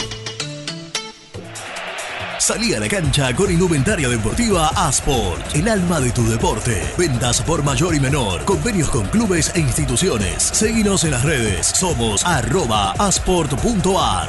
Salí 2.42 2.74
a 2.74 2.80
la 2.80 2.88
cancha 2.88 3.36
con 3.36 3.52
indumentaria 3.52 4.10
deportiva 4.10 4.70
Asport, 4.70 5.56
el 5.56 5.68
alma 5.68 6.00
de 6.00 6.10
tu 6.10 6.28
deporte. 6.28 6.82
Ventas 6.98 7.40
por 7.40 7.64
mayor 7.64 7.94
y 7.94 8.00
menor, 8.00 8.46
convenios 8.46 8.90
con 8.90 9.06
clubes 9.10 9.52
e 9.54 9.60
instituciones. 9.60 10.42
Seguinos 10.42 11.04
en 11.04 11.12
las 11.12 11.24
redes, 11.24 11.68
somos 11.68 12.26
arroba 12.26 12.94
asport.ar. 12.94 14.28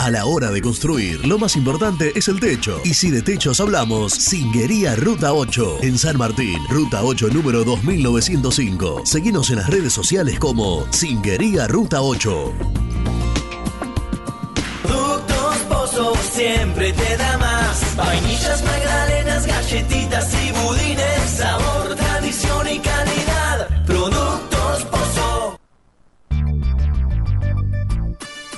A 0.00 0.10
la 0.10 0.24
hora 0.24 0.50
de 0.50 0.62
construir, 0.62 1.26
lo 1.26 1.38
más 1.38 1.56
importante 1.56 2.12
es 2.14 2.28
el 2.28 2.40
techo. 2.40 2.80
Y 2.82 2.94
si 2.94 3.10
de 3.10 3.20
techos 3.20 3.60
hablamos, 3.60 4.14
Singuería 4.14 4.96
Ruta 4.96 5.34
8, 5.34 5.80
en 5.82 5.98
San 5.98 6.16
Martín, 6.16 6.56
Ruta 6.70 7.04
8 7.04 7.28
número 7.28 7.64
2905. 7.64 9.02
Seguinos 9.04 9.50
en 9.50 9.56
las 9.56 9.68
redes 9.68 9.92
sociales 9.92 10.38
como 10.38 10.90
Singuería 10.90 11.68
Ruta 11.68 12.00
8. 12.00 12.54
Siempre 15.94 16.92
te 16.92 17.16
da 17.16 17.38
más. 17.38 17.94
Vainillas, 17.94 18.64
magdalenas, 18.64 19.46
galletitas 19.46 20.34
y 20.34 20.50
budines. 20.50 21.30
Sabor, 21.36 21.83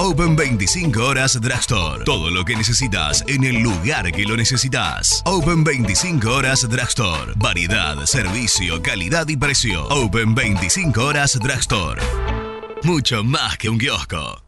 Open 0.00 0.36
25 0.36 1.04
horas 1.04 1.40
Drugstore. 1.40 2.04
Todo 2.04 2.30
lo 2.30 2.44
que 2.44 2.54
necesitas 2.54 3.24
en 3.26 3.42
el 3.42 3.60
lugar 3.60 4.12
que 4.12 4.22
lo 4.22 4.36
necesitas. 4.36 5.24
Open 5.26 5.64
25 5.64 6.30
horas 6.30 6.68
Drugstore. 6.68 7.32
Variedad, 7.34 8.06
servicio, 8.06 8.80
calidad 8.80 9.26
y 9.26 9.36
precio. 9.36 9.88
Open 9.88 10.36
25 10.36 11.04
horas 11.04 11.36
Drugstore. 11.42 12.00
Mucho 12.84 13.24
más 13.24 13.58
que 13.58 13.68
un 13.68 13.76
kiosco. 13.76 14.47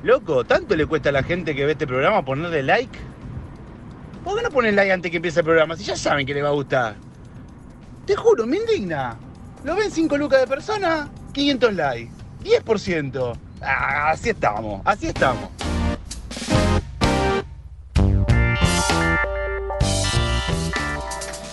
Loco, 0.02 0.44
¿tanto 0.44 0.76
le 0.76 0.86
cuesta 0.86 1.08
a 1.08 1.12
la 1.12 1.22
gente 1.22 1.54
que 1.54 1.64
ve 1.66 1.72
este 1.72 1.86
programa 1.86 2.24
ponerle 2.24 2.62
like? 2.62 2.98
¿Por 4.24 4.36
qué 4.36 4.42
no 4.42 4.50
ponen 4.50 4.76
like 4.76 4.92
antes 4.92 5.10
que 5.10 5.16
empiece 5.16 5.40
el 5.40 5.44
programa? 5.46 5.76
Si 5.76 5.84
ya 5.84 5.96
saben 5.96 6.26
que 6.26 6.34
le 6.34 6.42
va 6.42 6.48
a 6.48 6.52
gustar. 6.52 6.96
Te 8.06 8.14
juro, 8.14 8.46
me 8.46 8.56
indigna. 8.58 9.16
Lo 9.64 9.74
ven 9.74 9.90
5 9.90 10.16
lucas 10.16 10.40
de 10.40 10.46
persona, 10.46 11.08
500 11.32 11.74
likes. 11.74 12.10
10%. 12.44 13.32
Ah, 13.60 14.10
así 14.10 14.30
estamos, 14.30 14.80
así 14.84 15.08
estamos. 15.08 15.50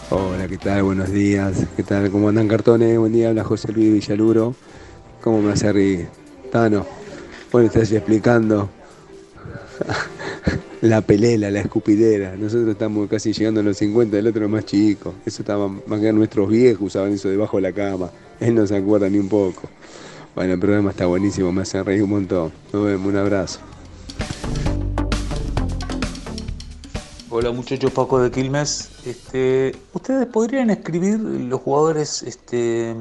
Hola, 0.10 0.48
¿qué 0.48 0.58
tal? 0.58 0.84
Buenos 0.84 1.12
días. 1.12 1.66
¿Qué 1.76 1.84
tal? 1.84 2.10
¿Cómo 2.12 2.30
andan 2.30 2.48
cartones? 2.48 2.98
Buen 2.98 3.14
día, 3.14 3.30
habla 3.30 3.44
José 3.44 3.72
Luis 3.72 3.92
Villaluro. 3.92 4.56
¿Cómo 5.26 5.42
me 5.42 5.54
hace 5.54 5.74
reír? 5.74 6.08
Tano, 6.52 6.86
bueno, 7.52 7.66
estás 7.66 7.92
explicando 7.92 8.70
la 10.82 11.02
pelela, 11.02 11.50
la 11.50 11.62
escupidera. 11.62 12.36
Nosotros 12.38 12.70
estamos 12.70 13.10
casi 13.10 13.34
llegando 13.34 13.62
a 13.62 13.64
los 13.64 13.76
50, 13.78 14.20
el 14.20 14.28
otro 14.28 14.48
más 14.48 14.66
chico. 14.66 15.16
Eso 15.26 15.42
estaba 15.42 15.68
más 15.68 16.00
que 16.00 16.14
nuestros 16.14 16.48
viejos 16.48 16.84
usaban 16.84 17.14
eso 17.14 17.28
debajo 17.28 17.58
de 17.58 17.64
la 17.64 17.72
cama. 17.72 18.12
Él 18.40 18.54
no 18.54 18.68
se 18.68 18.78
acuerda 18.78 19.10
ni 19.10 19.18
un 19.18 19.28
poco. 19.28 19.64
Bueno, 20.36 20.54
el 20.54 20.60
programa 20.60 20.92
está 20.92 21.08
buenísimo, 21.08 21.52
me 21.52 21.64
hace 21.64 21.82
reír 21.82 22.04
un 22.04 22.12
montón. 22.12 22.54
Nos 22.72 22.86
vemos, 22.86 23.08
un 23.08 23.18
abrazo. 23.18 23.62
Hola 27.32 27.52
muchachos, 27.52 27.92
Paco 27.94 28.20
de 28.20 28.30
Quilmes. 28.30 28.92
Este, 29.08 29.76
Ustedes 29.92 30.28
podrían 30.28 30.70
escribir 30.70 31.20
los 31.20 31.62
jugadores 31.62 32.22
este, 32.22 32.96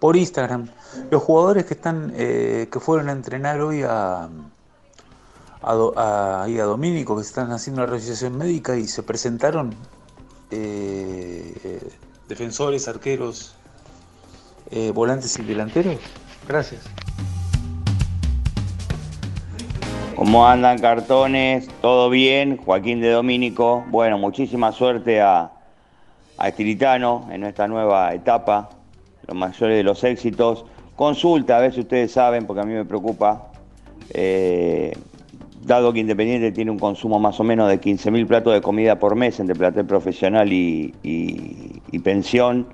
por 0.00 0.18
Instagram, 0.18 0.68
los 1.10 1.22
jugadores 1.22 1.64
que 1.66 1.74
están 1.74 2.12
eh, 2.16 2.68
que 2.70 2.80
fueron 2.80 3.08
a 3.08 3.12
entrenar 3.12 3.60
hoy 3.60 3.82
a, 3.82 4.28
a, 5.62 5.72
a- 5.96 6.44
a 6.44 6.62
Domínico, 6.64 7.16
que 7.16 7.22
están 7.22 7.52
haciendo 7.52 7.82
la 7.82 7.86
revisión 7.86 8.36
médica 8.36 8.76
y 8.76 8.86
se 8.86 9.02
presentaron 9.02 9.74
eh, 10.50 11.80
defensores, 12.28 12.88
arqueros, 12.88 13.54
eh, 14.70 14.90
volantes 14.92 15.38
y 15.38 15.42
delanteros. 15.42 15.96
Gracias. 16.48 16.82
¿Cómo 20.16 20.46
andan 20.46 20.78
cartones? 20.78 21.68
¿Todo 21.80 22.10
bien? 22.10 22.58
Joaquín 22.58 23.00
de 23.00 23.10
Domínico. 23.10 23.84
Bueno, 23.88 24.18
muchísima 24.18 24.70
suerte 24.70 25.20
a, 25.22 25.50
a 26.36 26.48
Estiritano 26.48 27.26
en 27.30 27.44
esta 27.44 27.66
nueva 27.68 28.12
etapa. 28.12 28.68
Los 29.26 29.36
mayores 29.36 29.76
de 29.78 29.82
los 29.82 30.04
éxitos. 30.04 30.66
Consulta, 31.00 31.56
a 31.56 31.60
ver 31.60 31.72
si 31.72 31.80
ustedes 31.80 32.12
saben, 32.12 32.44
porque 32.44 32.60
a 32.60 32.64
mí 32.66 32.74
me 32.74 32.84
preocupa. 32.84 33.46
eh, 34.10 34.92
dado 35.64 35.94
que 35.94 36.00
Independiente 36.00 36.52
tiene 36.52 36.70
un 36.70 36.78
consumo 36.78 37.18
más 37.18 37.40
o 37.40 37.42
menos 37.42 37.70
de 37.70 37.80
15.000 37.80 38.26
platos 38.26 38.52
de 38.52 38.60
comida 38.60 38.98
por 38.98 39.16
mes 39.16 39.40
entre 39.40 39.54
plantel 39.54 39.86
profesional 39.86 40.52
y, 40.52 40.92
pensión, 42.04 42.66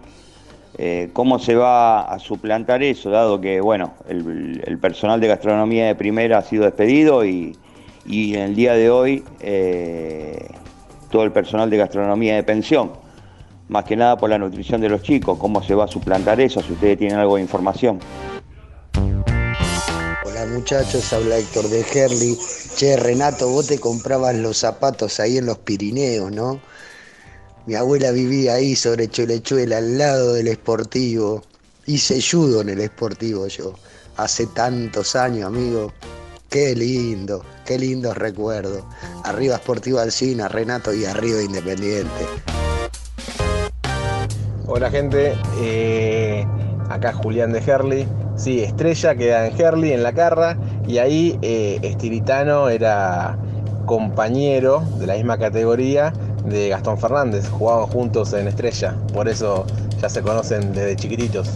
eh, 0.77 1.11
¿cómo 1.12 1.39
se 1.39 1.55
va 1.55 2.01
a 2.01 2.18
suplantar 2.18 2.83
eso? 2.83 3.11
Dado 3.11 3.41
que, 3.41 3.61
bueno, 3.61 3.95
el, 4.09 4.77
personal 4.81 5.20
de 5.20 5.29
gastronomía 5.29 5.87
de 5.87 5.95
primera 5.95 6.39
ha 6.39 6.43
sido 6.43 6.64
despedido 6.64 7.24
y, 7.24 7.57
y 8.05 8.35
en 8.35 8.41
el 8.41 8.57
día 8.57 8.72
de 8.74 8.91
hoy 8.91 9.22
eh, 9.39 10.49
todo 11.12 11.22
el 11.22 11.31
personal 11.31 11.70
de 11.70 11.77
gastronomía 11.77 12.35
de 12.35 12.43
pensión. 12.43 13.06
Más 13.69 13.85
que 13.85 13.97
nada 13.97 14.17
por 14.17 14.31
la 14.31 14.39
nutrición 14.39 14.81
de 14.81 14.89
los 14.89 15.03
chicos, 15.03 15.39
¿cómo 15.39 15.62
se 15.62 15.75
va 15.75 15.85
a 15.85 15.89
suplantar 15.89 16.41
eso? 16.41 16.62
Si 16.62 16.73
ustedes 16.73 16.99
tienen 16.99 17.19
algo 17.19 17.37
de 17.37 17.43
información. 17.43 17.99
Hola 20.25 20.47
muchachos, 20.53 21.12
habla 21.12 21.39
Héctor 21.39 21.69
de 21.69 21.81
Herli. 21.81 22.39
Che, 22.77 22.97
Renato, 22.97 23.49
vos 23.49 23.67
te 23.67 23.81
comprabas 23.81 24.37
los 24.37 24.59
zapatos 24.59 25.19
ahí 25.19 25.39
en 25.39 25.47
los 25.47 25.59
Pirineos, 25.59 26.31
¿no? 26.31 26.61
Mi 27.67 27.75
abuela 27.75 28.12
vivía 28.12 28.55
ahí 28.55 28.77
sobre 28.77 29.09
Cholechuela, 29.09 29.79
al 29.79 29.99
lado 29.99 30.35
del 30.35 30.47
Esportivo. 30.47 31.43
Hice 31.87 32.21
judo 32.23 32.61
en 32.61 32.69
el 32.69 32.81
Esportivo 32.81 33.49
yo, 33.49 33.75
hace 34.17 34.47
tantos 34.47 35.17
años, 35.17 35.47
amigo. 35.47 35.93
Qué 36.49 36.77
lindo, 36.77 37.45
qué 37.64 37.77
lindos 37.79 38.17
recuerdos. 38.17 38.85
Arriba 39.25 39.57
Sportivo 39.57 39.99
Alcina, 39.99 40.47
Renato 40.47 40.95
y 40.95 41.05
arriba 41.05 41.43
Independiente. 41.43 42.27
Hola 44.69 44.91
gente, 44.91 45.39
eh, 45.61 46.45
acá 46.91 47.12
Julián 47.12 47.53
de 47.53 47.61
Herli. 47.61 48.05
Sí, 48.37 48.64
Estrella 48.64 49.14
queda 49.14 49.47
en 49.47 49.61
Herli, 49.61 49.93
en 49.93 50.03
la 50.03 50.12
carra, 50.12 50.59
y 50.89 50.99
ahí 50.99 51.39
eh, 51.41 51.79
Estiritano 51.83 52.69
era 52.69 53.39
compañero 53.87 54.83
de 54.99 55.07
la 55.07 55.14
misma 55.14 55.39
categoría 55.39 56.12
de 56.45 56.69
Gastón 56.69 56.99
Fernández. 56.99 57.49
Jugaban 57.49 57.87
juntos 57.87 58.33
en 58.33 58.49
Estrella, 58.49 58.97
por 59.12 59.29
eso 59.29 59.64
ya 60.01 60.09
se 60.09 60.21
conocen 60.21 60.73
desde 60.73 60.97
chiquititos. 60.97 61.49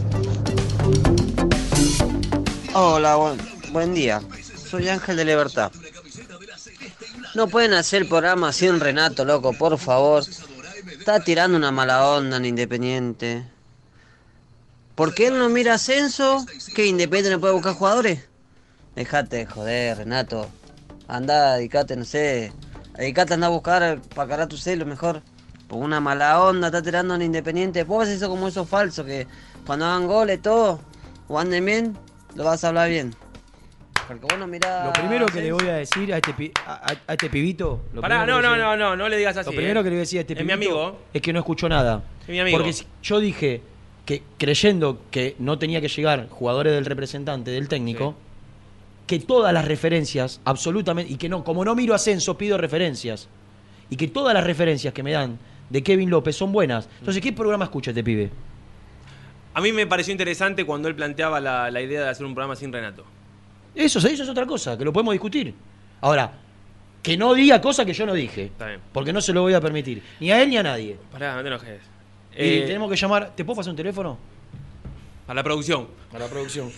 Hola, 2.75 3.17
buen, 3.17 3.39
buen 3.73 3.93
día. 3.93 4.23
Soy 4.55 4.89
Ángel 4.89 5.17
de 5.17 5.25
Libertad. 5.25 5.73
No 7.35 7.49
pueden 7.49 7.73
hacer 7.73 8.09
programa 8.09 8.53
sin 8.53 8.79
Renato, 8.79 9.25
loco, 9.25 9.53
por 9.53 9.77
favor. 9.79 10.23
Está 11.01 11.19
tirando 11.19 11.57
una 11.57 11.71
mala 11.71 12.07
onda 12.07 12.37
en 12.37 12.45
Independiente. 12.45 13.43
¿Por 14.95 15.15
qué 15.15 15.29
él 15.29 15.39
no 15.39 15.49
mira 15.49 15.73
ascenso? 15.73 16.45
¿Que 16.75 16.85
Independiente 16.85 17.31
no 17.31 17.41
puede 17.41 17.55
buscar 17.55 17.73
jugadores? 17.73 18.29
Dejate 18.95 19.39
de 19.39 19.47
joder, 19.47 19.97
Renato. 19.97 20.47
Anda, 21.09 21.55
dedicate, 21.55 21.97
no 21.97 22.05
sé. 22.05 22.53
Dedicate 22.99 23.33
a 23.33 23.35
andar 23.37 23.49
a 23.49 23.55
buscar 23.55 24.03
para 24.15 24.29
cargar 24.29 24.49
tu 24.49 24.59
celo 24.59 24.85
mejor. 24.85 25.23
Por 25.69 25.79
una 25.79 26.01
mala 26.01 26.39
onda, 26.39 26.67
está 26.67 26.83
tirando 26.83 27.15
en 27.15 27.23
Independiente. 27.23 27.83
Vos 27.85 28.01
ves 28.01 28.17
eso 28.17 28.29
como 28.29 28.49
esos 28.49 28.69
falsos 28.69 29.07
que 29.07 29.27
cuando 29.65 29.87
hagan 29.87 30.07
goles, 30.07 30.43
todo, 30.43 30.81
o 31.29 31.39
anden 31.39 31.65
bien, 31.65 31.99
lo 32.35 32.45
vas 32.45 32.63
a 32.63 32.69
hablar 32.69 32.91
bien. 32.91 33.17
Porque 34.11 34.27
vos 34.29 34.39
no 34.41 34.47
mirás. 34.49 34.87
Lo 34.87 34.93
primero 34.93 35.27
que 35.27 35.41
le 35.41 35.53
voy 35.53 35.69
a 35.69 35.75
decir 35.75 36.13
a 36.13 36.17
este, 36.17 36.33
pi- 36.35 36.51
a, 36.67 36.73
a- 36.73 36.97
a 37.07 37.13
este 37.13 37.31
pibito. 37.31 37.83
lo 37.95 38.01
Pará, 38.01 38.17
primero 38.25 38.37
no, 38.39 38.43
que 38.43 38.49
no, 38.49 38.57
le- 38.57 38.63
no, 38.63 38.89
no, 38.91 38.97
no 38.97 39.09
le 39.09 39.17
digas 39.17 39.37
así. 39.37 39.49
Lo 39.51 39.55
primero 39.57 39.81
eh. 39.81 39.83
que 39.85 39.89
le 39.91 39.95
voy 39.95 39.99
a 39.99 40.01
decir 40.01 40.19
a 40.19 40.21
este 40.23 40.33
Es 40.35 40.41
mi 40.41 40.53
pibito 40.53 40.83
amigo. 40.87 40.99
es 41.15 41.23
que 41.23 41.33
no 41.33 41.39
escuchó 41.39 41.69
nada. 41.69 42.03
Es 42.23 42.29
mi 42.29 42.41
amigo. 42.41 42.59
Porque 42.59 42.73
si- 42.73 42.87
yo 43.05 43.21
dije 43.21 43.63
que 44.05 44.25
creyendo 44.37 45.01
que 45.13 45.37
no 45.39 45.61
tenía 45.61 45.81
que 45.81 45.87
llegar 45.87 46.29
jugadores 46.29 46.73
del 46.73 46.87
representante, 46.87 47.53
del 47.53 47.69
técnico, 47.69 48.17
que 49.07 49.21
todas 49.21 49.53
las 49.55 49.65
referencias, 49.69 50.41
absolutamente, 50.45 51.13
y 51.13 51.17
que 51.17 51.29
no, 51.29 51.45
como 51.45 51.65
no 51.65 51.77
miro 51.77 51.95
ascenso, 51.95 52.37
pido 52.37 52.59
referencias. 52.59 53.29
Y 53.91 53.97
que 53.97 54.09
todas 54.09 54.35
las 54.35 54.43
referencias 54.45 54.93
que 54.93 55.05
me 55.05 55.13
dan 55.13 55.39
de 55.69 55.83
Kevin 55.85 56.11
López 56.11 56.35
son 56.35 56.51
buenas. 56.51 56.89
Entonces, 56.99 57.23
¿qué 57.23 57.33
programa 57.33 57.65
escucha 57.67 57.93
este 57.93 58.03
pibe? 58.03 58.31
A 59.55 59.61
mí 59.61 59.71
me 59.73 59.87
pareció 59.87 60.11
interesante 60.11 60.65
cuando 60.65 60.89
él 60.89 60.97
planteaba 60.97 61.39
la, 61.41 61.71
la 61.71 61.81
idea 61.81 62.03
de 62.03 62.09
hacer 62.09 62.25
un 62.27 62.35
programa 62.35 62.57
sin 62.57 62.73
Renato. 62.73 63.05
Eso, 63.75 63.99
eso 63.99 64.23
es 64.23 64.29
otra 64.29 64.47
cosa, 64.47 64.77
que 64.77 64.85
lo 64.85 64.93
podemos 64.93 65.12
discutir. 65.12 65.55
Ahora, 66.01 66.33
que 67.03 67.16
no 67.16 67.35
diga 67.35 67.61
cosas 67.61 67.87
que 67.87 67.93
yo 67.93 68.05
no 68.07 68.14
dije. 68.14 68.45
Está 68.47 68.66
bien. 68.66 68.81
Porque 68.93 69.12
no 69.12 69.21
se 69.21 69.33
lo 69.33 69.43
voy 69.43 69.55
a 69.55 69.61
permitir. 69.61 70.03
Ni 70.21 70.31
a 70.31 70.43
él 70.43 70.51
ni 70.51 70.57
a 70.57 70.62
nadie. 70.62 70.97
Pará, 71.12 71.35
no 71.37 71.43
te 71.43 71.49
enojes. 71.49 71.81
Y 72.33 72.37
Eh, 72.37 72.64
tenemos 72.66 72.91
que 72.91 72.97
llamar. 72.97 73.35
¿Te 73.35 73.45
puedo 73.45 73.57
pasar 73.57 73.71
un 73.71 73.77
teléfono? 73.77 74.18
A 75.27 75.35
la 75.35 75.43
producción. 75.43 75.89
A 76.12 76.18
la 76.18 76.27
producción. 76.27 76.71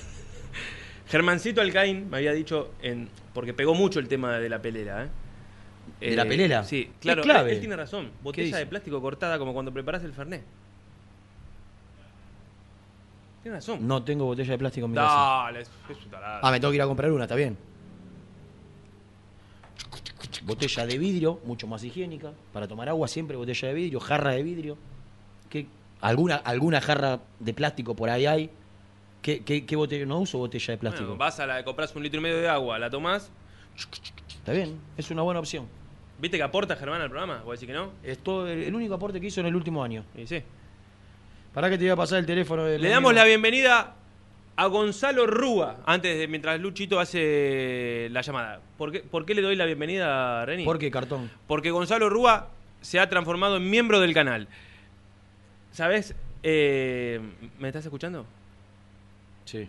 Germancito 1.08 1.60
Alcaín 1.60 2.08
me 2.10 2.18
había 2.18 2.32
dicho, 2.32 2.72
en, 2.82 3.08
porque 3.34 3.52
pegó 3.52 3.74
mucho 3.74 3.98
el 3.98 4.08
tema 4.08 4.38
de 4.38 4.48
la 4.48 4.60
pelera. 4.62 5.04
¿eh? 5.04 5.08
¿De 6.10 6.16
la 6.16 6.24
pelera? 6.24 6.64
Sí, 6.64 6.90
claro. 7.00 7.22
clave. 7.22 7.50
Él, 7.50 7.54
él 7.56 7.60
tiene 7.60 7.76
razón. 7.76 8.10
Botella 8.22 8.58
de 8.58 8.66
plástico 8.66 9.00
cortada 9.00 9.38
como 9.38 9.52
cuando 9.52 9.72
preparas 9.72 10.04
el 10.04 10.12
Fernet. 10.12 10.42
Razón. 13.44 13.86
No 13.86 14.02
tengo 14.02 14.24
botella 14.24 14.52
de 14.52 14.58
plástico 14.58 14.84
en 14.86 14.92
mi 14.92 14.96
casa. 14.96 15.14
Dale, 15.44 15.60
es, 15.62 15.70
es 15.90 16.04
un 16.04 16.10
tarado. 16.10 16.40
Ah, 16.42 16.50
me 16.50 16.60
tengo 16.60 16.70
que 16.70 16.76
ir 16.76 16.82
a 16.82 16.86
comprar 16.86 17.10
una, 17.10 17.24
está 17.24 17.34
bien. 17.34 17.56
Botella 20.44 20.86
de 20.86 20.98
vidrio, 20.98 21.40
mucho 21.44 21.66
más 21.66 21.82
higiénica. 21.84 22.32
Para 22.52 22.66
tomar 22.68 22.88
agua 22.88 23.08
siempre 23.08 23.36
botella 23.36 23.68
de 23.68 23.74
vidrio, 23.74 24.00
jarra 24.00 24.30
de 24.32 24.42
vidrio. 24.42 24.78
¿Qué, 25.50 25.66
alguna, 26.00 26.36
¿Alguna 26.36 26.80
jarra 26.80 27.20
de 27.38 27.54
plástico 27.54 27.94
por 27.94 28.10
ahí 28.10 28.26
hay? 28.26 28.50
¿Qué, 29.20 29.44
qué, 29.44 29.64
qué 29.66 29.76
botella? 29.76 30.06
No 30.06 30.20
uso 30.20 30.38
botella 30.38 30.72
de 30.72 30.78
plástico. 30.78 31.06
Bueno, 31.06 31.18
vas 31.18 31.38
a 31.38 31.46
la 31.46 31.64
compras 31.64 31.94
un 31.94 32.02
litro 32.02 32.20
y 32.20 32.22
medio 32.22 32.38
de 32.38 32.48
agua, 32.48 32.78
la 32.78 32.90
tomás. 32.90 33.30
Está 34.28 34.52
bien, 34.52 34.80
es 34.96 35.10
una 35.10 35.22
buena 35.22 35.40
opción. 35.40 35.66
¿Viste 36.20 36.36
que 36.36 36.42
aporta 36.42 36.76
Germán 36.76 37.00
al 37.00 37.08
programa? 37.08 37.42
¿Vos 37.44 37.58
decís 37.58 37.72
que 37.72 37.78
no? 37.78 37.90
Es 38.02 38.18
todo 38.18 38.48
el, 38.48 38.62
el 38.62 38.74
único 38.74 38.94
aporte 38.94 39.20
que 39.20 39.26
hizo 39.26 39.40
en 39.40 39.46
el 39.46 39.56
último 39.56 39.82
año. 39.82 40.04
Y 40.16 40.26
sí. 40.26 40.42
¿Para 41.54 41.68
que 41.68 41.78
te 41.78 41.84
iba 41.84 41.94
a 41.94 41.96
pasar 41.96 42.18
el 42.18 42.26
teléfono 42.26 42.64
del 42.64 42.80
Le 42.80 42.88
damos 42.88 43.12
la 43.14 43.24
bienvenida 43.24 43.94
a 44.56 44.66
Gonzalo 44.66 45.26
Rúa, 45.26 45.78
antes 45.86 46.18
de 46.18 46.28
mientras 46.28 46.58
Luchito 46.60 46.98
hace 47.00 48.08
la 48.10 48.22
llamada. 48.22 48.60
¿Por 48.78 48.92
qué, 48.92 49.00
por 49.00 49.26
qué 49.26 49.34
le 49.34 49.42
doy 49.42 49.56
la 49.56 49.66
bienvenida 49.66 50.42
a 50.42 50.46
Reni? 50.46 50.64
¿Por 50.64 50.78
qué, 50.78 50.90
cartón? 50.90 51.30
Porque 51.46 51.70
Gonzalo 51.70 52.08
Rúa 52.08 52.48
se 52.80 52.98
ha 53.00 53.08
transformado 53.08 53.56
en 53.56 53.68
miembro 53.68 54.00
del 54.00 54.14
canal. 54.14 54.48
¿Sabes? 55.72 56.14
Eh, 56.42 57.20
¿Me 57.58 57.68
estás 57.68 57.84
escuchando? 57.84 58.24
Sí. 59.44 59.68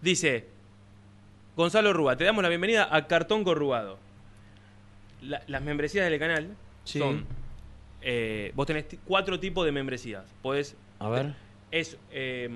Dice, 0.00 0.46
Gonzalo 1.56 1.92
Rúa, 1.92 2.16
te 2.16 2.24
damos 2.24 2.42
la 2.42 2.48
bienvenida 2.48 2.88
a 2.90 3.06
Cartón 3.06 3.44
Corrugado. 3.44 3.98
La- 5.22 5.42
las 5.46 5.62
membresías 5.62 6.08
del 6.08 6.18
canal 6.18 6.54
Sí. 6.84 6.98
son... 7.00 7.24
eh, 8.02 8.52
vos 8.54 8.66
tenés 8.66 8.86
cuatro 9.04 9.38
tipos 9.40 9.64
de 9.66 9.72
membresías. 9.72 10.24
Podés... 10.42 10.76
A 10.98 11.08
ver. 11.08 11.34
Es 11.70 11.98
eh, 12.10 12.48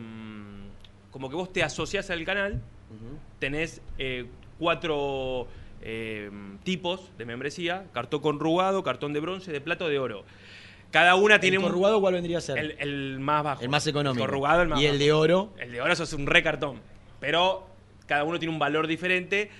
como 1.10 1.28
que 1.28 1.36
vos 1.36 1.52
te 1.52 1.62
asociás 1.62 2.10
al 2.10 2.24
canal, 2.24 2.62
tenés 3.38 3.82
eh, 3.98 4.26
cuatro 4.58 5.48
eh, 5.82 6.30
tipos 6.62 7.10
de 7.18 7.24
membresía, 7.24 7.86
cartón 7.92 8.20
corrugado, 8.20 8.82
cartón 8.82 9.12
de 9.12 9.20
bronce, 9.20 9.52
de 9.52 9.60
plata 9.60 9.84
o 9.84 9.88
de 9.88 9.98
oro. 9.98 10.24
Cada 10.90 11.14
una 11.14 11.38
tiene 11.38 11.56
¿El 11.56 11.62
un... 11.62 11.68
corrugado 11.68 12.00
cuál 12.00 12.14
vendría 12.14 12.38
a 12.38 12.40
ser? 12.40 12.58
El, 12.58 12.76
el 12.78 13.20
más 13.20 13.44
bajo. 13.44 13.62
El 13.62 13.68
más 13.68 13.86
económico. 13.86 14.24
El 14.24 14.30
corrugado, 14.30 14.62
el 14.62 14.68
más 14.68 14.80
¿Y 14.80 14.86
el 14.86 14.98
de 14.98 15.12
oro? 15.12 15.52
El 15.58 15.72
de 15.72 15.80
oro 15.80 15.92
eso 15.92 16.02
es 16.02 16.12
un 16.12 16.26
re 16.26 16.42
cartón. 16.42 16.80
Pero 17.20 17.66
cada 18.06 18.24
uno 18.24 18.38
tiene 18.38 18.52
un 18.52 18.58
valor 18.58 18.86
diferente 18.86 19.50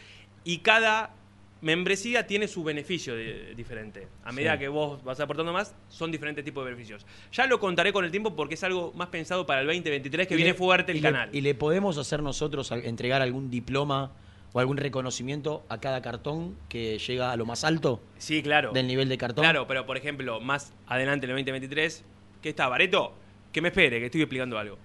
y 0.45 0.59
cada 0.59 1.14
membresía 1.63 2.27
tiene 2.27 2.49
su 2.49 2.65
beneficio 2.65 3.15
de- 3.15 3.55
diferente. 3.55 4.09
A 4.25 4.33
medida 4.33 4.55
Sí. 4.55 4.61
que 4.61 4.69
vos 4.69 5.03
vas 5.05 5.21
aportando 5.21 5.53
más, 5.53 5.75
son 5.89 6.11
diferentes 6.11 6.45
tipos 6.45 6.65
de 6.65 6.71
beneficios. 6.71 7.07
Ya 7.33 7.47
lo 7.47 7.61
contaré 7.61 7.93
con 7.93 8.05
el 8.05 8.11
tiempo 8.11 8.35
porque 8.35 8.55
es 8.55 8.65
algo 8.65 8.93
más 8.95 9.09
pensado 9.09 9.45
para 9.47 9.61
el 9.61 9.67
2023 9.67 10.27
que 10.27 10.35
Y 10.35 10.37
viene 10.39 10.53
le- 10.53 10.57
fuerte 10.59 10.93
el 10.93 10.99
y 10.99 11.01
le- 11.01 11.09
canal. 11.09 11.29
¿Y 11.33 11.41
le 11.43 11.55
podemos 11.55 11.99
hacer 11.99 12.23
nosotros 12.23 12.71
entregar 12.73 13.21
algún 13.23 13.51
diploma 13.51 14.13
o 14.53 14.59
algún 14.61 14.79
reconocimiento 14.79 15.65
a 15.69 15.79
cada 15.81 16.03
cartón 16.03 16.57
que 16.69 16.99
llega 16.99 17.31
a 17.31 17.37
lo 17.37 17.45
más 17.47 17.63
alto 17.65 18.01
Sí, 18.19 18.43
claro. 18.43 18.73
del 18.73 18.87
nivel 18.87 19.09
de 19.09 19.19
cartón? 19.19 19.43
Claro, 19.45 19.67
pero 19.67 19.87
por 19.87 19.97
ejemplo, 19.97 20.41
más 20.41 20.73
adelante 20.87 21.27
en 21.27 21.31
el 21.31 21.37
2023, 21.37 22.05
¿qué 22.43 22.49
está, 22.49 22.69
Bareto? 22.69 23.13
Que 23.53 23.61
me 23.61 23.69
espere, 23.69 23.99
que 23.99 24.07
estoy 24.07 24.23
explicando 24.23 24.59
algo. 24.59 24.79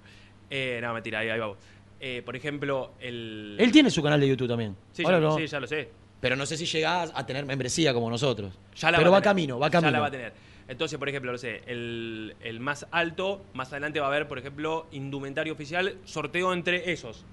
Eh, 0.49 0.80
no, 0.82 0.93
mentira, 0.93 1.19
ahí, 1.19 1.30
ahí 1.30 1.39
vamos. 1.39 1.57
Eh, 1.99 2.21
por 2.26 2.36
ejemplo, 2.36 2.91
el. 2.99 3.55
Él 3.59 3.71
tiene 3.71 3.89
su 3.89 4.03
canal 4.03 4.19
de 4.19 4.28
YouTube 4.28 4.47
también. 4.49 4.76
Sí, 4.91 5.03
ya, 5.03 5.19
no. 5.19 5.38
sí, 5.38 5.47
ya 5.47 5.59
lo 5.59 5.65
sé. 5.65 5.89
Pero 6.26 6.36
no 6.36 6.47
sé 6.47 6.57
si 6.57 6.65
llegás 6.65 7.11
a 7.13 7.23
tener 7.28 7.45
membresía 7.45 7.93
como 7.93 8.09
nosotros. 8.09 8.51
Ya 8.78 8.89
la 8.89 8.97
Pero 8.97 9.11
va, 9.11 9.19
va 9.19 9.21
camino, 9.21 9.59
va 9.59 9.69
camino. 9.69 9.89
Ya 9.89 9.91
la 9.91 9.99
va 9.99 10.07
a 10.07 10.11
tener. 10.11 10.34
Entonces, 10.67 10.97
por 10.97 11.07
ejemplo, 11.07 11.32
no 11.32 11.38
sé, 11.38 11.61
el, 11.67 12.36
el 12.39 12.59
más 12.59 12.88
alto, 12.89 13.45
más 13.53 13.71
adelante 13.71 13.99
va 13.99 14.07
a 14.07 14.09
haber, 14.09 14.28
por 14.28 14.39
ejemplo, 14.39 14.88
indumentario 14.91 15.53
oficial, 15.53 15.99
sorteo 16.03 16.51
entre 16.51 16.91
esos. 16.91 17.23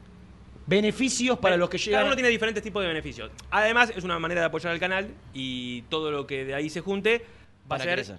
Beneficios 0.67 1.39
para 1.39 1.57
los 1.57 1.71
que 1.71 1.79
Cada 1.79 1.87
llegan. 1.87 2.07
uno 2.09 2.15
tiene 2.17 2.29
diferentes 2.29 2.63
tipos 2.63 2.83
de 2.83 2.89
beneficios. 2.89 3.31
Además, 3.51 3.91
es 3.97 4.05
una 4.05 4.19
manera 4.19 4.43
de 4.43 4.49
apoyar 4.49 4.71
al 4.75 4.79
canal 4.79 5.09
y 5.33 5.81
todo 5.89 6.11
lo 6.11 6.27
que 6.27 6.45
de 6.45 6.55
ahí 6.55 6.69
se 6.69 6.83
junte 6.83 7.25
va 7.65 7.69
Para 7.69 7.85
a 7.85 7.87
ser 7.87 7.95
crecer. 7.95 8.19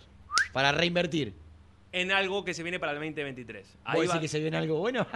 Para 0.54 0.72
reinvertir. 0.72 1.36
en 1.92 2.12
algo 2.12 2.44
que 2.44 2.56
se 2.56 2.64
viene 2.64 2.80
para 2.80 2.94
el 2.94 2.98
2023. 2.98 3.78
Ahí 3.86 4.00
¿Vos 4.00 4.10
va- 4.10 4.14
decís 4.16 4.22
que 4.22 4.28
se 4.28 4.40
viene 4.40 4.58
algo 4.58 4.80
bueno? 4.80 5.06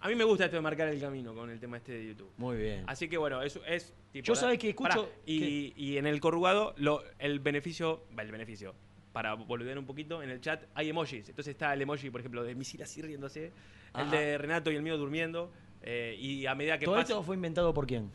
A 0.00 0.08
mí 0.08 0.14
me 0.14 0.24
gusta 0.24 0.44
esto 0.44 0.56
de 0.56 0.60
marcar 0.62 0.88
el 0.88 1.00
camino 1.00 1.34
con 1.34 1.50
el 1.50 1.58
tema 1.58 1.78
este 1.78 1.92
de 1.92 2.06
YouTube. 2.08 2.30
Muy 2.36 2.56
bien. 2.56 2.84
Así 2.86 3.08
que 3.08 3.16
bueno, 3.16 3.42
eso 3.42 3.64
es 3.64 3.94
tipo. 4.12 4.24
Yo 4.26 4.34
sabés 4.34 4.58
que 4.58 4.70
escucho 4.70 4.88
Pará, 5.06 5.08
y, 5.24 5.72
y 5.76 5.96
en 5.98 6.06
el 6.06 6.20
corrugado, 6.20 6.74
lo, 6.76 7.02
el 7.18 7.40
beneficio. 7.40 8.04
va, 8.16 8.22
El 8.22 8.30
beneficio. 8.30 8.74
Para 9.12 9.32
volver 9.34 9.78
un 9.78 9.86
poquito, 9.86 10.22
en 10.22 10.28
el 10.30 10.40
chat 10.42 10.64
hay 10.74 10.90
emojis. 10.90 11.28
Entonces 11.30 11.52
está 11.52 11.72
el 11.72 11.80
emoji, 11.80 12.10
por 12.10 12.20
ejemplo, 12.20 12.42
de 12.44 12.54
Misil 12.54 12.82
así 12.82 13.00
riéndose, 13.00 13.46
el 13.46 13.52
Ajá. 14.02 14.10
de 14.16 14.36
Renato 14.38 14.70
y 14.70 14.76
el 14.76 14.82
mío 14.82 14.98
durmiendo. 14.98 15.50
eh, 15.80 16.14
y 16.18 16.44
a 16.46 16.54
medida 16.54 16.78
que 16.78 16.84
¿Todo 16.84 16.96
pasa. 16.96 17.12
esto 17.14 17.22
fue 17.22 17.34
inventado 17.36 17.72
por 17.72 17.86
quién? 17.86 18.10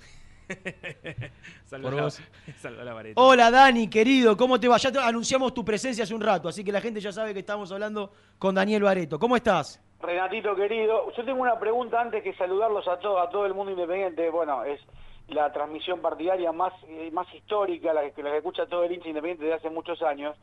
Salva 1.66 1.90
por 1.90 1.94
la- 1.98 2.04
vos. 2.04 2.22
salva 2.62 2.84
la 2.84 2.94
vareta. 2.94 3.20
Hola 3.22 3.50
Dani, 3.50 3.88
querido, 3.90 4.36
¿cómo 4.38 4.60
te 4.60 4.68
va? 4.68 4.78
Ya 4.78 4.92
te 4.92 5.00
anunciamos 5.00 5.54
tu 5.54 5.64
presencia 5.66 6.04
hace 6.04 6.14
un 6.14 6.22
rato, 6.22 6.48
así 6.50 6.64
que 6.64 6.72
la 6.72 6.82
gente 6.82 7.00
ya 7.00 7.12
sabe 7.12 7.34
que 7.34 7.40
estamos 7.40 7.72
hablando 7.72 8.12
con 8.38 8.54
Daniel 8.56 8.84
Bareto. 8.84 9.18
¿Cómo 9.18 9.36
estás? 9.36 9.82
Renatito 10.02 10.56
querido, 10.56 11.12
yo 11.12 11.24
tengo 11.26 11.42
una 11.42 11.60
pregunta 11.60 12.02
antes 12.02 12.24
que 12.24 12.34
saludarlos 12.34 12.88
a 12.88 12.98
todo, 13.00 13.20
a 13.20 13.30
todo 13.30 13.46
el 13.46 13.54
mundo 13.54 13.72
independiente. 13.72 14.30
Bueno, 14.30 14.64
es 14.64 14.80
la 15.28 15.52
transmisión 15.54 16.02
partidaria 16.02 16.52
más, 16.52 16.74
eh, 16.88 17.10
más 17.14 17.32
histórica, 17.34 17.94
la 17.94 18.10
que, 18.10 18.24
la 18.24 18.32
que 18.32 18.38
escucha 18.38 18.66
todo 18.66 18.84
el 18.84 18.92
hincha 18.94 19.10
independiente 19.10 19.44
desde 19.46 19.58
hace 19.58 19.70
muchos 19.70 20.02
años. 20.02 20.36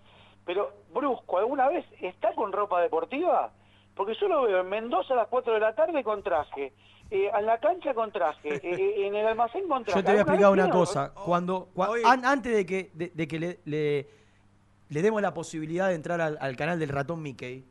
Pero, 0.47 0.71
Brusco, 0.95 1.39
¿alguna 1.39 1.69
vez 1.69 1.85
está 2.01 2.33
con 2.35 2.53
ropa 2.53 2.81
deportiva? 2.81 3.51
Porque 3.95 4.15
yo 4.15 4.29
lo 4.29 4.43
veo 4.43 4.61
en 4.61 4.69
Mendoza 4.69 5.13
a 5.15 5.17
las 5.17 5.29
4 5.29 5.55
de 5.55 5.61
la 5.61 5.75
tarde 5.75 6.03
con 6.05 6.23
traje, 6.23 6.73
eh, 7.11 7.31
en 7.37 7.47
la 7.47 7.59
cancha 7.59 7.93
con 7.95 8.13
traje, 8.13 8.55
eh, 8.55 8.61
eh, 8.63 9.07
en 9.07 9.15
el 9.17 9.27
almacén 9.27 9.67
con 9.69 9.85
traje. 9.85 9.99
Yo 10.01 10.05
te 10.05 10.13
voy 10.13 10.19
a 10.19 10.23
¿Alguna 10.23 10.35
explicar 10.35 10.53
una 10.53 10.63
tiene- 10.65 10.79
cosa. 10.79 11.13
Cuando, 11.15 11.69
cua- 11.75 12.01
an- 12.07 12.25
antes 12.25 12.55
de 12.55 12.65
que, 12.65 12.91
de, 12.95 13.11
de 13.13 13.29
que 13.29 13.39
le, 13.39 13.59
le- 13.65 14.07
le 14.89 15.03
demos 15.03 15.21
la 15.21 15.35
posibilidad 15.35 15.89
de 15.89 15.95
entrar 15.97 16.21
al, 16.21 16.39
al 16.41 16.57
canal 16.57 16.79
del 16.79 16.89
ratón 16.91 17.21
Mickey, 17.23 17.65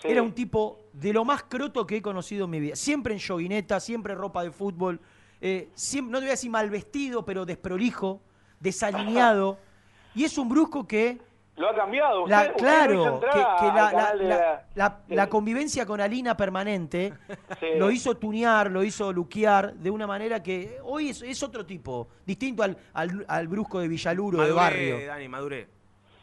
Sí. 0.00 0.08
era 0.08 0.22
un 0.22 0.32
tipo 0.32 0.78
de 0.92 1.12
lo 1.12 1.24
más 1.24 1.42
croto 1.44 1.86
que 1.86 1.96
he 1.98 2.02
conocido 2.02 2.46
en 2.46 2.50
mi 2.50 2.60
vida. 2.60 2.76
Siempre 2.76 3.14
en 3.14 3.20
joguineta, 3.20 3.80
siempre 3.80 4.14
ropa 4.14 4.42
de 4.42 4.50
fútbol, 4.50 5.00
eh, 5.40 5.68
siempre, 5.74 6.12
no 6.12 6.18
te 6.18 6.24
voy 6.24 6.28
a 6.30 6.32
decir 6.32 6.50
mal 6.50 6.68
vestido, 6.70 7.24
pero 7.24 7.44
desprolijo, 7.46 8.20
desalineado. 8.60 9.58
y 10.14 10.24
es 10.24 10.36
un 10.38 10.48
brusco 10.48 10.86
que 10.86 11.18
Lo 11.56 11.68
ha 11.68 11.74
cambiado. 11.74 12.22
Usted, 12.24 12.30
la, 12.34 12.52
claro, 12.54 13.20
que, 13.20 13.26
la, 13.26 13.72
la- 13.74 13.90
canal 13.90 14.18
de 14.18 14.24
la- 14.28 14.36
la- 14.38 14.64
la- 14.74 15.00
la 15.08 15.28
convivencia 15.28 15.84
con 15.84 16.00
Alina 16.00 16.36
permanente 16.36 17.12
Sí. 17.60 17.66
lo 17.76 17.90
hizo 17.90 18.16
tunear, 18.16 18.70
lo 18.70 18.82
hizo 18.82 19.12
luquear 19.12 19.74
de 19.74 19.90
una 19.90 20.06
manera 20.06 20.42
que 20.42 20.78
hoy 20.82 21.10
es, 21.10 21.20
es 21.22 21.42
otro 21.42 21.66
tipo, 21.66 22.08
distinto 22.24 22.62
al, 22.62 22.76
al, 22.94 23.24
al 23.28 23.48
brusco 23.48 23.80
de 23.80 23.88
Villaluro, 23.88 24.42
de 24.42 24.52
barrio. 24.52 25.06
Dani, 25.06 25.28
maduré. 25.28 25.68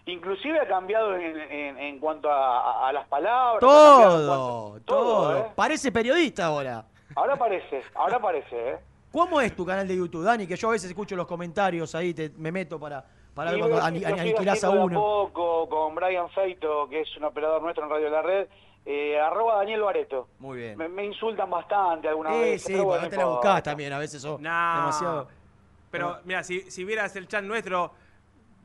Inclusive 0.07 0.59
ha 0.59 0.67
cambiado 0.67 1.15
en, 1.15 1.37
en- 1.39 1.77
en 1.77 1.99
cuanto 1.99 2.29
a, 2.31 2.91
las 2.93 3.07
palabras. 3.07 3.59
Todo, 3.59 4.69
cuanto- 4.71 4.85
todo. 4.85 5.37
¿eh? 5.37 5.45
Parece 5.55 5.91
periodista 5.91 6.45
ahora. 6.45 6.85
Ahora 7.15 7.35
parece, 7.35 7.83
ahora 7.95 8.19
parece, 8.19 8.69
¿eh? 8.71 8.77
¿Cómo 9.11 9.39
es 9.41 9.55
tu 9.55 9.65
canal 9.65 9.87
de 9.87 9.95
YouTube, 9.97 10.23
Dani? 10.23 10.45
Que 10.47 10.55
yo 10.55 10.69
a 10.69 10.71
veces 10.71 10.89
escucho 10.89 11.15
los 11.15 11.27
comentarios 11.27 11.93
ahí, 11.95 12.13
te, 12.13 12.29
me 12.37 12.51
meto 12.51 12.79
para, 12.79 13.03
para 13.33 13.51
ver 13.51 13.59
cuando 13.59 13.81
aniquilás 13.81 14.63
a 14.63 14.69
uno. 14.69 14.99
poco 14.99 15.67
con 15.69 15.95
Brian 15.95 16.29
Feito, 16.29 16.87
que 16.89 17.01
es 17.01 17.17
un 17.17 17.23
operador 17.23 17.61
nuestro 17.61 17.83
en 17.85 17.89
Radio 17.89 18.05
de 18.05 18.11
la 18.11 18.21
Red, 18.21 18.47
eh, 18.85 19.19
arroba 19.19 19.55
Daniel 19.57 19.81
Bareto. 19.81 20.27
Muy 20.39 20.59
bien. 20.59 20.77
Me, 20.77 20.87
me 20.87 21.05
insultan 21.05 21.49
bastante 21.49 22.07
alguna 22.07 22.33
Eh, 22.35 22.39
vez. 22.51 22.63
sí, 22.63 22.73
porque 22.73 22.85
bueno, 22.85 23.03
no 23.03 23.09
te 23.09 23.17
la 23.17 23.25
buscás 23.25 23.63
también, 23.63 23.91
a 23.93 23.99
veces 23.99 24.21
sos 24.21 24.39
No. 24.39 24.49
demasiado... 24.75 25.27
Pero 25.89 26.17
mira, 26.25 26.43
si, 26.43 26.69
si 26.69 26.83
vieras 26.83 27.15
el 27.15 27.27
chat 27.27 27.43
nuestro, 27.43 27.91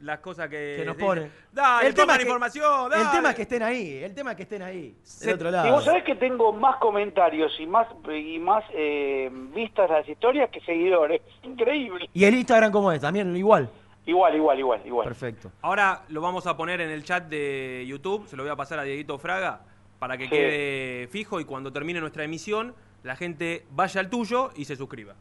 las 0.02 0.18
cosas 0.20 0.48
que. 0.48 0.74
que 0.78 0.84
nos 0.84 0.96
dicen- 0.96 1.06
pone. 1.08 1.30
Dale, 1.52 1.88
el 1.88 1.94
tema 1.94 2.12
es 2.12 2.18
que, 2.18 2.24
información, 2.24 2.92
El 2.92 3.10
tema 3.10 3.30
es 3.30 3.34
que 3.36 3.42
estén 3.42 3.62
ahí, 3.62 3.96
el 4.04 4.14
tema 4.14 4.30
es 4.32 4.36
que 4.36 4.42
estén 4.44 4.62
ahí, 4.62 4.94
Se- 5.02 5.26
del 5.26 5.34
otro 5.36 5.48
Y 5.48 5.52
lado. 5.52 5.72
vos 5.72 5.84
sabés 5.84 6.04
que 6.04 6.14
tengo 6.16 6.52
más 6.52 6.76
comentarios 6.76 7.52
y 7.58 7.66
más 7.66 7.86
y 8.14 8.38
más 8.38 8.64
eh, 8.74 9.30
vistas 9.54 9.88
las 9.90 10.08
historias 10.08 10.50
que 10.50 10.60
seguidores. 10.60 11.22
Increíble. 11.42 12.08
¿Y 12.12 12.24
el 12.24 12.34
Instagram 12.34 12.70
cómo 12.72 12.92
es? 12.92 13.00
También 13.00 13.36
igual. 13.36 13.68
Igual, 14.04 14.34
igual, 14.34 14.58
igual, 14.58 14.80
igual. 14.84 15.06
Perfecto. 15.06 15.52
Ahora 15.62 16.02
lo 16.08 16.20
vamos 16.20 16.46
a 16.48 16.56
poner 16.56 16.80
en 16.80 16.90
el 16.90 17.04
chat 17.04 17.24
de 17.28 17.84
YouTube, 17.86 18.26
se 18.26 18.36
lo 18.36 18.42
voy 18.42 18.50
a 18.50 18.56
pasar 18.56 18.78
a 18.80 18.82
Dieguito 18.82 19.16
Fraga 19.18 19.60
para 20.00 20.18
que 20.18 20.24
Sí. 20.24 20.30
quede 20.30 21.06
fijo 21.08 21.38
y 21.38 21.44
cuando 21.44 21.72
termine 21.72 22.00
nuestra 22.00 22.24
emisión 22.24 22.74
la 23.04 23.14
gente 23.14 23.64
vaya 23.70 24.00
al 24.00 24.10
tuyo 24.10 24.50
y 24.56 24.64
se 24.64 24.74
suscriba. 24.74 25.14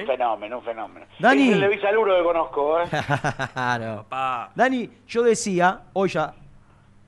¿Está 0.00 0.12
Un 0.12 0.18
fenómeno, 0.18 0.58
un 0.58 0.64
fenómeno. 0.64 1.06
Dani. 1.18 1.48
Es 1.48 1.54
el 1.54 1.60
de 1.60 1.68
Villaluro 1.68 2.16
que 2.16 2.22
conozco, 2.24 2.80
¿eh? 2.80 2.84
Papá. 3.54 4.50
Dani, 4.54 4.90
yo 5.06 5.22
decía, 5.22 5.82
hoy 5.92 6.08
ya, 6.08 6.34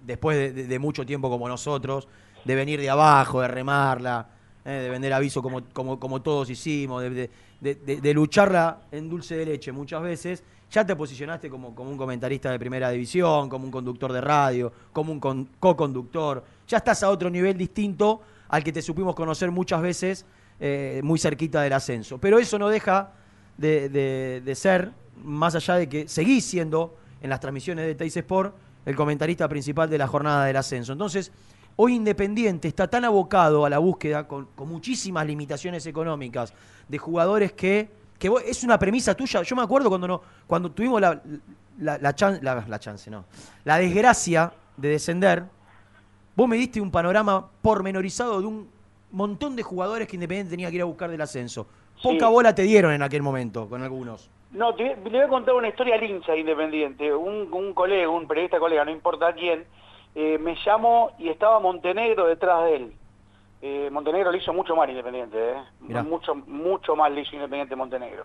después 0.01 0.37
de, 0.37 0.53
de- 0.53 0.67
de 0.67 0.79
mucho 0.79 1.05
tiempo 1.05 1.29
como 1.31 1.49
nosotros, 1.49 2.07
de 2.45 2.55
venir 2.55 2.81
de 2.81 2.89
abajo, 2.91 3.41
de 3.41 3.49
remarla, 3.49 4.27
eh, 4.65 4.71
de 4.71 4.91
vender 4.91 5.13
aviso 5.13 5.43
como, 5.43 5.63
como, 5.73 5.99
como 5.99 6.23
todos 6.23 6.49
hicimos, 6.51 7.03
de, 7.03 7.11
de- 7.11 7.31
de- 7.61 7.75
de- 7.75 8.01
de 8.01 8.15
lucharla 8.15 8.81
en 8.93 9.09
dulce 9.09 9.37
de 9.37 9.47
leche 9.47 9.73
muchas 9.73 10.03
veces, 10.03 10.45
ya 10.71 10.85
te 10.85 10.95
posicionaste 10.97 11.49
como, 11.49 11.75
como 11.75 11.91
un 11.91 11.97
comentarista 11.97 12.51
de 12.51 12.59
primera 12.59 12.91
división, 12.91 13.49
como 13.49 13.65
un 13.65 13.71
conductor 13.71 14.13
de 14.13 14.21
radio, 14.21 14.73
como 14.93 15.13
un 15.13 15.21
con- 15.21 15.49
co-conductor. 15.59 16.45
Ya 16.69 16.79
estás 16.79 17.03
a 17.03 17.11
otro 17.11 17.31
nivel 17.31 17.57
distinto 17.57 18.21
al 18.49 18.63
que 18.63 18.73
te 18.73 18.83
supimos 18.83 19.15
conocer 19.15 19.51
muchas 19.51 19.81
veces 19.81 20.27
eh, 20.61 21.01
muy 21.05 21.19
cerquita 21.19 21.63
del 21.63 21.73
ascenso. 21.73 22.19
Pero 22.19 22.39
eso 22.39 22.59
no 22.59 22.69
deja 22.69 23.13
de, 23.59 24.53
ser, 24.55 24.93
más 25.25 25.55
allá 25.55 25.75
de 25.77 25.89
que 25.89 26.09
seguís 26.09 26.45
siendo 26.45 26.97
en 27.21 27.31
las 27.31 27.41
transmisiones 27.41 27.87
de 27.87 27.95
Teis 27.95 28.17
Sport 28.17 28.55
el 28.85 28.95
comentarista 28.95 29.49
principal 29.49 29.91
de 29.91 29.99
la 29.99 30.07
jornada 30.07 30.45
del 30.45 30.57
ascenso. 30.57 30.93
Entonces, 30.93 31.33
hoy 31.77 31.95
Independiente 31.95 32.69
está 32.69 32.89
tan 32.89 33.05
abocado 33.05 33.65
a 33.65 33.71
la 33.71 33.79
búsqueda, 33.79 34.29
con, 34.29 34.49
muchísimas 34.59 35.27
limitaciones 35.27 35.85
económicas, 35.87 36.53
de 36.89 36.99
jugadores 36.99 37.53
que, 37.53 37.89
que 38.19 38.29
vos- 38.29 38.43
es 38.47 38.63
una 38.63 38.79
premisa 38.79 39.15
tuya. 39.15 39.43
Yo 39.43 39.57
me 39.57 39.63
acuerdo 39.63 39.89
cuando, 39.89 40.07
no, 40.07 40.23
cuando 40.47 40.71
tuvimos 40.71 41.01
la- 41.01 41.21
la 41.79 42.15
chance, 42.15 43.11
no, 43.11 43.25
la 43.65 43.79
desgracia 43.79 44.53
de 44.77 44.89
descender, 44.89 45.45
vos 46.37 46.49
me 46.49 46.57
diste 46.57 46.81
un 46.81 46.91
panorama 46.91 47.47
pormenorizado 47.61 48.41
de 48.41 48.47
un 48.47 48.69
montón 49.13 49.57
de 49.57 49.63
jugadores 49.63 50.09
que 50.09 50.17
Independiente 50.17 50.51
tenía 50.51 50.69
que 50.71 50.77
ir 50.77 50.83
a 50.83 50.87
buscar 50.87 51.11
del 51.11 51.21
ascenso. 51.21 51.67
Poca 52.03 52.27
Sí. 52.27 52.33
bola 52.33 52.55
te 52.55 52.63
dieron 52.63 52.93
en 52.93 53.03
aquel 53.03 53.23
momento 53.23 53.69
con 53.69 53.83
algunos. 53.83 54.31
No, 54.53 54.75
te, 54.75 54.85
le 54.97 55.11
voy 55.11 55.21
a 55.21 55.29
contar 55.29 55.55
una 55.55 55.69
historia 55.69 55.95
al 55.97 56.03
hincha 56.05 56.37
independiente. 56.37 57.15
Un, 57.15 57.53
un 57.53 57.75
colega, 57.75 58.09
un 58.09 58.27
periodista 58.29 58.59
colega, 58.59 58.85
no 58.85 58.91
importa 58.91 59.33
quién, 59.35 59.65
eh, 60.15 60.39
me 60.39 60.57
llamó 60.65 61.11
y 61.19 61.29
estaba 61.29 61.59
Montenegro 61.61 62.27
detrás 62.27 62.65
de 62.65 62.77
él. 62.77 62.93
Eh, 63.63 63.89
Montenegro 63.91 64.31
le 64.31 64.39
hizo 64.39 64.53
mucho 64.53 64.77
mal 64.77 64.89
Independiente, 64.91 65.37
¿eh? 65.53 65.55
Mucho, 65.81 66.35
mucho 66.35 66.95
mal 66.95 67.15
le 67.15 67.23
hizo 67.23 67.35
Independiente 67.35 67.75
Montenegro. 67.75 68.25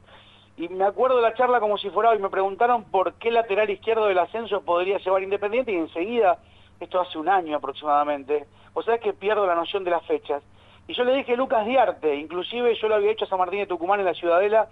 Y 0.57 0.67
me 0.67 0.83
acuerdo 0.83 1.15
de 1.15 1.21
la 1.23 1.33
charla 1.33 1.59
como 1.61 1.77
si 1.77 1.89
fuera 1.89 2.09
hoy, 2.09 2.19
me 2.19 2.29
preguntaron 2.29 2.83
por 2.83 3.13
qué 3.13 3.31
lateral 3.31 3.69
izquierdo 3.69 4.05
del 4.05 4.19
ascenso 4.19 4.61
podría 4.61 4.97
llevar 4.99 5.23
Independiente 5.23 5.71
y 5.71 5.75
enseguida, 5.77 6.37
esto 6.79 6.99
hace 6.99 7.17
un 7.17 7.29
año 7.29 7.55
aproximadamente, 7.57 8.45
o 8.73 8.83
sea 8.83 8.97
que 8.99 9.13
pierdo 9.13 9.47
la 9.47 9.55
noción 9.55 9.83
de 9.85 9.91
las 9.91 10.05
fechas. 10.05 10.43
Y 10.87 10.93
yo 10.93 11.03
le 11.03 11.13
dije 11.15 11.37
Lucas 11.37 11.65
Diarte, 11.65 12.15
inclusive 12.15 12.75
yo 12.75 12.87
lo 12.87 12.95
había 12.95 13.11
hecho 13.11 13.25
a 13.25 13.27
San 13.29 13.39
Martín 13.39 13.59
de 13.59 13.67
Tucumán 13.67 13.99
en 13.99 14.05
la 14.05 14.13
Ciudadela 14.13 14.67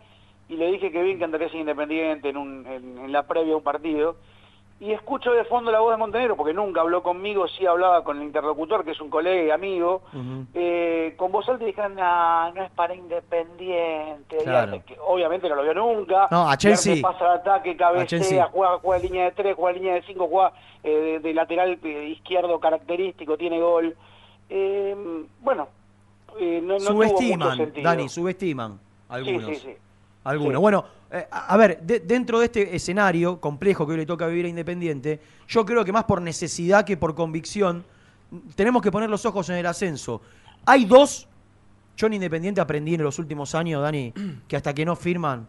y 0.50 0.56
le 0.56 0.72
dije 0.72 0.92
que 0.92 1.04
bien 1.04 1.18
que 1.18 1.24
andaría 1.26 1.50
sin 1.50 1.62
Independiente 1.62 2.30
en, 2.30 2.38
un, 2.38 2.66
en, 2.68 2.98
en 2.98 3.12
la 3.12 3.24
previa 3.28 3.54
a 3.54 3.58
un 3.58 3.64
partido. 3.64 4.16
Y 4.82 4.94
escucho 4.94 5.34
de 5.34 5.44
fondo 5.44 5.72
la 5.74 5.82
voz 5.82 5.92
de 5.92 5.98
Montenegro, 5.98 6.38
porque 6.38 6.54
nunca 6.54 6.80
habló 6.80 7.04
conmigo, 7.04 7.50
sí 7.50 7.66
hablaba 7.66 8.02
con 8.06 8.16
el 8.16 8.24
interlocutor, 8.24 8.86
que 8.86 8.92
es 8.92 9.02
un 9.02 9.10
colega 9.10 9.44
y 9.44 9.52
amigo. 9.52 10.04
Eh, 10.54 11.16
con 11.18 11.34
voz 11.34 11.50
alta 11.50 11.66
dijeron, 11.66 11.96
no, 11.96 12.54
no 12.54 12.64
es 12.64 12.72
para 12.72 12.96
Independiente. 12.96 14.38
Claro. 14.38 14.72
Diarte, 14.72 14.94
que 14.94 15.00
obviamente 15.06 15.50
no 15.50 15.56
lo 15.56 15.64
vio 15.64 15.74
nunca. 15.74 16.30
No, 16.32 16.50
a 16.50 16.56
Chelsea. 16.56 16.96
Diarte 16.96 17.12
pasa 17.12 17.30
al 17.30 17.40
ataque, 17.40 17.76
cabecea, 17.76 18.46
juega, 18.46 18.80
juega 18.80 19.04
línea 19.04 19.26
de 19.26 19.32
3, 19.32 19.56
juega 19.58 19.78
línea 19.78 19.94
de 19.96 20.02
5, 20.04 20.28
juega 20.30 20.54
eh, 20.82 20.90
de, 20.90 21.20
de 21.20 21.34
lateral 21.34 21.78
eh, 21.84 22.06
izquierdo 22.16 22.58
característico, 22.62 23.38
tiene 23.38 23.60
gol. 23.60 23.98
Eh, 24.50 24.96
bueno, 25.42 25.68
eh, 26.40 26.60
no, 26.64 26.74
no 26.74 26.78
tuvo 26.80 26.94
mucho 26.94 27.08
subestiman. 27.10 27.74
Dani, 27.84 28.10
subestiman. 28.10 28.80
Algunos. 29.10 29.46
Sí, 29.46 29.56
sí, 29.56 29.62
sí. 29.66 29.72
Algunos. 30.24 30.62
Bueno, 30.62 30.86
eh, 31.12 31.26
a 31.32 31.58
ver, 31.58 31.82
de- 31.82 32.02
dentro 32.02 32.40
de 32.40 32.46
este 32.46 32.76
escenario 32.76 33.40
complejo 33.40 33.86
que 33.86 33.94
hoy 33.94 33.98
le 34.00 34.06
toca 34.06 34.28
vivir 34.28 34.46
a 34.46 34.50
Independiente, 34.50 35.20
yo 35.48 35.66
creo 35.66 35.84
que 35.86 35.92
más 35.92 36.04
por 36.04 36.22
necesidad 36.22 36.86
que 36.86 36.98
por 36.98 37.16
convicción, 37.16 37.84
tenemos 38.56 38.82
que 38.82 38.92
poner 38.92 39.10
los 39.10 39.26
ojos 39.26 39.50
en 39.50 39.56
el 39.56 39.66
ascenso. 39.66 40.22
Hay 40.66 40.86
dos, 40.86 41.28
yo 41.98 42.08
en 42.08 42.14
Independiente 42.14 42.62
aprendí 42.62 42.94
en 42.96 43.04
los 43.04 43.18
últimos 43.18 43.56
años, 43.56 43.82
Dani, 43.82 44.14
que 44.48 44.56
hasta 44.56 44.74
que 44.74 44.86
no 44.86 44.96
firman, 44.96 45.48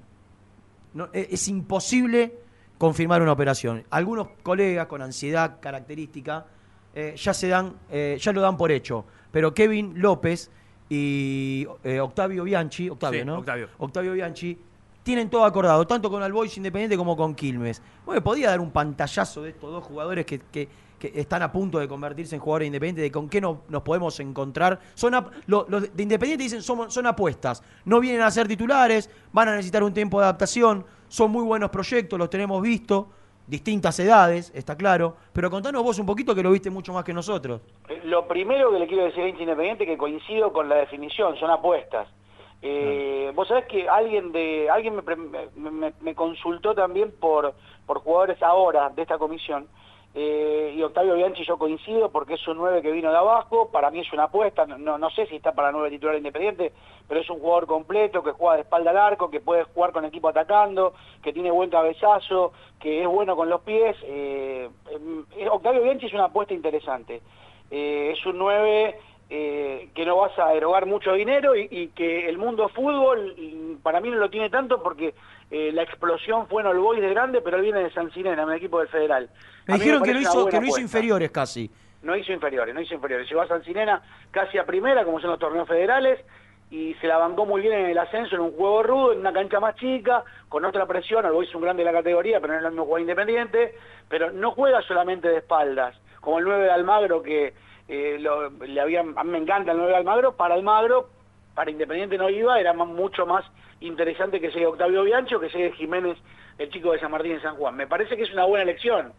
no- 0.95 1.09
e- 1.13 1.29
es 1.33 1.47
imposible 1.49 2.39
confirmar 2.79 3.21
una 3.21 3.33
operación. 3.33 3.85
Algunos 3.91 4.29
colegas 4.43 4.87
con 4.87 5.03
ansiedad 5.03 5.59
característica 5.61 6.47
eh, 6.95 7.15
ya 7.17 7.35
se 7.35 7.49
dan, 7.49 7.75
eh, 7.91 8.17
ya 8.21 8.33
lo 8.33 8.41
dan 8.41 8.57
por 8.57 8.71
hecho. 8.73 9.05
Pero 9.31 9.53
Kevin 9.53 9.93
López 9.97 10.51
y 10.95 11.67
eh, 11.85 12.01
Octavio 12.01 12.43
Bianchi, 12.45 12.91
Octavio, 12.91 13.21
Sí, 13.21 13.25
¿no? 13.27 13.39
Octavio. 13.39 13.69
Octavio 13.79 14.13
Bianchi, 14.13 14.59
tienen 15.05 15.31
todo 15.31 15.45
acordado, 15.45 15.87
tanto 15.87 16.11
con 16.11 16.23
Albois 16.23 16.55
Independiente 16.57 16.97
como 16.97 17.17
con 17.17 17.35
Quilmes. 17.35 17.81
Bueno, 18.05 18.23
podía 18.23 18.51
dar 18.51 18.61
un 18.61 18.71
pantallazo 18.73 19.43
de 19.43 19.51
estos 19.51 19.71
dos 19.71 19.85
jugadores 19.85 20.27
que, 20.27 20.41
que- 20.41 20.69
que 20.99 21.13
están 21.15 21.41
a 21.43 21.51
punto 21.51 21.79
de 21.79 21.89
convertirse 21.89 22.35
en 22.35 22.43
jugadores 22.43 22.67
independientes, 22.67 23.03
de 23.05 23.11
con 23.11 23.27
qué 23.31 23.41
no- 23.41 23.63
nos 23.71 23.81
podemos 23.83 24.21
encontrar. 24.21 24.79
Son 24.95 25.15
lo- 25.47 25.65
los 25.71 25.97
de 25.97 26.03
Independiente 26.03 26.43
dicen 26.43 26.61
son, 26.61 26.91
son 26.91 27.07
apuestas, 27.07 27.63
no 27.87 28.01
vienen 28.01 28.21
a 28.21 28.31
ser 28.31 28.47
titulares, 28.47 29.09
van 29.33 29.49
a 29.49 29.53
necesitar 29.53 29.83
un 29.83 29.95
tiempo 29.95 30.19
de 30.19 30.25
adaptación, 30.25 30.85
son 31.09 31.31
muy 31.31 31.43
buenos 31.45 31.71
proyectos, 31.71 32.19
los 32.19 32.29
tenemos 32.29 32.61
visto, 32.61 33.09
distintas 33.51 33.99
edades, 33.99 34.53
está 34.55 34.77
claro, 34.77 35.17
pero 35.33 35.51
contanos 35.51 35.83
vos 35.83 35.99
un 35.99 36.07
poquito 36.07 36.35
que 36.35 36.43
lo 36.43 36.53
viste 36.53 36.71
mucho 36.71 36.93
más 36.93 37.05
que 37.05 37.13
nosotros. 37.13 37.61
Eh, 37.89 38.01
Lo 38.05 38.27
primero 38.29 38.71
que 38.71 38.79
le 38.79 38.87
quiero 38.87 39.05
decir 39.05 39.23
a 39.25 39.29
hincha 39.29 39.43
independiente 39.43 39.85
que 39.85 39.99
coincido 39.99 40.53
con 40.53 40.69
la 40.69 40.77
definición, 40.77 41.37
son 41.37 41.51
apuestas. 41.51 42.09
Eh, 42.63 43.33
Vos 43.35 43.49
sabés 43.49 43.67
que 43.67 43.89
alguien 43.89 44.33
de 44.33 44.69
alguien 44.71 44.95
me- 44.97 45.71
me- 45.71 45.93
me 46.01 46.15
consultó 46.15 46.75
también 46.75 47.11
por, 47.19 47.55
por 47.87 47.99
jugadores 48.01 48.43
ahora 48.43 48.91
de 48.91 49.03
esta 49.03 49.19
comisión 49.19 49.67
eh, 50.13 50.75
y 50.77 50.83
Octavio 50.83 51.15
Bianchi 51.15 51.45
yo 51.45 51.57
coincido 51.57 52.11
porque 52.11 52.35
es 52.35 52.49
un 52.49 52.57
9 52.57 52.83
que 52.83 52.91
vino 52.91 53.11
de 53.11 53.17
abajo, 53.17 53.71
para 53.71 53.91
mí 53.91 54.01
es 54.01 54.13
una 54.13 54.25
apuesta, 54.25 54.67
no, 54.67 54.99
no, 54.99 55.11
sé 55.11 55.27
si 55.27 55.37
está 55.37 55.53
para 55.53 55.71
9 55.71 55.89
titular 55.91 56.17
independiente, 56.17 56.73
pero 57.07 57.21
es 57.21 57.31
un 57.31 57.39
jugador 57.39 57.67
completo 57.67 58.23
que 58.23 58.33
juega 58.33 58.57
de 58.57 58.63
espalda 58.63 58.91
al 58.91 58.97
arco, 58.97 59.31
que 59.31 59.41
puede 59.41 59.65
jugar 59.65 59.93
con 59.93 60.05
equipo 60.05 60.29
atacando, 60.29 60.95
que 61.23 61.33
tiene 61.33 61.53
buen 61.53 61.71
cabezazo, 61.71 62.53
que 62.81 63.03
es 63.03 63.09
bueno 63.09 63.37
con 63.37 63.49
los 63.49 63.61
pies. 63.61 63.97
eh, 64.03 64.69
eh, 65.37 65.49
Octavio 65.49 65.83
Bianchi 65.83 66.07
es 66.07 66.15
una 66.15 66.25
apuesta 66.25 66.55
interesante. 66.55 67.23
Es 67.71 68.27
un 68.27 68.37
9 68.37 68.99
eh, 69.33 69.91
que 69.95 70.05
no 70.05 70.17
vas 70.17 70.37
a 70.41 70.53
erogar 70.55 70.87
mucho 70.87 71.13
dinero 71.13 71.55
y, 71.55 71.69
y 71.71 71.89
que 71.89 72.29
el 72.29 72.37
mundo 72.37 72.69
fútbol 72.69 73.33
y 73.37 73.77
para 73.81 74.01
mí 74.01 74.11
no 74.11 74.17
lo 74.17 74.29
tiene 74.29 74.51
tanto 74.51 74.83
porque 74.83 75.15
eh, 75.53 75.71
la 75.73 75.83
explosión 75.83 76.49
fue 76.49 76.63
en 76.63 76.69
All 76.69 76.79
Boys 76.79 77.01
de 77.01 77.11
grande, 77.11 77.41
pero 77.41 77.57
él 77.57 77.63
viene 77.63 77.81
de 77.81 77.93
San 77.93 78.11
Sinena, 78.13 78.45
un 78.45 78.53
equipo 78.53 78.81
del 78.81 78.89
Federal. 78.89 79.31
Me 79.67 79.75
A 79.75 79.77
dijeron 79.79 80.03
que 80.03 80.11
una 80.11 80.21
hizo, 80.21 80.47
que 80.47 80.61
no 80.61 80.67
hizo 80.67 80.81
inferiores 80.81 81.31
casi. 81.31 81.71
No 82.03 82.17
hizo 82.17 82.33
inferiores, 82.33 82.75
no 82.75 82.81
hizo 82.81 82.95
inferiores. 82.95 83.29
Llegó 83.29 83.43
a 83.43 83.47
San 83.47 83.63
Sinena 83.63 84.03
casi 84.33 84.59
a 84.59 84.65
primera, 84.65 85.05
como 85.05 85.21
son 85.21 85.31
los 85.31 85.39
torneos 85.39 85.69
federales, 85.69 86.19
y 86.71 86.95
se 86.95 87.07
la 87.07 87.19
bancó 87.19 87.47
muy 87.47 87.61
bien 87.61 87.75
en 87.75 87.87
el 87.87 87.99
ascenso, 87.99 88.35
en 88.35 88.43
un 88.43 88.53
juego 88.53 88.83
rudo, 88.83 89.13
en 89.13 89.21
una 89.21 89.33
cancha 89.33 89.61
más 89.61 89.77
chica, 89.77 90.25
con 90.49 90.65
otra 90.65 90.87
presión. 90.87 91.25
Algo 91.27 91.43
hizo 91.43 91.59
un 91.59 91.65
grande 91.65 91.85
de 91.85 91.93
la 91.93 91.97
categoría, 91.97 92.41
pero 92.41 92.53
no 92.53 92.59
es 92.59 92.63
lo 92.65 92.71
mismo 92.71 92.85
jugar 92.87 93.03
independiente. 93.03 93.75
Pero 94.09 94.31
no 94.31 94.53
juega 94.53 94.83
solamente 94.83 95.29
de 95.29 95.39
espaldas, 95.39 95.97
como 96.21 96.39
el 96.39 96.45
9 96.45 96.65
de 96.65 96.71
Almagro, 96.71 97.23
que 97.23 97.55
eh, 97.91 98.17
lo- 98.21 98.49
le 98.51 98.81
habían, 98.81 99.13
a 99.19 99.25
mí 99.25 99.31
me 99.31 99.39
encanta 99.39 99.73
el 99.73 99.77
9 99.79 99.93
de 99.93 99.99
Almagro. 99.99 100.37
Para 100.37 100.55
Almagro, 100.55 101.09
para 101.55 101.71
Independiente 101.71 102.17
no 102.17 102.31
iba, 102.31 102.59
era 102.61 102.73
más- 102.73 102.89
mucho 102.89 103.27
más 103.27 103.45
interesante 103.81 104.41
que 104.41 104.51
llegue 104.51 104.67
Octavio 104.67 105.03
Biancho, 105.03 105.41
que 105.41 105.49
llegue 105.49 105.73
Jiménez, 105.73 106.17
el 106.59 106.71
chico 106.71 106.93
de 106.93 107.01
San 107.01 107.11
Martín 107.11 107.33
en 107.33 107.43
San 107.43 107.57
Juan. 107.57 107.75
Me 107.75 107.87
parece 107.87 108.17
que 108.17 108.23
es 108.23 108.33
una 108.33 108.45
buena 108.45 108.63
elección. 108.63 109.13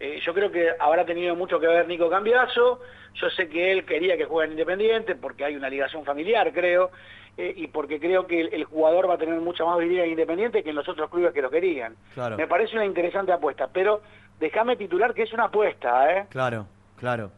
Eh, 0.00 0.20
yo 0.24 0.32
creo 0.34 0.50
que 0.52 0.70
habrá 0.78 1.04
tenido 1.04 1.34
mucho 1.34 1.58
que 1.58 1.66
ver 1.66 1.88
Nico 1.88 2.08
Cambiazo, 2.08 2.80
yo 3.14 3.30
sé 3.30 3.48
que 3.48 3.72
él 3.72 3.84
quería 3.84 4.16
que 4.16 4.26
juegue 4.26 4.46
en 4.46 4.52
Independiente 4.52 5.16
porque 5.16 5.44
hay 5.44 5.56
una 5.56 5.68
ligación 5.68 6.04
familiar, 6.04 6.52
creo, 6.52 6.90
eh, 7.36 7.52
y 7.56 7.66
porque 7.68 7.98
creo 7.98 8.26
que 8.26 8.40
el, 8.42 8.54
el 8.54 8.64
jugador 8.64 9.08
va 9.08 9.14
a 9.14 9.18
tener 9.18 9.40
mucha 9.40 9.64
más 9.64 9.78
vida 9.78 10.04
en 10.04 10.10
Independiente 10.10 10.62
que 10.62 10.70
en 10.70 10.76
los 10.76 10.88
otros 10.88 11.08
clubes 11.10 11.32
que 11.32 11.42
lo 11.42 11.50
querían. 11.50 11.96
Claro. 12.14 12.36
Me 12.36 12.46
parece 12.46 12.74
una 12.76 12.84
interesante 12.84 13.32
apuesta, 13.32 13.68
pero 13.72 14.02
déjame 14.38 14.76
titular 14.76 15.14
que 15.14 15.22
es 15.22 15.32
una 15.32 15.44
apuesta, 15.44 16.12
¿eh? 16.16 16.26
Claro, 16.30 16.66
claro. 16.96 17.30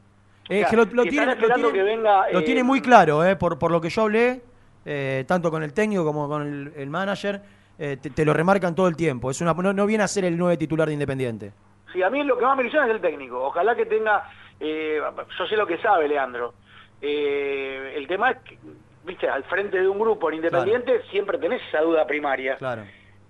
O 0.50 0.58
sea, 0.60 0.68
que 0.68 0.76
lo, 0.76 0.86
tiene, 0.86 1.08
están 1.08 1.26
lo 1.26 1.32
esperando 1.32 1.70
tiene- 1.70 1.78
que 1.78 1.96
venga, 1.96 2.30
lo 2.32 2.38
eh, 2.40 2.42
tiene 2.42 2.64
muy 2.64 2.80
claro, 2.80 3.24
eh, 3.24 3.36
por, 3.36 3.58
por 3.58 3.70
lo 3.70 3.80
que 3.80 3.88
yo 3.90 4.02
hablé, 4.02 4.40
eh, 4.84 5.24
tanto 5.26 5.50
con 5.50 5.62
el 5.62 5.72
técnico 5.72 6.04
como 6.04 6.28
con 6.28 6.42
el, 6.42 6.72
el 6.76 6.90
manager, 6.90 7.40
eh, 7.78 7.96
te, 8.00 8.10
te 8.10 8.24
lo 8.24 8.32
remarcan 8.32 8.74
todo 8.74 8.88
el 8.88 8.96
tiempo. 8.96 9.30
Es 9.30 9.40
una, 9.40 9.54
no, 9.54 9.72
no 9.72 9.86
viene 9.86 10.04
a 10.04 10.08
ser 10.08 10.24
el 10.24 10.36
9 10.36 10.56
titular 10.56 10.86
de 10.88 10.94
Independiente. 10.94 11.52
Sí, 11.92 12.02
a 12.02 12.10
mí 12.10 12.22
lo 12.24 12.36
que 12.38 12.44
más 12.44 12.56
me 12.56 12.62
ilusiona 12.62 12.86
es 12.86 12.92
el 12.94 13.00
técnico. 13.00 13.42
Ojalá 13.42 13.74
que 13.74 13.86
tenga, 13.86 14.28
yo 14.60 15.46
sé 15.48 15.56
lo 15.56 15.66
que 15.66 15.78
sabe 15.78 16.06
Leandro. 16.08 16.54
El 17.00 18.06
tema 18.06 18.30
es 18.32 18.38
que, 18.38 18.58
viste, 19.04 19.28
al 19.28 19.44
frente 19.44 19.80
de 19.80 19.88
un 19.88 19.98
grupo 19.98 20.28
en 20.28 20.36
Independiente 20.36 21.02
siempre 21.10 21.38
tenés 21.38 21.62
esa 21.68 21.80
duda 21.80 22.06
primaria. 22.06 22.56
Claro. 22.56 22.82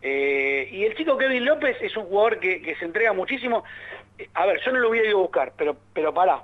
Eh, 0.02 0.68
y 0.72 0.84
el 0.84 0.94
chico 0.96 1.16
Kevin 1.18 1.44
López 1.44 1.76
es 1.80 1.96
un 1.96 2.04
jugador 2.04 2.38
que, 2.40 2.60
que 2.62 2.74
se 2.76 2.84
entrega 2.84 3.12
muchísimo. 3.12 3.64
A 4.34 4.46
ver, 4.46 4.60
yo 4.64 4.72
no 4.72 4.78
lo 4.80 4.90
hubiera 4.90 5.08
ido 5.08 5.18
a 5.18 5.22
buscar, 5.22 5.52
pero, 5.56 5.76
pero 5.92 6.12
pará. 6.12 6.42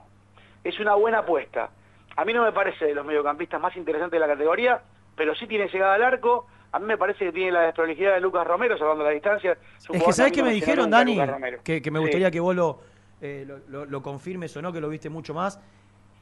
Es 0.68 0.80
una 0.80 0.94
buena 0.94 1.18
apuesta. 1.18 1.70
A 2.16 2.24
mí 2.24 2.32
no 2.32 2.42
me 2.42 2.52
parece 2.52 2.86
de 2.86 2.94
los 2.94 3.04
mediocampistas 3.06 3.60
más 3.60 3.76
interesantes 3.76 4.18
de 4.20 4.26
la 4.26 4.32
categoría, 4.32 4.80
pero 5.16 5.34
sí 5.34 5.46
tiene 5.46 5.68
llegada 5.68 5.94
al 5.94 6.02
arco. 6.02 6.46
A 6.72 6.78
mí 6.78 6.86
me 6.86 6.96
parece 6.98 7.26
que 7.26 7.32
tiene 7.32 7.52
la 7.52 7.60
desprolijidad 7.62 8.14
de 8.14 8.20
Lucas 8.20 8.46
Romero, 8.46 8.76
salvando 8.76 9.04
la 9.04 9.10
distancia. 9.10 9.56
Es 9.92 10.02
que, 10.02 10.12
¿sabes 10.12 10.32
mí 10.32 10.42
me 10.42 10.50
dijeron, 10.52 10.90
Dani? 10.90 11.18
Que, 11.62 11.80
que 11.80 11.90
me 11.90 11.98
Sí. 11.98 12.02
gustaría 12.04 12.30
que 12.30 12.40
vos 12.40 12.54
lo, 12.56 12.80
eh, 13.20 13.44
lo, 13.46 13.58
lo- 13.68 13.84
lo 13.86 14.02
confirmes 14.02 14.56
o 14.56 14.62
no, 14.62 14.72
que 14.72 14.80
lo 14.80 14.88
viste 14.88 15.08
mucho 15.08 15.32
más. 15.34 15.60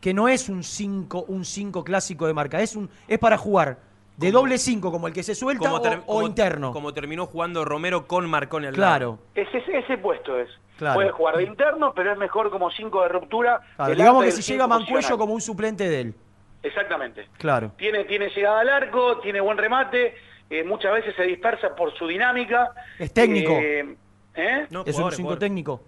Que 0.01 0.13
no 0.13 0.29
es 0.29 0.49
un 0.51 0.63
5 0.63 1.25
un 1.29 1.45
cinco 1.47 1.83
clásico 1.83 2.27
de 2.27 2.35
marca, 2.35 2.61
es 2.61 2.77
un 2.77 2.91
es 3.09 3.19
para 3.19 3.39
jugar 3.39 3.79
de 4.17 4.31
doble 4.31 4.59
5, 4.59 4.91
como 4.93 5.09
el 5.09 5.13
que 5.15 5.23
se 5.23 5.35
suelta, 5.35 5.65
Como 5.69 5.77
o, 5.77 5.81
ter- 5.83 5.99
o 5.99 6.05
como- 6.07 6.27
interno. 6.27 6.73
Como 6.73 6.95
terminó 6.95 7.27
jugando 7.27 7.65
Romero 7.65 8.07
con 8.07 8.29
Marconi 8.29 8.67
al 8.69 8.75
Claro. 8.75 9.19
Ese, 9.35 9.59
ese, 9.59 9.79
ese 9.79 9.99
puesto 9.99 10.39
es. 10.39 10.49
Claro. 10.79 10.95
Puede 10.97 11.11
jugar 11.11 11.37
de 11.37 11.45
interno, 11.45 11.93
pero 11.95 12.13
es 12.13 12.19
mejor 12.19 12.51
como 12.51 12.71
5 12.71 13.03
de 13.03 13.09
ruptura. 13.09 13.61
Claro, 13.77 13.95
digamos 13.95 14.25
que 14.25 14.33
si 14.33 14.43
llega 14.53 14.67
Mancuello 14.67 15.17
como 15.19 15.35
un 15.35 15.41
suplente 15.41 15.89
de 15.89 16.01
él. 16.01 16.15
Exactamente. 16.63 17.29
Claro. 17.39 17.73
Tiene, 17.77 18.05
tiene 18.05 18.29
llegada 18.31 18.61
al 18.61 18.69
arco, 18.69 19.19
tiene 19.19 19.41
buen 19.41 19.59
remate, 19.59 20.15
eh, 20.51 20.65
muchas 20.65 20.93
veces 20.93 21.15
se 21.15 21.23
dispersa 21.25 21.75
por 21.77 21.93
su 21.97 22.07
dinámica. 22.07 22.73
Es 22.99 23.13
técnico. 23.13 23.53
Eh, 23.53 23.97
¿eh? 24.35 24.67
es 24.87 24.99
un 24.99 25.13
5 25.13 25.39
técnico. 25.39 25.81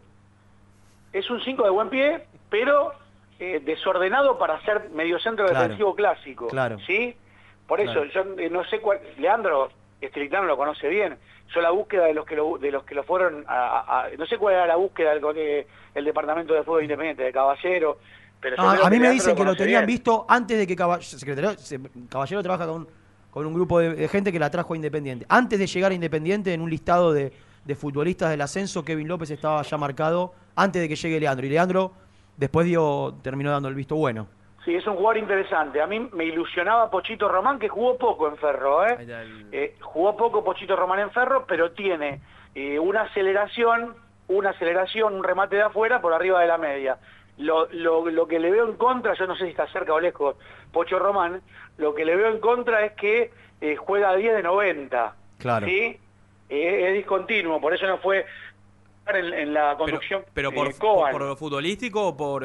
Es 1.12 1.31
un 1.31 1.41
5 1.41 1.64
de 1.64 1.70
buen 1.70 1.89
pie, 1.89 2.27
pero 2.51 2.93
eh, 3.39 3.61
desordenado 3.64 4.39
para 4.39 4.61
ser 4.64 4.91
mediocentro 4.91 5.47
Claro. 5.47 5.62
defensivo 5.62 5.95
clásico. 5.95 6.47
Claro. 6.49 6.79
¿Sí? 6.87 7.16
Por 7.66 7.80
eso, 7.80 8.04
yo 8.04 8.24
eh, 8.38 8.48
no 8.50 8.64
sé 8.64 8.80
cuál. 8.80 9.00
Leandro 9.18 9.68
Estrictano 10.00 10.44
lo 10.44 10.56
conoce 10.56 10.88
bien. 10.88 11.16
Yo 11.54 11.60
la 11.60 11.70
búsqueda 11.70 12.06
de 12.06 12.14
los 12.14 12.26
que 12.26 12.36
lo, 12.36 12.58
de 12.58 12.70
los 12.70 12.84
que 12.84 12.94
lo 12.94 13.04
fueron 13.04 13.44
a, 13.48 14.06
no 14.18 14.26
sé 14.26 14.36
cuál 14.36 14.54
era 14.54 14.66
la 14.66 14.76
búsqueda 14.76 15.14
del 15.14 15.66
el 15.94 16.04
departamento 16.04 16.52
de 16.54 16.62
fútbol 16.62 16.82
independiente 16.82 17.22
de 17.22 17.32
Caballero, 17.32 17.98
pero 18.40 18.56
Ah, 18.58 18.78
a 18.82 18.90
mí 18.90 18.98
me 18.98 19.10
dicen 19.10 19.34
que 19.34 19.44
lo 19.44 19.54
tenían 19.54 19.86
visto 19.86 20.26
antes 20.28 20.58
de 20.58 20.66
que 20.66 20.76
Caballero, 20.76 21.54
Caballero 22.08 22.42
trabaja 22.42 22.66
con, 22.66 22.88
con 23.30 23.46
un 23.46 23.54
grupo 23.54 23.78
de, 23.78 23.94
de 23.94 24.08
gente 24.08 24.32
que 24.32 24.38
la 24.38 24.50
trajo 24.50 24.74
a 24.74 24.76
Independiente. 24.76 25.24
Antes 25.28 25.58
de 25.58 25.66
llegar 25.66 25.92
a 25.92 25.94
Independiente, 25.94 26.52
en 26.52 26.60
un 26.60 26.68
listado 26.68 27.12
de, 27.12 27.32
de 27.64 27.74
futbolistas 27.74 28.30
del 28.30 28.40
ascenso, 28.40 28.84
Kevin 28.84 29.08
López 29.08 29.30
estaba 29.30 29.62
ya 29.62 29.76
marcado 29.78 30.34
antes 30.54 30.82
de 30.82 30.88
que 30.88 30.96
llegue 30.96 31.20
Leandro. 31.20 31.46
Y 31.46 31.48
Leandro 31.48 31.92
después 32.36 32.66
dio, 32.66 33.14
terminó 33.22 33.50
dando 33.50 33.68
el 33.68 33.74
visto 33.74 33.96
bueno. 33.96 34.26
Sí, 34.66 34.74
es 34.74 34.84
un 34.88 34.96
jugador 34.96 35.18
interesante. 35.18 35.80
A 35.80 35.86
mí 35.86 36.00
me 36.12 36.24
ilusionaba 36.24 36.90
Pochito 36.90 37.28
Román, 37.28 37.60
que 37.60 37.68
jugó 37.68 37.96
poco 37.96 38.26
en 38.26 38.36
Ferro, 38.36 38.84
¿eh? 38.84 38.98
Eh, 39.52 39.76
jugó 39.80 40.16
poco 40.16 40.42
Pochito 40.42 40.74
Román 40.74 40.98
en 40.98 41.12
Ferro, 41.12 41.44
pero 41.46 41.70
tiene 41.70 42.20
eh, 42.52 42.76
una 42.76 43.02
aceleración, 43.02 43.94
una 44.26 44.50
aceleración, 44.50 45.14
un 45.14 45.22
remate 45.22 45.54
de 45.54 45.62
afuera 45.62 46.00
por 46.00 46.12
arriba 46.12 46.40
de 46.40 46.48
la 46.48 46.58
media. 46.58 46.98
Lo, 47.38 47.68
lo, 47.70 48.10
lo 48.10 48.26
que 48.26 48.40
le 48.40 48.50
veo 48.50 48.68
en 48.68 48.76
contra, 48.76 49.14
yo 49.14 49.28
no 49.28 49.36
sé 49.36 49.44
si 49.44 49.50
está 49.50 49.68
cerca 49.68 49.92
o 49.94 50.00
lejos 50.00 50.34
Pocho 50.72 50.98
Román, 50.98 51.42
lo 51.78 51.94
que 51.94 52.04
le 52.04 52.16
veo 52.16 52.28
en 52.32 52.40
contra 52.40 52.84
es 52.84 52.92
que 52.94 53.30
eh, 53.60 53.76
juega 53.76 54.10
a 54.10 54.16
10 54.16 54.34
de 54.34 54.42
90. 54.42 55.14
Claro. 55.38 55.66
¿Sí? 55.66 55.96
Eh, 56.48 56.88
es 56.88 56.94
discontinuo, 56.94 57.60
por 57.60 57.72
eso 57.72 57.86
no 57.86 57.98
fue 57.98 58.26
en, 59.06 59.32
en 59.32 59.54
la 59.54 59.76
conducción 59.76 60.24
Pero 60.34 60.50
por, 60.50 60.66
eh, 60.66 60.74
Coban. 60.76 61.12
por, 61.12 61.20
por 61.20 61.28
lo 61.28 61.36
futbolístico 61.36 62.08
o 62.08 62.16
por... 62.16 62.44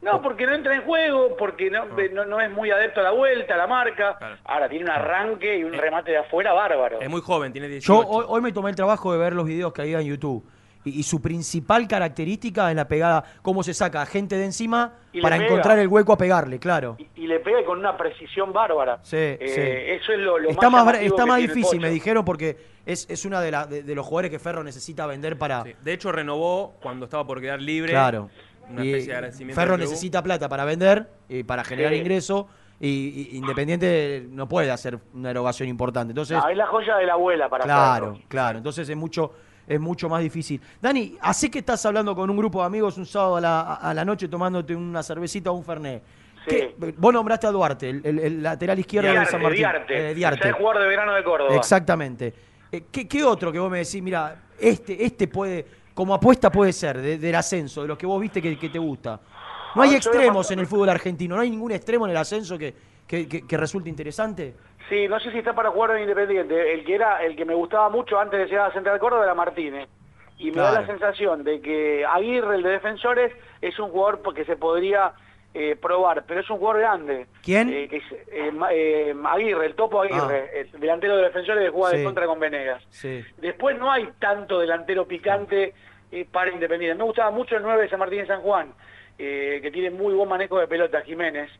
eh, 0.00 0.04
No, 0.04 0.22
porque 0.22 0.46
no 0.46 0.54
entra 0.54 0.74
en 0.74 0.82
juego, 0.82 1.36
porque 1.36 1.70
no, 1.70 1.86
no, 2.12 2.24
no 2.24 2.40
es 2.40 2.50
muy 2.50 2.70
adepto 2.70 3.00
a 3.00 3.02
la 3.04 3.10
vuelta, 3.10 3.54
a 3.54 3.56
la 3.56 3.66
marca. 3.66 4.38
Ahora 4.44 4.68
tiene 4.68 4.84
un 4.84 4.90
arranque 4.90 5.58
y 5.58 5.64
un 5.64 5.72
remate 5.72 6.12
de 6.12 6.18
afuera 6.18 6.52
bárbaro. 6.52 7.00
Es 7.00 7.10
muy 7.10 7.20
joven, 7.20 7.52
tiene 7.52 7.68
Yo 7.80 8.02
18. 8.02 8.08
hoy, 8.08 8.24
hoy 8.28 8.40
me 8.40 8.52
tomé 8.52 8.70
el 8.70 8.76
trabajo 8.76 9.12
de 9.12 9.18
ver 9.18 9.32
los 9.34 9.44
videos 9.46 9.72
que 9.72 9.82
había 9.82 10.00
en 10.00 10.06
YouTube. 10.06 10.44
Y, 10.84 11.00
y 11.00 11.02
su 11.02 11.20
principal 11.20 11.88
característica 11.88 12.70
es 12.70 12.76
la 12.76 12.86
pegada, 12.86 13.24
cómo 13.42 13.64
se 13.64 13.74
saca 13.74 14.00
a 14.00 14.06
gente 14.06 14.36
de 14.36 14.44
encima 14.44 14.94
para 15.20 15.36
pega. 15.36 15.48
encontrar 15.48 15.78
el 15.80 15.88
hueco 15.88 16.12
a 16.12 16.16
pegarle, 16.16 16.60
claro. 16.60 16.96
Y 17.16 17.26
le 17.26 17.40
pega 17.40 17.64
con 17.64 17.80
una 17.80 17.96
precisión 17.96 18.52
bárbara. 18.52 19.00
Sí, 19.02 19.16
Eh, 19.16 19.38
sí. 19.40 19.60
Eso 20.00 20.12
es 20.12 20.20
lo, 20.20 20.38
lo 20.38 20.48
está 20.50 20.70
más, 20.70 20.94
está 21.00 21.26
más 21.26 21.38
difícil, 21.40 21.80
me 21.80 21.90
dijeron, 21.90 22.24
porque 22.24 22.56
es, 22.86 23.10
es 23.10 23.24
una 23.24 23.40
de, 23.40 23.50
la- 23.50 23.66
de, 23.66 23.82
de 23.82 23.94
los 23.96 24.06
jugadores 24.06 24.30
que 24.30 24.38
Ferro 24.38 24.62
necesita 24.62 25.04
vender 25.06 25.36
para. 25.36 25.64
De 25.64 25.92
hecho, 25.92 26.12
renovó 26.12 26.76
cuando 26.80 27.06
estaba 27.06 27.26
por 27.26 27.40
quedar 27.40 27.60
libre. 27.60 27.90
Claro. 27.90 28.30
Una 28.70 28.84
Y 28.84 28.88
especie 28.88 29.08
de 29.08 29.14
agradecimiento. 29.14 29.60
Ferro 29.60 29.76
necesita 29.78 30.22
plata 30.22 30.48
para 30.48 30.64
vender 30.64 31.08
y 31.28 31.42
para 31.42 31.64
generar 31.64 31.92
Sí. 31.92 31.98
ingreso. 31.98 32.48
Y, 32.80 33.30
y 33.32 33.36
Independiente 33.38 34.26
no 34.30 34.48
puede 34.48 34.70
hacer 34.70 34.98
una 35.12 35.30
erogación 35.30 35.68
importante. 35.68 36.12
Entonces, 36.12 36.36
No, 36.38 36.48
es 36.48 36.56
la 36.56 36.66
joya 36.66 36.96
de 36.96 37.06
la 37.06 37.14
abuela 37.14 37.48
para 37.48 37.64
claro, 37.64 38.12
Ferro. 38.14 38.24
claro. 38.28 38.58
Entonces 38.58 38.88
es 38.88 38.96
mucho, 38.96 39.32
es 39.66 39.80
mucho 39.80 40.08
más 40.08 40.22
difícil. 40.22 40.60
Dani, 40.80 41.16
así 41.20 41.50
que 41.50 41.58
estás 41.58 41.84
hablando 41.86 42.14
con 42.14 42.30
un 42.30 42.36
grupo 42.36 42.60
de 42.60 42.66
amigos 42.66 42.96
un 42.96 43.06
sábado 43.06 43.36
a 43.36 43.40
la, 43.40 43.74
a 43.74 43.92
la 43.94 44.04
noche 44.04 44.28
tomándote 44.28 44.76
una 44.76 45.02
cervecita 45.02 45.50
o 45.50 45.54
un 45.54 45.64
fernet. 45.64 46.02
¿Qué- 46.46 46.74
Vos 46.96 47.12
nombraste 47.12 47.46
a 47.48 47.50
Duarte, 47.50 47.90
el, 47.90 48.00
el- 48.04 48.18
el 48.20 48.42
lateral 48.42 48.78
izquierdo 48.78 49.10
de 49.12 49.26
San 49.26 49.42
Martín. 49.42 49.58
Diarte. 49.58 50.10
Eh, 50.10 50.14
Diarte. 50.14 50.48
Es 50.48 50.54
jugador 50.54 50.82
de 50.82 50.88
verano 50.88 51.14
de 51.14 51.24
Córdoba. 51.24 51.56
Exactamente. 51.56 52.32
Eh, 52.70 52.84
¿qué, 52.92 53.08
qué 53.08 53.24
otro 53.24 53.50
que 53.50 53.58
vos 53.58 53.70
me 53.70 53.78
decís, 53.78 54.00
mira, 54.02 54.36
este, 54.58 55.04
este 55.04 55.26
puede, 55.26 55.66
como 55.98 56.14
apuesta 56.14 56.48
puede 56.48 56.72
ser, 56.72 56.96
de- 56.98 57.18
del 57.18 57.34
ascenso, 57.34 57.82
de 57.82 57.88
los 57.88 57.98
que 57.98 58.06
vos 58.06 58.20
viste 58.20 58.40
que, 58.40 58.56
que 58.56 58.68
te 58.68 58.78
gusta? 58.78 59.18
No 59.74 59.82
hay 59.82 59.94
Ah, 59.94 59.96
extremos 59.96 60.48
en 60.52 60.60
el 60.60 60.66
fútbol 60.68 60.88
argentino, 60.90 61.34
no 61.34 61.42
hay 61.42 61.50
ningún 61.50 61.72
extremo 61.72 62.04
en 62.04 62.12
el 62.12 62.16
ascenso 62.16 62.56
que, 62.56 62.72
que, 63.04 63.26
que- 63.28 63.44
que 63.44 63.56
resulte 63.56 63.88
interesante. 63.90 64.54
Sí, 64.88 65.08
no 65.08 65.18
sé 65.18 65.32
si 65.32 65.38
está 65.38 65.56
para 65.56 65.72
jugar 65.72 65.96
en 65.96 66.02
Independiente. 66.02 66.72
El 66.72 66.84
que 66.84 66.94
era, 66.94 67.24
el 67.24 67.34
que 67.34 67.44
me 67.44 67.52
gustaba 67.52 67.88
mucho 67.88 68.16
antes 68.16 68.38
de 68.38 68.46
llegar 68.46 68.70
a 68.70 68.72
Central 68.72 69.00
Córdoba 69.00 69.24
era 69.24 69.34
Martínez. 69.34 69.88
Y 70.38 70.52
me 70.52 70.58
da 70.62 70.70
la 70.82 70.86
sensación 70.86 71.42
de 71.42 71.60
que 71.60 72.06
Aguirre, 72.06 72.54
el 72.54 72.62
de 72.62 72.70
defensores, 72.70 73.32
es 73.60 73.76
un 73.80 73.90
jugador 73.90 74.22
que 74.34 74.44
se 74.44 74.54
podría 74.54 75.12
eh, 75.60 75.74
probar, 75.74 76.24
pero 76.24 76.38
es 76.40 76.48
un 76.50 76.58
jugador 76.58 76.80
grande. 76.82 77.26
¿Quién? 77.42 77.68
Eh, 77.68 77.88
que 77.88 77.96
es, 77.96 78.04
eh, 78.30 79.14
Aguirre, 79.24 79.66
el 79.66 79.74
topo 79.74 80.00
Aguirre, 80.02 80.60
el 80.60 80.70
delantero 80.80 81.16
de 81.16 81.24
defensores 81.24 81.64
que 81.64 81.70
juega 81.70 81.88
Ah. 81.88 81.92
Sí. 81.92 81.98
de 81.98 82.04
contra 82.04 82.26
con 82.26 82.38
Venegas. 82.38 82.84
Sí. 82.90 83.24
Después 83.38 83.76
no 83.76 83.90
hay 83.90 84.08
tanto 84.20 84.60
delantero 84.60 85.06
picante 85.08 85.74
para 86.30 86.52
Independiente. 86.52 86.96
Me 86.96 87.02
gustaba 87.04 87.32
mucho 87.32 87.56
el 87.56 87.62
9 87.64 87.82
de 87.82 87.88
San 87.88 87.98
Martín 87.98 88.20
de 88.20 88.26
San 88.28 88.40
Juan, 88.42 88.72
que 89.16 89.70
tiene 89.72 89.90
muy 89.90 90.14
buen 90.14 90.28
manejo 90.28 90.60
de 90.60 90.68
pelota, 90.68 91.00
Jiménez. 91.02 91.50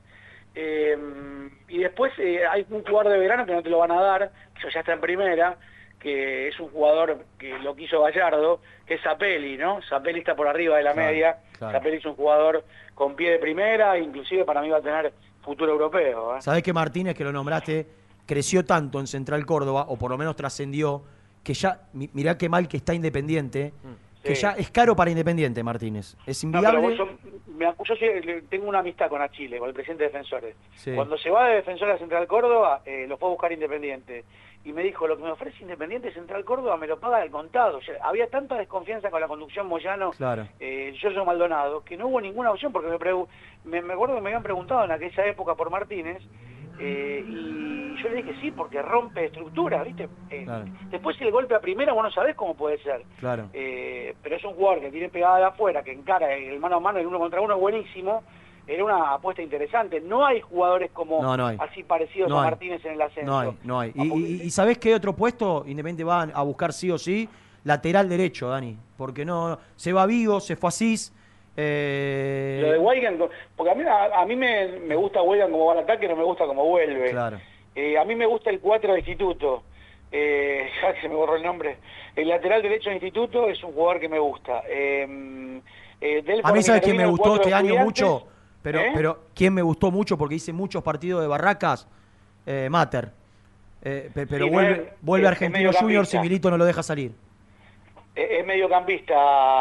Y 1.68 1.78
después 1.78 2.12
hay 2.18 2.64
un 2.70 2.84
jugador 2.84 3.12
de 3.12 3.18
verano 3.18 3.44
que 3.46 3.52
no 3.52 3.62
te 3.62 3.68
lo 3.70 3.78
van 3.78 3.90
a 3.92 4.00
dar, 4.00 4.30
que 4.54 4.60
eso 4.60 4.68
ya 4.72 4.80
está 4.80 4.92
en 4.92 5.00
primera, 5.00 5.56
que 6.00 6.48
es 6.48 6.58
un 6.60 6.68
jugador 6.68 7.24
que 7.38 7.58
lo 7.58 7.74
quiso 7.74 8.00
Gallardo, 8.02 8.60
que 8.86 8.94
es 8.94 9.02
Zapelli, 9.02 9.56
¿no? 9.56 9.80
Zapelli 9.88 10.20
está 10.20 10.34
por 10.36 10.46
arriba 10.46 10.76
de 10.76 10.82
la 10.84 10.92
Claro, 10.92 11.08
media. 11.10 11.38
claro. 11.58 11.78
Zapelli 11.78 11.96
es 11.96 12.04
un 12.06 12.14
jugador 12.14 12.64
con 12.94 13.16
pie 13.16 13.32
de 13.32 13.38
primera, 13.38 13.98
inclusive 13.98 14.44
para 14.44 14.60
mí 14.62 14.68
va 14.70 14.78
a 14.78 14.82
tener 14.82 15.12
futuro 15.42 15.72
europeo. 15.72 16.36
¿eh? 16.36 16.42
Sabés 16.42 16.62
que 16.62 16.72
Martínez, 16.72 17.16
que 17.16 17.24
lo 17.24 17.32
nombraste, 17.32 17.86
creció 18.26 18.64
tanto 18.64 19.00
en 19.00 19.06
Central 19.06 19.44
Córdoba, 19.46 19.86
o 19.88 19.96
por 19.96 20.10
lo 20.10 20.18
menos 20.18 20.36
trascendió, 20.36 21.02
que 21.42 21.54
ya, 21.54 21.80
mi- 21.94 22.10
mirá 22.12 22.36
qué 22.36 22.48
mal 22.48 22.68
que 22.68 22.76
está 22.76 22.94
Independiente, 22.94 23.72
que 24.22 24.34
Sí. 24.34 24.42
ya 24.42 24.50
es 24.52 24.70
caro 24.70 24.94
para 24.94 25.10
Independiente, 25.10 25.62
Martínnez. 25.62 26.16
Es 26.26 26.42
inviable. 26.44 26.94
yo, 26.96 27.08
me 27.56 27.66
yo 27.84 27.94
tengo 28.50 28.68
una 28.68 28.80
amistad 28.80 29.08
con 29.08 29.22
Achille, 29.22 29.58
con 29.58 29.68
el 29.68 29.74
presidente 29.74 30.04
de 30.04 30.10
Defensores. 30.10 30.54
Sí. 30.74 30.92
Cuando 30.94 31.16
se 31.16 31.30
va 31.30 31.48
de 31.48 31.56
Defensor 31.56 31.90
a 31.90 31.98
Central 31.98 32.26
Córdoba, 32.26 32.82
eh, 32.84 33.06
lo 33.08 33.16
fue 33.16 33.28
a 33.28 33.32
buscar 33.32 33.52
Independiente. 33.52 34.24
Y 34.64 34.72
me 34.72 34.82
dijo, 34.82 35.06
lo 35.06 35.16
que 35.16 35.22
me 35.22 35.30
ofrece 35.30 35.62
Independiente 35.62 36.12
Central 36.12 36.44
Córdoba 36.44 36.76
me 36.76 36.86
lo 36.86 36.98
paga 36.98 37.18
al 37.18 37.30
contado. 37.30 37.78
O 37.78 37.80
sea, 37.82 37.94
había 38.02 38.28
tanta 38.28 38.56
desconfianza 38.56 39.10
con 39.10 39.20
la 39.20 39.28
conducción 39.28 39.66
Moyano, 39.66 40.10
Claro. 40.10 40.46
eh, 40.60 40.92
Giorgio 41.00 41.24
Maldonado, 41.24 41.84
que 41.84 41.96
no 41.96 42.08
hubo 42.08 42.20
ninguna 42.20 42.50
opción, 42.50 42.72
porque 42.72 42.88
me, 42.90 42.98
me, 43.64 43.82
me 43.82 43.92
acuerdo 43.94 44.16
que 44.16 44.20
me 44.20 44.28
habían 44.28 44.42
preguntado 44.42 44.84
en 44.84 44.90
aquella 44.92 45.26
época 45.26 45.54
por 45.54 45.70
Martínez, 45.70 46.22
eh, 46.80 47.24
y 47.26 47.96
yo 48.02 48.08
le 48.10 48.16
dije 48.22 48.34
sí, 48.40 48.50
porque 48.50 48.82
rompe 48.82 49.24
estructura, 49.24 49.82
¿viste? 49.84 50.08
Eh, 50.30 50.44
Claro. 50.44 50.66
Después 50.90 51.16
si 51.16 51.24
el 51.24 51.30
golpe 51.32 51.54
a 51.54 51.60
primera, 51.60 51.92
vos 51.92 52.02
no 52.04 52.10
sabés 52.10 52.36
cómo 52.36 52.54
puede 52.54 52.78
ser. 52.82 53.02
Claro. 53.20 53.48
Pero 53.52 54.36
es 54.36 54.44
un 54.44 54.54
jugador 54.54 54.80
que 54.80 54.90
tiene 54.90 55.08
pegada 55.08 55.38
de 55.38 55.44
afuera, 55.46 55.82
que 55.82 55.92
encara 55.92 56.32
el 56.34 56.58
mano 56.60 56.76
a 56.76 56.80
mano, 56.80 56.98
el 56.98 57.06
uno 57.06 57.18
contra 57.18 57.40
uno 57.40 57.58
buenísimo. 57.58 58.22
Era 58.68 58.84
una 58.84 59.14
apuesta 59.14 59.40
interesante. 59.42 60.00
No 60.00 60.26
hay 60.26 60.40
jugadores 60.42 60.90
como 60.92 61.22
No, 61.22 61.36
no 61.36 61.46
hay. 61.46 61.56
así 61.58 61.82
parecidos 61.82 62.28
No 62.28 62.38
a 62.38 62.44
hay. 62.44 62.50
Martínez 62.50 62.84
en 62.84 62.92
el 62.92 63.00
ascenso. 63.02 63.30
No 63.30 63.38
hay, 63.40 63.50
no 63.64 63.80
hay. 63.80 63.92
¿Y, 63.94 64.02
y- 64.02 64.42
y 64.42 64.50
sabés 64.50 64.76
qué 64.78 64.94
otro 64.94 65.14
puesto 65.16 65.64
Independiente 65.66 66.04
va 66.04 66.22
a 66.24 66.42
buscar 66.42 66.72
sí 66.74 66.90
o 66.90 66.98
sí? 66.98 67.28
Lateral 67.64 68.08
derecho, 68.08 68.48
Dani. 68.50 68.76
Porque 68.96 69.24
no, 69.24 69.58
se 69.74 69.92
va 69.92 70.04
Vigo, 70.06 70.38
se 70.40 70.54
fue 70.54 70.68
Asís. 70.68 71.12
eh, 71.56 72.58
Lo 72.62 72.72
de 72.72 72.78
Weigand, 72.78 73.22
porque 73.56 73.72
a 73.72 73.74
mí, 73.74 73.82
a, 73.84 74.20
a 74.20 74.26
mí 74.26 74.36
me, 74.36 74.68
me 74.80 74.94
gusta 74.96 75.22
Weigand 75.22 75.50
como 75.52 75.66
va 75.66 75.72
al 75.72 75.78
ataque, 75.80 76.06
no 76.08 76.16
me 76.16 76.24
gusta 76.24 76.46
como 76.46 76.64
vuelve. 76.64 77.10
Claro. 77.10 77.38
Eh, 77.74 77.98
a 77.98 78.04
mí 78.04 78.14
me 78.14 78.26
gusta 78.26 78.50
el 78.50 78.60
4 78.60 78.92
de 78.92 78.98
Instituto. 79.00 79.62
Eh, 80.12 80.68
ya 80.82 80.94
que 80.94 81.00
se 81.02 81.08
me 81.08 81.14
borró 81.14 81.36
el 81.36 81.42
nombre. 81.42 81.78
El 82.16 82.28
lateral 82.28 82.62
derecho 82.62 82.90
de 82.90 82.96
Instituto 82.96 83.48
es 83.48 83.62
un 83.64 83.72
jugador 83.72 84.00
que 84.00 84.08
me 84.08 84.18
gusta. 84.18 84.62
Eh, 84.68 85.60
eh, 86.00 86.40
A 86.42 86.52
mí, 86.52 86.62
¿sabes 86.62 86.82
quién 86.82 86.96
me 86.96 87.06
gustó 87.06 87.30
4 87.30 87.44
de 87.44 87.50
este 87.50 87.54
año 87.54 87.84
mucho? 87.84 88.26
Pero, 88.62 88.80
¿Eh? 88.80 88.90
pero 88.94 89.20
¿quién 89.34 89.54
me 89.54 89.62
gustó 89.62 89.90
mucho? 89.90 90.18
Porque 90.18 90.34
hice 90.36 90.52
muchos 90.52 90.82
partidos 90.82 91.20
de 91.22 91.28
Barracas. 91.28 91.86
Eh, 92.46 92.68
Mater. 92.70 93.12
Eh, 93.82 94.10
pe- 94.12 94.26
pero 94.26 94.46
Sí, 94.46 94.50
vuelve, 94.50 94.72
es- 94.72 94.88
vuelve 95.00 95.26
es- 95.26 95.30
Argentino. 95.32 95.70
Junior 95.72 96.06
si 96.06 96.18
Milito 96.18 96.50
no 96.50 96.56
lo 96.58 96.64
deja 96.64 96.82
salir. 96.82 97.12
Es, 98.14 98.44
mediocampista. 98.44 99.14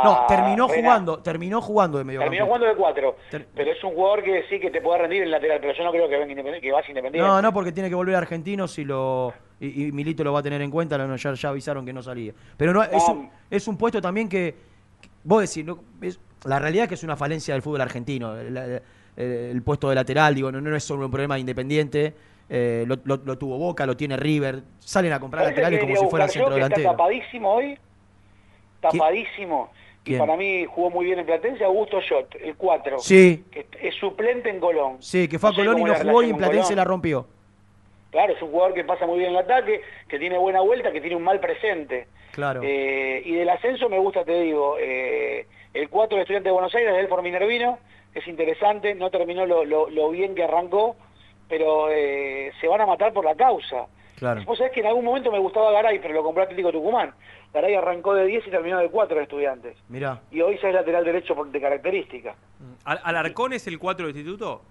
No, 0.03 0.25
terminó 0.27 0.67
Renan. 0.67 0.81
jugando, 0.83 1.19
terminó 1.19 1.61
jugando 1.61 1.99
de 1.99 2.05
Terminó 2.05 2.19
mediocampista. 2.21 2.45
jugando 2.45 2.65
de 2.67 2.75
4. 2.75 3.15
Pero 3.53 3.71
es 3.71 3.83
un 3.83 3.93
jugador 3.93 4.23
que 4.23 4.45
sí 4.49 4.59
que 4.59 4.71
te 4.71 4.81
puede 4.81 4.99
rendir 5.01 5.21
en 5.21 5.29
lateral, 5.29 5.59
pero 5.61 5.73
yo 5.77 5.83
no 5.83 5.91
creo 5.91 6.09
que 6.09 6.17
venga 6.17 6.31
independiente, 6.31 6.65
que 6.65 6.71
vaya 6.73 6.87
independiente. 6.87 7.27
No, 7.27 7.39
no, 7.39 7.53
porque 7.53 7.71
tiene 7.71 7.87
que 7.89 7.93
volver 7.95 8.15
a 8.15 8.17
Argentinos 8.17 8.79
y 8.79 8.85
lo 8.85 9.31
y, 9.59 9.87
y 9.87 9.91
Milito 9.91 10.23
lo 10.23 10.33
va 10.33 10.39
a 10.39 10.43
tener 10.43 10.61
en 10.63 10.71
cuenta, 10.71 10.97
no, 10.97 11.15
ya, 11.15 11.33
ya 11.33 11.49
avisaron 11.49 11.85
que 11.85 11.93
no 11.93 12.01
salía. 12.01 12.33
Pero 12.57 12.73
no, 12.73 12.81
es, 12.83 12.91
No. 13.07 13.13
un, 13.13 13.29
es 13.51 13.67
un 13.67 13.77
puesto 13.77 14.01
también 14.01 14.27
que, 14.27 14.55
que- 15.01 15.09
vos 15.23 15.41
decís, 15.41 15.63
no, 15.63 15.79
es- 16.01 16.19
la 16.47 16.59
realidad 16.59 16.83
es 16.83 16.89
que 16.89 16.95
es 16.95 17.03
una 17.03 17.15
falencia 17.15 17.53
del 17.53 17.61
fútbol 17.61 17.81
argentino, 17.81 18.35
el, 18.37 18.55
el- 18.57 18.81
el 19.17 19.61
puesto 19.63 19.89
de 19.89 19.95
lateral, 19.95 20.35
digo, 20.35 20.51
no, 20.51 20.61
no 20.61 20.75
es 20.75 20.83
solo 20.83 21.05
un 21.05 21.11
problema 21.11 21.33
de 21.35 21.41
independiente, 21.41 22.13
eh, 22.49 22.85
lo, 22.87 22.97
lo- 23.03 23.17
lo 23.25 23.37
tuvo 23.37 23.57
Boca, 23.57 23.85
lo 23.85 23.97
tiene 23.97 24.15
River, 24.15 24.61
salen 24.79 25.11
a 25.13 25.19
comprar 25.19 25.43
¿Sabés 25.43 25.55
qué 25.55 25.61
laterales 25.61 25.79
como 25.85 25.95
si 26.05 26.09
fueran 26.11 26.29
yo, 26.29 26.49
que 26.49 26.59
Está 26.61 26.83
tapadísimo 26.91 27.51
hoy. 27.53 27.77
Tapadísimo. 28.81 29.71
Y 30.03 30.11
¿Quién? 30.11 30.19
para 30.19 30.37
mí 30.37 30.65
jugó 30.65 30.89
muy 30.89 31.05
bien 31.05 31.19
en 31.19 31.25
Platense 31.25 31.63
Augusto 31.65 31.99
Schott, 32.01 32.35
el 32.41 32.55
4. 32.55 32.99
Sí. 32.99 33.43
Que 33.51 33.65
es 33.81 33.95
suplente 33.95 34.49
en 34.49 34.59
Colón. 34.59 34.97
Sí, 34.99 35.27
que 35.27 35.37
fue 35.39 35.49
a 35.49 35.51
No 35.51 35.57
Colón 35.57 35.79
y 35.79 35.83
no 35.83 35.95
jugó 35.95 36.23
y 36.23 36.29
en 36.29 36.37
Platense 36.37 36.61
Colón. 36.63 36.75
la 36.77 36.83
rompió. 36.85 37.27
Claro, 38.11 38.33
es 38.33 38.41
un 38.41 38.51
jugador 38.51 38.73
que 38.73 38.85
pasa 38.85 39.05
muy 39.05 39.17
bien 39.19 39.31
en 39.31 39.35
el 39.37 39.43
ataque, 39.43 39.81
que 40.07 40.17
tiene 40.17 40.37
buena 40.37 40.61
vuelta, 40.61 40.91
que 40.93 41.01
tiene 41.01 41.15
un 41.17 41.23
mal 41.23 41.39
presente. 41.41 42.07
Claro. 42.31 42.61
Eh, 42.63 43.21
y 43.25 43.33
del 43.33 43.49
ascenso 43.49 43.89
me 43.89 43.99
gusta, 43.99 44.23
te 44.23 44.39
digo, 44.41 44.77
eh, 44.79 45.45
el 45.79 45.89
4 45.89 46.15
de 46.15 46.21
Estudiante 46.23 46.49
de 46.49 46.53
Buenos 46.53 46.73
Aires, 46.75 46.93
Delfor 46.95 47.21
Minervino, 47.21 47.79
es 48.13 48.27
interesante, 48.27 48.95
no 48.95 49.09
terminó 49.09 49.45
lo, 49.45 49.63
lo- 49.65 49.89
lo 49.89 50.09
bien 50.09 50.33
que 50.35 50.43
arrancó, 50.43 50.95
pero 51.47 51.89
eh, 51.91 52.51
se 52.59 52.67
van 52.67 52.81
a 52.81 52.85
matar 52.85 53.13
por 53.13 53.23
la 53.25 53.35
causa. 53.35 53.85
Claro. 54.17 54.41
Vos 54.45 54.57
sabés 54.57 54.73
que 54.73 54.79
en 54.79 54.87
algún 54.87 55.05
momento 55.05 55.31
me 55.31 55.37
gustaba 55.39 55.71
Garay, 55.71 55.99
pero 55.99 56.13
lo 56.15 56.23
compró 56.23 56.43
Atlético 56.43 56.71
Tucumán. 56.71 57.13
Garay 57.53 57.75
arrancó 57.75 58.13
de 58.15 58.25
10 58.25 58.47
y 58.47 58.49
terminó 58.49 58.79
de 58.79 58.89
4 58.89 59.15
de 59.17 59.23
Estudiantes. 59.23 59.77
Mirá. 59.89 60.21
Y 60.31 60.41
hoy 60.41 60.57
ya 60.61 60.69
es 60.69 60.73
lateral 60.73 61.05
derecho 61.05 61.35
por- 61.35 61.49
de 61.51 61.61
característica. 61.61 62.35
¿Al- 62.83 62.99
¿Alarcón 63.03 63.53
es 63.53 63.67
el 63.67 63.77
4 63.77 64.07
de 64.07 64.11
instituto? 64.13 64.61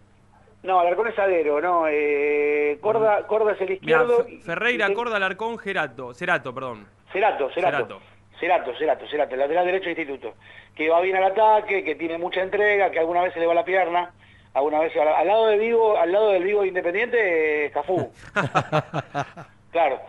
No, 0.64 0.80
Alarcón 0.80 1.06
es 1.08 1.14
Sadero, 1.14 1.60
no. 1.60 1.84
Eh, 1.88 2.78
Corda, 2.80 3.24
Corda 3.28 3.52
es 3.52 3.60
el 3.60 3.70
izquierdo. 3.72 4.24
Fe- 4.24 4.38
Ferreira, 4.38 4.92
Corda, 4.94 5.16
Alarcón, 5.16 5.58
Gerato. 5.58 6.12
Cerato, 6.12 6.52
perdón. 6.52 6.86
Cerato, 7.12 7.48
Cerato. 7.50 7.76
Cerato, 7.86 8.00
Cerato, 8.40 8.72
Cerato, 8.78 9.04
el 9.34 9.38
lateral 9.40 9.64
derecho 9.66 9.84
de 9.86 9.90
instituto. 9.92 10.34
Que 10.74 10.88
va 10.88 11.00
bien 11.00 11.16
al 11.16 11.24
ataque, 11.24 11.82
que 11.84 11.94
tiene 11.94 12.18
mucha 12.18 12.42
entrega, 12.42 12.90
que 12.90 12.98
alguna 12.98 13.22
vez 13.22 13.32
se 13.32 13.40
le 13.40 13.46
va 13.46 13.54
la 13.54 13.64
pierna, 13.64 14.10
alguna 14.54 14.80
vez 14.80 14.94
la- 14.94 15.18
al 15.18 15.26
lado 15.26 15.46
de 15.46 15.58
Vigo, 15.58 15.96
al 15.96 16.12
lado 16.12 16.30
del 16.30 16.42
Vigo 16.44 16.62
de 16.62 16.68
Independiente, 16.68 17.66
eh, 17.66 17.70
Cafú. 17.70 18.10
claro. 19.72 20.00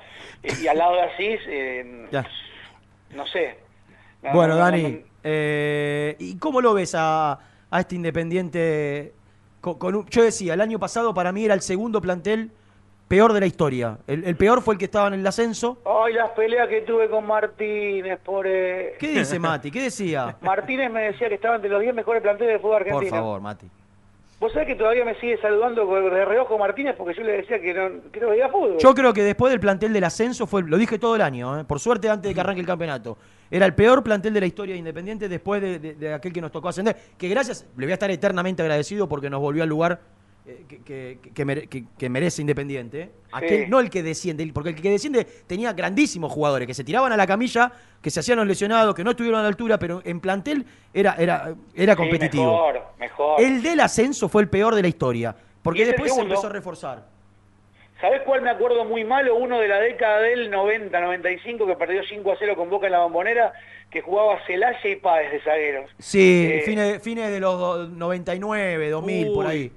Y, 0.43 0.63
y 0.63 0.67
al 0.67 0.77
lado 0.77 0.95
de 0.95 1.01
Asís, 1.01 1.39
eh, 1.47 2.07
no 3.11 3.27
sé. 3.27 3.57
No, 4.21 4.31
Bueno, 4.33 4.53
no, 4.55 4.59
no, 4.59 4.65
Dani, 4.65 5.01
eh, 5.23 6.15
¿y 6.19 6.37
cómo 6.37 6.61
lo 6.61 6.73
ves 6.73 6.95
a, 6.95 7.39
a 7.69 7.79
este 7.79 7.95
Independiente? 7.95 9.13
Con, 9.61 9.77
con 9.79 9.95
un- 9.95 10.05
yo 10.07 10.23
decía, 10.23 10.53
el 10.53 10.61
año 10.61 10.79
pasado 10.79 11.13
para 11.13 11.31
mí 11.31 11.45
era 11.45 11.53
el 11.53 11.61
segundo 11.61 12.01
plantel 12.01 12.51
peor 13.07 13.33
de 13.33 13.39
la 13.39 13.45
historia. 13.45 13.97
El, 14.07 14.23
el 14.25 14.35
peor 14.35 14.61
fue 14.61 14.73
el 14.75 14.77
que 14.77 14.85
estaba 14.85 15.07
en 15.07 15.15
el 15.15 15.25
ascenso. 15.27 15.77
Ay, 15.85 16.13
las 16.13 16.31
peleas 16.31 16.67
que 16.67 16.81
tuve 16.81 17.09
con 17.09 17.25
Martínez 17.25 18.19
por... 18.23 18.45
eh, 18.47 18.95
¿Qué 18.99 19.07
dice 19.09 19.39
Mati? 19.39 19.71
¿Qué 19.71 19.81
decía? 19.83 20.35
Martínez 20.41 20.91
me 20.91 21.01
decía 21.03 21.29
que 21.29 21.35
estaba 21.35 21.55
entre 21.55 21.69
los 21.69 21.81
10 21.81 21.93
mejores 21.95 22.21
planteles 22.21 22.53
de 22.55 22.59
fútbol 22.59 22.75
argentino. 22.77 22.99
Por 23.09 23.09
favor, 23.09 23.41
Mati. 23.41 23.67
Vos 24.39 24.53
sabés 24.53 24.67
que 24.67 24.75
todavía 24.75 25.03
me 25.03 25.15
sigue 25.15 25.35
saludando 25.41 25.83
de 26.11 26.23
reojo 26.25 26.59
Martínez 26.59 26.93
porque 26.95 27.15
yo 27.15 27.23
le 27.23 27.37
decía 27.37 27.59
que 27.59 27.73
no, 27.73 28.11
que 28.11 28.19
no 28.19 28.29
veía 28.29 28.47
fútbol. 28.49 28.77
Yo 28.77 28.93
creo 28.93 29.11
que 29.11 29.23
después 29.23 29.49
del 29.49 29.59
plantel 29.59 29.91
del 29.93 30.03
ascenso 30.03 30.45
fue, 30.45 30.61
lo 30.61 30.77
dije 30.77 30.99
todo 30.99 31.15
el 31.15 31.23
año, 31.23 31.59
¿eh? 31.59 31.63
por 31.63 31.79
suerte 31.79 32.07
antes 32.07 32.29
de 32.29 32.35
que 32.35 32.39
arranque 32.41 32.61
el 32.61 32.67
campeonato. 32.67 33.17
Era 33.49 33.65
el 33.65 33.73
peor 33.73 34.03
plantel 34.03 34.35
de 34.35 34.41
la 34.41 34.45
historia 34.45 34.73
de 34.73 34.79
Independiente 34.79 35.27
después 35.27 35.59
de, 35.59 35.79
de- 35.79 35.95
de 35.95 36.13
aquel 36.13 36.31
que 36.33 36.41
nos 36.41 36.51
tocó 36.51 36.69
ascender. 36.69 36.95
Que 37.17 37.27
gracias, 37.29 37.65
le 37.77 37.85
voy 37.87 37.91
a 37.91 37.93
estar 37.95 38.11
eternamente 38.11 38.61
agradecido 38.61 39.09
porque 39.09 39.27
nos 39.27 39.39
volvió 39.41 39.63
al 39.63 39.69
lugar 39.69 40.01
que, 40.67 40.81
que- 40.83 41.17
que 41.33 41.45
mere- 41.45 41.67
que- 41.67 41.83
que 41.97 42.09
merece 42.09 42.41
Independiente. 42.41 43.01
¿eh? 43.01 43.09
Aquel, 43.31 43.69
No 43.69 43.79
el 43.79 43.89
que 43.89 44.01
desciende, 44.03 44.49
porque 44.53 44.69
el 44.69 44.75
que 44.81 44.89
desciende 44.89 45.25
tenía 45.25 45.73
grandísimos 45.73 46.31
jugadores 46.31 46.65
que 46.67 46.73
se 46.73 46.83
tiraban 46.83 47.11
a 47.11 47.17
la 47.17 47.27
camilla, 47.27 47.71
que 48.01 48.09
se 48.09 48.19
hacían 48.21 48.37
los 48.37 48.47
lesionados, 48.47 48.95
que 48.95 49.03
no 49.03 49.11
estuvieron 49.11 49.39
a 49.39 49.43
la 49.43 49.49
altura, 49.49 49.77
pero 49.77 50.01
en 50.05 50.19
plantel 50.21 50.65
era, 50.93 51.15
era, 51.19 51.53
era 51.75 51.93
Sí, 51.93 51.97
competitivo. 51.97 52.45
mejor, 52.51 52.81
mejor. 52.99 53.41
El 53.41 53.61
del 53.61 53.79
ascenso 53.81 54.29
fue 54.29 54.41
el 54.43 54.49
peor 54.49 54.73
de 54.75 54.81
la 54.81 54.87
historia, 54.87 55.35
porque 55.61 55.85
después 55.85 56.13
se 56.13 56.21
empezó 56.21 56.47
a 56.47 56.51
reforzar. 56.51 57.05
¿Sabés 57.99 58.21
cuál 58.21 58.43
me 58.43 58.51
acuerdo 58.51 58.85
muy 58.85 59.03
malo? 59.03 59.35
Uno 59.35 59.59
de 59.59 59.67
la 59.67 59.79
década 59.79 60.19
del 60.21 60.51
90-95 60.51 61.65
que 61.65 61.75
perdió 61.75 62.03
5 62.07 62.31
a 62.31 62.35
0 62.37 62.55
con 62.55 62.69
Boca 62.69 62.85
en 62.85 62.91
la 62.91 62.99
bombonera, 62.99 63.51
que 63.89 64.01
jugaba 64.01 64.37
Celaya 64.45 64.77
y 64.87 64.97
Páez 64.97 65.31
de 65.31 65.39
zagueros. 65.41 65.89
Sí, 65.97 66.47
Eh, 66.53 66.61
fines, 66.63 67.01
fines 67.01 67.31
de 67.31 67.39
los 67.39 67.57
do- 67.57 67.87
99, 67.87 68.89
2000, 68.91 69.33
por 69.33 69.45
Uy. 69.45 69.51
ahí. 69.51 69.71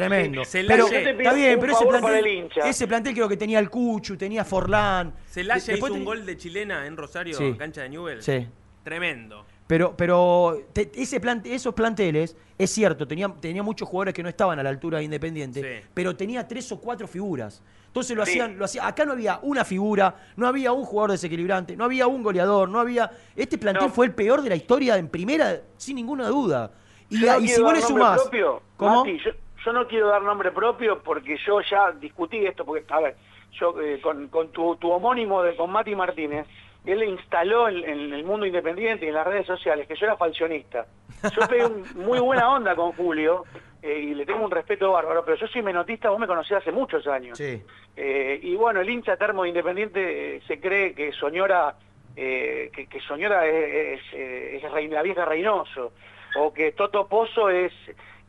Tremendo. 0.00 0.44
Sí, 0.44 0.58
pero 0.66 0.86
Celaya- 0.88 1.10
está 1.10 1.32
bien, 1.32 1.54
un 1.54 1.60
pero 1.60 1.72
ese 1.72 1.86
plantel, 1.86 2.14
el 2.14 2.26
hincha. 2.26 2.68
ese 2.68 2.86
plantel 2.86 3.14
creo 3.14 3.28
que 3.28 3.36
tenía 3.36 3.58
el 3.58 3.70
Cuchu, 3.70 4.16
tenía 4.16 4.44
Forlán. 4.44 5.14
Celaya 5.28 5.74
hizo 5.74 5.86
un 5.86 5.92
tenía- 5.92 6.04
gol 6.04 6.26
de 6.26 6.36
chilena 6.36 6.86
en 6.86 6.96
Rosario, 6.96 7.36
Sí. 7.36 7.54
cancha 7.58 7.82
de 7.82 7.88
Newell. 7.88 8.22
Sí. 8.22 8.46
Tremendo. 8.84 9.44
Pero, 9.66 9.96
pero 9.96 10.60
te- 10.72 10.92
ese 10.94 11.18
plante, 11.18 11.52
esos 11.52 11.74
planteles, 11.74 12.36
es 12.56 12.70
cierto, 12.70 13.06
tenía, 13.08 13.28
tenía 13.40 13.62
muchos 13.64 13.88
jugadores 13.88 14.14
que 14.14 14.22
no 14.22 14.28
estaban 14.28 14.58
a 14.60 14.62
la 14.62 14.68
altura 14.70 14.98
de 14.98 15.04
Independiente, 15.04 15.60
Sí. 15.60 15.88
pero 15.92 16.14
tenía 16.14 16.46
tres 16.46 16.70
o 16.70 16.80
cuatro 16.80 17.08
figuras. 17.08 17.62
Entonces 17.88 18.16
lo 18.16 18.24
Sí. 18.24 18.32
hacían, 18.32 18.58
lo 18.58 18.64
hacían. 18.66 18.86
Acá 18.86 19.04
no 19.04 19.12
había 19.12 19.40
una 19.42 19.64
figura, 19.64 20.14
no 20.36 20.46
había 20.46 20.70
un 20.70 20.84
jugador 20.84 21.10
desequilibrante, 21.12 21.76
no 21.76 21.84
había 21.84 22.06
un 22.06 22.22
goleador, 22.22 22.68
no 22.68 22.78
había. 22.78 23.10
Este 23.34 23.58
plantel 23.58 23.88
No. 23.88 23.92
fue 23.94 24.06
el 24.06 24.14
peor 24.14 24.42
de 24.42 24.50
la 24.50 24.56
historia 24.56 24.96
en 24.98 25.08
primera, 25.08 25.62
sin 25.78 25.96
ninguna 25.96 26.28
duda. 26.28 26.70
Y, 27.08 27.16
no 27.18 27.40
y 27.40 27.48
si 27.48 27.60
vos 27.60 27.72
le 27.72 27.80
sumás. 27.80 28.20
propio, 28.22 28.62
¿Cómo? 28.76 29.04
Mati, 29.04 29.18
yo, 29.24 29.30
yo 29.66 29.72
no 29.72 29.86
quiero 29.88 30.06
dar 30.08 30.22
nombre 30.22 30.52
propio 30.52 31.02
porque 31.02 31.36
yo 31.44 31.60
ya 31.60 31.90
discutí 31.90 32.46
esto, 32.46 32.64
porque, 32.64 32.84
a 32.88 33.00
ver, 33.00 33.16
yo 33.52 33.74
eh, 33.82 34.00
con, 34.00 34.28
con 34.28 34.52
tu, 34.52 34.76
tu 34.76 34.90
homónimo 34.92 35.42
de 35.42 35.56
con 35.56 35.70
Mati 35.72 35.94
Martínez, 35.96 36.46
él 36.84 37.02
instaló 37.02 37.68
en, 37.68 37.78
en 37.84 38.12
el 38.14 38.22
mundo 38.22 38.46
independiente 38.46 39.04
y 39.04 39.08
en 39.08 39.14
las 39.14 39.26
redes 39.26 39.44
sociales 39.46 39.88
que 39.88 39.96
yo 39.96 40.06
era 40.06 40.16
falsionista. 40.16 40.86
Yo 41.34 41.48
pegué 41.48 41.66
un- 41.66 41.84
muy 41.96 42.20
buena 42.20 42.48
onda 42.54 42.76
con 42.76 42.92
Julio 42.92 43.42
eh, 43.82 43.98
y 43.98 44.14
le 44.14 44.24
tengo 44.24 44.44
un 44.44 44.50
respeto 44.52 44.92
bárbaro, 44.92 45.24
pero 45.24 45.36
yo 45.36 45.48
soy 45.48 45.62
menotista, 45.62 46.10
vos 46.10 46.20
me 46.20 46.28
conocés 46.28 46.58
hace 46.58 46.70
muchos 46.70 47.04
años. 47.08 47.36
Sí. 47.36 47.60
Eh, 47.96 48.38
y 48.40 48.54
bueno, 48.54 48.80
el 48.80 48.88
hincha 48.88 49.16
termo 49.16 49.42
de 49.42 49.48
Independiente 49.48 50.40
se 50.46 50.60
cree 50.60 50.94
que 50.94 51.10
Soñora, 51.12 51.74
que, 52.14 52.86
que 52.88 53.00
Soñora 53.00 53.46
es, 53.46 54.00
es, 54.14 54.62
la 54.90 55.02
vieja 55.02 55.24
Reynoso, 55.24 55.92
o 56.38 56.52
que 56.52 56.72
Toto 56.72 57.06
Pozo 57.08 57.48
es 57.50 57.72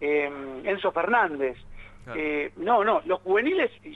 eh, 0.02 0.32
Enzo 0.64 0.92
Fernández. 0.92 1.58
Eh, 2.16 2.52
no, 2.58 2.84
no, 2.84 3.02
los 3.06 3.20
juveniles, 3.22 3.70
y, 3.84 3.90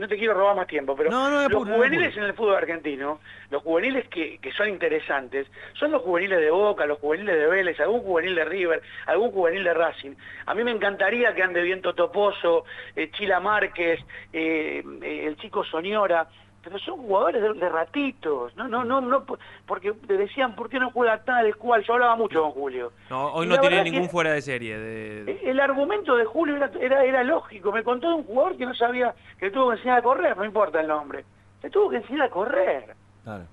no 0.00 0.08
te 0.08 0.16
quiero 0.16 0.34
robar 0.34 0.56
más 0.56 0.66
tiempo, 0.66 0.96
pero 0.96 1.10
No, 1.10 1.30
no 1.30 1.42
me 1.42 1.48
los 1.48 1.66
no 1.66 1.74
juveniles 1.74 2.16
en 2.16 2.24
el 2.24 2.34
fútbol 2.34 2.56
argentino, 2.56 3.20
los 3.50 3.62
juveniles 3.62 4.08
que, 4.08 4.38
que 4.38 4.52
son 4.52 4.68
interesantes, 4.68 5.46
son 5.74 5.92
los 5.92 6.02
juveniles 6.02 6.40
de 6.40 6.50
Boca, 6.50 6.86
los 6.86 6.98
juveniles 6.98 7.36
de 7.36 7.46
Vélez, 7.46 7.78
algún 7.78 8.00
juvenil 8.00 8.34
de 8.34 8.44
River, 8.44 8.82
algún 9.06 9.30
juvenil 9.30 9.62
de 9.62 9.74
Racing. 9.74 10.14
A 10.46 10.54
mí 10.54 10.64
me 10.64 10.72
encantaría 10.72 11.34
que 11.34 11.42
ande 11.42 11.62
bien 11.62 11.82
Toto 11.82 12.10
Pozo, 12.10 12.64
eh, 12.96 13.10
Chila 13.12 13.38
Márquez, 13.38 14.00
eh, 14.32 14.82
eh, 15.02 15.24
el 15.26 15.36
chico 15.36 15.64
Soñora, 15.64 16.28
pero 16.62 16.78
son 16.78 16.98
jugadores 16.98 17.40
de, 17.42 17.54
de 17.54 17.68
ratitos, 17.68 18.54
no, 18.56 18.68
no, 18.68 18.84
no, 18.84 19.00
no, 19.00 19.24
porque 19.66 19.92
te 19.92 20.16
decían, 20.16 20.54
¿por 20.54 20.68
qué 20.68 20.78
no 20.78 20.90
juega 20.90 21.22
tal, 21.24 21.56
cual? 21.56 21.82
Yo 21.84 21.94
hablaba 21.94 22.16
mucho 22.16 22.42
con 22.42 22.50
Julio. 22.52 22.92
No, 23.08 23.32
hoy 23.32 23.46
no 23.46 23.58
tiene 23.58 23.82
ningún 23.84 24.08
fuera 24.10 24.32
de 24.32 24.42
serie. 24.42 24.78
de- 24.78 25.40
el 25.44 25.58
argumento 25.60 26.16
de 26.16 26.24
Julio 26.26 26.56
era, 26.56 26.70
era, 26.80 27.04
era 27.04 27.24
lógico. 27.24 27.72
Me 27.72 27.82
contó 27.82 28.08
de 28.08 28.14
un 28.14 28.24
jugador 28.24 28.56
que 28.56 28.66
no 28.66 28.74
sabía 28.74 29.14
que 29.38 29.46
le 29.46 29.50
tuvo 29.52 29.70
que 29.70 29.76
enseñar 29.76 29.98
a 29.98 30.02
correr, 30.02 30.36
no 30.36 30.44
importa 30.44 30.80
el 30.80 30.86
nombre. 30.88 31.24
Le 31.62 31.70
tuvo 31.70 31.90
que 31.90 31.96
enseñar 31.96 32.26
a 32.26 32.30
correr. 32.30 32.94
Claro. 33.24 33.44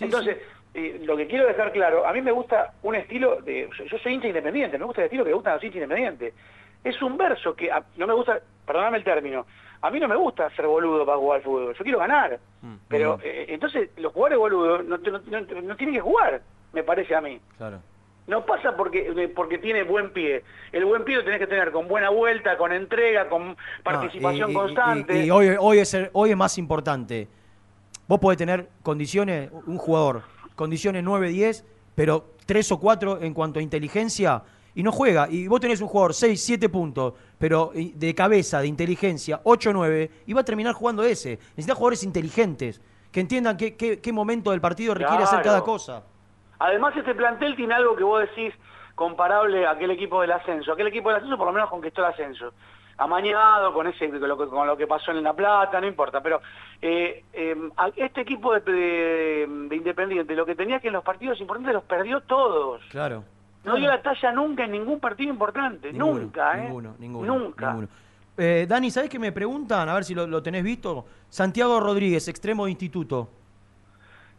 Entonces, 0.00 0.38
eh, 0.74 1.00
lo 1.04 1.16
que 1.16 1.26
quiero 1.28 1.46
dejar 1.46 1.70
claro, 1.72 2.06
a 2.06 2.12
mí 2.12 2.20
me 2.20 2.32
gusta 2.32 2.72
un 2.82 2.96
estilo 2.96 3.40
de... 3.42 3.68
Yo, 3.78 3.84
yo 3.84 3.98
soy 3.98 4.14
hincha 4.14 4.26
independiente, 4.28 4.76
me 4.78 4.84
gusta 4.84 5.02
el 5.02 5.06
estilo 5.06 5.24
que 5.24 5.32
gustan 5.32 5.54
los 5.54 5.62
hinchas 5.64 5.76
independientes. 5.82 6.34
Es 6.82 7.00
un 7.00 7.16
verso 7.16 7.54
que 7.54 7.70
a- 7.70 7.84
no 7.96 8.06
me 8.08 8.12
gusta, 8.14 8.40
perdóname 8.66 8.98
el 8.98 9.04
término, 9.04 9.46
a 9.86 9.90
mí 9.90 10.00
no 10.00 10.08
me 10.08 10.16
gusta 10.16 10.48
ser 10.56 10.66
boludo 10.66 11.04
para 11.04 11.18
jugar 11.18 11.36
al 11.38 11.42
fútbol, 11.44 11.74
yo 11.76 11.84
quiero 11.84 11.98
ganar. 11.98 12.38
Pero 12.88 13.18
eh, 13.22 13.46
entonces 13.48 13.90
los 13.98 14.12
jugadores 14.12 14.38
boludos 14.38 14.84
no, 14.84 14.96
no, 14.98 15.18
no- 15.20 15.62
no 15.62 15.76
tienen 15.76 15.94
que 15.94 16.00
jugar, 16.00 16.40
me 16.72 16.82
parece 16.82 17.14
a 17.14 17.20
mí. 17.20 17.38
Claro. 17.58 17.80
No 18.26 18.46
pasa 18.46 18.74
porque 18.74 19.06
eh, 19.14 19.28
porque 19.28 19.58
tiene 19.58 19.82
buen 19.82 20.10
pie. 20.12 20.42
El 20.72 20.86
buen 20.86 21.04
pie 21.04 21.16
lo 21.16 21.24
tenés 21.24 21.38
que 21.40 21.46
tener 21.46 21.70
con 21.72 21.86
buena 21.88 22.08
vuelta, 22.08 22.56
con 22.56 22.72
entrega, 22.72 23.28
con 23.28 23.54
participación 23.82 24.40
No, 24.40 24.48
y- 24.48 24.52
y- 24.52 24.54
constante. 24.54 25.18
Y, 25.18 25.26
y 25.26 25.30
hoy, 25.30 25.56
hoy, 25.60 25.78
es, 25.80 25.92
el- 25.92 26.08
hoy 26.14 26.30
es 26.30 26.36
más 26.36 26.56
importante. 26.56 27.28
Vos 28.08 28.18
podés 28.20 28.38
tener 28.38 28.68
condiciones, 28.82 29.50
un 29.66 29.76
jugador, 29.76 30.22
condiciones 30.56 31.04
9-10, 31.04 31.64
pero 31.94 32.24
3 32.46 32.72
o 32.72 32.80
4 32.80 33.20
en 33.22 33.34
cuanto 33.34 33.58
a 33.58 33.62
inteligencia, 33.62 34.42
y 34.74 34.82
no 34.82 34.90
juega. 34.90 35.28
Y 35.30 35.46
vos 35.46 35.60
tenés 35.60 35.80
un 35.82 35.88
jugador 35.88 36.14
6, 36.14 36.42
7 36.42 36.68
puntos, 36.68 37.12
pero 37.44 37.72
de 37.74 38.14
cabeza, 38.14 38.62
de 38.62 38.68
inteligencia, 38.68 39.38
8, 39.44 39.74
9, 39.74 40.10
y 40.24 40.32
va 40.32 40.40
a 40.40 40.44
terminar 40.46 40.72
jugando 40.72 41.02
ese. 41.02 41.32
Necesitas 41.50 41.76
jugadores 41.76 42.02
inteligentes, 42.02 42.80
que 43.12 43.20
entiendan 43.20 43.58
qué, 43.58 43.76
qué, 43.76 44.00
qué 44.00 44.12
momento 44.14 44.50
del 44.50 44.62
partido 44.62 44.94
requiere 44.94 45.24
hacer 45.24 45.42
cada 45.42 45.60
cosa. 45.62 46.04
Además 46.58 46.96
este 46.96 47.14
plantel 47.14 47.54
tiene 47.54 47.74
algo 47.74 47.96
que 47.96 48.02
vos 48.02 48.22
decís 48.22 48.54
comparable 48.94 49.66
a 49.66 49.72
aquel 49.72 49.90
equipo 49.90 50.22
del 50.22 50.32
ascenso. 50.32 50.72
Aquel 50.72 50.86
equipo 50.86 51.10
del 51.10 51.16
ascenso 51.18 51.36
por 51.36 51.46
lo 51.48 51.52
menos 51.52 51.68
conquistó 51.68 52.00
el 52.00 52.12
ascenso. 52.14 52.54
Amañado 52.96 53.74
con 53.74 53.88
ese 53.88 54.08
con 54.08 54.26
lo 54.26 54.38
que, 54.38 54.46
con 54.46 54.66
lo 54.66 54.74
que 54.78 54.86
pasó 54.86 55.10
en 55.10 55.22
La 55.22 55.34
Plata, 55.34 55.78
no 55.82 55.86
importa. 55.86 56.22
Pero 56.22 56.40
eh, 56.80 57.24
eh, 57.34 57.54
este 57.96 58.22
equipo 58.22 58.54
de, 58.54 58.60
de- 58.72 59.46
de 59.68 59.76
Independiente 59.76 60.34
lo 60.34 60.46
que 60.46 60.54
tenía 60.54 60.80
que 60.80 60.86
en 60.86 60.94
los 60.94 61.04
partidos 61.04 61.38
importantes 61.42 61.74
los 61.74 61.84
perdió 61.84 62.22
todos. 62.22 62.80
Claro. 62.88 63.22
No 63.64 63.76
dio 63.76 63.88
la 63.88 64.02
talla 64.02 64.32
nunca 64.32 64.64
en 64.64 64.72
ningún 64.72 65.00
partido 65.00 65.30
importante. 65.30 65.92
Ninguno, 65.92 66.20
nunca, 66.20 66.58
¿eh? 66.58 66.62
Ninguno, 66.64 66.94
ninguno. 66.98 67.38
Nunca. 67.38 67.66
ninguno. 67.68 67.88
Eh, 68.36 68.66
Dani, 68.68 68.90
¿sabés 68.90 69.08
qué 69.08 69.18
me 69.18 69.32
preguntan? 69.32 69.88
A 69.88 69.94
ver 69.94 70.04
si 70.04 70.14
lo, 70.14 70.26
lo 70.26 70.42
tenés 70.42 70.62
visto. 70.64 71.04
Santiago 71.28 71.80
Rodríguez, 71.80 72.26
extremo 72.28 72.64
de 72.66 72.72
instituto. 72.72 73.28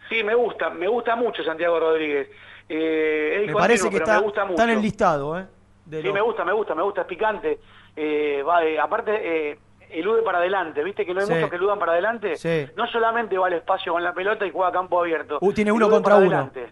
Sí, 0.09 0.23
me 0.23 0.35
gusta, 0.35 0.69
me 0.69 0.87
gusta 0.87 1.15
mucho 1.15 1.43
Santiago 1.43 1.79
Rodríguez. 1.79 2.29
Eh, 2.69 3.27
Me 3.37 3.41
discontinuo, 3.43 3.59
parece 3.59 3.89
que 3.89 3.97
está, 3.97 4.15
me 4.17 4.21
gusta 4.23 4.41
mucho. 4.45 4.53
está 4.53 4.63
en 4.65 4.69
el 4.77 4.81
listado, 4.81 5.39
¿eh? 5.39 5.45
De 5.85 5.97
Sí, 6.01 6.07
los- 6.07 6.13
me 6.13 6.21
gusta, 6.21 6.45
me 6.45 6.53
gusta, 6.53 6.75
me 6.75 6.83
gusta, 6.83 7.01
es 7.01 7.07
picante. 7.07 7.59
Eh, 7.95 8.43
va, 8.47 8.63
eh, 8.63 8.79
aparte, 8.79 9.51
eh, 9.51 9.59
elude 9.91 10.21
para 10.23 10.39
adelante, 10.39 10.83
¿viste 10.83 11.05
que 11.05 11.13
no 11.13 11.21
hay 11.21 11.27
Sí. 11.27 11.33
muchos 11.33 11.49
que 11.49 11.55
eludan 11.55 11.79
para 11.79 11.93
adelante? 11.93 12.35
Sí. 12.35 12.67
No 12.75 12.85
solamente 12.87 13.37
va 13.37 13.47
al 13.47 13.53
espacio 13.53 13.93
con 13.93 14.03
la 14.03 14.13
pelota 14.13 14.45
y 14.45 14.51
juega 14.51 14.69
a 14.69 14.71
campo 14.71 14.99
abierto. 14.99 15.37
Uh, 15.41 15.53
tiene 15.53 15.71
uno 15.71 15.85
elude 15.85 15.95
contra 15.97 16.15
uno. 16.17 16.25
adelante. 16.25 16.69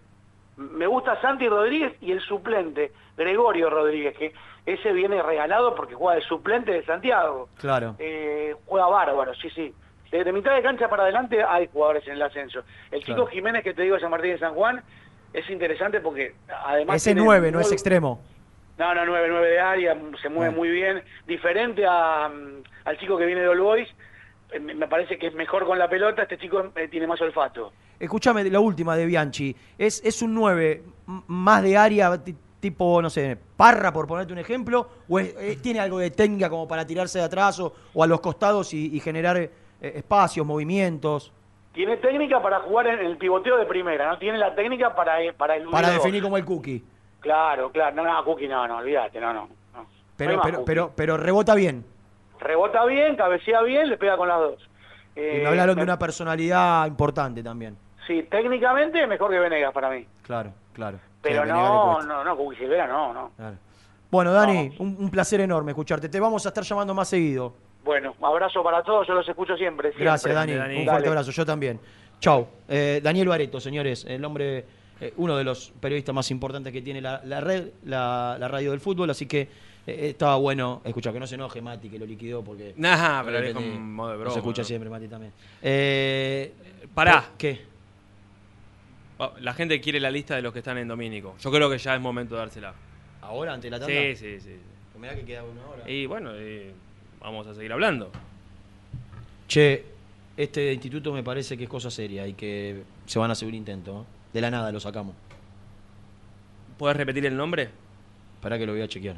Me 0.56 0.86
gusta 0.86 1.20
Santi 1.20 1.48
Rodríguez 1.48 1.94
y 2.00 2.12
el 2.12 2.20
suplente, 2.20 2.92
Gregorio 3.16 3.70
Rodríguez, 3.70 4.16
que 4.16 4.32
ese 4.66 4.92
viene 4.92 5.20
regalado 5.22 5.74
porque 5.74 5.94
juega 5.94 6.16
de 6.20 6.22
suplente 6.26 6.72
de 6.72 6.84
Santiago. 6.84 7.48
Claro. 7.58 7.96
Eh, 7.98 8.54
juega 8.66 8.86
bárbaro, 8.86 9.34
sí, 9.34 9.50
sí. 9.50 9.74
Desde 10.12 10.32
mitad 10.32 10.54
de 10.54 10.62
cancha 10.62 10.88
para 10.88 11.02
adelante 11.04 11.42
hay 11.42 11.68
jugadores 11.72 12.06
en 12.06 12.14
el 12.14 12.22
ascenso. 12.22 12.60
El 12.92 13.00
chico 13.00 13.16
Claro. 13.22 13.30
Jiménez 13.30 13.64
que 13.64 13.74
te 13.74 13.82
digo 13.82 13.96
de 13.96 14.00
San 14.00 14.10
Martín 14.10 14.30
de 14.32 14.38
San 14.38 14.54
Juan 14.54 14.80
es 15.32 15.48
interesante 15.50 16.00
porque 16.00 16.34
además... 16.48 16.96
Ese 16.96 17.10
tiene 17.14 17.24
9, 17.24 17.50
no 17.50 17.58
es 17.60 17.72
extremo. 17.72 18.22
no, 18.78 18.94
no, 18.94 19.04
9, 19.06 19.26
9 19.28 19.48
de 19.48 19.60
área, 19.60 19.96
se 20.22 20.28
mueve 20.28 20.52
Ah. 20.52 20.56
muy 20.56 20.68
bien. 20.70 21.02
Diferente 21.26 21.84
a, 21.84 22.28
mm, 22.28 22.62
al 22.84 22.98
chico 22.98 23.18
que 23.18 23.26
viene 23.26 23.40
de 23.40 23.48
All 23.48 23.60
Boys, 23.60 23.88
eh, 24.52 24.60
me 24.60 24.74
me 24.74 24.86
parece 24.86 25.18
que 25.18 25.26
es 25.26 25.34
mejor 25.34 25.66
con 25.66 25.78
la 25.80 25.88
pelota, 25.88 26.22
este 26.22 26.38
chico 26.38 26.70
eh, 26.76 26.86
tiene 26.86 27.08
más 27.08 27.20
olfato. 27.20 27.72
Escúchame, 28.04 28.44
la 28.44 28.60
última 28.60 28.96
de 28.96 29.06
Bianchi. 29.06 29.54
Es, 29.76 30.02
es 30.04 30.22
un 30.22 30.34
9 30.34 30.82
m- 31.08 31.22
más 31.26 31.62
de 31.62 31.76
área, 31.76 32.16
ti- 32.22 32.34
tipo, 32.60 33.02
no 33.02 33.10
sé, 33.10 33.36
parra, 33.56 33.92
por 33.92 34.06
ponerte 34.06 34.32
un 34.32 34.38
ejemplo, 34.38 34.88
o 35.08 35.18
es- 35.18 35.34
eh, 35.38 35.58
tiene 35.62 35.80
algo 35.80 35.98
de 35.98 36.10
técnica 36.10 36.48
como 36.48 36.66
para 36.68 36.86
tirarse 36.86 37.18
de 37.18 37.24
atrás 37.24 37.58
o, 37.60 37.72
o 37.92 38.02
a 38.02 38.06
los 38.06 38.20
costados 38.20 38.72
y, 38.74 38.94
y 38.94 39.00
generar 39.00 39.36
eh, 39.36 39.50
espacios, 39.80 40.46
movimientos, 40.46 41.32
Tiene 41.72 41.96
técnica 41.96 42.40
para 42.40 42.60
jugar 42.60 42.86
en 42.86 43.00
el 43.00 43.16
pivoteo 43.18 43.56
de 43.56 43.66
primera, 43.66 44.08
no 44.08 44.18
tiene 44.18 44.38
la 44.38 44.54
técnica 44.54 44.94
para, 44.94 45.20
eh, 45.22 45.32
para 45.32 45.56
eludir 45.56 45.72
para 45.72 45.90
definir 45.90 46.22
como 46.22 46.36
el 46.36 46.44
cookie. 46.44 46.84
Claro, 47.20 47.72
claro. 47.72 47.96
No, 47.96 48.04
no, 48.04 48.24
Cookie, 48.24 48.46
no, 48.46 48.68
no, 48.68 48.76
olvídate, 48.78 49.18
no, 49.18 49.32
no. 49.32 49.48
Pero, 50.16 50.40
pero, 50.42 50.64
pero, 50.64 50.92
pero 50.94 51.16
rebota 51.16 51.54
bien. 51.54 51.84
Rebota 52.38 52.84
bien, 52.84 53.16
cabecea 53.16 53.62
bien, 53.62 53.88
le 53.88 53.96
pega 53.96 54.16
con 54.16 54.28
las 54.28 54.38
dos. 54.38 54.68
Y 55.16 55.20
me 55.20 55.46
hablaron 55.48 55.76
de 55.76 55.82
una 55.82 55.98
personalidad 55.98 56.86
importante 56.86 57.42
también. 57.42 57.76
Sí, 58.06 58.22
técnicamente 58.30 59.06
mejor 59.06 59.30
que 59.30 59.38
Venegas 59.38 59.72
para 59.72 59.90
mí. 59.90 60.06
Claro, 60.22 60.52
claro. 60.72 60.98
Pero 61.22 61.44
no, 61.46 62.02
no, 62.02 62.22
no, 62.24 62.36
Silvera 62.56 62.86
no, 62.86 63.12
no. 63.14 63.30
Claro. 63.36 63.56
Bueno, 64.10 64.32
Dani, 64.32 64.74
un, 64.78 64.96
un 64.98 65.10
placer 65.10 65.40
enorme 65.40 65.72
escucharte. 65.72 66.08
Te 66.08 66.20
vamos 66.20 66.44
a 66.46 66.48
estar 66.50 66.62
llamando 66.62 66.94
más 66.94 67.08
seguido. 67.08 67.54
Bueno, 67.82 68.14
abrazo 68.22 68.62
para 68.62 68.82
todos, 68.82 69.06
yo 69.06 69.14
los 69.14 69.28
escucho 69.28 69.56
siempre. 69.56 69.88
siempre. 69.88 70.04
Gracias, 70.04 70.34
Dani. 70.34 70.52
Un 70.52 70.58
Dale. 70.58 70.84
fuerte 70.86 71.08
abrazo. 71.08 71.30
Yo 71.30 71.44
también. 71.46 71.80
Chau. 72.20 72.46
Eh, 72.68 73.00
Daniel 73.02 73.28
Bareto, 73.28 73.60
señores, 73.60 74.04
el 74.08 74.24
hombre, 74.24 74.64
eh, 75.00 75.12
uno 75.16 75.36
de 75.36 75.44
los 75.44 75.72
periodistas 75.80 76.14
más 76.14 76.30
importantes 76.30 76.72
que 76.72 76.80
tiene 76.80 77.00
la, 77.00 77.20
la 77.24 77.40
red, 77.40 77.70
la, 77.84 78.36
la 78.38 78.48
radio 78.48 78.70
del 78.70 78.80
fútbol, 78.80 79.10
así 79.10 79.26
que 79.26 79.40
eh, 79.86 80.08
estaba 80.10 80.36
bueno 80.36 80.80
escuchar 80.84 81.12
que 81.12 81.20
no 81.20 81.26
se 81.26 81.34
enoje 81.34 81.60
Mati, 81.60 81.90
que 81.90 81.98
lo 81.98 82.06
liquidó 82.06 82.42
porque. 82.42 82.72
Nah, 82.76 83.22
pero 83.24 83.38
es 83.38 83.52
con 83.52 83.92
modo 83.92 84.10
de 84.12 84.16
broma, 84.16 84.30
Se 84.32 84.38
escucha 84.38 84.62
¿no? 84.62 84.66
siempre, 84.66 84.88
Mati 84.88 85.08
también. 85.08 85.32
Eh, 85.60 86.52
Pará. 86.94 87.24
¿Qué? 87.36 87.73
Oh, 89.18 89.32
La 89.40 89.54
gente 89.54 89.80
quiere 89.80 90.00
la 90.00 90.10
lista 90.10 90.34
de 90.36 90.42
los 90.42 90.52
que 90.52 90.58
están 90.58 90.78
en 90.78 90.88
Domínico. 90.88 91.36
Yo 91.40 91.50
creo 91.50 91.70
que 91.70 91.78
ya 91.78 91.94
es 91.94 92.00
momento 92.00 92.34
de 92.34 92.40
dársela. 92.40 92.74
¿Ahora, 93.22 93.54
ante 93.54 93.70
la 93.70 93.78
tanda? 93.78 93.94
Sí, 93.94 94.16
sí, 94.16 94.40
sí. 94.40 94.56
Mirá 94.98 95.14
que 95.14 95.24
queda 95.24 95.44
una 95.44 95.66
hora. 95.66 95.90
Y 95.90 96.06
bueno, 96.06 96.30
eh, 96.34 96.72
vamos 97.20 97.46
a 97.46 97.54
seguir 97.54 97.72
hablando. 97.72 98.10
Che, 99.48 99.84
este 100.36 100.72
instituto 100.72 101.12
me 101.12 101.22
parece 101.22 101.56
que 101.56 101.64
es 101.64 101.70
cosa 101.70 101.90
seria 101.90 102.26
y 102.26 102.34
que 102.34 102.82
se 103.06 103.18
van 103.18 103.30
a 103.30 103.32
hacer 103.32 103.48
un 103.48 103.54
intento. 103.54 104.02
¿eh? 104.02 104.04
De 104.34 104.40
la 104.40 104.50
nada 104.50 104.72
lo 104.72 104.80
sacamos. 104.80 105.14
¿Puedes 106.78 106.96
repetir 106.96 107.24
el 107.26 107.36
nombre? 107.36 107.70
Para 108.40 108.58
que 108.58 108.66
lo 108.66 108.72
voy 108.72 108.82
a 108.82 108.88
chequear. 108.88 109.16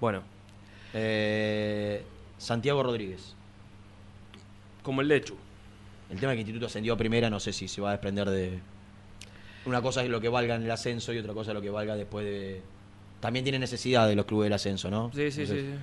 Bueno. 0.00 0.22
Eh, 0.94 2.02
Santiago 2.38 2.82
Rodríguez. 2.82 3.34
Como 4.82 5.00
el 5.00 5.08
Lechu. 5.08 5.36
El 6.10 6.18
tema 6.18 6.32
es 6.32 6.36
que 6.36 6.40
el 6.42 6.46
instituto 6.48 6.66
ascendió 6.66 6.92
a 6.92 6.96
primera, 6.96 7.30
no 7.30 7.40
sé 7.40 7.52
si 7.52 7.68
se 7.68 7.80
va 7.80 7.90
a 7.90 7.92
desprender 7.92 8.28
de. 8.28 8.60
Una 9.64 9.80
cosa 9.80 10.02
es 10.02 10.10
lo 10.10 10.20
que 10.20 10.28
valga 10.28 10.56
en 10.56 10.62
el 10.64 10.70
ascenso 10.70 11.12
y 11.12 11.18
otra 11.18 11.32
cosa 11.34 11.52
es 11.52 11.54
lo 11.54 11.62
que 11.62 11.70
valga 11.70 11.94
después 11.96 12.24
de. 12.24 12.60
También 13.20 13.44
tiene 13.44 13.58
necesidad 13.60 14.08
de 14.08 14.16
los 14.16 14.26
clubes 14.26 14.46
del 14.46 14.54
ascenso, 14.54 14.90
¿no? 14.90 15.10
Sí, 15.14 15.30
sí, 15.30 15.42
Entonces, 15.42 15.64
sí. 15.66 15.72
sí. 15.72 15.78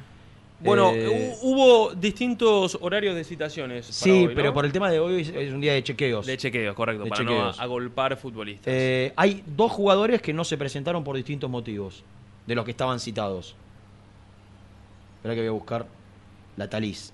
Bueno, 0.61 0.91
eh, 0.93 1.31
hu- 1.33 1.37
hubo 1.43 1.93
distintos 1.95 2.77
horarios 2.81 3.15
de 3.15 3.23
citaciones. 3.23 3.85
para 3.85 3.93
Sí, 3.93 4.09
hoy, 4.11 4.27
¿no? 4.27 4.33
pero 4.35 4.53
por 4.53 4.65
el 4.65 4.73
tema 4.73 4.91
de 4.91 4.99
hoy 4.99 5.21
es- 5.21 5.29
es 5.29 5.53
un 5.53 5.61
día 5.61 5.71
de 5.73 5.81
chequeos. 5.83 6.25
De 6.25 6.35
chequeos, 6.37 6.75
correcto, 6.75 7.05
De 7.05 7.09
para 7.09 7.21
chequeos. 7.23 7.57
no 7.57 7.63
agolpar 7.63 8.17
futbolistas. 8.17 8.67
Eh, 8.67 9.13
hay 9.15 9.41
dos 9.55 9.71
jugadores 9.71 10.21
que 10.21 10.33
no 10.33 10.43
se 10.43 10.57
presentaron 10.57 11.05
por 11.05 11.15
distintos 11.15 11.49
motivos, 11.49 12.03
de 12.45 12.55
los 12.55 12.65
que 12.65 12.71
estaban 12.71 12.99
citados. 12.99 13.55
Espera 15.19 15.33
que 15.35 15.39
voy 15.41 15.47
a 15.47 15.51
buscar 15.51 15.85
la 16.57 16.69
taliz, 16.69 17.13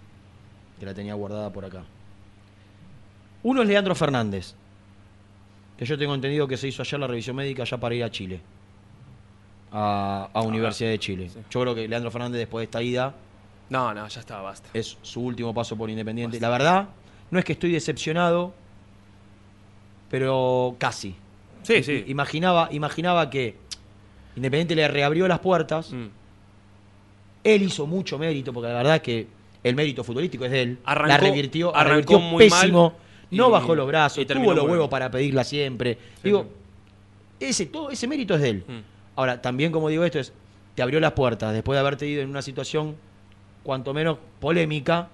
que 0.79 0.85
la 0.87 0.95
tenía 0.95 1.13
guardada 1.13 1.51
por 1.53 1.65
acá. 1.65 1.83
Uno 3.43 3.61
es 3.61 3.67
Leandro 3.67 3.93
Fernández, 3.93 4.55
que 5.77 5.85
yo 5.85 5.97
tengo 5.97 6.13
entendido 6.15 6.47
que 6.47 6.57
se 6.57 6.67
hizo 6.67 6.81
ayer 6.81 6.99
la 6.99 7.07
revisión 7.07 7.35
médica 7.35 7.63
ya 7.63 7.77
para 7.77 7.93
ir 7.95 8.03
a 8.03 8.09
Chile, 8.11 8.39
a, 9.71 10.29
a 10.33 10.41
Universidad 10.41 10.89
de 10.89 10.99
Chile. 10.99 11.29
Yo 11.49 11.61
creo 11.61 11.75
que 11.75 11.87
Leandro 11.87 12.11
Fernández 12.11 12.39
después 12.39 12.61
de 12.61 12.65
esta 12.65 12.81
ida 12.81 13.13
No, 13.69 13.93
no, 13.93 14.07
ya 14.07 14.19
está, 14.19 14.41
basta. 14.41 14.69
es 14.73 14.97
su 15.01 15.21
último 15.21 15.53
paso 15.53 15.75
por 15.77 15.89
Independiente. 15.89 16.39
La 16.39 16.49
verdad, 16.49 16.87
no 17.31 17.39
es 17.39 17.45
que 17.45 17.53
estoy 17.53 17.71
decepcionado, 17.71 18.53
pero 20.09 20.75
casi. 20.79 21.15
Sí, 21.63 21.83
sí. 21.83 22.03
Imaginaba, 22.07 22.69
imaginaba 22.71 23.29
que 23.29 23.57
Independiente 24.35 24.75
le 24.75 24.87
reabrió 24.87 25.27
las 25.27 25.39
puertas. 25.39 25.91
Mm. 25.91 26.05
Él 27.43 27.61
hizo 27.63 27.85
mucho 27.87 28.17
mérito, 28.19 28.51
porque 28.53 28.67
la 28.69 28.75
verdad 28.77 28.95
es 28.97 29.01
que 29.01 29.27
el 29.63 29.75
mérito 29.75 30.03
futbolístico 30.03 30.45
es 30.45 30.51
de 30.51 30.61
él. 30.61 30.79
Arrancó- 30.85 31.07
la 31.07 31.17
revirtió, 31.17 31.71
la 31.71 31.79
arrancó 31.79 31.91
revirtió 32.13 32.19
muy 32.19 32.49
pésimo. 32.49 32.89
mal 32.91 32.99
no 33.35 33.49
y- 33.49 33.51
bajó 33.51 33.75
los 33.75 33.87
brazos, 33.87 34.19
y 34.19 34.25
tuvo 34.25 34.53
los 34.53 34.65
huevos 34.67 34.89
para 34.89 35.09
pedirla 35.11 35.43
siempre. 35.43 35.97
Digo, 36.23 36.47
ese 37.39 37.65
todo 37.67 37.89
ese 37.89 38.07
mérito 38.07 38.35
es 38.35 38.41
de 38.41 38.49
él. 38.49 38.63
Mm. 38.67 38.79
Ahora, 39.17 39.41
también 39.41 39.71
como 39.71 39.89
digo 39.89 40.03
esto 40.03 40.19
es, 40.19 40.33
te 40.75 40.81
abrió 40.81 40.99
las 40.99 41.13
puertas 41.13 41.53
después 41.53 41.75
de 41.75 41.79
haberte 41.79 42.05
ido 42.07 42.21
en 42.21 42.29
una 42.29 42.41
situación 42.41 42.95
cuanto 43.63 43.93
menos 43.93 44.17
polémica, 44.39 45.07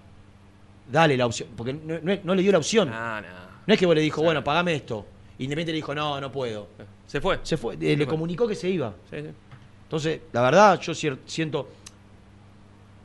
dale 0.91 1.15
la 1.17 1.25
opción, 1.25 1.49
porque 1.55 1.73
no, 1.73 1.99
no- 2.01 2.19
no 2.23 2.35
le 2.35 2.41
dio 2.41 2.51
la 2.51 2.57
opción. 2.57 2.89
No. 2.89 3.21
No 3.21 3.73
es 3.73 3.79
que 3.79 3.85
vos 3.85 3.95
le 3.95 4.01
dijo, 4.01 4.21
bueno, 4.23 4.43
pagame 4.43 4.73
esto. 4.73 5.05
Independiente 5.37 5.71
le 5.71 5.75
dijo, 5.77 5.93
no, 5.95 6.19
no 6.19 6.31
puedo. 6.31 6.67
Se 7.07 7.21
fue. 7.21 7.39
Se 7.43 7.57
fue, 7.57 7.75
eh, 7.75 7.77
le 7.95 7.97
fue. 7.97 8.07
comunicó 8.07 8.47
que 8.47 8.55
se 8.55 8.69
iba. 8.69 8.93
Sí, 9.09 9.17
sí. 9.21 9.27
Entonces, 9.83 10.21
la 10.31 10.41
verdad, 10.41 10.79
yo 10.79 10.93
siento. 10.93 11.69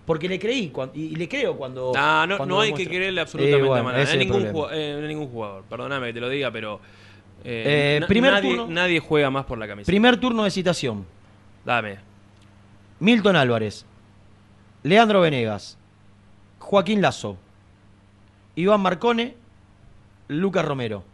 Porque 0.06 0.28
le 0.28 0.38
creí 0.38 0.72
y, 0.94 1.16
le 1.16 1.28
creo 1.28 1.56
cuando. 1.56 1.92
Ah, 1.96 2.24
no, 2.28 2.36
cuando 2.36 2.54
no 2.54 2.60
hay 2.60 2.72
que 2.72 2.86
creerle 2.86 3.20
absolutamente 3.20 3.60
Eh, 3.66 3.66
a 3.66 3.68
bueno, 3.68 3.90
nada. 3.90 4.02
ese 4.02 4.12
A 4.12 4.16
ningún, 4.16 4.46
jugador, 4.52 4.74
eh, 4.74 4.94
a 5.04 5.06
ningún 5.06 5.28
jugador. 5.28 5.64
Perdóname 5.68 6.06
que 6.06 6.12
te 6.14 6.20
lo 6.20 6.28
diga, 6.28 6.50
pero. 6.52 6.80
eh, 7.44 8.00
primer 8.06 8.32
nadie, 8.32 8.56
turno. 8.56 8.72
nadie 8.72 9.00
juega 9.00 9.30
más 9.30 9.44
por 9.44 9.58
la 9.58 9.66
camiseta. 9.66 9.90
Primer 9.90 10.16
turno 10.18 10.44
de 10.44 10.50
citación. 10.50 11.04
Dame. 11.64 11.98
Milton 13.00 13.34
Álvarez. 13.36 13.84
Leandro 14.84 15.20
Venegas. 15.20 15.76
Joaquín 16.60 17.02
Lazo. 17.02 17.36
Iván 18.54 18.80
Marcone. 18.80 19.34
Lucas 20.28 20.64
Romero. 20.64 21.04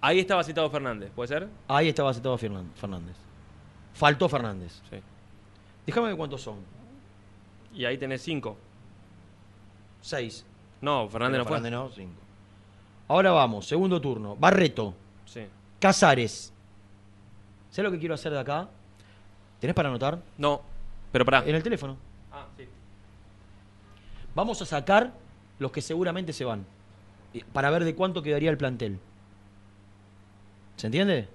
Ahí 0.00 0.18
estaba 0.18 0.42
citado 0.42 0.68
Fernández, 0.68 1.10
¿puede 1.14 1.28
ser? 1.28 1.48
Ahí 1.68 1.88
estaba 1.88 2.12
citado 2.12 2.36
Fernández. 2.36 3.16
Faltó 3.94 4.28
Fernández. 4.28 4.80
Sí. 4.90 4.96
Déjame 5.86 6.08
ver 6.08 6.16
cuántos 6.16 6.40
son. 6.42 6.56
Y 7.74 7.84
ahí 7.84 7.96
tenés 7.98 8.22
cinco. 8.22 8.56
Seis. 10.00 10.44
No, 10.80 11.08
Fernández 11.08 11.38
no 11.38 11.44
fue. 11.44 11.56
Fernández 11.58 11.72
no, 11.72 11.90
cinco. 11.90 12.20
Ahora 13.08 13.30
vamos, 13.32 13.66
segundo 13.66 14.00
turno. 14.00 14.36
Barreto. 14.36 14.94
Sí. 15.26 15.46
Casares. 15.80 16.52
¿Sabes 17.70 17.84
lo 17.90 17.92
que 17.92 17.98
quiero 17.98 18.14
hacer 18.14 18.32
de 18.32 18.40
acá? 18.40 18.68
¿Tenés 19.60 19.74
para 19.74 19.88
anotar? 19.88 20.18
No, 20.38 20.60
pero 21.12 21.24
pará. 21.24 21.44
En 21.46 21.54
el 21.54 21.62
teléfono. 21.62 21.96
Ah, 22.32 22.46
sí. 22.56 22.66
Vamos 24.34 24.60
a 24.62 24.66
sacar 24.66 25.12
los 25.58 25.70
que 25.72 25.80
seguramente 25.80 26.32
se 26.32 26.44
van. 26.44 26.64
Y- 27.32 27.44
Para 27.44 27.70
ver 27.70 27.84
de 27.84 27.94
cuánto 27.94 28.22
quedaría 28.22 28.50
el 28.50 28.56
plantel. 28.58 28.98
¿Se 30.76 30.86
entiende? 30.88 31.28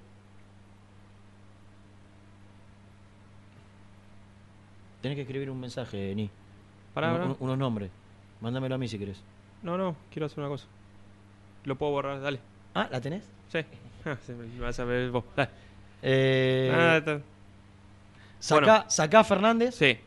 Tenés 5.08 5.16
que 5.16 5.22
escribir 5.22 5.49
un 5.49 5.58
mensaje, 5.62 6.14
Ni. 6.16 6.30
Pará, 6.93 7.14
Un- 7.14 7.38
unos 7.39 7.58
nombres. 7.58 7.89
Mándamelo 8.41 8.76
a 8.76 8.78
mí 8.78 8.89
si 8.89 8.99
querés. 8.99 9.22
No, 9.64 9.78
no, 9.78 9.95
quiero 10.12 10.26
hacer 10.26 10.39
una 10.39 10.49
cosa. 10.49 10.66
Lo 11.64 11.78
puedo 11.78 11.93
borrar, 11.93 12.20
dale. 12.20 12.39
Ah, 12.76 12.89
¿la 12.91 12.99
tenés? 12.99 13.24
Sí. 13.49 13.60
Ah, 14.05 14.18
sí, 14.26 14.34
me 14.34 14.60
vas 14.60 14.78
a 14.80 14.84
ver 14.86 15.10
vos. 15.12 15.24
Dale. 15.36 15.49
Eh, 16.01 16.72
Ah, 16.74 16.97
está- 16.97 17.22
sacá, 18.39 18.66
Bueno. 18.76 18.86
sacá 18.89 19.24
Fernández. 19.24 19.76
Sí. 19.76 19.97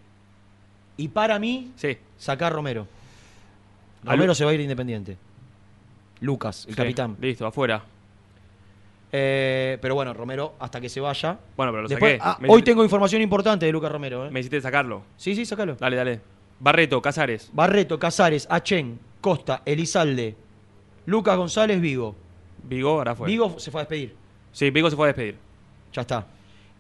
Y 0.98 1.09
para 1.09 1.38
mí, 1.38 1.72
Sí. 1.76 1.96
sacá 2.18 2.48
a 2.48 2.51
Romero. 2.51 2.86
Romero 4.05 4.34
se 4.34 4.44
va 4.44 4.51
a 4.51 4.55
ir 4.55 4.61
independiente. 4.61 5.16
Lucas, 6.20 6.66
el 6.66 6.74
Sí, 6.74 6.76
capitán. 6.76 7.16
Listo, 7.20 7.46
afuera. 7.46 7.82
Eh, 9.12 9.78
pero 9.82 9.94
bueno, 9.94 10.14
Romero, 10.14 10.54
hasta 10.61 10.80
que 10.80 10.88
se 10.88 11.00
vaya. 11.00 11.38
Bueno, 11.56 11.72
pero 11.72 11.82
lo 11.82 11.88
Después- 11.88 12.18
saqué. 12.18 12.44
ah, 12.44 12.46
hoy 12.48 12.62
tengo 12.62 12.82
información 12.84 13.20
importante 13.22 13.66
de 13.66 13.72
Lucas 13.72 13.90
Romero. 13.90 14.26
¿eh? 14.26 14.30
Me 14.30 14.40
hiciste 14.40 14.61
sacarlo. 14.61 15.02
Sí, 15.16 15.34
sí, 15.34 15.44
sacalo. 15.44 15.74
Dale, 15.76 15.96
dale. 15.96 16.20
Barreto, 16.61 17.00
Casares. 17.02 17.50
Barreto, 17.52 17.98
Casares, 17.98 18.46
Achen, 18.50 19.00
Costa, 19.20 19.62
Elizalde, 19.64 20.36
Lucas 21.06 21.36
González, 21.36 21.80
Vigo. 21.80 22.14
Vigo, 22.64 22.90
ahora 22.90 23.14
fue. 23.16 23.26
Vigo 23.28 23.58
se 23.58 23.70
fue 23.70 23.80
a 23.80 23.84
despedir. 23.84 24.14
Sí, 24.52 24.70
Vigo 24.70 24.88
se 24.90 24.96
fue 24.96 25.06
a 25.06 25.08
despedir. 25.08 25.36
Ya 25.92 26.02
está. 26.02 26.26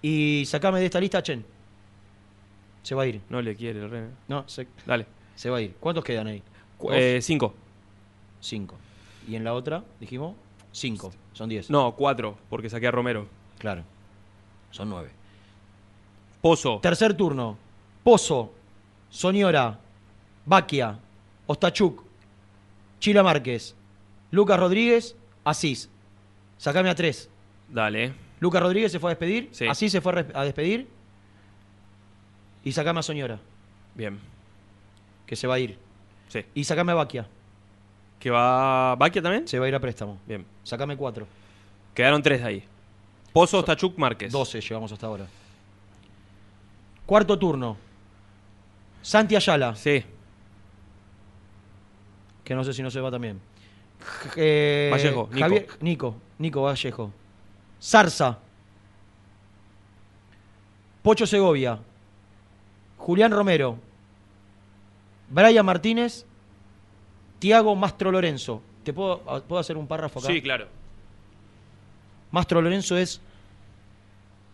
Y 0.02 0.44
sacame 0.46 0.78
de 0.80 0.86
esta 0.86 1.00
lista 1.00 1.18
Achen. 1.18 1.44
Se 2.82 2.94
va 2.94 3.02
a 3.02 3.06
ir. 3.06 3.20
No 3.28 3.42
le 3.42 3.56
quiere 3.56 3.80
el 3.80 3.90
René. 3.90 4.08
No, 4.28 4.44
se, 4.48 4.66
Dale. 4.86 5.06
se 5.34 5.50
va 5.50 5.58
a 5.58 5.60
ir. 5.62 5.74
¿Cuántos 5.80 6.04
quedan 6.04 6.26
ahí? 6.28 6.42
Eh, 6.92 7.18
cinco. 7.22 7.54
Cinco. 8.40 8.76
Y 9.28 9.34
en 9.36 9.44
la 9.44 9.52
otra, 9.54 9.82
dijimos, 9.98 10.34
cinco. 10.72 11.12
Son 11.32 11.48
diez. 11.48 11.70
No, 11.70 11.92
cuatro, 11.96 12.36
porque 12.48 12.68
saqué 12.70 12.86
a 12.88 12.90
Romero. 12.90 13.26
Claro. 13.58 13.82
Son 14.70 14.88
nueve. 14.88 15.10
Pozo. 16.40 16.78
Tercer 16.80 17.14
turno. 17.14 17.56
Pozo, 18.02 18.52
Soñora, 19.10 19.78
Baquia, 20.46 20.98
Ostachuk, 21.46 22.02
Chila 22.98 23.22
Márquez, 23.22 23.74
Lucas 24.30 24.58
Rodríguez, 24.58 25.16
Asís. 25.44 25.90
Sacame 26.56 26.88
a 26.90 26.94
tres. 26.94 27.28
Dale. 27.68 28.14
Lucas 28.40 28.62
Rodríguez 28.62 28.90
se 28.90 28.98
fue 28.98 29.10
a 29.10 29.12
despedir. 29.14 29.48
Sí. 29.52 29.66
Asís 29.66 29.92
se 29.92 30.00
fue 30.00 30.26
a 30.34 30.44
despedir. 30.44 30.88
Y 32.64 32.72
sacame 32.72 33.00
a 33.00 33.02
Soñora, 33.02 33.38
Bien. 33.94 34.18
que 35.26 35.36
se 35.36 35.46
va 35.46 35.54
a 35.54 35.58
ir. 35.58 35.78
Sí. 36.28 36.44
Y 36.54 36.64
sacame 36.64 36.92
a 36.92 36.96
Baquia, 36.96 37.26
¿Que 38.20 38.30
va 38.30 38.94
Baquia 38.96 39.20
también? 39.22 39.48
se 39.48 39.58
va 39.58 39.64
a 39.64 39.68
ir 39.68 39.74
a 39.74 39.80
préstamo. 39.80 40.20
Bien. 40.26 40.46
Sacame 40.62 40.96
cuatro. 40.96 41.26
Quedaron 41.94 42.22
tres 42.22 42.40
de 42.42 42.46
ahí. 42.46 42.64
Pozo, 43.32 43.64
Tachuk, 43.64 43.96
Márquez. 43.98 44.30
12 44.30 44.60
llevamos 44.60 44.92
hasta 44.92 45.06
ahora. 45.06 45.26
Cuarto 47.06 47.38
turno. 47.38 47.76
Santi 49.02 49.34
Ayala, 49.34 49.74
Sí. 49.74 50.04
que 52.44 52.54
no 52.54 52.62
sé 52.64 52.72
si 52.74 52.82
no 52.82 52.90
se 52.90 53.00
va 53.00 53.10
también. 53.10 53.40
Eh, 54.36 54.88
Vallejo, 54.92 55.28
Nico. 55.32 55.46
Javier- 55.46 55.66
Nico, 55.80 56.16
Nico 56.38 56.62
Vallejo. 56.62 57.12
Zarza. 57.82 58.38
Pocho 61.02 61.26
Segovia. 61.26 61.78
Julián 62.98 63.32
Romero, 63.32 63.78
Brian 65.30 65.64
Martínez, 65.64 66.26
Tiago 67.40 67.74
Mastro 67.74 68.12
Lorenzo. 68.12 68.62
¿Te 68.84 68.92
puedo, 68.92 69.18
puedo 69.48 69.58
hacer 69.58 69.76
un 69.76 69.88
párrafo 69.88 70.20
acá? 70.20 70.28
Sí, 70.28 70.40
claro. 70.40 70.68
Mastro 72.30 72.62
Lorenzo 72.62 72.96
es 72.96 73.20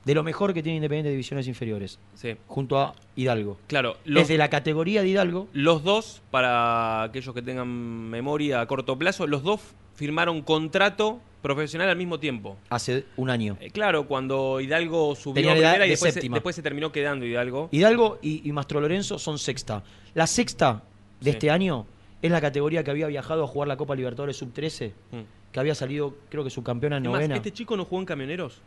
de 0.05 0.15
lo 0.15 0.23
mejor 0.23 0.55
que 0.55 0.63
tiene 0.63 0.77
Independiente 0.77 1.09
de 1.09 1.13
Divisiones 1.15 1.47
Inferiores. 1.49 1.99
Sí. 2.15 2.37
Junto 2.47 2.79
a 2.79 2.95
Hidalgo. 3.17 3.59
Claro. 3.67 3.97
es 4.05 4.29
de 4.29 4.39
la 4.39 4.49
categoría 4.49 5.03
de 5.03 5.09
Hidalgo. 5.09 5.49
Los 5.53 5.83
dos, 5.83 6.23
para 6.31 7.03
aquellos 7.03 7.35
que 7.35 7.43
tengan 7.43 7.69
memoria 7.69 8.61
a 8.61 8.67
corto 8.67 8.97
plazo, 8.97 9.27
los 9.27 9.43
dos 9.43 9.61
firmaron 9.95 10.43
contrato 10.43 11.21
profesional 11.43 11.89
al 11.89 11.97
mismo 11.97 12.19
tiempo. 12.21 12.57
Hace 12.71 13.05
un 13.17 13.31
año. 13.31 13.57
Eh, 13.61 13.71
claro, 13.71 14.07
cuando 14.07 14.61
Hidalgo 14.61 15.15
subió 15.17 15.35
Tenía 15.35 15.53
a 15.53 15.55
primera 15.55 15.77
y 15.87 15.89
de 15.89 15.93
después 15.93 16.15
se, 16.15 16.21
después 16.29 16.57
se 16.57 16.63
terminó 16.63 16.93
quedando 16.93 17.25
Hidalgo. 17.27 17.69
Hidalgo 17.73 18.19
y, 18.23 18.49
y 18.49 18.53
Mastro 18.53 18.81
Lorenzo 18.81 19.19
son 19.19 19.39
sexta. 19.39 19.83
La 20.15 20.27
sexta 20.27 20.83
de 21.21 21.31
Sí. 21.33 21.37
este 21.37 21.51
año 21.51 21.87
es 22.27 22.33
la 22.33 22.41
categoría 22.41 22.85
que 22.85 22.91
había 22.91 23.07
viajado 23.07 23.45
a 23.45 23.47
jugar 23.47 23.69
la 23.69 23.77
Copa 23.77 23.95
Libertadores 23.95 24.37
Sub-13, 24.37 24.93
Mm. 25.13 25.17
que 25.53 25.61
había 25.61 25.75
salido, 25.75 26.15
creo 26.29 26.45
que 26.45 26.51
subcampeona 26.51 26.97
en 26.99 27.05
Es 27.05 27.11
más, 27.11 27.19
novena. 27.21 27.37
¿Este 27.37 27.53
chico 27.53 27.77
no 27.77 27.85
jugó 27.85 28.01
en 28.01 28.07
Camioneros? 28.07 28.61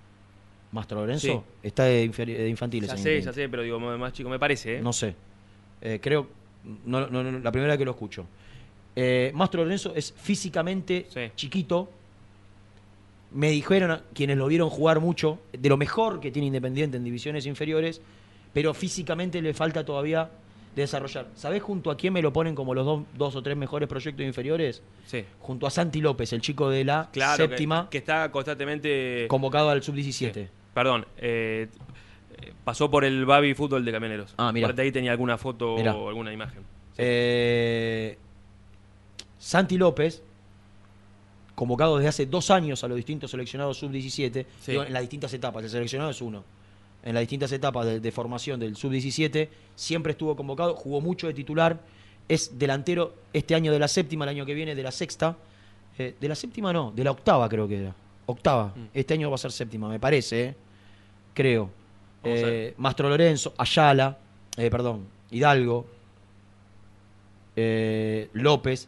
Mastro 0.72 1.00
Lorenzo 1.02 1.28
Sí. 1.28 1.68
está 1.68 1.84
de, 1.86 2.04
infantiles. 2.04 2.90
Ya 2.90 2.96
en 2.96 3.02
sé, 3.04 3.22
ya 3.22 3.34
sé, 3.34 3.50
pero 3.50 3.64
digo, 3.64 3.80
más 3.80 4.14
chico, 4.14 4.30
me 4.30 4.38
parece, 4.40 4.78
¿eh? 4.78 4.82
No 4.82 4.94
sé. 4.94 5.16
Eh, 5.82 6.00
creo, 6.02 6.28
no, 6.86 7.08
no, 7.08 7.24
no, 7.24 7.40
la 7.40 7.52
primera 7.52 7.74
vez 7.74 7.78
que 7.80 7.86
lo 7.86 7.92
escucho. 7.92 8.26
Eh, 8.96 9.32
Mastro 9.34 9.64
Lorenzo 9.64 9.94
es 9.96 10.14
físicamente 10.16 11.08
chiquito. 11.36 11.90
Me 13.32 13.52
dijeron 13.52 14.02
quienes 14.14 14.38
lo 14.38 14.48
vieron 14.48 14.70
jugar 14.70 15.00
mucho, 15.00 15.40
de 15.54 15.70
lo 15.70 15.78
mejor 15.78 16.20
que 16.20 16.32
tiene 16.32 16.48
Independiente 16.48 16.98
en 16.98 17.04
divisiones 17.04 17.46
inferiores, 17.46 18.02
pero 18.54 18.74
físicamente 18.74 19.42
le 19.42 19.54
falta 19.54 19.86
todavía 19.86 20.30
desarrollar. 20.80 21.28
¿Sabés 21.36 21.62
junto 21.64 21.92
a 21.92 21.98
quién 21.98 22.14
me 22.14 22.22
lo 22.22 22.34
ponen 22.34 22.56
como 22.56 22.74
los 22.74 22.86
dos, 22.86 23.04
dos 23.18 23.36
o 23.36 23.44
tres 23.44 23.56
mejores 23.58 23.88
proyectos 23.88 24.26
inferiores? 24.26 24.82
Sí. 25.06 25.24
Junto 25.40 25.68
a 25.68 25.70
Santi 25.70 26.02
López, 26.02 26.32
el 26.34 26.42
chico 26.42 26.70
de 26.70 26.84
la 26.84 27.10
Claro, 27.12 27.44
que- 27.44 27.50
séptima, 27.50 27.88
Que, 27.90 27.98
está 28.00 28.32
constantemente... 28.32 29.28
convocado 29.30 29.70
al 29.70 29.82
sub-17. 29.84 30.48
Perdón, 30.74 31.06
eh, 31.18 31.68
pasó 32.64 32.90
por 32.90 33.04
el 33.06 33.26
Babi 33.26 33.54
Fútbol 33.54 33.84
de 33.86 33.92
Camioneros. 33.92 34.34
Ah, 34.38 34.52
mira. 34.52 34.68
Por 34.70 34.80
ahí 34.80 34.92
tenía 34.92 35.12
alguna 35.12 35.38
foto 35.38 35.76
Mirá. 35.78 35.96
o 35.96 36.10
alguna 36.10 36.32
imagen. 36.34 36.64
Eh, 36.98 38.18
Santi 39.38 39.78
López, 39.78 40.22
convocado 41.56 41.98
desde 41.98 42.10
hace 42.10 42.26
dos 42.26 42.52
años 42.52 42.84
a 42.84 42.88
los 42.88 42.96
distintos 42.98 43.32
seleccionados 43.32 43.78
sub-17, 43.78 44.46
Sí. 44.62 44.72
digo, 44.72 44.84
en 44.84 44.94
las 44.94 45.02
distintas 45.02 45.34
etapas, 45.34 45.64
el 45.64 45.70
seleccionado 45.70 46.12
es 46.12 46.22
uno. 46.22 46.44
En 47.04 47.14
las 47.14 47.22
distintas 47.22 47.52
etapas 47.52 47.86
de, 47.86 48.00
de 48.00 48.12
formación 48.12 48.60
del 48.60 48.76
sub-17, 48.76 49.48
siempre 49.76 50.12
estuvo 50.12 50.36
convocado, 50.36 50.76
jugó 50.76 51.00
mucho 51.02 51.28
de 51.28 51.34
titular, 51.34 51.80
es 52.28 52.60
delantero 52.60 53.14
este 53.34 53.56
año 53.56 53.72
de 53.72 53.80
la 53.80 53.88
séptima, 53.88 54.26
el 54.26 54.30
año 54.30 54.46
que 54.46 54.54
viene 54.54 54.76
de 54.76 54.84
la 54.84 54.92
sexta. 54.92 55.36
Eh, 55.98 56.16
de 56.20 56.28
la 56.28 56.36
séptima 56.36 56.72
no, 56.72 56.92
de 56.96 57.04
la 57.04 57.12
octava 57.12 57.48
creo 57.50 57.68
que 57.68 57.80
era. 57.82 57.96
Octava. 58.26 58.68
Mm. 58.76 58.86
Este 58.94 59.14
año 59.16 59.30
va 59.30 59.36
a 59.36 59.38
ser 59.40 59.52
séptima, 59.52 59.90
me 59.90 60.00
parece, 60.00 60.44
eh. 60.44 60.56
creo. 61.34 61.70
Eh, 62.24 62.74
Mastro 62.78 63.08
Lorenzo, 63.10 63.54
Ayala, 63.58 64.18
perdón, 64.56 65.06
Hidalgo, 65.32 65.86
López, 68.34 68.88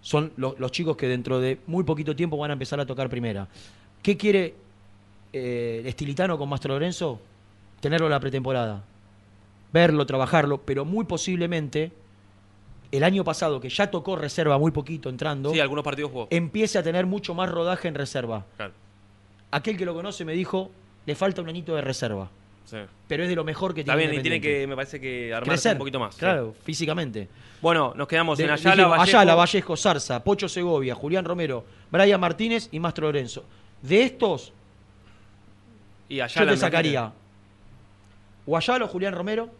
son 0.00 0.32
lo- 0.36 0.54
los 0.58 0.70
chicos 0.72 0.96
que 0.96 1.08
dentro 1.08 1.40
de 1.40 1.58
muy 1.66 1.84
poquito 1.84 2.14
tiempo 2.14 2.36
van 2.36 2.50
a 2.50 2.52
empezar 2.54 2.78
a 2.80 2.86
tocar 2.86 3.08
primera. 3.08 3.48
¿Qué 4.02 4.16
quiere 4.16 4.54
Estilitano 5.32 6.36
con 6.38 6.48
Mastro 6.48 6.74
Lorenzo? 6.74 7.20
Tenerlo 7.84 8.06
en 8.06 8.12
la 8.12 8.20
pretemporada. 8.20 8.82
Verlo, 9.70 10.06
trabajarlo, 10.06 10.62
pero 10.62 10.86
muy 10.86 11.04
posiblemente 11.04 11.92
el 12.90 13.04
año 13.04 13.24
pasado, 13.24 13.60
que 13.60 13.68
ya 13.68 13.90
tocó 13.90 14.16
reserva 14.16 14.56
muy 14.56 14.70
poquito 14.70 15.10
entrando, 15.10 15.50
Sí, 15.50 15.60
algunos 15.60 15.84
partidos 15.84 16.10
jugó. 16.10 16.28
empiece 16.30 16.78
a 16.78 16.82
tener 16.82 17.04
mucho 17.04 17.34
más 17.34 17.50
rodaje 17.50 17.86
en 17.88 17.94
reserva. 17.94 18.46
Claro. 18.56 18.72
Aquel 19.50 19.76
que 19.76 19.84
lo 19.84 19.92
conoce 19.92 20.24
me 20.24 20.32
dijo, 20.32 20.70
le 21.04 21.14
falta 21.14 21.42
un 21.42 21.48
añito 21.50 21.74
de 21.74 21.82
reserva, 21.82 22.30
Sí. 22.64 22.78
pero 23.06 23.24
es 23.24 23.28
de 23.28 23.34
lo 23.36 23.44
mejor 23.44 23.74
que 23.74 23.80
Está 23.82 23.92
tiene 23.92 24.08
bien, 24.12 24.20
y 24.20 24.22
tiene 24.22 24.40
que, 24.40 24.66
me 24.66 24.76
parece 24.76 24.98
que 24.98 25.34
armarse 25.34 25.50
Crecer, 25.50 25.72
un 25.72 25.78
poquito 25.80 26.00
más. 26.00 26.14
sí. 26.14 26.20
Claro, 26.20 26.54
físicamente. 26.64 27.28
Bueno, 27.60 27.92
nos 27.96 28.08
quedamos 28.08 28.38
De- 28.38 28.44
en 28.44 28.50
Ayala, 28.50 28.74
dijimos, 28.76 28.96
Vallejo. 28.98 29.18
Ayala, 29.18 29.34
Vallejo, 29.34 29.76
Zarza, 29.76 30.24
Pocho 30.24 30.48
Segovia, 30.48 30.94
Julián 30.94 31.26
Romero, 31.26 31.66
Brian 31.90 32.18
Martínez 32.18 32.70
y 32.72 32.80
Mastro 32.80 33.08
Lorenzo. 33.08 33.44
De 33.82 34.04
estos, 34.04 34.54
y 36.08 36.16
yo 36.16 36.24
Ayala, 36.24 36.46
te 36.46 36.50
me 36.52 36.56
sacaría 36.56 37.12
o 38.46 38.56
Ayala 38.56 38.84
o 38.84 38.88
Julián 38.88 39.14
Romero, 39.14 39.50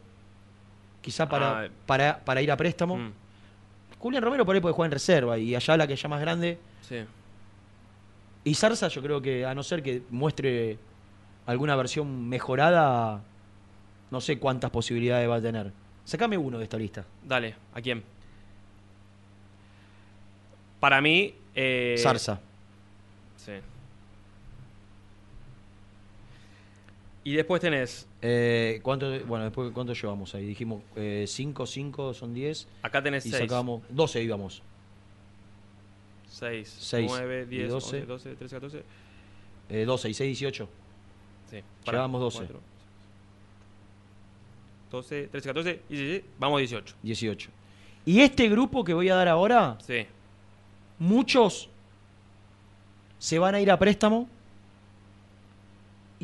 quizá 1.01 1.29
para, 1.29 1.65
Ah. 1.65 1.69
para, 1.87 2.19
para 2.25 2.43
ir 2.43 2.51
a 2.51 2.57
préstamo. 2.57 2.97
Mm. 2.97 3.13
Julián 3.99 4.23
Romero 4.23 4.45
por 4.45 4.55
ahí 4.55 4.61
puede 4.61 4.75
jugar 4.75 4.89
en 4.89 4.93
reserva 4.93 5.39
y 5.39 5.55
Ayala, 5.55 5.87
que 5.87 5.95
es 5.95 6.03
ya 6.03 6.09
más 6.09 6.21
grande. 6.21 6.59
Sí. 6.83 7.05
Y 8.45 8.55
Zarza, 8.55 8.89
yo 8.89 9.01
creo 9.03 9.23
que 9.23 9.47
a 9.47 9.55
no 9.55 9.63
ser 9.63 9.83
que 9.83 10.03
muestre 10.11 10.79
alguna 11.47 11.75
versión 11.77 12.29
mejorada, 12.29 13.23
no 14.11 14.21
sé 14.21 14.39
cuántas 14.39 14.71
posibilidades 14.71 15.29
va 15.29 15.37
a 15.37 15.41
tener. 15.41 15.73
Sacame 16.05 16.37
uno 16.37 16.59
de 16.59 16.65
esta 16.65 16.77
lista. 16.77 17.05
Dale, 17.23 17.55
¿a 17.75 17.81
quién? 17.81 18.03
Para 20.81 21.01
mí. 21.01 21.35
Eh, 21.55 21.97
Zarza. 21.99 22.39
Sí. 23.37 23.53
Y 27.25 27.33
después 27.35 27.61
tenés. 27.63 28.07
Eh, 28.21 28.81
¿cuánto, 28.83 29.07
bueno, 29.27 29.45
después, 29.47 29.73
¿cuánto 29.73 29.95
llevamos 29.95 30.35
ahí? 30.35 30.47
Dijimos 30.47 30.83
5, 31.27 31.67
5 31.67 32.15
son 32.15 32.35
10. 32.35 32.69
Acá 32.83 33.03
tenés 33.03 33.25
Y 33.27 33.31
seis. 33.31 33.43
sacábamos 33.43 33.83
12 33.89 34.23
íbamos. 34.23 34.63
6, 36.29 36.77
Seis 36.81 37.11
9, 37.11 37.47
y 37.49 37.57
10, 37.57 37.69
12. 37.71 37.97
11, 37.97 38.07
12, 38.07 38.35
13, 38.37 38.55
14. 38.57 38.83
Eh, 39.71 39.85
12 39.87 40.09
y 40.11 40.15
6, 40.15 40.29
18. 40.29 40.69
Sí. 41.51 41.57
Llevamos 41.87 42.21
12. 42.21 42.39
4, 42.41 42.61
12, 44.91 45.29
13, 45.29 45.49
14, 45.49 45.81
17. 45.89 46.25
Vamos 46.39 46.59
18. 46.61 46.95
18. 47.03 47.51
Y 48.07 48.21
este 48.21 48.49
grupo 48.49 48.85
que 48.85 48.93
voy 48.95 49.09
a 49.09 49.15
dar 49.15 49.29
ahora, 49.29 49.79
Sí. 49.87 50.07
muchos 50.99 51.71
se 53.19 53.39
van 53.39 53.55
a 53.55 53.61
ir 53.61 53.71
a 53.71 53.79
préstamo 53.79 54.29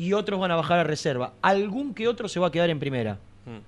y 0.01 0.13
otros 0.13 0.39
van 0.39 0.49
a 0.49 0.55
bajar 0.55 0.79
a 0.79 0.83
reserva. 0.83 1.33
Algún 1.43 1.93
que 1.93 2.07
otro 2.07 2.27
se 2.27 2.39
va 2.39 2.47
a 2.47 2.51
quedar 2.51 2.71
en 2.71 2.79
primera. 2.79 3.19
Mm. 3.45 3.59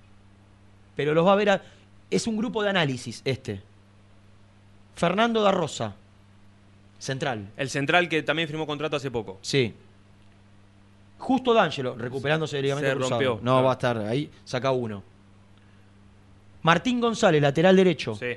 Pero 0.95 1.13
los 1.13 1.25
va 1.27 1.33
a 1.33 1.35
ver 1.35 1.49
a... 1.51 1.61
Es 2.09 2.25
un 2.25 2.37
grupo 2.37 2.63
de 2.63 2.69
análisis 2.69 3.21
este. 3.23 3.61
Fernando 4.95 5.43
da 5.43 5.51
Rosa, 5.51 5.93
central. 6.97 7.49
El 7.55 7.69
central 7.69 8.09
que 8.09 8.23
también 8.23 8.47
firmó 8.47 8.65
contrato 8.65 8.95
hace 8.95 9.11
poco. 9.11 9.37
Sí. 9.43 9.73
Justo 11.19 11.53
D'Angelo, 11.53 11.95
recuperándose 11.95 12.55
del 12.57 12.63
ligamento 12.63 12.89
Se 12.89 12.95
cruzado. 12.95 13.11
rompió, 13.11 13.35
No, 13.35 13.51
claro. 13.53 13.63
va 13.65 13.69
a 13.69 13.73
estar 13.73 13.97
ahí, 13.99 14.29
saca 14.43 14.71
uno. 14.71 15.03
Martín 16.63 16.99
González, 16.99 17.41
lateral 17.41 17.75
derecho. 17.75 18.15
Sí. 18.15 18.33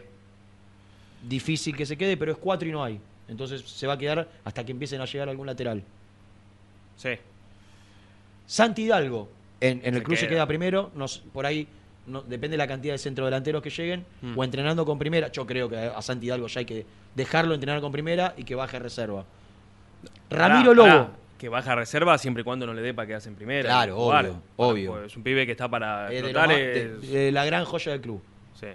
Difícil 1.27 1.75
que 1.77 1.87
se 1.87 1.97
quede, 1.97 2.17
pero 2.19 2.33
es 2.33 2.39
cuatro 2.39 2.69
y 2.69 2.73
no 2.73 2.85
hay. 2.85 3.01
Entonces 3.29 3.63
se 3.63 3.87
va 3.87 3.95
a 3.95 3.99
quedar 3.99 4.29
hasta 4.45 4.65
que 4.65 4.73
empiecen 4.73 5.01
a 5.01 5.07
llegar 5.07 5.29
algún 5.31 5.47
lateral. 5.47 5.83
Sí. 6.97 7.11
Santi 8.47 8.85
Hidalgo, 8.85 9.29
en, 9.61 9.81
en 9.85 9.95
el 9.95 10.01
Se 10.01 10.03
cruce 10.03 10.29
queda. 10.29 10.47
primero, 10.47 10.91
nos, 10.95 11.19
por 11.19 11.47
ahí 11.47 11.67
no, 12.07 12.23
depende 12.23 12.53
de 12.55 12.59
la 12.59 12.69
cantidad 12.69 12.95
de 12.95 12.99
centrodelanteros 12.99 13.63
que 13.63 13.71
lleguen, 13.71 14.05
Mm. 14.23 14.39
o 14.39 14.45
entrenando 14.45 14.85
con 14.87 14.99
primera. 14.99 15.31
Yo 15.33 15.47
creo 15.47 15.69
que 15.69 15.77
a 15.77 16.01
Santi 16.03 16.27
Hidalgo 16.27 16.47
ya 16.47 16.61
hay 16.61 16.65
que 16.67 16.87
dejarlo 17.15 17.55
entrenar 17.55 17.81
con 17.81 17.91
primera 17.93 18.35
y 18.37 18.45
que 18.45 18.55
baje 18.55 18.77
a 18.77 18.81
reserva. 18.81 19.25
Ramiro 20.31 20.71
Pará, 20.71 20.75
Lobo. 20.75 20.89
pará, 21.07 21.09
que 21.39 21.49
baja 21.49 21.73
a 21.73 21.77
reserva 21.77 22.17
siempre 22.19 22.43
y 22.43 22.45
cuando 22.45 22.67
no 22.67 22.75
le 22.75 22.83
dé 22.83 22.95
para 22.95 23.07
quedarse 23.09 23.29
en 23.29 23.35
primera. 23.35 23.69
Claro, 23.69 23.99
obvio, 23.99 24.41
obvio. 24.57 24.93
Pues 24.93 25.07
Es 25.07 25.17
un 25.17 25.23
pibe 25.25 25.45
que 25.47 25.53
está 25.53 25.69
para 25.69 26.07
Es 26.07 26.11
de, 26.15 26.21
lo 26.23 26.27
explotar. 26.29 26.49
más- 26.49 26.59
es- 26.59 27.11
de- 27.11 27.19
de 27.25 27.33
la 27.33 27.45
gran 27.45 27.65
joya 27.65 27.93
del 27.93 28.01
club. 28.01 28.23
Sí. 28.61 28.67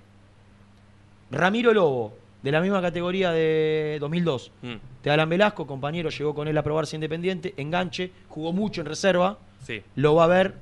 Ramiro 1.31 1.73
Lobo, 1.73 2.13
de 2.43 2.51
la 2.51 2.59
misma 2.61 2.81
categoría 2.81 3.31
de 3.31 3.97
2002. 3.99 4.51
Mm. 4.61 4.73
De 5.03 5.09
Alan 5.11 5.29
Velasco, 5.29 5.65
compañero, 5.65 6.09
llegó 6.09 6.35
con 6.35 6.47
él 6.47 6.57
a 6.57 6.63
probarse 6.63 6.95
independiente, 6.95 7.53
enganche, 7.57 8.11
jugó 8.27 8.51
mucho 8.51 8.81
en 8.81 8.87
reserva. 8.87 9.37
Sí. 9.63 9.81
Lo 9.95 10.15
va 10.15 10.25
a 10.25 10.27
ver 10.27 10.55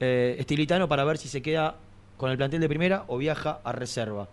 eh, 0.00 0.36
Estilitano 0.38 0.88
para 0.88 1.04
ver 1.04 1.18
si 1.18 1.28
se 1.28 1.42
queda 1.42 1.76
con 2.16 2.30
el 2.30 2.36
plantel 2.36 2.60
de 2.60 2.68
primera 2.68 3.04
o 3.08 3.18
viaja 3.18 3.60
a 3.64 3.72
reserva. 3.72 4.28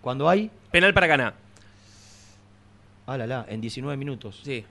Cuando 0.00 0.28
hay, 0.28 0.50
Penal 0.70 0.94
para 0.94 1.06
ganar. 1.06 1.34
ah, 3.06 3.16
la, 3.16 3.26
la, 3.26 3.46
en 3.48 3.60
19 3.60 3.96
minutos. 3.96 4.40
Sí. 4.44 4.64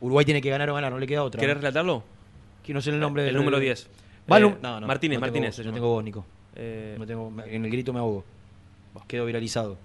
Uruguay 0.00 0.24
tiene 0.24 0.42
que 0.42 0.50
ganar 0.50 0.68
o 0.70 0.74
ganar, 0.74 0.92
no 0.92 0.98
le 0.98 1.06
queda 1.06 1.22
otra. 1.22 1.40
¿Querés 1.40 1.56
relatarlo? 1.56 2.02
Que 2.62 2.74
no 2.74 2.80
sé 2.80 2.90
el 2.90 3.00
nombre 3.00 3.22
El 3.22 3.28
del 3.28 3.36
número 3.36 3.58
10. 3.58 3.88
Va 4.30 4.38
el 4.38 4.44
Eh, 4.44 4.56
no, 4.62 4.80
no, 4.80 4.86
Martínez, 4.86 5.16
no 5.18 5.20
Martínez 5.20 5.56
voz, 5.56 5.66
no 5.66 5.72
tengo 5.72 5.88
voz, 5.88 6.04
Nico. 6.04 6.24
Eh, 6.56 6.96
No 6.98 7.06
tengo, 7.06 7.32
en 7.46 7.64
el 7.64 7.70
grito 7.70 7.92
me 7.92 8.00
ahogo. 8.00 8.24
Quedo 9.08 9.26
viralizado. 9.26 9.76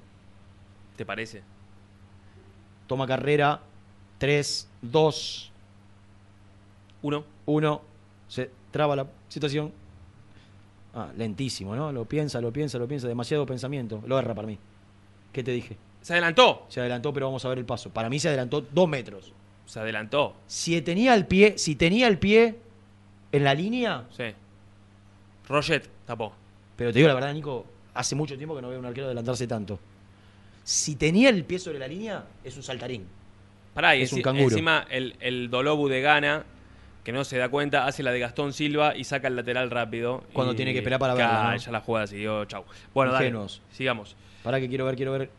¿Te 0.95 1.05
parece? 1.05 1.41
Toma 2.88 3.07
carrera. 3.07 3.59
3, 4.17 4.67
2, 4.81 5.51
Uno. 7.51 7.73
1. 7.76 7.81
Se 8.27 8.49
traba 8.71 8.95
la 8.95 9.07
situación. 9.27 9.71
Ah, 10.93 11.09
lentísimo, 11.17 11.76
¿no? 11.76 11.91
Lo 11.91 12.05
piensa, 12.05 12.39
lo 12.41 12.51
piensa, 12.51 12.77
lo 12.77 12.88
piensa. 12.88 13.07
Demasiado 13.07 13.45
pensamiento. 13.45 14.01
Lo 14.05 14.17
erra 14.19 14.34
para 14.35 14.47
mí. 14.47 14.57
¿Qué 15.34 15.43
te 15.43 15.51
dije? 15.51 15.77
Se 16.01 16.13
adelantó. 16.13 16.65
Se 16.69 16.80
adelantó, 16.80 17.11
pero 17.13 17.27
vamos 17.27 17.43
a 17.45 17.49
ver 17.49 17.57
el 17.59 17.65
paso. 17.65 17.89
Para 17.89 18.09
mí 18.09 18.19
se 18.19 18.27
adelantó 18.27 18.61
dos 18.61 18.88
metros. 18.88 19.34
Se 19.65 19.80
adelantó. 19.80 20.35
Si 20.47 20.80
tenía 20.81 21.13
el 21.13 21.26
pie, 21.27 21.57
si 21.57 21.76
tenía 21.76 22.07
el 22.07 22.17
pie 22.17 22.57
en 23.31 23.43
la 23.43 23.53
línea, 23.53 24.05
Sí. 24.15 24.23
Roget 25.47 25.88
tapó. 26.05 26.34
pero 26.76 26.91
te 26.93 26.99
digo 26.99 27.07
la 27.07 27.15
verdad, 27.15 27.34
Nico, 27.34 27.65
hace 27.93 28.15
mucho 28.15 28.38
tiempo 28.38 28.55
que 28.55 28.61
no 28.61 28.69
veo 28.69 28.77
a 28.77 28.80
un 28.80 28.85
arquero 28.85 29.07
adelantarse 29.07 29.47
tanto. 29.47 29.80
Si 30.63 30.95
tenía 30.95 31.30
el 31.30 31.43
pie 31.43 31.59
sobre 31.59 31.80
la 31.80 31.88
línea, 31.88 32.23
es 32.43 32.55
un 32.55 32.63
saltarín. 32.63 33.05
Pará, 33.73 33.95
y 33.95 34.03
Es 34.03 34.13
un 34.13 34.21
canguro. 34.21 34.49
encima 34.49 34.85
el, 34.89 35.15
el 35.19 35.49
Dolobu 35.49 35.88
de 35.88 36.01
Gana, 36.01 36.45
que 37.03 37.11
no 37.11 37.23
se 37.23 37.38
da 37.38 37.49
cuenta, 37.49 37.85
hace 37.85 38.03
la 38.03 38.11
de 38.11 38.19
Gastón 38.19 38.53
Silva 38.53 38.95
y 38.95 39.03
saca 39.03 39.27
el 39.27 39.35
lateral 39.35 39.71
rápido. 39.71 40.23
Cuando 40.34 40.53
y- 40.53 40.55
tiene 40.55 40.73
que 40.73 40.80
esperar 40.80 40.99
para 40.99 41.13
verla, 41.13 41.51
¿no? 41.51 41.57
ya 41.57 41.71
la 41.71 41.80
jugada 41.81 42.07
siguió, 42.07 42.45
chau. 42.45 42.63
Bueno, 42.93 43.11
dale, 43.11 43.27
Ingenuos. 43.27 43.61
sigamos. 43.71 44.15
Para 44.43 44.59
que 44.59 44.67
quiero 44.69 44.85
ver, 44.85 44.95
quiero 44.95 45.11
ver. 45.13 45.30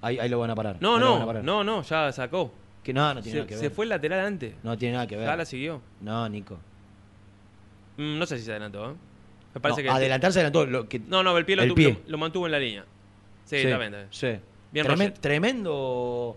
Ahí, 0.00 0.18
ahí 0.18 0.28
lo 0.28 0.38
van 0.38 0.50
a 0.50 0.54
parar. 0.54 0.76
No, 0.80 0.94
Ahí 0.96 1.00
no, 1.00 1.26
parar. 1.26 1.44
no, 1.44 1.64
no, 1.64 1.82
ya 1.82 2.10
sacó. 2.12 2.52
Que 2.82 2.92
no, 2.94 3.12
no 3.14 3.20
tiene 3.20 3.30
se, 3.32 3.36
nada 3.38 3.48
que 3.48 3.54
ver. 3.54 3.64
se 3.64 3.70
fue 3.70 3.84
el 3.84 3.88
lateral 3.90 4.20
antes. 4.26 4.54
No 4.62 4.78
tiene 4.78 4.94
nada 4.94 5.06
que 5.06 5.16
ver. 5.16 5.26
Ya 5.26 5.36
la 5.36 5.44
siguió. 5.44 5.80
No, 6.00 6.28
Nico. 6.28 6.58
Mm, 7.96 8.18
no 8.18 8.26
sé 8.26 8.38
si 8.38 8.44
se 8.44 8.52
adelantó, 8.52 8.90
¿eh? 8.90 8.94
Me 9.54 9.60
parece 9.60 9.82
No, 9.82 9.88
que. 9.90 9.96
adelantarse 9.96 10.38
adelantó. 10.38 10.66
Lo 10.66 10.88
que, 10.88 11.00
No, 11.00 11.22
no, 11.22 11.36
el 11.36 11.44
pie, 11.44 11.56
lo, 11.56 11.62
el 11.62 11.68
tu- 11.70 11.74
pie. 11.74 11.98
Lo, 12.04 12.12
lo 12.12 12.18
mantuvo 12.18 12.46
en 12.46 12.52
la 12.52 12.58
línea. 12.58 12.84
Sí, 13.44 13.56
bien. 13.64 14.06
Sí. 14.10 14.28
Bien, 14.70 14.86
Roger. 14.86 15.12
tremendo. 15.12 16.36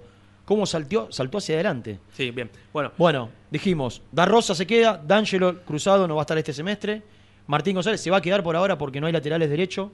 ¿Cómo 0.51 0.65
saltó, 0.65 1.09
saltó 1.13 1.37
hacia 1.37 1.55
adelante? 1.55 1.97
Sí, 2.11 2.29
bien. 2.29 2.49
Bueno, 2.73 2.91
Bueno, 2.97 3.29
dijimos, 3.49 4.01
Da 4.11 4.25
Rosa 4.25 4.53
se 4.53 4.67
queda, 4.67 4.97
D'Angelo 5.01 5.61
Cruzado 5.63 6.09
no 6.09 6.15
va 6.15 6.23
a 6.23 6.23
estar 6.23 6.37
este 6.37 6.51
semestre, 6.51 7.03
Martín 7.47 7.73
González 7.75 8.01
se 8.01 8.11
va 8.11 8.17
a 8.17 8.21
quedar 8.21 8.43
por 8.43 8.57
ahora 8.57 8.77
porque 8.77 8.99
no 8.99 9.07
hay 9.07 9.13
laterales 9.13 9.49
derecho 9.49 9.93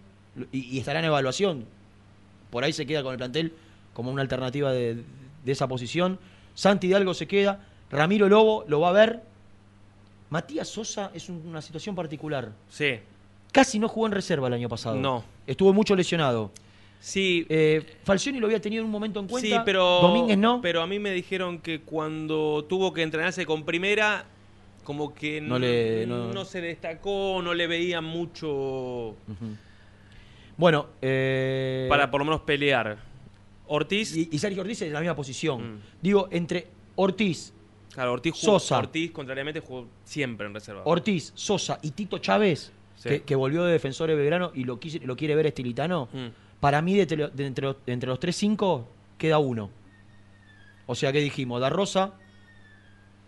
y, 0.52 0.62
y 0.76 0.80
estará 0.80 0.98
en 0.98 1.06
evaluación. 1.06 1.66
Por 2.50 2.64
ahí 2.64 2.74
se 2.74 2.88
queda 2.88 3.04
con 3.04 3.12
el 3.12 3.20
plantel 3.20 3.54
como 3.94 4.10
una 4.10 4.24
alternativa 4.24 4.72
de, 4.72 5.04
de 5.46 5.52
esa 5.52 5.68
posición. 5.68 6.18
Santi 6.56 6.88
Hidalgo 6.88 7.14
se 7.14 7.28
queda, 7.28 7.64
Ramiro 7.92 8.28
Lobo 8.28 8.66
lo 8.68 8.80
va 8.80 8.90
a 8.90 8.94
ver. 8.94 9.22
Matías 10.32 10.68
Sosa 10.70 11.12
es 11.14 11.30
un- 11.30 11.44
una 11.46 11.62
situación 11.62 11.94
particular. 11.94 12.50
sí. 12.72 13.00
Casi 13.52 13.78
no 13.78 13.88
jugó 13.90 14.08
en 14.08 14.12
reserva 14.12 14.48
el 14.48 14.54
año 14.56 14.70
pasado. 14.70 14.96
No. 14.96 15.24
Estuvo 15.46 15.72
mucho 15.72 15.96
lesionado. 15.96 16.52
Sí. 17.00 17.46
Eh, 17.50 17.84
Falcioni 18.04 18.40
lo 18.40 18.48
había 18.48 18.60
tenido 18.60 18.82
en 18.82 18.86
un 18.86 18.92
momento 18.92 19.20
en 19.20 19.28
cuenta. 19.28 19.48
Sí, 19.48 19.56
pero. 19.66 20.00
Domínguez 20.02 20.38
no. 20.38 20.62
Pero 20.62 20.82
a 20.82 20.88
mí 20.88 21.00
me 21.00 21.12
dijeron 21.12 21.60
que 21.60 21.82
cuando 21.82 22.66
tuvo 22.68 22.94
que 22.94 23.02
entrenarse 23.04 23.46
con 23.46 23.64
primera, 23.66 24.26
como 24.84 25.14
que 25.14 25.40
No 25.42 25.60
le- 25.60 26.06
no- 26.08 26.32
no 26.34 26.46
se 26.46 26.62
destacó, 26.62 27.42
no 27.44 27.54
le 27.54 27.68
veía 27.68 28.02
mucho 28.02 29.16
Bueno, 30.58 30.88
eh, 31.02 31.86
para 31.90 32.10
por 32.10 32.20
lo 32.22 32.26
menos 32.26 32.42
pelear. 32.42 32.98
Ortiz. 33.68 34.16
Y, 34.16 34.30
y 34.32 34.40
Sergio 34.40 34.62
Ortiz 34.62 34.82
en 34.82 34.94
la 34.94 35.00
misma 35.02 35.16
posición. 35.16 35.76
Mm. 35.76 35.80
Digo, 36.02 36.28
entre 36.32 36.68
Ortiz, 36.96 37.54
Claro, 37.94 38.14
Ortiz 38.14 38.34
jugó, 38.34 38.60
Sosa. 38.60 38.78
Ortiz, 38.80 39.12
contrariamente, 39.12 39.60
jugó 39.60 39.88
siempre 40.04 40.48
en 40.48 40.54
reserva. 40.54 40.82
Ortiz, 40.86 41.32
Sosa 41.36 41.80
y 41.82 41.92
Tito 41.92 42.18
Chávez, 42.20 42.72
Sí. 42.96 43.10
que, 43.10 43.22
que 43.24 43.36
volvió 43.36 43.64
de 43.64 43.72
defensor 43.74 44.10
de 44.10 44.16
Belgrano 44.16 44.52
y 44.56 44.64
lo, 44.64 44.80
quise- 44.80 45.00
lo 45.06 45.16
quiere 45.16 45.36
ver 45.36 45.48
estilitano, 45.48 46.08
Mm. 46.14 46.28
Para 46.60 46.82
mí 46.82 46.96
de, 46.96 47.02
entre 47.04 47.18
lo- 47.18 47.30
de 47.30 47.46
entre, 47.46 47.66
los- 47.66 47.76
entre 47.86 48.08
los 48.10 48.20
3-5 48.20 48.86
queda 49.18 49.38
uno. 49.40 49.70
O 50.86 50.96
sea, 50.96 51.12
que 51.12 51.20
dijimos? 51.20 51.60
Da 51.62 51.70
Rosa, 51.70 52.14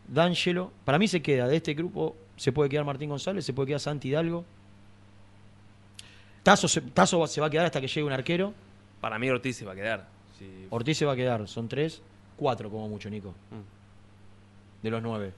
D'Angelo. 0.08 0.72
Para 0.86 0.98
mí 0.98 1.08
se 1.08 1.22
queda 1.22 1.48
de 1.48 1.58
este 1.58 1.74
grupo, 1.74 2.16
se 2.38 2.52
puede 2.52 2.70
quedar 2.70 2.86
Martín 2.86 3.10
González, 3.10 3.46
se 3.46 3.54
puede 3.54 3.68
quedar 3.68 3.80
Santi 3.82 4.10
Hidalgo. 4.10 4.46
Tazo 6.44 6.68
se, 6.68 6.82
Tazo 6.82 7.26
se 7.28 7.42
va 7.42 7.48
a 7.48 7.50
quedar 7.50 7.66
hasta 7.66 7.82
que 7.82 7.88
llegue 7.88 8.04
un 8.04 8.14
arquero. 8.14 8.54
Para 9.02 9.20
mí 9.20 9.30
Ortiz 9.30 9.58
se 9.58 9.66
va 9.66 9.74
a 9.74 9.76
quedar. 9.76 10.08
Sí. 10.38 10.68
Ortiz 10.70 10.98
se 10.98 11.06
va 11.06 11.14
a 11.14 11.16
quedar, 11.16 11.48
son 11.48 11.68
tres, 11.68 12.02
cuatro 12.38 12.70
como 12.70 12.88
mucho, 12.88 13.10
Nico. 13.10 13.34
De 14.82 14.90
los 14.90 15.02
nueve. 15.02 15.34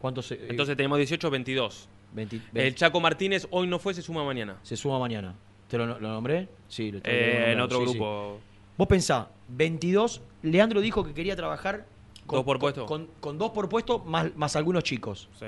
¿Cuántos 0.00 0.26
se- 0.28 0.34
eh, 0.36 0.46
Entonces 0.50 0.76
tenemos 0.76 0.98
18, 0.98 1.30
22. 1.30 1.88
20 2.12 2.36
El 2.36 2.42
20 2.52 2.74
Chaco 2.74 3.00
Martínez 3.00 3.46
hoy 3.50 3.66
no 3.66 3.78
fue, 3.78 3.92
se 3.94 4.02
suma 4.02 4.24
mañana. 4.24 4.56
se 4.62 4.76
suma 4.76 4.98
mañana. 4.98 5.34
¿Te 5.70 5.78
lo, 5.78 5.86
lo 5.86 6.08
nombré? 6.08 6.48
Sí, 6.68 6.90
lo 6.90 6.98
Eh, 7.04 7.52
en 7.52 7.60
otro 7.60 7.78
sí, 7.78 7.84
sí. 7.86 7.90
grupo. 7.92 8.40
Vos 8.76 8.88
pensá, 8.88 9.28
22, 9.48 10.20
Leandro 10.42 10.80
dijo 10.80 11.04
que 11.04 11.14
quería 11.14 11.36
trabajar 11.36 11.86
con 12.26 12.38
¿Dos 12.38 12.44
por 12.44 12.58
puesto? 12.58 12.86
Con, 12.86 13.08
con 13.20 13.38
dos 13.38 13.50
por 13.52 13.68
puesto 13.68 14.00
más, 14.00 14.34
más 14.36 14.56
algunos 14.56 14.82
chicos. 14.84 15.28
Sí. 15.38 15.46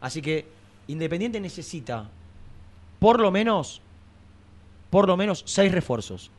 Así 0.00 0.20
que 0.20 0.44
Independiente 0.88 1.40
necesita 1.40 2.10
por 2.98 3.20
lo 3.20 3.30
menos, 3.30 3.80
por 4.90 5.06
lo 5.06 5.16
menos 5.16 5.42
seis 5.46 5.70
refuerzos. 5.70 6.30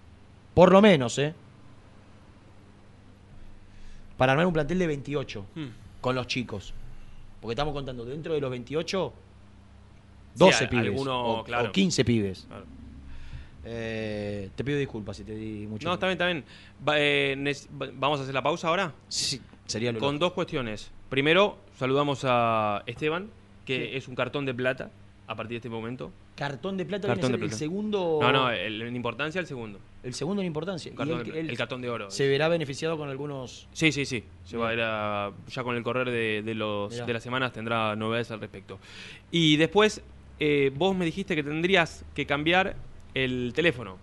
Por 0.53 0.71
lo 0.73 0.81
menos, 0.81 1.17
¿eh? 1.19 1.33
Para 4.17 4.33
armar 4.33 4.45
un 4.45 4.53
plantel 4.53 4.77
de 4.79 4.87
28 4.87 5.45
Hmm. 5.55 5.67
con 6.01 6.15
los 6.15 6.27
chicos. 6.27 6.73
Porque 7.39 7.53
estamos 7.53 7.73
contando 7.73 8.03
dentro 8.05 8.33
de 8.33 8.41
los 8.41 8.51
28, 8.51 9.13
12 10.35 10.65
a- 10.65 10.69
pibes. 10.69 10.85
alguno, 10.87 11.25
o, 11.39 11.43
claro. 11.43 11.69
o 11.69 11.71
15 11.71 12.03
pibes. 12.05 12.45
Claro. 12.47 12.65
Eh, 13.63 14.49
te 14.55 14.63
pido 14.63 14.77
disculpas 14.77 15.17
si 15.17 15.23
te 15.23 15.35
di 15.35 15.67
mucho. 15.67 15.87
No, 15.87 15.93
está 15.93 16.07
bien, 16.07 16.13
está 16.13 16.25
bien. 16.27 16.43
Va- 16.87 16.95
eh, 16.97 17.35
¿Vamos 17.93 18.19
a 18.19 18.23
hacer 18.23 18.33
la 18.33 18.41
pausa 18.43 18.67
ahora? 18.69 18.93
Sí, 19.07 19.39
sería 19.65 19.91
lo 19.91 19.99
Con 19.99 20.17
dos 20.19 20.33
cuestiones. 20.33 20.91
Primero, 21.09 21.57
saludamos 21.77 22.21
a 22.25 22.83
Esteban, 22.85 23.29
que 23.65 23.77
Sí. 23.77 23.89
es 23.97 24.07
un 24.07 24.15
cartón 24.15 24.45
de 24.45 24.53
plata 24.53 24.89
a 25.27 25.35
partir 25.35 25.51
de 25.51 25.57
este 25.57 25.69
momento. 25.69 26.11
Cartón 26.35 26.75
de 26.77 26.85
plata 26.85 27.07
Cartón 27.07 27.21
viene 27.21 27.25
a 27.25 27.27
de 27.27 27.33
ser 27.37 27.43
el 27.43 27.49
plata. 27.49 27.59
segundo. 27.59 28.19
No, 28.21 28.31
no, 28.31 28.49
el- 28.49 28.81
en 28.81 28.95
importancia 28.95 29.39
el 29.39 29.45
segundo. 29.45 29.79
El 30.03 30.15
segundo 30.15 30.41
en 30.41 30.47
importancia. 30.47 30.91
Cartón 30.95 31.23
de 31.23 31.39
el 31.41 31.55
cartón 31.57 31.81
de 31.81 31.89
oro. 31.91 32.09
Se 32.09 32.27
verá 32.27 32.47
beneficiado 32.47 32.97
con 32.97 33.09
algunos. 33.09 33.67
Sí, 33.73 33.91
sí, 33.91 34.05
sí. 34.05 34.23
Se 34.43 34.57
va 34.57 34.69
a 34.69 34.73
ir 34.73 34.79
a- 34.81 35.31
ya 35.47 35.63
con 35.63 35.75
el 35.75 35.83
correr 35.83 36.09
de, 36.09 36.41
de 36.41 36.55
los, 36.55 36.91
Mirá. 36.93 37.05
de 37.05 37.13
las 37.13 37.21
semanas 37.21 37.53
tendrá 37.53 37.95
novedades 37.95 38.31
al 38.31 38.39
respecto. 38.39 38.79
Y 39.29 39.57
después, 39.57 40.01
eh, 40.39 40.71
vos 40.75 40.95
me 40.95 41.05
dijiste 41.05 41.35
que 41.35 41.43
tendrías 41.43 42.03
que 42.15 42.25
cambiar 42.25 42.75
el 43.13 43.51
teléfono. 43.55 43.97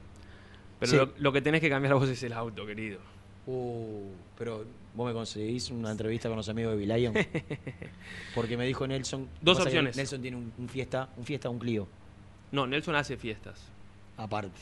Pero 0.81 0.91
Sí. 0.91 0.97
lo, 0.97 1.13
lo 1.19 1.33
que 1.33 1.43
tenés 1.43 1.61
que 1.61 1.69
cambiar 1.69 1.95
vos 1.95 2.09
es 2.09 2.23
el 2.23 2.33
auto, 2.33 2.65
querido. 2.67 3.01
Uh, 3.47 4.11
pero 4.37 4.65
vos 4.95 5.07
me 5.09 5.13
conseguís 5.15 5.71
una 5.71 5.91
entrevista 5.91 6.29
con 6.29 6.37
los 6.37 6.49
amigos 6.49 6.73
de 6.73 6.79
Bilion. 6.79 7.15
Porque 8.35 8.57
me 8.57 8.67
dijo 8.67 8.87
Nelson. 8.87 9.29
Dos 9.41 9.59
opciones. 9.61 9.97
Nelson 9.97 10.21
tiene 10.21 10.37
un, 10.37 10.53
un 10.59 10.69
fiesta, 10.69 11.09
un 11.17 11.25
fiesta, 11.25 11.49
un 11.49 11.59
Clio. 11.59 11.89
No, 12.53 12.67
Nelson 12.67 12.95
hace 12.95 13.17
fiestas. 13.17 13.61
Aparte. 14.17 14.61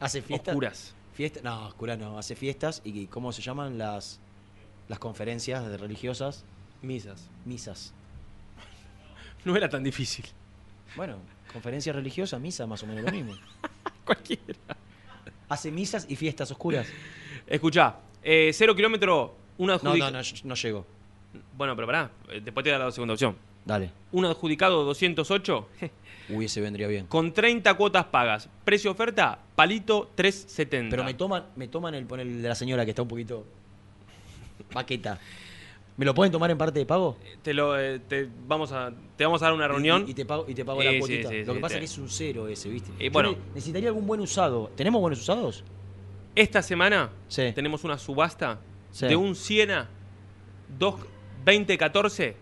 Hace 0.00 0.22
fiestas. 0.22 0.52
Oscuras. 0.52 0.94
Fiesta, 1.14 1.40
no, 1.42 1.66
oscuras 1.66 1.98
no. 1.98 2.18
Hace 2.18 2.34
fiestas 2.36 2.80
y 2.84 3.06
¿cómo 3.06 3.32
se 3.32 3.42
llaman 3.42 3.78
las 3.78 4.20
las 4.88 4.98
conferencias 4.98 5.66
de 5.68 5.76
religiosas? 5.76 6.44
Misas. 6.82 7.28
Misas. 7.44 7.92
No 9.44 9.54
era 9.56 9.68
tan 9.68 9.84
difícil. 9.84 10.24
Bueno, 10.96 11.18
conferencia 11.52 11.92
religiosa, 11.92 12.38
misa, 12.38 12.66
más 12.66 12.82
o 12.82 12.86
menos 12.86 13.04
lo 13.04 13.10
mismo. 13.10 13.34
Cualquiera. 14.04 14.54
Hace 15.48 15.70
misas 15.70 16.06
y 16.08 16.16
fiestas 16.16 16.50
oscuras. 16.50 16.86
Escuchá, 17.46 17.96
eh, 18.22 18.50
cero 18.52 18.74
kilómetro, 18.74 19.34
una 19.58 19.78
No, 19.82 19.96
no, 19.96 20.10
no, 20.10 20.20
no 20.44 20.54
llego. 20.54 20.86
Bueno, 21.56 21.74
pero 21.76 21.86
pará, 21.86 22.10
eh, 22.30 22.40
después 22.42 22.64
te 22.64 22.70
voy 22.70 22.74
a 22.74 22.78
dar 22.78 22.86
la 22.88 22.92
segunda 22.92 23.14
opción. 23.14 23.36
Dale. 23.64 23.90
Un 24.12 24.24
adjudicado 24.24 24.84
208 24.84 25.68
Uy, 26.28 26.46
ese 26.46 26.60
vendría 26.60 26.88
bien. 26.88 27.06
con 27.06 27.32
30 27.32 27.74
cuotas 27.74 28.04
pagas. 28.06 28.48
Precio 28.64 28.90
oferta, 28.90 29.38
palito 29.54 30.10
370. 30.14 30.90
Pero 30.90 31.04
me 31.04 31.14
toman, 31.14 31.44
me 31.56 31.68
toman 31.68 31.94
el, 31.94 32.06
pon 32.06 32.20
el 32.20 32.42
de 32.42 32.48
la 32.48 32.54
señora 32.54 32.84
que 32.84 32.90
está 32.90 33.02
un 33.02 33.08
poquito 33.08 33.44
baqueta. 34.72 35.18
¿Me 35.96 36.04
lo 36.04 36.14
pueden 36.14 36.30
tomar 36.30 36.50
en 36.50 36.58
parte 36.58 36.78
de 36.78 36.84
pago? 36.86 37.16
Te 37.42 37.54
lo, 37.54 37.78
eh, 37.78 38.00
te, 38.00 38.28
vamos 38.46 38.70
a, 38.72 38.92
te 39.16 39.24
vamos 39.24 39.40
a 39.42 39.46
dar 39.46 39.54
una 39.54 39.66
reunión. 39.66 40.04
Y, 40.06 40.10
y 40.10 40.14
te 40.14 40.26
pago, 40.26 40.44
y 40.46 40.54
te 40.54 40.64
pago 40.64 40.82
Sí, 40.82 40.86
la 40.92 40.98
cuotita. 40.98 41.28
sí, 41.30 41.44
lo 41.44 41.54
que 41.54 41.60
pasa 41.60 41.74
es 41.76 41.78
que 41.80 41.84
es 41.86 41.98
un 41.98 42.10
cero 42.10 42.48
ese, 42.48 42.68
¿viste? 42.68 42.90
Y 43.02 43.08
bueno. 43.08 43.30
ne- 43.32 43.38
necesitaría 43.54 43.88
algún 43.88 44.06
buen 44.06 44.20
usado. 44.20 44.70
¿Tenemos 44.76 45.00
buenos 45.00 45.20
usados? 45.20 45.64
Esta 46.34 46.60
semana 46.60 47.10
Sí. 47.28 47.50
tenemos 47.54 47.82
una 47.84 47.96
subasta 47.96 48.60
de 49.00 49.16
un 49.16 49.34
Siena 49.34 49.88
2 50.78 50.94
2014. 51.46 52.36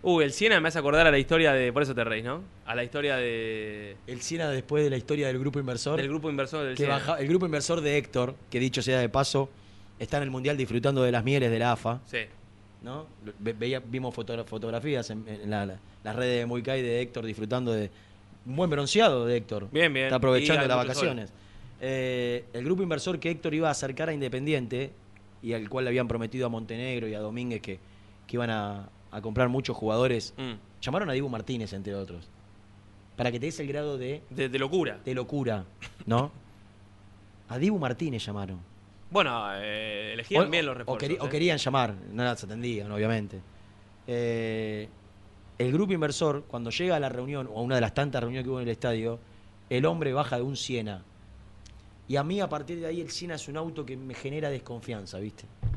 Uy, 0.00 0.24
el 0.24 0.32
Siena 0.32 0.60
me 0.60 0.68
hace 0.68 0.78
acordar 0.78 1.06
a 1.06 1.10
la 1.10 1.18
historia 1.18 1.52
de. 1.52 1.72
Por 1.72 1.82
eso 1.82 1.94
te 1.94 2.04
reís, 2.04 2.24
¿no? 2.24 2.42
A 2.64 2.74
la 2.74 2.84
historia 2.84 3.16
de. 3.16 3.96
El 4.06 4.22
Siena 4.22 4.48
después 4.48 4.82
de 4.84 4.90
la 4.90 4.96
historia 4.96 5.26
del 5.26 5.38
grupo 5.38 5.58
inversor. 5.58 5.96
Del 5.98 6.08
grupo 6.08 6.30
inversor 6.30 6.64
del 6.64 6.74
que 6.76 6.84
Siena. 6.84 6.94
baja- 6.94 7.16
el 7.20 7.28
grupo 7.28 7.44
inversor 7.46 7.80
de 7.80 7.98
Héctor, 7.98 8.34
que 8.48 8.60
dicho 8.60 8.80
sea 8.80 9.00
de 9.00 9.08
paso, 9.08 9.50
está 9.98 10.16
en 10.18 10.22
el 10.24 10.30
Mundial 10.30 10.56
disfrutando 10.56 11.02
de 11.02 11.12
las 11.12 11.24
mieles 11.24 11.50
de 11.50 11.58
la 11.58 11.72
AFA. 11.72 12.00
Sí. 12.06 12.18
¿no? 12.82 13.06
Ve- 13.40 13.54
veía- 13.54 13.80
vimos 13.84 14.14
fotogra- 14.14 14.44
fotografías 14.44 15.10
en, 15.10 15.26
en 15.26 15.50
la- 15.50 15.66
la- 15.66 15.78
las 16.04 16.14
redes 16.16 16.38
de 16.40 16.46
Muicay 16.46 16.80
de 16.80 17.00
Héctor 17.02 17.26
disfrutando 17.26 17.72
de 17.72 17.90
un 18.46 18.54
buen 18.56 18.70
bronceado 18.70 19.26
de 19.26 19.36
Héctor. 19.36 19.68
Bien, 19.72 19.92
bien. 19.92 20.06
Está 20.06 20.16
aprovechando 20.16 20.66
las 20.66 20.76
vacaciones. 20.76 21.32
Eh, 21.80 22.44
el 22.52 22.64
grupo 22.64 22.82
inversor 22.82 23.18
que 23.18 23.30
Héctor 23.30 23.54
iba 23.54 23.68
a 23.68 23.72
acercar 23.72 24.08
a 24.08 24.12
Independiente 24.12 24.92
y 25.42 25.52
al 25.52 25.68
cual 25.68 25.84
le 25.84 25.88
habían 25.90 26.06
prometido 26.08 26.46
a 26.46 26.48
Montenegro 26.48 27.08
y 27.08 27.14
a 27.14 27.20
Domínguez 27.20 27.60
que, 27.60 27.78
que 28.26 28.36
iban 28.36 28.50
a, 28.50 28.88
a 29.10 29.20
comprar 29.20 29.48
muchos 29.48 29.76
jugadores, 29.76 30.34
Mm. 30.36 30.52
llamaron 30.80 31.10
a 31.10 31.12
Diego 31.14 31.28
Martínez, 31.28 31.72
entre 31.72 31.94
otros. 31.94 32.28
para 33.16 33.32
que 33.32 33.40
te 33.40 33.46
des 33.46 33.58
el 33.58 33.66
grado 33.66 33.98
de, 33.98 34.22
De, 34.30 34.48
de 34.48 34.58
locura. 34.60 35.00
de 35.04 35.12
locura, 35.14 35.64
¿no? 36.06 36.30
A 37.48 37.58
Dibu 37.58 37.76
Martínez 37.76 38.24
llamaron. 38.24 38.60
Bueno, 39.10 39.48
eh, 39.54 40.10
elegían 40.14 40.44
O- 40.46 40.50
bien 40.50 40.66
los 40.66 40.74
o 40.74 40.78
refuerzos. 40.78 41.10
o, 41.20 41.26
¿eh? 41.26 41.28
querían 41.30 41.58
llamar, 41.58 41.94
no 42.12 42.22
las 42.24 42.42
atendían, 42.44 42.90
obviamente. 42.92 43.40
Eh, 44.06 44.88
el 45.58 45.72
grupo 45.72 45.92
inversor, 45.92 46.44
cuando 46.46 46.70
llega 46.70 46.96
a 46.96 47.00
la 47.00 47.08
reunión, 47.08 47.48
o 47.50 47.58
a 47.58 47.62
una 47.62 47.74
de 47.76 47.80
las 47.80 47.94
tantas 47.94 48.20
reuniones 48.22 48.44
que 48.44 48.50
hubo 48.50 48.60
en 48.60 48.68
el 48.68 48.72
estadio, 48.72 49.18
el 49.70 49.86
hombre 49.86 50.12
baja 50.12 50.36
de 50.36 50.42
un 50.42 50.56
Siena. 50.56 51.02
Y 52.06 52.16
a 52.16 52.22
mí, 52.24 52.40
a 52.40 52.48
partir 52.48 52.80
de 52.80 52.86
ahí, 52.86 53.00
el 53.00 53.10
Siena 53.10 53.34
es 53.34 53.48
un 53.48 53.56
auto 53.56 53.84
que 53.84 53.96
me 53.96 54.14
genera 54.14 54.50
desconfianza, 54.50 55.18
¿viste? 55.18 55.44
Gol 55.62 55.70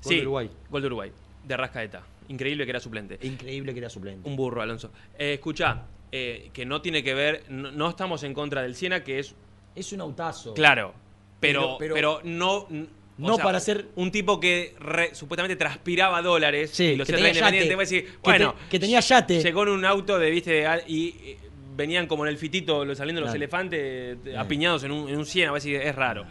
Sí, 0.00 0.16
de 0.16 0.22
Uruguay. 0.22 0.50
Gol 0.70 0.80
de 0.82 0.86
Uruguay. 0.86 1.12
De 1.46 1.56
Rascaeta. 1.56 2.02
Increíble 2.28 2.64
que 2.64 2.70
era 2.70 2.80
suplente. 2.80 3.18
Increíble 3.26 3.72
que 3.72 3.78
era 3.80 3.90
suplente. 3.90 4.28
Un 4.28 4.36
burro, 4.36 4.62
Alonso. 4.62 4.90
Escucha, 5.18 5.82
que 6.10 6.64
no 6.66 6.80
tiene 6.80 7.02
que 7.02 7.14
ver, 7.14 7.44
no, 7.48 7.70
no 7.72 7.88
estamos 7.90 8.22
en 8.22 8.32
contra 8.34 8.62
del 8.62 8.74
Siena, 8.74 9.02
que 9.02 9.18
es. 9.18 9.34
Es 9.74 9.92
un 9.92 10.00
autazo. 10.02 10.54
Claro. 10.54 10.94
Pero, 11.42 11.76
Pero- 11.78 12.20
no. 12.24 12.66
No 13.18 13.34
sea, 13.36 13.44
para 13.44 13.60
ser- 13.60 13.88
Un 13.96 14.10
tipo 14.10 14.40
que 14.40 14.74
re- 14.80 15.14
supuestamente 15.14 15.54
transpiraba 15.56 16.22
dólares. 16.22 16.78
y 16.80 16.96
lo 16.96 17.04
que 17.04 17.12
tenía 17.12 17.28
independiente. 17.28 17.66
yate. 17.68 17.74
voy 17.76 17.82
a 17.82 17.86
decir, 17.86 18.04
Que 18.06 18.18
bueno. 18.22 18.54
te- 18.54 18.68
que 18.70 18.78
tenía 18.80 19.00
yate. 19.00 19.42
Llegó 19.42 19.62
en 19.64 19.68
un 19.68 19.84
auto 19.84 20.18
de, 20.18 20.30
viste, 20.30 20.64
y. 20.86 21.08
eh, 21.08 21.38
Venían 21.74 22.06
como 22.06 22.26
en 22.26 22.30
el 22.30 22.36
fitito 22.36 22.82
saliendo 22.94 23.22
los 23.22 23.28
Claro. 23.30 23.36
elefantes 23.36 24.18
eh, 24.26 24.36
apiñados 24.36 24.84
en 24.84 24.92
un, 24.92 25.08
en 25.08 25.16
un 25.16 25.24
Siena, 25.24 25.52
voy 25.52 25.56
a 25.56 25.60
decir, 25.60 25.76
es 25.76 25.94
raro. 25.94 26.26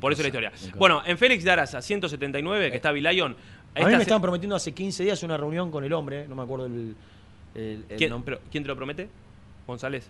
Por 0.00 0.10
eso 0.10 0.22
la 0.22 0.28
historia. 0.28 0.50
cosa. 0.52 0.72
Bueno, 0.74 1.02
en 1.04 1.18
Félix 1.18 1.44
Daraza, 1.44 1.82
179, 1.82 2.70
que 2.70 2.76
está 2.76 2.92
Vilayón. 2.92 3.36
A 3.74 3.80
mí 3.86 3.94
me 3.94 4.00
estaban 4.02 4.22
prometiendo 4.22 4.56
hace 4.56 4.72
15 4.72 5.04
días 5.04 5.22
una 5.22 5.36
reunión 5.36 5.70
con 5.70 5.84
el 5.84 5.92
hombre, 5.92 6.26
no 6.26 6.34
me 6.34 6.42
acuerdo 6.44 6.64
el, 6.66 6.94
el- 7.54 7.84
el 7.90 7.96
¿Quién, 7.98 8.08
nombre. 8.08 8.36
pero, 8.36 8.48
¿Quién 8.50 8.62
te 8.64 8.68
lo 8.68 8.74
promete? 8.76 9.08
González. 9.66 10.08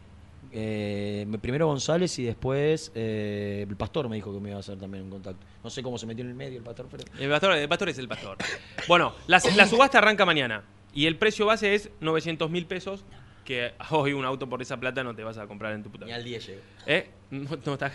Eh, 0.53 1.27
primero 1.41 1.67
González 1.67 2.19
y 2.19 2.25
después 2.25 2.93
eh, 2.95 3.67
el 3.69 3.77
pastor 3.77 4.09
me 4.09 4.17
dijo 4.17 4.33
que 4.33 4.41
me 4.41 4.49
iba 4.51 4.57
a 4.57 4.61
hacer 4.61 4.79
también 4.79 5.05
un 5.05 5.11
contacto. 5.11 5.45
No 5.63 5.71
sé 5.71 5.83
cómo 5.83 5.99
se 5.99 6.07
metió 6.07 6.23
en 6.25 6.31
el 6.31 6.37
medio 6.37 6.59
el 6.59 6.65
pastor, 6.65 6.87
pero... 6.91 7.05
El 7.19 7.29
pastor, 7.31 7.53
el 7.57 7.69
pastor 7.69 7.89
es 7.89 7.99
el 7.99 8.09
pastor. 8.09 8.37
Bueno, 8.89 9.15
la, 9.27 9.41
la 9.57 9.67
subasta 9.67 9.99
arranca 9.99 10.25
mañana. 10.25 10.63
Y 10.95 11.07
el 11.07 11.17
precio 11.17 11.45
base 11.47 11.75
es 11.75 11.91
900 12.01 12.51
mil 12.51 12.67
pesos. 12.67 13.05
Que 13.45 13.73
hoy 13.91 14.13
un 14.13 14.25
auto 14.25 14.49
por 14.49 14.61
esa 14.63 14.79
plata 14.79 15.05
no 15.05 15.15
te 15.15 15.23
vas 15.23 15.39
a 15.39 15.47
comprar 15.47 15.73
en 15.75 15.83
tu 15.85 15.91
puta 15.91 16.05
Ni 16.07 16.13
al 16.13 16.25
10 16.25 16.47
llego. 16.47 16.61
¿Eh? 16.87 17.11
No, 17.31 17.51
no 17.65 17.73
está- 17.75 17.93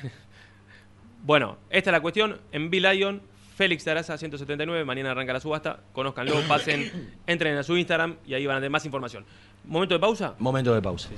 Bueno, 1.23 1.57
esta 1.69 1.90
es 1.90 1.91
la 1.91 1.99
cuestión. 2.02 2.40
En 2.52 2.69
Lion, 2.72 3.22
Félix 3.56 3.84
Taraza 3.84 4.18
179. 4.18 4.86
Mañana 4.86 5.11
arranca 5.11 5.34
la 5.34 5.40
subasta. 5.40 5.82
Conózcanlo, 5.94 6.36
pasen, 6.48 7.11
entren 7.28 7.57
a 7.57 7.64
su 7.64 7.76
Instagram 7.76 8.18
y 8.26 8.34
ahí 8.34 8.45
van 8.45 8.57
a 8.57 8.60
tener 8.60 8.72
más 8.72 8.86
información. 8.86 9.26
¿Momento 9.65 9.94
de 9.94 9.99
pausa? 9.99 10.36
Momento 10.40 10.73
de 10.73 10.82
pausa. 10.82 11.10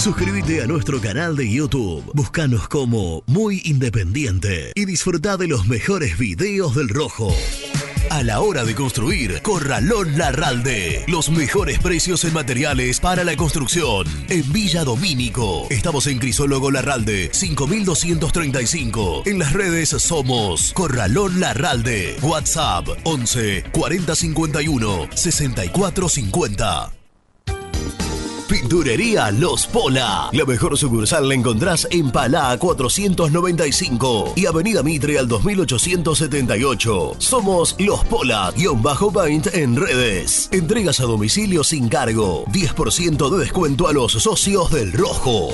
Suscríbete 0.00 0.62
a 0.62 0.66
nuestro 0.66 0.98
canal 0.98 1.36
de 1.36 1.46
YouTube. 1.46 2.10
Búscanos 2.14 2.68
como 2.68 3.22
Muy 3.26 3.60
Independiente 3.66 4.72
y 4.74 4.86
disfruta 4.86 5.36
de 5.36 5.46
los 5.46 5.66
mejores 5.68 6.16
videos 6.16 6.74
del 6.74 6.88
Rojo. 6.88 7.30
A 8.08 8.22
la 8.22 8.40
hora 8.40 8.64
de 8.64 8.74
construir, 8.74 9.42
Corralón 9.42 10.16
Larralde. 10.16 11.04
Los 11.06 11.28
mejores 11.28 11.80
precios 11.80 12.24
en 12.24 12.32
materiales 12.32 12.98
para 12.98 13.24
la 13.24 13.36
construcción. 13.36 14.06
En 14.30 14.50
Villa 14.50 14.84
Domínico. 14.84 15.66
Estamos 15.68 16.06
en 16.06 16.18
Crisólogo 16.18 16.70
Larralde, 16.70 17.28
5235. 17.34 19.24
En 19.26 19.38
las 19.38 19.52
redes 19.52 19.90
somos 19.90 20.72
Corralón 20.72 21.40
Larralde. 21.40 22.16
WhatsApp 22.22 22.88
11 23.04 23.64
4051 23.70 25.08
6450. 25.14 26.92
Pinturería 28.50 29.30
Los 29.30 29.68
Pola. 29.68 30.28
La 30.32 30.44
mejor 30.44 30.76
sucursal 30.76 31.28
la 31.28 31.34
encontrás 31.34 31.86
en 31.92 32.10
Palá 32.10 32.58
495 32.58 34.32
y 34.34 34.44
Avenida 34.46 34.82
Mitre 34.82 35.20
al 35.20 35.28
2878. 35.28 37.14
Somos 37.18 37.76
Los 37.78 38.04
Pola, 38.06 38.52
guion 38.56 38.82
bajo 38.82 39.12
paint 39.12 39.54
en 39.54 39.76
redes. 39.76 40.48
Entregas 40.50 40.98
a 40.98 41.04
domicilio 41.04 41.62
sin 41.62 41.88
cargo. 41.88 42.44
10% 42.46 43.30
de 43.30 43.38
descuento 43.38 43.86
a 43.86 43.92
los 43.92 44.14
socios 44.14 44.72
del 44.72 44.94
Rojo. 44.94 45.50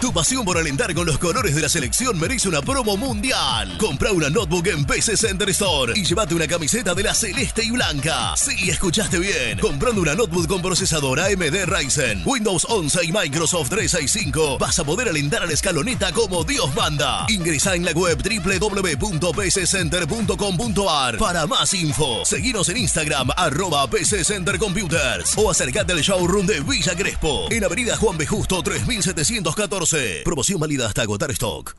Tu 0.00 0.12
pasión 0.12 0.44
por 0.44 0.58
alentar 0.58 0.92
con 0.94 1.06
los 1.06 1.16
colores 1.16 1.54
de 1.54 1.62
la 1.62 1.70
selección 1.70 2.20
merece 2.20 2.50
una 2.50 2.60
promo 2.60 2.98
mundial. 2.98 3.78
Compra 3.78 4.12
una 4.12 4.28
notebook 4.28 4.66
en 4.66 4.84
PC 4.84 5.16
Center 5.16 5.48
Store 5.48 5.94
y 5.96 6.04
llévate 6.04 6.34
una 6.34 6.46
camiseta 6.46 6.92
de 6.94 7.02
la 7.02 7.14
celeste 7.14 7.64
y 7.64 7.70
blanca. 7.70 8.36
Sí, 8.36 8.68
escuchaste 8.68 9.18
bien. 9.18 9.58
Comprando 9.58 10.02
una 10.02 10.14
notebook 10.14 10.48
con 10.48 10.60
procesador 10.60 11.18
AMD 11.18 11.64
Ryzen, 11.64 12.24
Windows 12.26 12.66
11 12.68 13.06
y 13.06 13.12
Microsoft 13.12 13.70
365, 13.70 14.58
vas 14.58 14.78
a 14.78 14.84
poder 14.84 15.08
alentar 15.08 15.42
a 15.42 15.46
la 15.46 15.54
escaloneta 15.54 16.12
como 16.12 16.44
Dios 16.44 16.74
manda. 16.74 17.24
Ingresa 17.28 17.74
en 17.74 17.86
la 17.86 17.92
web 17.92 18.18
www.pccenter.com.ar 18.22 21.16
para 21.16 21.46
más 21.46 21.72
info. 21.72 22.22
Seguinos 22.26 22.68
en 22.68 22.76
Instagram, 22.76 23.30
arroba 23.34 23.88
PC 23.88 24.24
Center 24.24 24.58
Computers 24.58 25.32
o 25.38 25.50
acércate 25.50 25.94
al 25.94 26.02
showroom 26.02 26.44
de 26.46 26.60
Villa 26.60 26.94
Crespo 26.94 27.50
en 27.50 27.64
Avenida 27.64 27.96
Juan 27.96 28.18
B. 28.18 28.26
Justo 28.26 28.62
3714. 28.62 29.85
Promoción 30.24 30.58
válida 30.58 30.86
hasta 30.86 31.02
agotar 31.02 31.30
stock. 31.30 31.76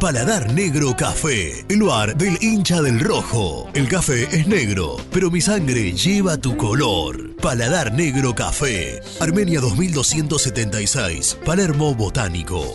Paladar 0.00 0.54
Negro 0.54 0.96
Café, 0.96 1.66
el 1.68 1.82
bar 1.82 2.16
del 2.16 2.38
hincha 2.40 2.80
del 2.80 3.00
rojo. 3.00 3.68
El 3.74 3.88
café 3.88 4.26
es 4.30 4.46
negro, 4.46 4.96
pero 5.12 5.30
mi 5.30 5.42
sangre 5.42 5.92
lleva 5.92 6.38
tu 6.38 6.56
color. 6.56 7.36
Paladar 7.36 7.92
Negro 7.92 8.34
Café, 8.34 9.02
Armenia 9.20 9.60
2276, 9.60 11.36
Palermo 11.44 11.94
Botánico. 11.94 12.74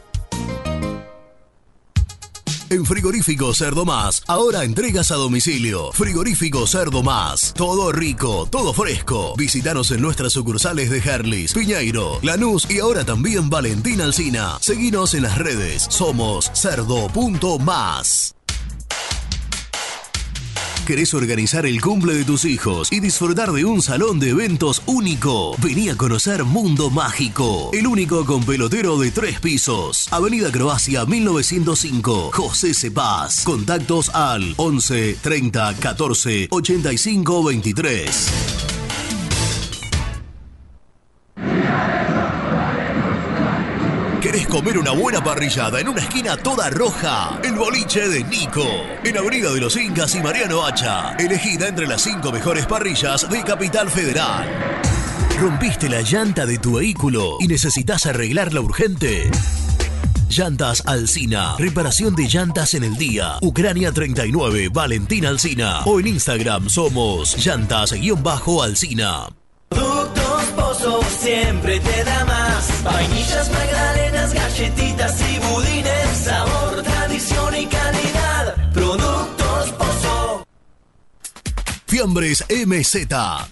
En 2.71 2.85
Frigorífico 2.85 3.53
Cerdo 3.53 3.83
Más, 3.83 4.23
ahora 4.27 4.63
entregas 4.63 5.11
a 5.11 5.15
domicilio. 5.15 5.91
Frigorífico 5.91 6.65
Cerdo 6.65 7.03
Más, 7.03 7.53
todo 7.53 7.91
rico, 7.91 8.47
todo 8.49 8.73
fresco. 8.73 9.33
Visítanos 9.35 9.91
en 9.91 10.01
nuestras 10.01 10.31
sucursales 10.31 10.89
de 10.89 10.99
Herlis, 10.99 11.51
Piñeiro, 11.51 12.19
Lanús 12.21 12.71
y 12.71 12.79
ahora 12.79 13.03
también 13.03 13.49
Valentín 13.49 13.99
Alsina. 13.99 14.57
Seguinos 14.61 15.13
en 15.15 15.23
las 15.23 15.37
redes, 15.37 15.85
somos 15.89 16.49
cerdo.más. 16.53 18.35
¿Querés 20.91 21.13
organizar 21.13 21.65
el 21.65 21.79
cumple 21.79 22.13
de 22.15 22.25
tus 22.25 22.43
hijos 22.43 22.91
y 22.91 22.99
disfrutar 22.99 23.53
de 23.53 23.63
un 23.63 23.81
salón 23.81 24.19
de 24.19 24.31
eventos 24.31 24.81
único? 24.87 25.55
Vení 25.63 25.87
a 25.87 25.95
conocer 25.95 26.43
Mundo 26.43 26.89
Mágico, 26.89 27.69
el 27.71 27.87
único 27.87 28.25
con 28.25 28.43
pelotero 28.43 28.99
de 28.99 29.09
tres 29.09 29.39
pisos. 29.39 30.09
Avenida 30.11 30.51
Croacia 30.51 31.05
1905, 31.05 32.31
José 32.33 32.73
Cepaz. 32.73 33.45
Contactos 33.45 34.09
al 34.09 34.53
11 34.57 35.17
30 35.21 35.75
14 35.75 36.49
85 36.51 37.41
23. 37.45 38.70
Comer 44.51 44.77
una 44.77 44.91
buena 44.91 45.23
parrillada 45.23 45.79
en 45.79 45.87
una 45.87 46.01
esquina 46.01 46.35
toda 46.35 46.69
roja? 46.69 47.39
El 47.41 47.55
boliche 47.55 48.09
de 48.09 48.21
Nico. 48.25 48.65
En 49.01 49.17
Avenida 49.17 49.49
de 49.53 49.61
los 49.61 49.77
Incas 49.77 50.13
y 50.15 50.19
Mariano 50.19 50.65
Hacha. 50.65 51.13
Elegida 51.13 51.69
entre 51.69 51.87
las 51.87 52.01
cinco 52.01 52.33
mejores 52.33 52.65
parrillas 52.65 53.29
de 53.29 53.41
Capital 53.43 53.89
Federal. 53.89 54.49
¿Rompiste 55.39 55.87
la 55.87 56.01
llanta 56.01 56.45
de 56.45 56.57
tu 56.57 56.75
vehículo 56.75 57.37
y 57.39 57.47
necesitas 57.47 58.05
arreglarla 58.05 58.59
urgente? 58.59 59.31
Llantas 60.29 60.83
Alcina. 60.85 61.55
Reparación 61.57 62.13
de 62.13 62.27
llantas 62.27 62.73
en 62.73 62.83
el 62.83 62.97
día. 62.97 63.37
Ucrania 63.41 63.93
39, 63.93 64.67
Valentina 64.67 65.29
Alcina. 65.29 65.79
O 65.85 66.01
en 66.01 66.07
Instagram 66.07 66.69
somos 66.69 67.37
llantas-alcina. 67.37 69.29
Pozo 70.55 71.01
siempre 71.19 71.79
te 71.79 72.03
da 72.03 72.25
más. 72.25 72.83
Vainillas, 72.83 73.51
magdalenas, 73.51 74.33
galletitas 74.33 75.15
y 75.21 75.39
budines. 75.39 76.17
Sabor, 76.23 76.83
tradición 76.83 77.55
y 77.55 77.65
calidad. 77.65 78.71
Productos 78.73 79.71
Pozo. 79.77 80.11
Fiambres 81.91 82.43
MZ. 82.49 82.95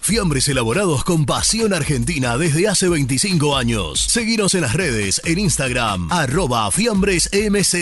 Fiambres 0.00 0.48
elaborados 0.48 1.04
con 1.04 1.24
pasión 1.26 1.74
argentina 1.74 2.38
desde 2.38 2.68
hace 2.68 2.88
25 2.88 3.54
años. 3.54 4.00
Seguinos 4.00 4.54
en 4.54 4.62
las 4.62 4.72
redes, 4.72 5.20
en 5.26 5.38
Instagram, 5.38 6.10
arroba 6.10 6.70
fiambresmz 6.70 7.74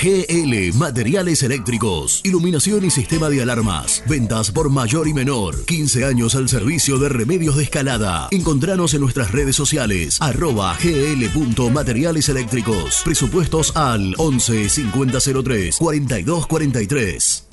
GL 0.00 0.74
Materiales 0.74 1.42
Eléctricos, 1.42 2.20
Iluminación 2.22 2.84
y 2.84 2.90
Sistema 2.90 3.28
de 3.28 3.42
Alarmas. 3.42 4.04
Ventas 4.06 4.52
por 4.52 4.70
mayor 4.70 5.08
y 5.08 5.12
menor. 5.12 5.64
15 5.64 6.04
años 6.04 6.36
al 6.36 6.48
servicio 6.48 6.98
de 6.98 7.08
remedios 7.08 7.56
de 7.56 7.64
escalada. 7.64 8.28
Encontranos 8.30 8.94
en 8.94 9.00
nuestras 9.00 9.32
redes 9.32 9.56
sociales. 9.56 10.18
Arroba 10.20 10.76
gl.materiales 10.80 12.28
eléctricos. 12.28 13.02
Presupuestos 13.04 13.76
al 13.76 14.14
11 14.18 14.68
5003 14.68 15.76
4243. 15.78 17.47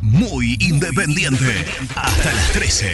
Muy 0.00 0.56
Independiente. 0.58 1.66
Hasta 1.94 2.32
las 2.32 2.50
13. 2.52 2.92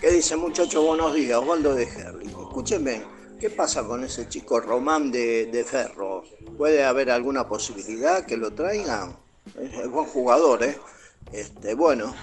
¿Qué 0.00 0.10
dice 0.10 0.36
muchachos? 0.36 0.82
Buenos 0.82 1.14
días, 1.14 1.38
Osvaldo 1.38 1.74
de 1.74 1.84
Herli. 1.84 2.28
Escúchenme, 2.28 3.15
¿qué 3.40 3.50
pasa 3.50 3.86
con 3.86 4.04
ese 4.04 4.28
chico 4.28 4.60
Román 4.60 5.10
de, 5.10 5.46
de 5.46 5.64
Ferro? 5.64 6.24
¿Puede 6.56 6.84
haber 6.84 7.10
alguna 7.10 7.48
posibilidad 7.48 8.24
que 8.24 8.36
lo 8.36 8.52
traigan? 8.52 9.16
Es, 9.60 9.88
buen 9.90 10.06
jugador, 10.06 10.62
¿eh? 10.64 10.78
Este, 11.32 11.74
bueno, 11.74 12.14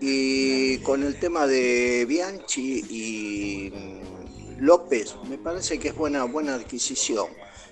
y 0.00 0.78
con 0.78 1.02
el 1.02 1.18
tema 1.18 1.46
de 1.46 2.04
Bianchi 2.08 2.84
y 2.90 3.70
mm, 3.70 4.60
López, 4.64 5.16
me 5.28 5.38
parece 5.38 5.78
que 5.78 5.88
es 5.88 5.96
buena, 5.96 6.24
buena 6.24 6.54
adquisición. 6.54 7.26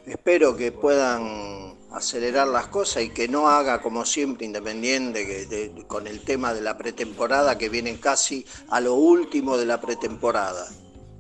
Espero 0.06 0.56
que 0.56 0.72
puedan 0.72 1.77
acelerar 1.93 2.48
las 2.48 2.66
cosas 2.68 3.02
y 3.02 3.10
que 3.10 3.28
no 3.28 3.48
haga 3.48 3.82
como 3.82 4.05
siempre 4.05 4.47
Independiente 4.47 5.27
que 5.27 5.47
de- 5.47 5.85
con 5.86 6.06
el 6.06 6.24
tema 6.24 6.55
de 6.55 6.60
la 6.60 6.78
pretemporada 6.78 7.59
que 7.59 7.68
vienen 7.68 7.98
casi 7.98 8.47
a 8.68 8.81
lo 8.81 8.94
último 8.94 9.56
de 9.56 9.66
la 9.66 9.81
pretemporada. 9.81 10.66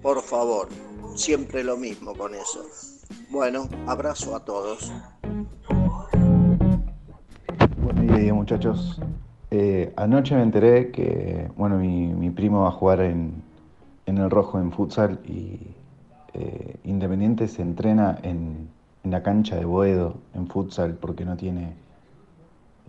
Por 0.02 0.22
favor, 0.22 0.68
siempre 1.14 1.62
lo 1.62 1.76
mismo 1.76 2.14
con 2.14 2.34
eso. 2.34 2.64
Bueno, 3.30 3.68
abrazo 3.86 4.34
a 4.34 4.44
todos. 4.44 4.90
Buen 7.82 8.06
día, 8.06 8.32
muchachos. 8.32 8.98
Eh, 9.50 9.92
anoche 9.96 10.34
me 10.34 10.42
enteré 10.42 10.90
que, 10.90 11.50
bueno, 11.54 11.76
mi, 11.76 12.06
mi 12.14 12.30
primo 12.30 12.62
va 12.62 12.68
a 12.68 12.72
jugar 12.72 13.00
en, 13.00 13.42
en 14.06 14.16
el 14.16 14.30
Rojo 14.30 14.58
en 14.58 14.72
futsal 14.72 15.20
y 15.26 15.58
eh, 16.32 16.76
Independiente 16.84 17.46
se 17.46 17.60
entrena 17.60 18.18
en, 18.22 18.70
en 19.04 19.10
la 19.10 19.22
cancha 19.22 19.56
de 19.56 19.66
Boedo 19.66 20.14
en 20.34 20.46
futsal 20.46 20.94
porque 20.94 21.26
no 21.26 21.36
tiene 21.36 21.74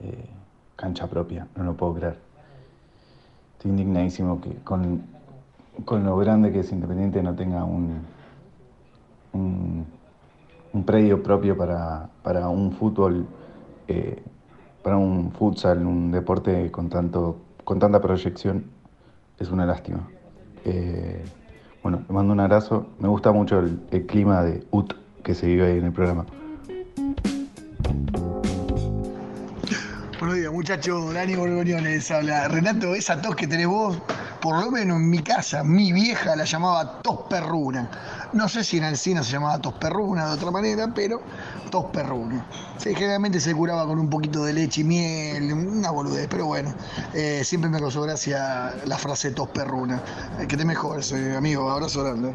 eh, 0.02 0.30
cancha 0.78 1.08
propia, 1.08 1.48
no 1.58 1.66
lo 1.66 1.76
puedo 1.76 1.96
creer. 1.96 2.18
Estoy 3.58 3.72
indignadísimo 3.72 4.40
que 4.40 4.56
con, 4.64 5.04
con 5.86 6.04
lo 6.04 6.18
grande 6.18 6.52
que 6.52 6.60
es 6.60 6.72
Independiente 6.72 7.22
no 7.24 7.36
tenga 7.36 7.64
un, 7.64 8.02
un, 9.34 9.86
predio 10.86 11.22
propio 11.22 11.56
para, 11.56 12.10
para 12.24 12.48
un 12.50 12.72
fútbol 12.72 13.26
eh, 13.88 14.22
para 14.84 14.98
un 14.98 15.32
futsal, 15.32 15.86
un 15.86 16.12
deporte 16.12 16.72
con, 16.72 16.90
tanto, 16.90 17.38
con 17.64 17.80
tanta 17.80 18.02
proyección, 18.02 18.66
es 19.40 19.52
una 19.52 19.66
lástima. 19.66 20.08
Eh, 20.66 21.24
bueno, 21.84 22.04
le 22.08 22.14
mando 22.14 22.34
un 22.34 22.40
abrazo. 22.40 22.88
Me 23.00 23.08
gusta 23.08 23.32
mucho 23.32 23.60
el, 23.60 23.80
el 23.92 24.06
clima 24.06 24.44
de 24.44 24.66
UT 24.72 24.94
que 25.24 25.34
se 25.36 25.48
vive 25.48 25.68
ahí 25.68 25.78
en 25.78 25.86
el 25.86 25.94
programa. 25.94 26.26
Buenos 30.20 30.36
días, 30.36 30.52
muchachos. 30.54 31.14
Dani 31.14 31.36
Borgoñón 31.36 31.84
les 31.84 32.10
habla. 32.12 32.48
Renato, 32.48 32.94
esa 32.94 33.22
tos 33.22 33.36
que 33.36 33.48
tenés 33.48 33.68
vos, 33.68 33.98
por 34.42 34.60
lo 34.60 34.72
menos 34.72 34.98
en 34.98 35.10
mi 35.10 35.20
casa, 35.20 35.64
mi 35.64 35.94
vieja 35.94 36.36
la 36.36 36.46
llamaba 36.46 37.02
tos 37.02 37.22
perruna. 37.30 37.90
No 38.34 38.50
sé 38.50 38.64
si 38.64 38.78
en 38.78 38.86
Alcina 38.86 39.24
se 39.24 39.34
llamaba 39.34 39.60
tos 39.60 39.74
perruna 39.76 40.28
de 40.28 40.34
otra 40.34 40.52
manera, 40.52 40.92
pero 40.94 41.22
tos 41.70 41.86
perruna. 41.86 42.46
Sí, 42.78 42.96
generalmente 42.96 43.40
se 43.40 43.54
curaba 43.54 43.86
con 43.86 44.00
un 44.00 44.10
poquito 44.10 44.44
de 44.44 44.54
leche 44.54 44.82
y 44.82 44.84
miel, 44.84 45.54
una 45.54 45.92
boludez, 45.92 46.28
pero 46.30 46.48
bueno, 46.48 46.74
eh, 47.14 47.44
siempre 47.44 47.70
me 47.70 47.80
causó 47.80 48.02
gracia 48.02 48.74
la 48.86 48.98
frase 48.98 49.32
tos 49.32 49.50
perruna. 49.50 50.02
Eh, 50.40 50.48
que 50.48 50.58
te 50.58 50.66
mejores, 50.66 51.12
eh, 51.12 51.36
amigo. 51.38 51.70
Abrazo 51.70 52.04
grande. 52.04 52.34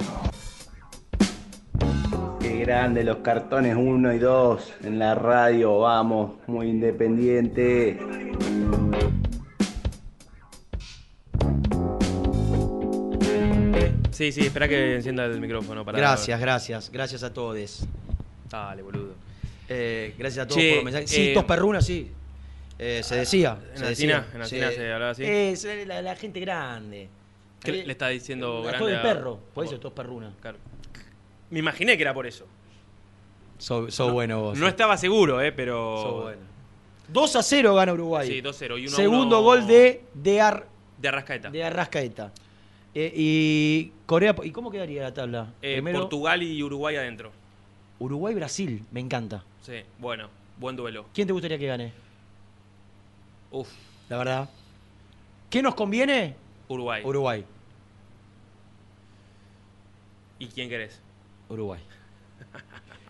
Qué 2.39 2.59
grande 2.61 3.03
los 3.03 3.19
cartones 3.19 3.77
1 3.77 4.13
y 4.13 4.19
2 4.19 4.75
en 4.85 4.99
la 5.01 5.17
radio, 5.17 5.81
vamos, 5.81 6.35
muy 6.47 6.69
independiente. 6.69 7.99
Sí, 14.17 14.33
sí, 14.33 14.41
espera 14.47 14.67
que 14.67 14.95
encienda 14.95 15.27
el 15.27 15.39
micrófono. 15.41 15.85
Para 15.85 15.99
Gracias, 15.99 16.41
gracias, 16.41 16.91
gracias 16.91 17.23
a 17.23 17.35
todos. 17.35 17.87
Dale, 18.51 18.81
boludo. 18.81 19.13
Eh, 19.69 20.15
gracias 20.17 20.45
a 20.45 20.49
todos 20.49 20.59
Che, 20.63 20.69
por 20.71 20.77
los 20.77 20.85
mensajes. 20.85 21.11
Sí, 21.11 21.29
eh, 21.29 21.35
tos 21.35 21.45
perruna, 21.45 21.83
sí. 21.83 22.11
Eh, 22.79 23.03
se 23.05 23.17
decía. 23.17 23.59
en 23.73 23.79
se 23.79 23.85
decía. 23.87 24.27
en 24.35 24.41
Alsina 24.41 24.71
se 24.71 24.91
hablaba 24.93 25.11
así. 25.11 25.23
Es 25.25 25.67
la, 25.87 26.01
la 26.01 26.17
gente 26.17 26.41
grande. 26.41 27.09
¿Qué 27.63 27.73
le- 27.73 27.93
está 27.93 28.09
diciendo 28.09 28.63
grande 28.63 28.87
del 28.87 28.97
a- 28.97 29.03
perro, 29.03 29.39
por 29.53 29.67
eso 29.67 29.79
tos 29.79 29.93
perruna. 29.93 30.33
Claro. 30.41 30.57
Me 31.51 31.59
imaginé 31.59 31.97
que 31.97 32.03
era 32.03 32.15
por 32.15 32.27
eso. 32.27 32.47
Sos 33.59 34.13
bueno 34.13 34.41
vos. 34.41 34.59
No 34.59 34.67
estaba 34.69 34.97
seguro, 34.97 35.43
eh, 35.43 35.53
pero. 35.53 36.03
Sos 36.03 36.23
bueno. 36.23 36.41
2 37.09 37.37
a 37.37 37.43
0 37.43 37.75
gana 37.75 37.93
Uruguay. 37.93 38.27
Sí, 38.29 38.41
2-0. 38.43 38.79
Y 38.79 38.87
uno 38.87 38.95
a 38.95 38.97
Segundo 38.97 39.27
uno 39.39 39.43
gol 39.43 39.67
de, 39.67 40.03
de, 40.15 40.41
Ar- 40.41 40.67
De 40.99 41.09
Arrascaeta. 41.09 41.51
de 41.51 41.63
Arrascaeta. 41.65 42.33
Eh, 42.99 43.13
y 43.15 43.93
Corea. 44.07 44.35
¿Y 44.43 44.51
cómo 44.53 44.71
quedaría 44.71 45.03
la 45.03 45.13
tabla? 45.13 45.53
Eh, 45.61 45.75
Primero, 45.75 46.01
Portugal 46.01 46.43
y 46.43 46.63
Uruguay 46.63 46.97
adentro. 46.97 47.31
Uruguay-Brasil. 47.99 48.87
Me 48.91 49.01
encanta. 49.01 49.45
Sí, 49.61 49.83
bueno, 49.99 50.31
buen 50.59 50.77
duelo. 50.77 51.05
¿Quién 51.13 51.27
te 51.27 51.35
gustaría 51.35 51.59
que 51.59 51.67
gane? 51.67 51.93
Uf, 53.51 53.69
La 54.09 54.17
verdad. 54.17 54.49
¿Qué 55.51 55.61
nos 55.61 55.75
conviene? 55.75 56.37
Uruguay. 56.69 57.03
Uruguay. 57.05 57.45
¿Y 60.39 60.47
quién 60.47 60.71
querés? 60.71 60.99
Uruguay. 61.51 61.81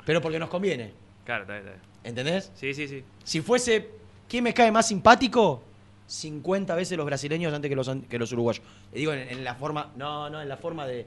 Pero 0.05 0.21
porque 0.21 0.41
nos 0.41 0.49
conviene. 0.49 0.93
Claro, 1.25 1.43
está 1.43 1.55
bien, 1.55 1.67
está 1.69 1.79
bien. 1.79 1.91
¿Entendés? 2.03 2.51
Sí, 2.57 2.75
sí, 2.75 2.89
sí. 2.89 3.05
Si 3.23 3.41
fuese. 3.41 3.89
¿Quién 4.29 4.43
me 4.43 4.53
cae 4.53 4.73
más 4.73 4.89
simpático? 4.89 5.63
50 6.07 6.75
veces 6.75 6.97
los 6.97 7.07
brasileños 7.07 7.53
antes 7.53 7.69
que 7.69 7.77
los, 7.77 7.91
que 8.09 8.19
los 8.19 8.31
uruguayos. 8.33 8.63
Le 8.93 8.99
digo 9.01 9.13
en, 9.13 9.29
en 9.29 9.45
la 9.45 9.55
forma. 9.55 9.93
No, 9.97 10.31
no, 10.31 10.41
en 10.41 10.49
la 10.49 10.57
forma 10.57 10.87
de. 10.87 11.07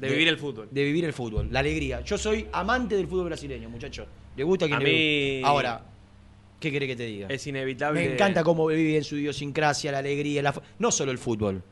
De 0.00 0.08
vivir 0.08 0.28
el 0.28 0.38
fútbol. 0.38 0.68
De 0.70 0.82
vivir 0.84 1.04
el 1.04 1.12
fútbol. 1.12 1.48
La 1.52 1.60
alegría. 1.60 2.00
Yo 2.00 2.18
soy 2.18 2.46
amante 2.52 2.96
del 2.96 3.06
fútbol 3.06 3.26
brasileño, 3.26 3.68
muchacho. 3.70 4.06
¿Le 4.36 4.42
gusta 4.42 4.66
que 4.66 4.74
A 4.74 4.78
le 4.80 4.84
mí-? 4.84 5.42
Ahora, 5.44 5.84
¿qué 6.58 6.72
querés 6.72 6.88
que 6.88 6.96
te 6.96 7.04
diga? 7.06 7.28
Es 7.28 7.46
inevitable. 7.46 8.00
Me 8.00 8.14
encanta 8.14 8.42
cómo 8.42 8.66
vive 8.66 8.96
en 8.96 9.04
su 9.04 9.16
idiosincrasia, 9.16 9.92
la 9.92 9.98
alegría, 9.98 10.42
la 10.42 10.60
no 10.78 10.90
solo 10.90 11.12
el 11.12 11.18
fútbol. 11.18 11.62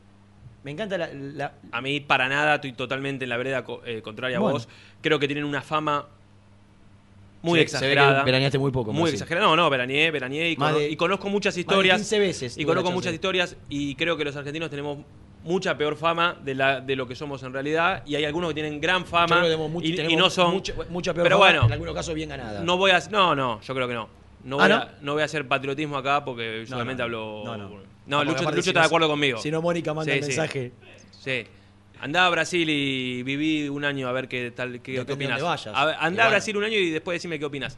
Me 0.63 0.71
encanta 0.71 0.97
la, 0.97 1.09
la- 1.11 1.55
A 1.71 1.81
mí, 1.81 1.99
para 2.01 2.29
nada, 2.29 2.55
estoy 2.55 2.73
totalmente 2.73 3.25
en 3.25 3.29
la 3.29 3.37
vereda 3.37 3.65
eh, 3.85 4.01
contraria 4.03 4.37
a 4.37 4.39
vos. 4.39 4.69
Creo 5.01 5.17
que 5.19 5.27
tienen 5.27 5.43
una 5.43 5.61
fama 5.63 6.07
muy 7.41 7.59
exagerada. 7.59 8.23
veraneaste 8.23 8.57
muy 8.59 8.71
poco, 8.71 8.93
Muy 8.93 9.09
exagerada. 9.09 9.47
No, 9.47 9.55
no, 9.55 9.69
veraneé, 9.69 10.11
veraneé 10.11 10.51
y, 10.51 10.57
Más 10.57 10.75
de- 10.75 10.89
y 10.89 10.95
conozco 10.95 11.29
muchas 11.29 11.51
más 11.51 11.55
de 11.55 11.61
historias. 11.61 11.97
15 11.97 12.19
veces 12.19 12.57
Y 12.57 12.65
conozco 12.65 12.91
muchas 12.91 13.13
historias 13.13 13.55
y 13.69 13.95
creo 13.95 14.17
que 14.17 14.23
los 14.25 14.35
argentinos 14.35 14.69
tenemos 14.69 14.99
mucha 15.43 15.75
peor 15.75 15.95
fama 15.95 16.37
de, 16.43 16.53
la, 16.53 16.81
de 16.81 16.95
lo 16.95 17.07
que 17.07 17.15
somos 17.15 17.41
en 17.41 17.51
realidad 17.51 18.03
y 18.05 18.13
hay 18.15 18.25
algunos 18.25 18.49
que 18.51 18.53
tienen 18.53 18.79
gran 18.79 19.05
fama 19.05 19.41
mucho- 19.69 19.87
y, 19.87 20.15
no 20.15 20.29
son 20.29 20.53
mucha, 20.53 20.73
mucha 20.89 21.13
peor 21.15 21.23
pero 21.25 21.37
fama, 21.39 21.51
bueno 21.51 21.65
en 21.65 21.71
algunos 21.73 21.95
casos 21.95 22.13
bien 22.13 22.29
ganada. 22.29 22.61
no 22.63 22.77
voy 22.77 22.91
a 22.91 22.99
no 23.09 23.35
no 23.35 23.59
yo 23.59 23.73
creo 23.73 23.87
que 23.87 23.93
no 23.95 24.07
no 24.43 24.59
¿Ah, 24.59 24.67
voy, 24.67 24.69
no? 24.69 24.75
A, 24.75 24.91
no 25.01 25.13
voy 25.13 25.21
a 25.23 25.25
hacer 25.25 25.47
patriotismo 25.47 25.97
acá 25.97 26.23
porque 26.23 26.57
yo 26.57 26.61
No, 26.61 26.67
solamente 26.67 27.01
hablo 27.01 27.41
no, 27.43 27.57
no. 27.57 28.23
Lucho, 28.23 28.43
Lucho 28.51 28.61
si 28.61 28.69
está 28.69 28.81
de 28.81 28.85
acuerdo 28.85 29.07
conmigo 29.07 29.39
si 29.39 29.49
no, 29.49 29.63
Mónica 29.63 29.95
manda 29.95 30.13
el 30.13 30.21
mensaje. 30.21 30.73
sí 31.19 31.43
andá 32.01 32.25
a 32.25 32.29
Brasil 32.29 32.69
y 32.69 33.23
viví 33.23 33.69
un 33.69 33.85
año 33.85 34.07
a 34.07 34.11
ver 34.11 34.27
qué 34.27 34.51
tal 34.51 34.81
qué, 34.81 34.99
opinas 34.99 35.41
andá 35.99 36.23
Y 36.23 36.25
a. 36.25 36.29
Brasil 36.29 36.57
un 36.57 36.63
año 36.65 36.75
y 36.77 36.89
después 36.89 37.15
decime 37.15 37.39
qué 37.39 37.45
opinas 37.45 37.77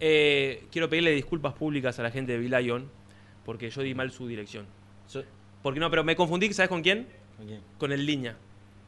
Eh, 0.00 0.64
quiero 0.72 0.88
pedirle 0.88 1.10
disculpas 1.12 1.54
públicas 1.54 1.98
a 1.98 2.02
la 2.02 2.10
gente 2.10 2.32
de 2.32 2.38
Vilayón 2.38 2.90
porque 3.44 3.70
yo 3.70 3.82
di 3.82 3.94
mal 3.94 4.10
su 4.10 4.26
dirección 4.28 4.66
porque 5.62 5.80
no 5.80 5.88
pero 5.90 6.04
me 6.04 6.14
confundí 6.16 6.52
¿sabes 6.52 6.68
con 6.68 6.82
quién? 6.82 7.06
¿Con 7.36 7.46
quién? 7.46 7.60
con 7.78 7.92
el 7.92 8.04
Liña 8.06 8.36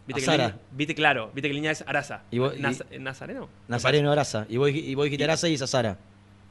Viste 0.06 0.20
que. 0.22 0.26
Liña- 0.44 0.58
viste 0.70 0.94
claro, 0.94 1.30
viste 1.34 1.48
que 1.48 1.54
Liña 1.54 1.72
es 1.72 1.82
Arasa. 1.84 2.22
Y 2.30 2.38
vos- 2.38 2.54
y- 2.56 2.60
Naz- 2.60 2.84
¿Nazareno? 3.00 3.48
Nazareno 3.66 4.12
Araza. 4.12 4.46
Y 4.48 4.56
vos, 4.56 4.70
y 4.70 4.94
vos 4.94 5.04
dijiste 5.06 5.24
Araza 5.24 5.48
y 5.48 5.54
es 5.54 5.62
Azara. 5.62 5.98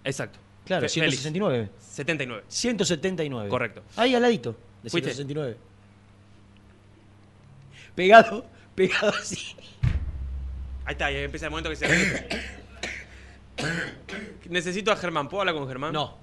Exacto. 0.03 0.39
Claro, 0.65 0.81
Fe- 0.81 0.89
169. 0.89 1.69
79. 1.79 2.43
179. 2.49 3.47
Correcto. 3.49 3.81
Ahí 3.95 4.13
al 4.13 4.21
ladito, 4.23 4.57
de 4.83 4.89
¿Fuiste? 4.89 5.11
169. 7.95 7.97
Pegado, 7.97 8.45
pegado 8.75 9.13
así. 9.19 9.55
Ahí 10.85 10.91
está, 10.93 11.05
ahí 11.07 11.17
empieza 11.17 11.45
el 11.47 11.49
momento 11.51 11.69
que 11.69 11.75
se. 11.75 12.27
Necesito 14.49 14.91
a 14.91 14.95
Germán. 14.95 15.27
¿Puedo 15.27 15.41
hablar 15.41 15.55
con 15.55 15.67
Germán? 15.67 15.93
No. 15.93 16.17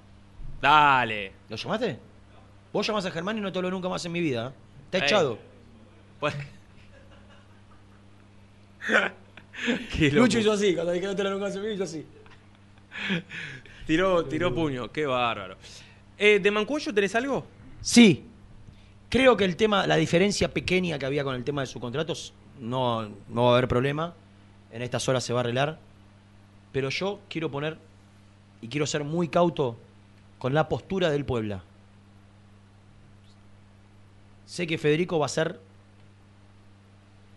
Dale. 0.61 1.33
¿Lo 1.49 1.57
llamaste? 1.57 1.99
Vos 2.71 2.87
llamás 2.87 3.05
a 3.05 3.11
Germán 3.11 3.37
y 3.37 3.41
no 3.41 3.51
te 3.51 3.59
hablo 3.59 3.69
nunca 3.69 3.89
más 3.89 4.05
en 4.05 4.11
mi 4.11 4.21
vida. 4.21 4.47
¿eh? 4.47 4.51
Está 4.85 4.97
Ey. 4.99 5.03
echado. 5.03 5.37
Pues-. 6.19 6.35
Lucho 10.13 10.39
hizo 10.39 10.51
así, 10.51 10.73
cuando 10.73 10.91
dije 10.91 11.05
no 11.05 11.15
te 11.15 11.21
hablo 11.21 11.31
nunca 11.33 11.45
más 11.47 11.55
en 11.55 11.61
mi 11.61 11.67
vida, 11.67 11.75
hizo 11.75 11.83
así. 11.83 12.05
Tiró, 13.85 14.25
tiró 14.25 14.53
puño. 14.53 14.91
Qué 14.91 15.05
bárbaro. 15.05 15.57
Eh, 16.17 16.39
¿De 16.39 16.51
Mancuello 16.51 16.93
tenés 16.93 17.13
algo? 17.15 17.45
Sí. 17.81 18.25
Creo 19.13 19.37
que 19.37 19.45
el 19.45 19.55
tema, 19.55 19.85
la 19.85 19.95
diferencia 19.95 20.51
pequeña 20.51 20.97
que 20.97 21.05
había 21.05 21.23
con 21.23 21.35
el 21.35 21.43
tema 21.43 21.61
de 21.61 21.67
sus 21.67 21.79
contratos, 21.79 22.33
no, 22.59 23.09
no 23.29 23.43
va 23.43 23.49
a 23.49 23.53
haber 23.53 23.67
problema. 23.67 24.15
En 24.71 24.81
estas 24.81 25.07
horas 25.07 25.23
se 25.23 25.33
va 25.33 25.41
a 25.41 25.43
arreglar. 25.43 25.77
Pero 26.71 26.89
yo 26.89 27.19
quiero 27.29 27.51
poner 27.51 27.77
y 28.59 28.69
quiero 28.69 28.87
ser 28.87 29.03
muy 29.03 29.27
cauto 29.27 29.77
con 30.39 30.55
la 30.55 30.67
postura 30.67 31.11
del 31.11 31.25
Puebla. 31.25 31.61
Sé 34.47 34.65
que 34.65 34.79
Federico 34.79 35.19
va 35.19 35.25
a 35.25 35.27
hacer 35.27 35.59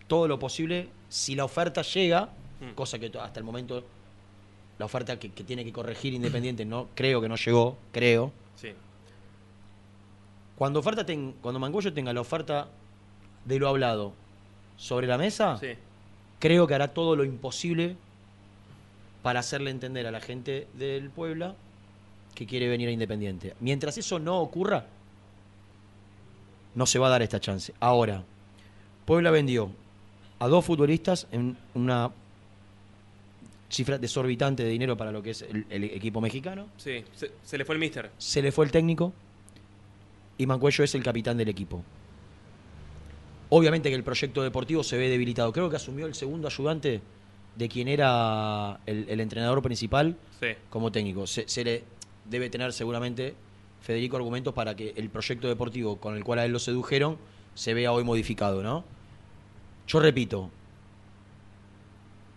todo 0.06 0.28
lo 0.28 0.38
posible 0.38 0.88
si 1.10 1.34
la 1.34 1.44
oferta 1.44 1.82
llega, 1.82 2.30
Mm. 2.58 2.70
cosa 2.70 2.98
que 2.98 3.12
hasta 3.20 3.38
el 3.38 3.44
momento 3.44 3.84
la 4.78 4.86
oferta 4.86 5.18
que, 5.18 5.30
que 5.30 5.44
tiene 5.44 5.62
que 5.62 5.74
corregir 5.74 6.14
Independiente 6.14 6.64
no 6.64 6.88
creo 6.94 7.20
que 7.20 7.28
no 7.28 7.36
llegó, 7.36 7.76
creo. 7.92 8.32
Sí. 8.54 8.72
Cuando 10.56 10.80
oferta 10.80 11.04
ten- 11.04 11.34
cuando 11.42 11.58
Mancuello 11.60 11.92
tenga 11.92 12.12
la 12.12 12.20
oferta 12.20 12.68
de 13.44 13.58
lo 13.58 13.68
hablado 13.68 14.12
sobre 14.76 15.06
la 15.06 15.18
mesa, 15.18 15.58
Sí. 15.58 15.68
creo 16.38 16.66
que 16.66 16.74
hará 16.74 16.88
todo 16.88 17.14
lo 17.16 17.24
imposible 17.24 17.96
para 19.22 19.40
hacerle 19.40 19.70
entender 19.70 20.06
a 20.06 20.10
la 20.10 20.20
gente 20.20 20.66
del 20.74 21.10
Puebla 21.10 21.54
que 22.34 22.46
quiere 22.46 22.68
venir 22.68 22.88
a 22.88 22.92
Independiente. 22.92 23.54
Mientras 23.60 23.98
eso 23.98 24.18
no 24.18 24.40
ocurra, 24.40 24.86
no 26.74 26.86
se 26.86 26.98
va 26.98 27.06
a 27.06 27.10
dar 27.10 27.22
esta 27.22 27.40
chance. 27.40 27.72
Ahora, 27.80 28.22
Puebla 29.06 29.30
vendió 29.30 29.70
a 30.38 30.48
dos 30.48 30.64
futbolistas 30.64 31.26
en 31.32 31.56
una 31.74 32.10
cifra 33.70 33.98
desorbitante 33.98 34.62
de 34.62 34.70
dinero 34.70 34.96
para 34.96 35.10
lo 35.12 35.22
que 35.22 35.30
es 35.30 35.42
el, 35.42 35.66
el 35.70 35.84
equipo 35.84 36.20
mexicano. 36.20 36.66
Sí, 36.76 37.04
se, 37.14 37.32
se 37.42 37.58
le 37.58 37.64
fue 37.64 37.74
el 37.74 37.80
mister. 37.80 38.10
Se 38.18 38.42
le 38.42 38.52
fue 38.52 38.64
el 38.66 38.70
técnico 38.70 39.12
y 40.38 40.46
Mancuello 40.46 40.84
es 40.84 40.94
el 40.94 41.02
capitán 41.02 41.36
del 41.36 41.48
equipo. 41.48 41.82
Obviamente 43.48 43.88
que 43.88 43.94
el 43.94 44.02
proyecto 44.02 44.42
deportivo 44.42 44.82
se 44.82 44.96
ve 44.98 45.08
debilitado. 45.08 45.52
Creo 45.52 45.70
que 45.70 45.76
asumió 45.76 46.06
el 46.06 46.14
segundo 46.14 46.48
ayudante 46.48 47.00
de 47.54 47.68
quien 47.68 47.88
era 47.88 48.80
el, 48.86 49.06
el 49.08 49.20
entrenador 49.20 49.62
principal 49.62 50.16
Sí. 50.40 50.48
como 50.68 50.92
técnico. 50.92 51.26
Se, 51.26 51.48
se 51.48 51.64
le 51.64 51.84
debe 52.28 52.50
tener 52.50 52.72
seguramente 52.72 53.34
Federico 53.80 54.16
argumentos 54.16 54.52
para 54.52 54.74
que 54.74 54.92
el 54.96 55.08
proyecto 55.10 55.46
deportivo 55.48 55.96
con 55.98 56.16
el 56.16 56.24
cual 56.24 56.40
a 56.40 56.44
él 56.44 56.52
lo 56.52 56.58
sedujeron 56.58 57.16
se 57.54 57.72
vea 57.72 57.92
hoy 57.92 58.02
modificado, 58.04 58.62
¿no? 58.62 58.84
Yo 59.86 60.00
repito, 60.00 60.50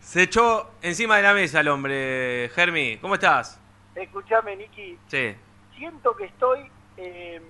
Se 0.00 0.22
echó 0.22 0.70
encima 0.82 1.16
de 1.16 1.22
la 1.22 1.34
mesa 1.34 1.60
el 1.60 1.68
hombre, 1.68 2.50
Germi. 2.54 2.98
¿Cómo 2.98 3.14
estás? 3.14 3.60
Escuchame, 3.94 4.56
Niki, 4.56 4.98
Sí. 5.06 5.34
siento 5.76 6.14
que 6.16 6.24
estoy, 6.24 6.70
eh, 6.96 7.40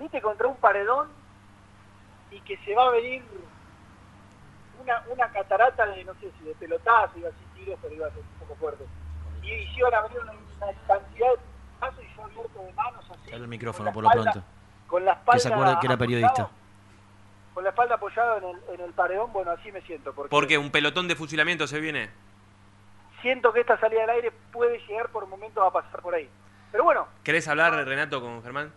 viste, 0.00 0.20
contra 0.22 0.46
un 0.48 0.56
paredón 0.56 1.08
y 2.30 2.40
que 2.40 2.56
se 2.64 2.74
va 2.74 2.86
a 2.86 2.90
venir 2.90 3.22
una, 4.82 5.02
una 5.10 5.28
catarata 5.30 5.86
de, 5.86 6.04
no 6.04 6.14
sé 6.14 6.32
si 6.38 6.44
de 6.44 6.54
pelotazo, 6.54 7.18
iba 7.18 7.28
a 7.28 7.32
decir 7.32 7.46
tiros, 7.54 7.78
pero 7.82 7.94
iba 7.94 8.06
a 8.06 8.10
ser 8.10 8.22
poco 8.44 8.54
fuerte. 8.60 8.84
Y, 9.42 9.50
y 9.52 9.66
se 9.74 9.78
iban 9.80 9.94
a 9.94 10.00
venir 10.02 10.18
una, 10.20 10.32
una 10.32 10.66
cantidad 10.86 11.28
de 11.30 11.38
pasos 11.80 12.00
y 12.04 12.16
yo 12.16 12.24
abierto 12.24 12.58
de 12.62 12.72
manos 12.72 13.04
así. 13.10 13.30
Dale 13.30 13.42
el 13.42 13.48
micrófono 13.48 13.92
por 13.92 14.04
lo 14.04 14.10
pronto. 14.10 14.42
Con 14.86 15.04
la 15.04 15.12
Que 15.14 15.18
espalda 15.18 15.40
se 15.40 15.48
acuerde 15.52 15.76
que 15.80 15.86
era 15.86 15.94
apoyado- 15.94 15.98
periodista. 15.98 16.48
Con 17.54 17.62
la 17.64 17.70
espalda 17.70 17.94
apoyada 17.94 18.38
en 18.38 18.44
el, 18.44 18.56
en 18.74 18.80
el 18.80 18.92
paredón, 18.92 19.32
bueno, 19.32 19.50
así 19.52 19.70
me 19.70 19.80
siento. 19.82 20.12
Porque 20.12 20.30
¿Por 20.30 20.46
qué? 20.46 20.58
¿Un 20.58 20.70
pelotón 20.70 21.06
de 21.08 21.14
fusilamiento 21.16 21.66
se 21.66 21.80
viene? 21.80 22.10
siento 23.22 23.54
que 23.54 23.60
esta 23.60 23.80
salida 23.80 24.02
al 24.04 24.10
aire 24.10 24.32
puede 24.52 24.78
llegar 24.86 25.08
por 25.08 25.26
momentos 25.26 25.64
a 25.66 25.70
pasar 25.72 26.02
por 26.02 26.14
ahí. 26.14 26.28
Pero 26.70 26.84
bueno, 26.84 27.06
¿Querés 27.22 27.48
hablar, 27.48 27.72
Renato, 27.86 28.20
con 28.20 28.42
Germán? 28.42 28.70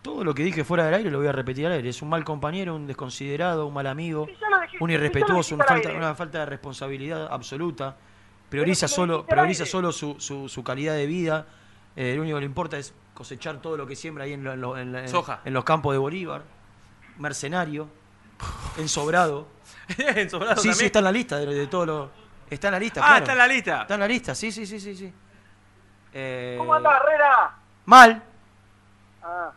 Todo 0.00 0.24
lo 0.24 0.32
que 0.32 0.42
dije 0.44 0.64
fuera 0.64 0.84
del 0.86 0.94
aire 0.94 1.10
lo 1.10 1.18
voy 1.18 1.26
a 1.26 1.32
repetir 1.32 1.66
al 1.66 1.72
aire. 1.72 1.88
Es 1.90 2.00
un 2.00 2.08
mal 2.08 2.24
compañero, 2.24 2.74
un 2.74 2.86
desconsiderado, 2.86 3.66
un 3.66 3.74
mal 3.74 3.86
amigo, 3.86 4.26
dejé- 4.26 4.78
un 4.80 4.90
irrespetuoso, 4.90 5.54
una 5.56 5.64
al 5.64 5.68
falta, 5.68 5.92
una 5.92 6.14
falta 6.14 6.38
de 6.38 6.46
responsabilidad 6.46 7.28
absoluta. 7.30 7.96
Prioriza 8.50 8.86
Pero 8.86 8.94
solo, 8.94 9.26
prioriza 9.26 9.62
aire. 9.64 9.70
solo 9.70 9.92
su, 9.92 10.16
su, 10.20 10.48
su 10.48 10.64
calidad 10.64 10.94
de 10.94 11.06
vida. 11.06 11.46
Eh, 11.96 12.14
lo 12.16 12.22
único 12.22 12.36
que 12.36 12.40
le 12.40 12.46
importa 12.46 12.78
es 12.78 12.94
cosechar 13.14 13.60
todo 13.60 13.76
lo 13.76 13.86
que 13.86 13.96
siembra 13.96 14.24
ahí 14.24 14.32
en, 14.32 14.44
lo- 14.44 14.52
en 14.52 14.60
lo- 14.60 14.78
en 14.78 14.92
la- 14.92 15.00
en- 15.00 15.08
Soja. 15.08 15.40
en 15.44 15.52
los 15.52 15.64
campos 15.64 15.92
de 15.92 15.98
Bolívar. 15.98 16.42
Mercenario, 17.18 17.88
ensobrado. 18.78 19.48
Ensobrado 19.98 20.60
Sí, 20.62 20.72
sí, 20.72 20.86
está 20.86 21.00
en 21.00 21.04
la 21.06 21.12
lista 21.12 21.38
de, 21.38 21.46
de 21.46 21.66
todo 21.66 21.86
lo. 21.86 22.10
Está 22.48 22.68
en 22.68 22.72
la 22.72 22.78
lista. 22.80 23.00
Ah, 23.02 23.06
claro. 23.06 23.18
está 23.24 23.32
en 23.32 23.38
la 23.38 23.46
lista. 23.48 23.82
Está 23.82 23.94
en 23.94 24.00
la 24.00 24.08
lista, 24.08 24.34
sí, 24.34 24.52
sí, 24.52 24.66
sí, 24.66 24.80
sí. 24.80 24.94
sí. 24.96 25.12
Eh, 26.14 26.54
¿cómo 26.58 26.74
anda 26.74 26.96
Herrera? 26.96 27.54
Mal, 27.84 28.22
Ah, 29.22 29.52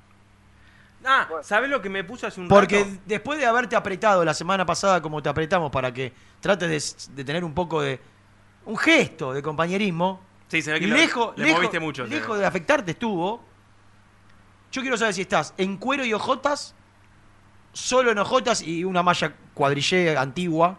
Ah, 1.03 1.27
¿sabés 1.41 1.69
lo 1.69 1.81
que 1.81 1.89
me 1.89 2.03
puso 2.03 2.27
hace 2.27 2.39
un 2.39 2.47
Porque 2.47 2.83
rato? 2.83 3.01
después 3.05 3.39
de 3.39 3.45
haberte 3.47 3.75
apretado 3.75 4.23
la 4.23 4.33
semana 4.35 4.65
pasada 4.67 5.01
como 5.01 5.21
te 5.23 5.29
apretamos 5.29 5.71
para 5.71 5.91
que 5.91 6.13
trates 6.39 7.07
de, 7.07 7.15
de 7.15 7.23
tener 7.23 7.43
un 7.43 7.53
poco 7.55 7.81
de 7.81 7.99
un 8.65 8.77
gesto 8.77 9.33
de 9.33 9.41
compañerismo, 9.41 10.21
Sí, 10.47 10.61
se 10.61 10.71
ve 10.73 10.79
que 10.79 10.87
lo- 10.87 10.95
lejos, 10.95 11.37
le 11.37 11.53
moviste 11.53 11.79
mucho. 11.79 12.05
se 12.07 12.13
lejos 12.13 12.37
de 12.37 12.45
afectarte 12.45 12.91
estuvo. 12.91 13.43
Yo 14.71 14.81
quiero 14.81 14.97
saber 14.97 15.13
si 15.13 15.21
estás 15.21 15.53
en 15.57 15.77
cuero 15.77 16.03
y 16.05 16.13
ojotas, 16.13 16.75
solo 17.73 18.11
en 18.11 18.19
ojotas 18.19 18.61
y 18.61 18.83
una 18.83 19.01
malla 19.03 19.33
cuadrillé 19.53 20.17
antigua, 20.17 20.77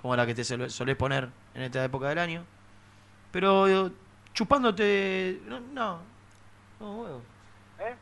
como 0.00 0.14
la 0.16 0.26
que 0.26 0.34
te 0.34 0.44
sol- 0.44 0.70
solés 0.70 0.96
poner 0.96 1.28
en 1.54 1.62
esta 1.62 1.84
época 1.84 2.08
del 2.08 2.18
año. 2.18 2.44
Pero 3.30 3.90
chupándote. 4.32 5.40
No, 5.46 5.60
no, 5.60 6.00
no, 6.80 6.96
huevo. 6.96 7.22
¿eh? 7.80 7.94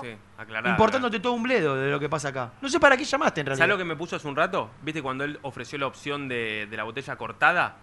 Sí, 0.00 0.16
aclará. 0.38 0.70
Importándote 0.70 1.20
todo 1.20 1.32
un 1.32 1.42
bledo 1.42 1.74
de 1.76 1.90
lo 1.90 1.98
que 1.98 2.08
pasa 2.08 2.28
acá. 2.28 2.52
No 2.60 2.68
sé 2.68 2.78
para 2.78 2.96
qué 2.96 3.04
llamaste 3.04 3.40
en 3.40 3.46
realidad. 3.46 3.64
¿Sabes 3.64 3.74
lo 3.74 3.78
que 3.78 3.84
me 3.84 3.96
puso 3.96 4.16
hace 4.16 4.28
un 4.28 4.36
rato? 4.36 4.70
¿Viste 4.82 5.02
cuando 5.02 5.24
él 5.24 5.38
ofreció 5.42 5.78
la 5.78 5.86
opción 5.86 6.28
de, 6.28 6.66
de 6.70 6.76
la 6.76 6.84
botella 6.84 7.16
cortada? 7.16 7.76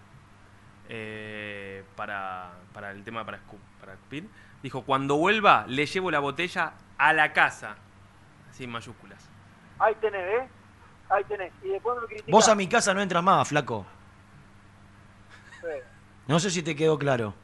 Eh, 0.94 1.84
para, 1.96 2.50
para 2.74 2.90
el 2.90 3.02
tema 3.02 3.24
para, 3.24 3.38
escu- 3.38 3.58
para 3.80 3.94
escupir. 3.94 4.28
Dijo, 4.62 4.82
cuando 4.82 5.16
vuelva, 5.16 5.64
le 5.66 5.86
llevo 5.86 6.10
la 6.10 6.18
botella 6.18 6.74
a 6.98 7.12
la 7.14 7.32
casa. 7.32 7.76
Así 8.50 8.64
en 8.64 8.70
mayúsculas. 8.70 9.26
ahí 9.78 9.94
tenés, 10.02 10.20
¿eh? 10.20 10.48
Ahí 11.08 11.24
tenés. 11.24 11.50
Y 11.64 11.68
después 11.68 11.98
me 11.98 12.06
criticás. 12.08 12.30
Vos 12.30 12.46
a 12.48 12.54
mi 12.54 12.66
casa 12.68 12.92
no 12.92 13.00
entras 13.00 13.22
más, 13.22 13.48
flaco. 13.48 13.86
Sí. 15.62 15.66
No 16.26 16.38
sé 16.38 16.50
si 16.50 16.62
te 16.62 16.76
quedó 16.76 16.98
claro. 16.98 17.34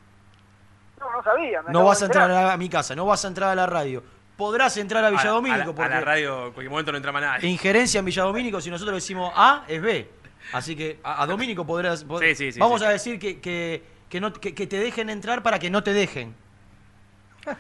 No, 1.01 1.11
no 1.11 1.23
sabía. 1.23 1.63
me 1.63 1.73
No 1.73 1.85
vas 1.85 2.03
a 2.03 2.05
entrar 2.07 2.31
a, 2.31 2.53
a 2.53 2.57
mi 2.59 2.69
casa, 2.69 2.95
no 2.95 3.07
vas 3.07 3.25
a 3.25 3.29
entrar 3.29 3.49
a 3.51 3.55
la 3.55 3.67
radio. 3.67 4.03
Podrás 4.37 4.77
entrar 4.77 5.03
a 5.05 5.11
Villadomínico 5.11 5.55
a, 5.55 5.65
la- 5.65 5.71
a 5.73 5.75
porque 5.75 5.89
la 5.95 6.01
radio, 6.01 6.47
en 6.49 6.53
cualquier 6.53 6.71
momento 6.71 6.93
no 6.93 6.97
entra 6.99 7.13
más 7.13 7.23
nadie. 7.23 7.49
injerencia 7.49 7.99
en 8.01 8.05
Villadomínico, 8.05 8.61
si 8.61 8.71
nosotros 8.71 8.95
decimos 8.97 9.33
A, 9.35 9.65
es 9.67 9.81
B. 9.81 10.11
Así 10.53 10.75
que 10.77 10.99
a, 11.03 11.23
a 11.23 11.27
Domínico 11.27 11.67
podrás. 11.67 12.07
pod- 12.07 12.21
Sí, 12.21 12.35
sí, 12.35 12.53
sí, 12.53 12.61
Vamos 12.61 12.81
sí. 12.81 12.87
a 12.87 12.91
decir 12.91 13.19
que, 13.19 13.41
que, 13.41 13.83
que 14.09 14.21
no, 14.21 14.33
que, 14.33 14.55
que 14.55 14.67
te 14.67 14.79
dejen 14.79 15.11
entrar 15.11 15.43
para 15.43 15.59
que 15.59 15.71
no 15.71 15.83
te 15.83 15.93
dejen. 15.93 16.35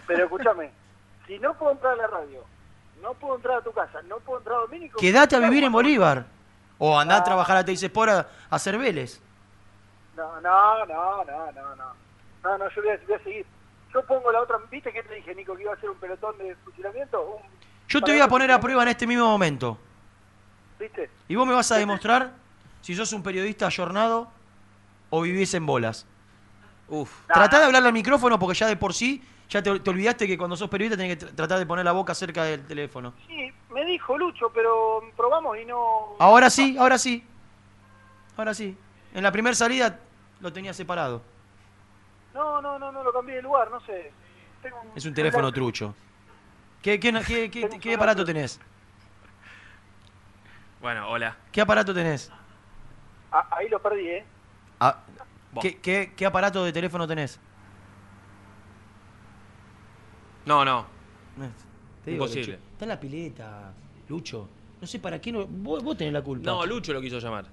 Pero 0.06 0.24
escúchame, 0.24 0.70
si 1.26 1.38
no 1.38 1.54
puedo 1.54 1.72
entrar 1.72 1.92
a 1.94 1.96
la 1.96 2.06
radio, 2.06 2.44
no 3.02 3.14
puedo 3.14 3.36
entrar 3.36 3.58
a 3.58 3.62
tu 3.62 3.72
casa, 3.72 4.02
no 4.02 4.18
puedo 4.18 4.38
entrar 4.38 4.56
a 4.58 4.60
Domínico... 4.62 4.98
Quedate 4.98 5.36
a 5.36 5.38
vivir 5.40 5.64
en 5.64 5.72
Bolívar. 5.72 6.26
O 6.78 6.98
andá 6.98 7.16
a 7.16 7.24
trabajar 7.24 7.56
a 7.56 7.64
Teis 7.64 7.82
Sport 7.82 8.10
a, 8.10 8.18
a 8.20 8.26
hacer 8.56 8.78
Vélez. 8.78 9.20
No, 10.16 10.40
no, 10.40 10.86
no, 10.86 11.24
no, 11.24 11.52
no, 11.52 11.76
no. 11.76 11.84
No, 12.44 12.58
no, 12.58 12.68
yo 12.70 12.82
voy 12.82 12.90
a, 12.92 12.98
voy 13.06 13.14
a 13.14 13.18
seguir. 13.24 13.46
Yo 13.92 14.04
pongo 14.04 14.30
la 14.30 14.40
otra... 14.42 14.58
¿Viste 14.70 14.92
que 14.92 15.02
te 15.02 15.14
dije, 15.14 15.34
Nico, 15.34 15.56
que 15.56 15.62
iba 15.62 15.72
a 15.72 15.74
hacer 15.74 15.90
un 15.90 15.96
pelotón 15.96 16.36
de 16.38 16.54
fusilamiento? 16.64 17.20
Un- 17.20 17.42
Yo 17.88 18.00
te 18.00 18.12
voy 18.12 18.20
a 18.20 18.28
poner 18.28 18.50
a 18.52 18.60
prueba 18.60 18.82
en 18.82 18.88
este 18.90 19.06
mismo 19.06 19.26
momento. 19.26 19.78
¿Viste? 20.78 21.10
Y 21.28 21.34
vos 21.34 21.46
me 21.46 21.54
vas 21.54 21.70
a 21.72 21.76
demostrar 21.76 22.32
si 22.80 22.94
sos 22.94 23.12
un 23.12 23.22
periodista 23.22 23.66
ayornado 23.66 24.28
o 25.10 25.22
vivís 25.22 25.52
en 25.54 25.66
bolas. 25.66 26.06
Uf. 26.88 27.10
Tratá 27.26 27.58
de 27.58 27.66
hablarle 27.66 27.88
al 27.88 27.92
micrófono 27.94 28.38
porque 28.38 28.56
ya 28.58 28.66
de 28.66 28.76
por 28.76 28.94
sí 28.94 29.22
ya 29.50 29.62
te, 29.62 29.80
te 29.80 29.90
olvidaste 29.90 30.26
que 30.26 30.36
cuando 30.38 30.56
sos 30.56 30.68
periodista 30.68 30.96
tenés 30.96 31.16
que 31.18 31.26
tr- 31.26 31.34
tratar 31.34 31.58
de 31.58 31.66
poner 31.66 31.84
la 31.84 31.92
boca 31.92 32.14
cerca 32.14 32.44
del 32.44 32.66
teléfono. 32.66 33.14
Sí, 33.26 33.50
me 33.70 33.84
dijo 33.84 34.16
Lucho, 34.18 34.50
pero 34.54 35.00
probamos 35.16 35.56
y 35.58 35.64
no... 35.64 36.16
Ahora 36.18 36.50
sí, 36.50 36.76
ahora 36.78 36.98
sí. 36.98 37.24
Ahora 38.36 38.52
sí. 38.54 38.76
En 39.14 39.22
la 39.22 39.32
primera 39.32 39.54
salida 39.54 39.98
lo 40.40 40.52
tenía 40.52 40.72
separado. 40.74 41.22
No, 42.34 42.60
no, 42.62 42.78
no, 42.78 42.92
no, 42.92 43.02
lo 43.02 43.12
cambié 43.12 43.36
de 43.36 43.42
lugar, 43.42 43.70
no 43.70 43.80
sé. 43.80 44.12
Tengo 44.62 44.80
un- 44.82 44.92
Es 44.96 45.04
un 45.06 45.14
teléfono 45.14 45.50
trucho. 45.52 45.94
¿Qué, 46.82 47.00
qué, 47.00 47.12
qué, 47.26 47.50
qué- 47.50 47.78
qué 47.80 47.94
aparato 47.94 48.24
tenés? 48.24 48.60
Bueno, 50.80 51.08
hola. 51.08 51.36
¿Qué 51.50 51.60
aparato 51.60 51.92
tenés? 51.92 52.30
Ah, 53.32 53.48
ahí 53.50 53.68
lo 53.68 53.80
perdí, 53.80 54.08
¿eh? 54.08 54.24
Ah, 54.80 55.02
¿qué, 55.60 55.78
qué, 55.78 56.12
qué 56.16 56.26
aparato 56.26 56.64
de 56.64 56.72
teléfono 56.72 57.06
tenés? 57.06 57.40
No, 60.46 60.64
no. 60.64 60.86
Te 62.04 62.12
digo, 62.12 62.24
Imposible. 62.24 62.52
Lucho, 62.54 62.68
Está 62.72 62.84
en 62.84 62.88
la 62.88 63.00
pileta, 63.00 63.72
Lucho. 64.08 64.48
No 64.80 64.86
sé 64.86 64.98
para 64.98 65.20
qué 65.20 65.32
no. 65.32 65.46
Vos, 65.46 65.82
vos 65.82 65.96
tenés 65.96 66.12
la 66.12 66.22
culpa. 66.22 66.46
No, 66.50 66.64
Lucho 66.64 66.92
lo 66.92 67.00
quiso 67.00 67.18
llamar. 67.18 67.46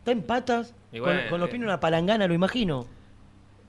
Está 0.00 0.10
en 0.10 0.22
patas. 0.22 0.74
Y 0.90 0.98
con, 0.98 1.08
bueno, 1.08 1.30
con 1.30 1.40
los 1.40 1.48
eh. 1.48 1.52
pies 1.52 1.60
en 1.60 1.64
una 1.64 1.78
palangana, 1.78 2.26
lo 2.26 2.34
imagino. 2.34 2.86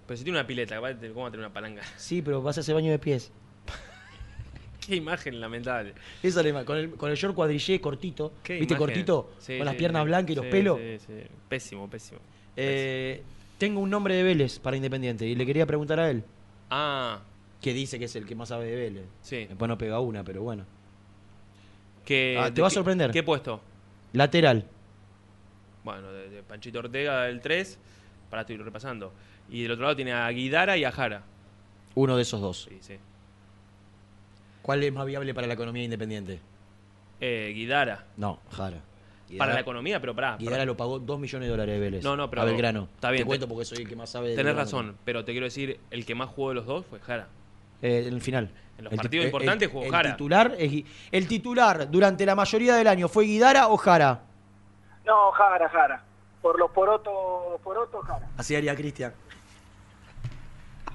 Pero 0.07 0.17
si 0.17 0.23
tiene 0.23 0.39
una 0.39 0.47
pileta, 0.47 0.75
capaz 0.75 0.95
¿cómo 0.95 1.21
va 1.21 1.27
a 1.27 1.31
tener 1.31 1.45
una 1.45 1.53
palanca? 1.53 1.83
Sí, 1.97 2.21
pero 2.21 2.41
vas 2.41 2.57
a 2.57 2.61
hacer 2.61 2.73
baño 2.73 2.89
de 2.89 2.97
pies. 2.97 3.31
Qué 4.89 4.95
imagen 4.95 5.39
lamentable. 5.39 5.93
Esa 6.23 6.39
es 6.39 6.43
la 6.43 6.49
imagen, 6.49 6.65
con 6.65 6.77
el, 6.77 6.89
con 6.91 7.11
el 7.11 7.15
short 7.17 7.35
cuadrillé 7.35 7.79
cortito. 7.79 8.33
¿Viste 8.37 8.55
imagen. 8.57 8.77
cortito? 8.77 9.31
Sí, 9.39 9.57
con 9.57 9.65
las 9.65 9.73
sí, 9.75 9.79
piernas 9.79 10.05
blancas 10.05 10.31
y 10.31 10.35
los 10.35 10.45
pelos. 10.47 10.79
sí, 10.79 10.97
sí. 11.05 11.13
Pésimo, 11.47 11.89
pésimo. 11.89 12.19
Eh, 12.55 13.21
tengo 13.57 13.79
un 13.81 13.89
nombre 13.89 14.15
de 14.15 14.23
Vélez 14.23 14.59
para 14.59 14.75
Independiente 14.75 15.25
y 15.27 15.35
le 15.35 15.45
quería 15.45 15.65
preguntar 15.65 15.99
a 15.99 16.09
él. 16.09 16.23
Ah. 16.69 17.19
Que 17.61 17.73
dice 17.73 17.99
que 17.99 18.05
es 18.05 18.15
el 18.15 18.25
que 18.25 18.35
más 18.35 18.49
sabe 18.49 18.65
de 18.65 18.75
Vélez. 18.75 19.05
Sí. 19.21 19.45
Después 19.45 19.67
no 19.69 19.77
pega 19.77 19.99
una, 19.99 20.23
pero 20.23 20.41
bueno. 20.41 20.65
Que, 22.05 22.37
Ah, 22.39 22.51
te 22.53 22.61
va 22.61 22.67
a 22.67 22.71
sorprender. 22.71 23.11
¿Qué 23.11 23.21
puesto? 23.23 23.61
Lateral. 24.13 24.65
Bueno, 25.83 26.11
de, 26.11 26.29
de 26.29 26.43
Panchito 26.43 26.79
Ortega 26.79 27.23
del 27.23 27.39
3, 27.41 27.77
para 28.29 28.41
estoy 28.41 28.57
repasando. 28.57 29.13
Y 29.49 29.63
del 29.63 29.71
otro 29.73 29.83
lado 29.83 29.95
tiene 29.95 30.13
a 30.13 30.27
Guidara 30.29 30.77
y 30.77 30.83
a 30.83 30.91
Jara. 30.91 31.23
Uno 31.95 32.15
de 32.15 32.21
esos 32.23 32.41
dos. 32.41 32.67
Sí, 32.69 32.77
sí. 32.81 32.95
¿Cuál 34.61 34.83
es 34.83 34.93
más 34.93 35.05
viable 35.05 35.33
para 35.33 35.47
la 35.47 35.53
economía 35.53 35.83
independiente? 35.83 36.39
Eh, 37.21 37.51
Guidara. 37.55 38.05
No, 38.17 38.39
Jara. 38.51 38.77
Para 39.37 39.53
la 39.53 39.59
economía, 39.59 39.99
pero 39.99 40.15
pará. 40.15 40.37
Guidara 40.37 40.65
lo 40.65 40.75
pagó 40.75 40.97
2 40.97 41.19
millones 41.19 41.47
de 41.47 41.51
dólares 41.51 41.75
de 41.75 41.79
Vélez. 41.79 42.03
No, 42.03 42.15
no, 42.17 42.29
pero. 42.29 42.41
A 42.41 42.45
Belgrano. 42.45 42.87
Está 42.95 43.11
bien. 43.11 43.23
Te 43.23 43.27
cuento 43.27 43.47
porque 43.47 43.63
soy 43.65 43.79
el 43.83 43.87
que 43.89 43.95
más 43.95 44.09
sabe 44.09 44.29
de 44.29 44.35
Tenés 44.35 44.55
Belgrano. 44.55 44.65
razón, 44.65 44.97
pero 45.05 45.23
te 45.23 45.31
quiero 45.33 45.45
decir, 45.45 45.79
el 45.91 46.05
que 46.05 46.15
más 46.15 46.29
jugó 46.29 46.49
de 46.49 46.55
los 46.55 46.65
dos 46.65 46.85
fue 46.87 46.99
Jara. 46.99 47.27
Eh, 47.81 48.05
en 48.07 48.13
el 48.15 48.21
final. 48.21 48.49
En 48.77 48.85
los 48.85 48.93
El 48.93 48.97
ti- 48.99 49.03
partidos 49.03 49.23
el- 49.25 49.27
importantes 49.29 49.67
el- 49.67 49.71
jugó 49.71 49.85
el 49.85 49.91
Jara. 49.91 50.11
Titular 50.11 50.55
es 50.57 50.83
el 51.11 51.27
titular 51.27 51.91
durante 51.91 52.25
la 52.25 52.33
mayoría 52.35 52.75
del 52.75 52.87
año 52.87 53.07
fue 53.07 53.25
Guidara 53.25 53.67
o 53.67 53.77
Jara. 53.77 54.21
No, 55.05 55.31
Jara, 55.31 55.69
Jara. 55.69 56.03
Por 56.41 56.57
los 56.57 56.71
porotos, 56.71 57.13
porotos, 57.63 58.03
Jara. 58.07 58.27
Así 58.37 58.55
haría 58.55 58.75
Cristian. 58.75 59.13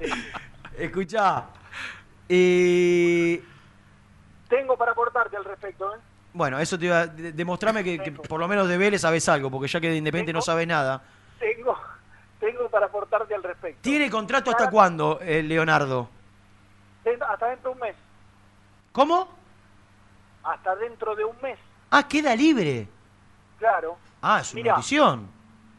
Escuchá. 0.79 1.45
eh, 2.29 3.43
Tengo 4.55 4.77
para 4.77 4.93
aportarte 4.93 5.37
al 5.37 5.45
respecto, 5.45 5.93
¿eh? 5.97 5.99
bueno, 6.33 6.61
eso 6.61 6.79
te 6.79 6.85
iba 6.87 7.01
a 7.01 7.07
de- 7.09 7.33
demostrame 7.33 7.83
que, 7.83 7.99
que 7.99 8.13
por 8.13 8.39
lo 8.39 8.47
menos 8.47 8.69
de 8.69 8.79
Vélez 8.79 9.01
sabes 9.01 9.29
algo, 9.29 9.51
porque 9.51 9.67
ya 9.67 9.81
que 9.81 9.89
de 9.91 9.97
Independiente 9.97 10.33
no 10.33 10.43
sabes 10.43 10.67
nada. 10.69 11.03
Tengo, 11.41 11.77
tengo 12.41 12.69
para 12.69 12.87
aportarte 12.87 13.35
al 13.35 13.43
respecto. 13.43 13.81
¿Tiene 13.83 14.09
contrato 14.09 14.53
hasta 14.53 14.71
cuándo, 14.71 15.19
eh, 15.23 15.43
Leonardo? 15.43 16.09
Hasta 17.29 17.49
dentro 17.49 17.71
de 17.71 17.75
un 17.75 17.81
mes. 17.81 17.97
¿Cómo? 18.93 19.29
Hasta 20.45 20.77
dentro 20.77 21.17
de 21.17 21.25
un 21.25 21.37
mes, 21.43 21.59
Ah, 21.91 22.07
queda 22.07 22.37
libre. 22.37 22.87
claro. 23.59 23.97
Ah, 24.23 24.39
es 24.41 24.53
una 24.53 24.63
Mirá. 24.63 24.75
notición. 24.77 25.29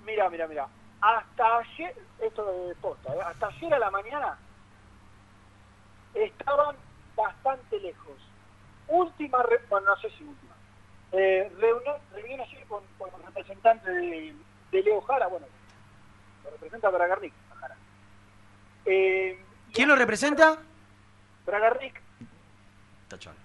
Mira, 0.05 0.29
mira, 0.29 0.47
mira. 0.47 0.67
Hasta 1.01 1.57
ayer, 1.59 1.95
esto 2.21 2.45
de 2.67 2.75
posta, 2.75 3.13
¿eh? 3.15 3.19
hasta 3.25 3.47
ayer 3.47 3.73
a 3.73 3.79
la 3.79 3.89
mañana 3.91 4.37
estaban 6.13 6.75
bastante 7.15 7.79
lejos. 7.79 8.15
Última, 8.87 9.41
re- 9.43 9.61
bueno, 9.69 9.87
no 9.87 9.97
sé 9.97 10.09
si 10.11 10.23
última. 10.23 10.53
Eh, 11.11 11.51
reunión, 11.59 11.95
reunión 12.13 12.41
ayer 12.41 12.65
con, 12.67 12.83
con 12.97 13.09
el 13.19 13.25
representante 13.27 13.89
de, 13.89 14.35
de 14.71 14.81
Leo 14.83 15.01
Jara, 15.01 15.27
bueno, 15.27 15.45
lo 16.43 16.49
representa 16.51 16.89
Bragarnik, 16.89 17.33
Jara. 17.59 17.75
Eh, 18.85 19.43
¿Quién 19.73 19.87
lo 19.89 19.95
representa? 19.95 20.57
Bragarnik, 21.45 21.99
Tachón. 23.07 23.35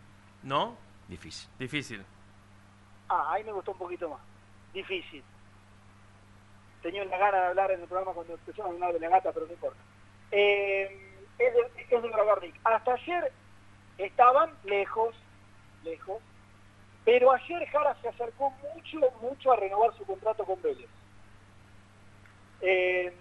¿No? 0.42 0.76
Difícil. 1.08 1.48
Difícil. 1.58 2.04
ah, 3.08 3.32
ahí 3.32 3.44
me 3.44 3.52
gustó 3.52 3.72
un 3.72 3.78
poquito 3.78 4.08
más. 4.08 4.20
Difícil. 4.72 5.22
Tenía 6.82 7.04
la 7.04 7.18
gana 7.18 7.38
de 7.40 7.46
hablar 7.48 7.70
en 7.72 7.82
el 7.82 7.86
programa 7.88 8.12
cuando 8.14 8.32
empezó 8.34 8.64
a 8.64 8.68
hablar 8.68 8.92
de 8.94 9.00
la 9.00 9.08
gata, 9.10 9.32
pero 9.32 9.46
no 9.46 9.52
importa. 9.52 9.78
Eh, 10.30 11.16
es 11.38 11.54
de, 11.54 11.82
es 11.96 12.02
de 12.02 12.08
Bragarnik. 12.08 12.54
Hasta 12.64 12.92
ayer 12.94 13.32
estaban 13.98 14.50
lejos, 14.64 15.14
lejos, 15.84 16.22
pero 17.04 17.32
ayer 17.32 17.66
Jara 17.68 17.96
se 18.00 18.08
acercó 18.08 18.50
mucho, 18.74 18.98
mucho 19.20 19.52
a 19.52 19.56
renovar 19.56 19.96
su 19.96 20.04
contrato 20.04 20.44
con 20.44 20.60
Vélez. 20.62 20.88
Eh, 22.60 23.12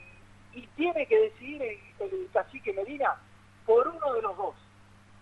y 0.53 0.67
tiene 0.67 1.05
que 1.05 1.17
decidir 1.17 1.61
el, 1.61 1.79
el 1.99 2.29
cacique 2.33 2.73
Medina 2.73 3.17
por 3.65 3.87
uno 3.87 4.13
de 4.13 4.21
los 4.21 4.35
dos. 4.35 4.55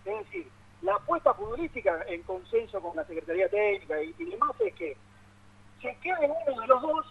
Es 0.04 0.18
decir, 0.24 0.48
la 0.82 0.94
apuesta 0.94 1.34
futbolística 1.34 2.04
en 2.08 2.22
consenso 2.22 2.80
con 2.80 2.96
la 2.96 3.04
Secretaría 3.04 3.48
Técnica 3.48 4.02
y, 4.02 4.14
y 4.18 4.24
demás 4.24 4.52
es 4.60 4.74
que 4.74 4.96
se 5.82 5.96
quede 5.96 6.26
uno 6.26 6.60
de 6.60 6.66
los 6.66 6.82
dos 6.82 7.06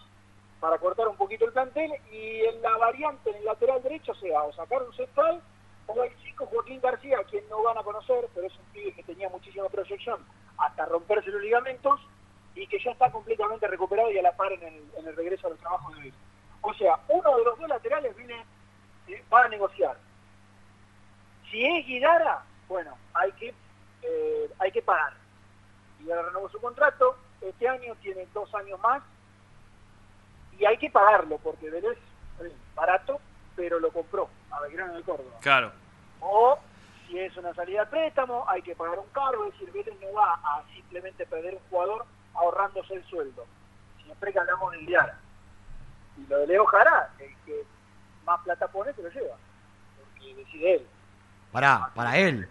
para 0.60 0.78
cortar 0.78 1.08
un 1.08 1.16
poquito 1.16 1.44
el 1.44 1.52
plantel 1.52 1.92
y 2.10 2.40
en 2.40 2.60
la 2.62 2.76
variante 2.76 3.30
en 3.30 3.36
el 3.36 3.44
lateral 3.44 3.82
derecho 3.82 4.14
sea 4.14 4.42
o 4.42 4.52
sacar 4.52 4.82
un 4.82 4.92
central 4.94 5.40
o 5.88 6.04
el 6.04 6.16
chico 6.22 6.46
Joaquín 6.46 6.80
García, 6.80 7.18
a 7.18 7.24
quien 7.24 7.48
no 7.48 7.62
van 7.62 7.78
a 7.78 7.82
conocer, 7.82 8.28
pero 8.34 8.46
es 8.46 8.56
un 8.56 8.64
pibe 8.66 8.92
que 8.92 9.02
tenía 9.02 9.28
muchísima 9.28 9.68
proyección 9.68 10.20
hasta 10.58 10.86
romperse 10.86 11.30
los 11.30 11.42
ligamentos 11.42 12.00
y 12.54 12.66
que 12.66 12.78
ya 12.82 12.90
está 12.90 13.10
completamente 13.10 13.66
recuperado 13.66 14.10
y 14.10 14.18
a 14.18 14.22
la 14.22 14.36
par 14.36 14.52
en 14.52 14.62
el, 14.62 15.16
regreso 15.16 15.46
al 15.46 15.56
trabajo 15.56 15.92
de 15.94 16.08
él. 16.08 16.14
O 16.60 16.74
sea, 16.74 16.98
uno 17.08 17.36
de 17.36 17.44
los 17.44 17.58
dos 17.58 17.68
laterales 17.68 18.14
viene, 18.16 18.44
eh, 19.06 19.24
va 19.32 19.44
a 19.44 19.48
negociar. 19.48 19.96
Si 21.50 21.64
es 21.64 21.86
Guidara, 21.86 22.44
bueno, 22.68 22.96
hay 23.14 23.32
que, 23.32 23.54
eh, 24.02 24.50
hay 24.58 24.70
que 24.70 24.82
pagar. 24.82 25.14
Guidara 26.00 26.22
renovó 26.22 26.48
su 26.50 26.60
contrato, 26.60 27.16
este 27.40 27.68
año 27.68 27.94
tiene 28.02 28.26
dos 28.34 28.52
años 28.54 28.78
más 28.80 29.02
y 30.58 30.64
hay 30.66 30.76
que 30.76 30.90
pagarlo 30.90 31.38
porque 31.38 31.70
Vélez 31.70 31.98
es 32.44 32.52
barato, 32.74 33.20
pero 33.58 33.80
lo 33.80 33.90
compró 33.90 34.30
a 34.52 34.60
Belgrano 34.60 34.94
de 34.94 35.02
Córdoba. 35.02 35.36
Claro. 35.40 35.72
O 36.20 36.56
si 37.08 37.18
es 37.18 37.36
una 37.36 37.52
salida 37.54 37.80
de 37.80 37.86
préstamo, 37.90 38.44
hay 38.48 38.62
que 38.62 38.76
pagar 38.76 39.00
un 39.00 39.08
cargo, 39.08 39.46
es 39.46 39.52
decir, 39.54 39.72
Vélez 39.72 40.00
no 40.00 40.12
va 40.12 40.34
a 40.34 40.62
simplemente 40.72 41.26
perder 41.26 41.54
un 41.54 41.60
jugador 41.68 42.06
ahorrándose 42.34 42.94
el 42.94 43.04
sueldo. 43.06 43.44
Siempre 44.04 44.32
que 44.32 44.38
hablamos 44.38 44.70
de 44.72 44.78
Guidara. 44.78 45.18
Y 46.16 46.26
lo 46.28 46.38
de 46.38 46.46
Leo 46.46 46.64
Jara, 46.66 47.10
el 47.18 47.34
que 47.44 47.64
más 48.24 48.40
plata 48.42 48.68
pone 48.68 48.92
se 48.92 49.02
lo 49.02 49.08
lleva, 49.08 49.34
porque 49.98 50.34
decide 50.36 50.74
él. 50.76 50.86
Pará, 51.50 51.90
para 51.96 52.16
él. 52.16 52.48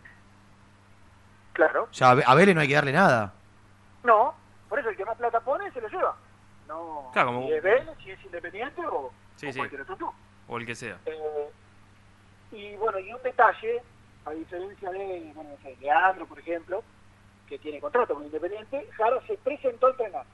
Claro. 1.54 1.84
O 1.90 1.94
sea, 1.94 2.12
a 2.12 2.36
Vélez 2.36 2.54
no 2.54 2.62
hay 2.62 2.68
que 2.68 2.74
darle 2.76 2.92
nada. 2.92 3.32
No, 4.04 4.34
por 4.68 4.78
eso 4.80 4.90
el 4.90 4.98
que 4.98 5.06
más 5.06 5.18
plata 5.18 5.40
pone 5.40 5.72
se 5.72 5.80
lo 5.80 5.88
lleva. 5.88 6.18
No, 6.68 7.10
Claro, 7.14 7.30
como- 7.30 7.48
si 7.48 7.54
es 7.54 7.64
Vélez, 7.64 7.98
si 8.04 8.12
es 8.12 8.26
independiente 8.26 8.82
o, 8.86 9.12
Sí, 9.38 9.48
o 9.48 9.54
sí. 9.54 9.58
cualquier 9.60 9.82
otro 9.82 9.96
club. 9.98 10.14
O 10.48 10.58
el 10.58 10.66
que 10.66 10.76
sea. 10.76 11.00
Eh, 11.06 11.50
y 12.52 12.76
bueno, 12.78 13.00
y 13.00 13.12
un 13.12 13.22
detalle, 13.24 13.82
a 14.26 14.32
diferencia 14.32 14.90
de, 14.92 15.32
bueno, 15.36 15.50
no 15.52 15.58
sé, 15.64 15.76
Leandro, 15.82 16.26
por 16.26 16.40
ejemplo, 16.40 16.84
que 17.48 17.60
tiene 17.60 17.80
contrato 17.82 18.14
con 18.14 18.24
Independiente, 18.26 18.90
Jara 18.96 19.20
se 19.28 19.38
presentó 19.38 19.88
a 19.88 19.92
entrenar. 19.92 20.26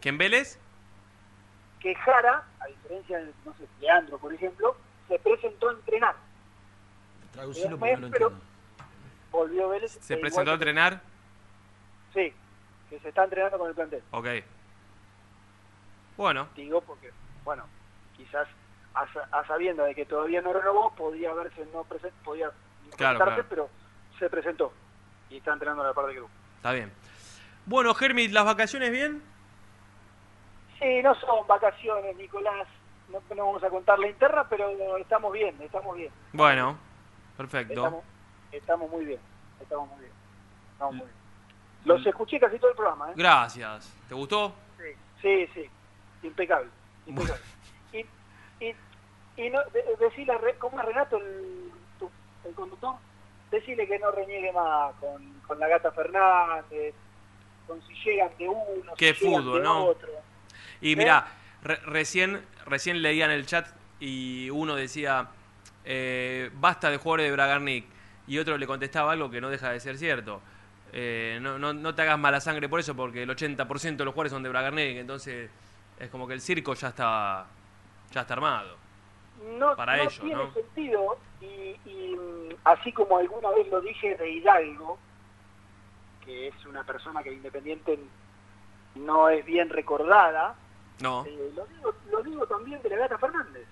¿Quién 0.00 0.18
Vélez? 0.18 0.58
Que 1.80 1.94
Jara, 1.94 2.44
a 2.60 2.66
diferencia 2.66 3.18
de, 3.18 3.32
no 3.44 3.54
sé, 3.54 3.66
Leandro, 3.80 4.18
por 4.18 4.32
ejemplo, 4.34 4.76
se 5.08 5.18
presentó 5.18 5.68
a 5.70 5.72
entrenar. 5.72 6.16
Traducilo 7.32 7.78
porque 7.78 7.94
no 7.96 8.00
lo 8.00 8.10
pero 8.10 8.26
entiendo. 8.28 8.46
volvió 9.30 9.68
Vélez. 9.70 9.92
¿Se 10.00 10.14
e 10.14 10.16
presentó 10.18 10.50
a 10.50 10.54
que- 10.54 10.54
entrenar? 10.54 11.00
Sí, 12.12 12.32
que 12.90 12.98
se 13.00 13.08
está 13.08 13.24
entrenando 13.24 13.58
con 13.58 13.68
el 13.68 13.74
plantel. 13.74 14.02
Ok. 14.10 14.26
Bueno, 16.16 16.48
Digo 16.54 16.80
porque, 16.82 17.10
bueno, 17.44 17.64
quizás 18.24 18.46
a, 18.94 19.02
a 19.38 19.46
sabiendo 19.46 19.84
de 19.84 19.94
que 19.94 20.04
todavía 20.04 20.42
no 20.42 20.52
renovó, 20.52 20.92
podía 20.94 21.30
haberse 21.30 21.64
no 21.72 21.84
present, 21.84 22.12
podía 22.24 22.50
Claro, 22.96 23.18
presentarse, 23.18 23.34
claro. 23.34 23.48
pero 23.48 23.68
se 24.18 24.28
presentó 24.28 24.72
y 25.30 25.36
está 25.38 25.52
entrenando 25.52 25.82
en 25.82 25.88
la 25.88 25.94
parte 25.94 26.08
del 26.08 26.16
grupo. 26.18 26.32
está 26.56 26.72
bien. 26.72 26.92
Bueno, 27.66 27.94
Germit, 27.94 28.32
¿las 28.32 28.44
vacaciones 28.44 28.90
bien? 28.90 29.22
Sí, 30.78 31.02
no 31.02 31.14
son 31.16 31.46
vacaciones, 31.46 32.16
Nicolás. 32.16 32.66
No, 33.08 33.20
no 33.34 33.46
vamos 33.46 33.62
a 33.64 33.68
contar 33.70 33.98
la 33.98 34.08
interna, 34.08 34.46
pero 34.48 34.96
estamos 34.96 35.32
bien, 35.32 35.56
estamos 35.60 35.96
bien. 35.96 36.10
Bueno, 36.32 36.76
perfecto. 37.36 37.72
Estamos, 37.74 38.04
estamos 38.52 38.90
muy 38.90 39.04
bien, 39.04 39.20
estamos 39.60 39.88
muy 39.90 40.00
bien. 40.00 40.12
Estamos 40.72 40.94
muy 40.94 41.04
bien. 41.06 41.16
Los 41.84 42.06
escuché 42.06 42.38
casi 42.40 42.58
todo 42.58 42.70
el 42.70 42.76
programa, 42.76 43.10
¿eh? 43.10 43.14
Gracias. 43.16 43.92
¿Te 44.08 44.14
gustó? 44.14 44.54
Sí, 44.78 44.92
sí, 45.22 45.46
sí. 45.54 45.70
Impecable. 46.26 46.68
impecable. 47.06 47.40
Y, 49.46 49.50
no, 49.50 49.60
de- 49.72 49.96
decirle, 49.98 50.32
a 50.34 50.38
Re- 50.38 50.56
¿cómo 50.58 50.78
es 50.80 50.86
Renato, 50.86 51.16
el, 51.18 51.70
tu- 51.98 52.10
el 52.44 52.54
conductor? 52.54 52.94
Decirle 53.50 53.86
que 53.86 53.98
no 53.98 54.10
reniegue 54.12 54.52
más 54.52 54.94
con, 55.00 55.40
con 55.46 55.58
la 55.58 55.68
gata 55.68 55.90
Fernández, 55.92 56.94
con 57.66 57.80
si 57.86 57.94
llegan 58.04 58.30
de 58.38 58.48
uno, 58.48 58.92
Qué 58.96 59.14
si 59.14 59.24
llegan 59.26 59.42
fútbol, 59.42 59.58
de 59.58 59.64
¿no? 59.64 59.84
otro. 59.86 60.08
Y 60.80 60.92
¿Eh? 60.92 60.96
mira, 60.96 61.26
re- 61.62 61.80
recién, 61.86 62.44
recién 62.66 63.02
leía 63.02 63.24
en 63.24 63.30
el 63.32 63.46
chat 63.46 63.66
y 63.98 64.48
uno 64.50 64.74
decía, 64.76 65.28
eh, 65.84 66.50
basta 66.54 66.90
de 66.90 66.96
jugadores 66.98 67.26
de 67.26 67.32
Bragarnik. 67.32 67.86
Y 68.26 68.38
otro 68.38 68.56
le 68.56 68.66
contestaba 68.66 69.12
algo 69.12 69.30
que 69.30 69.40
no 69.40 69.50
deja 69.50 69.70
de 69.72 69.80
ser 69.80 69.98
cierto. 69.98 70.40
Eh, 70.92 71.38
no, 71.42 71.58
no, 71.58 71.72
no 71.72 71.94
te 71.94 72.02
hagas 72.02 72.18
mala 72.18 72.40
sangre 72.40 72.68
por 72.68 72.78
eso, 72.80 72.94
porque 72.94 73.22
el 73.24 73.30
80% 73.30 73.96
de 73.96 74.04
los 74.04 74.14
jugadores 74.14 74.32
son 74.32 74.42
de 74.44 74.48
Bragarnik. 74.48 74.98
Entonces 74.98 75.50
es 75.98 76.08
como 76.10 76.28
que 76.28 76.34
el 76.34 76.40
circo 76.40 76.74
ya 76.74 76.88
está, 76.88 77.46
ya 78.12 78.20
está 78.20 78.34
armado. 78.34 78.76
No, 79.58 79.76
para 79.76 79.96
no 80.04 80.08
tiene 80.10 80.34
¿no? 80.44 80.52
sentido 80.52 81.18
y, 81.40 81.44
y, 81.86 82.56
así 82.64 82.92
como 82.92 83.16
alguna 83.18 83.50
vez 83.50 83.68
lo 83.68 83.80
dije 83.80 84.14
de 84.16 84.30
Hidalgo, 84.30 84.98
que 86.24 86.48
es 86.48 86.66
una 86.66 86.84
persona 86.84 87.22
que 87.22 87.32
Independiente 87.32 87.98
no 88.96 89.28
es 89.28 89.44
bien 89.44 89.68
recordada, 89.70 90.54
No. 91.00 91.24
eh, 91.26 91.50
lo, 91.54 91.64
digo, 91.66 91.94
lo 92.10 92.22
digo 92.22 92.46
también 92.46 92.82
de 92.82 92.90
la 92.90 92.96
Gata 92.96 93.18
Fernández. 93.18 93.66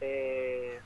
Eh, 0.00 0.80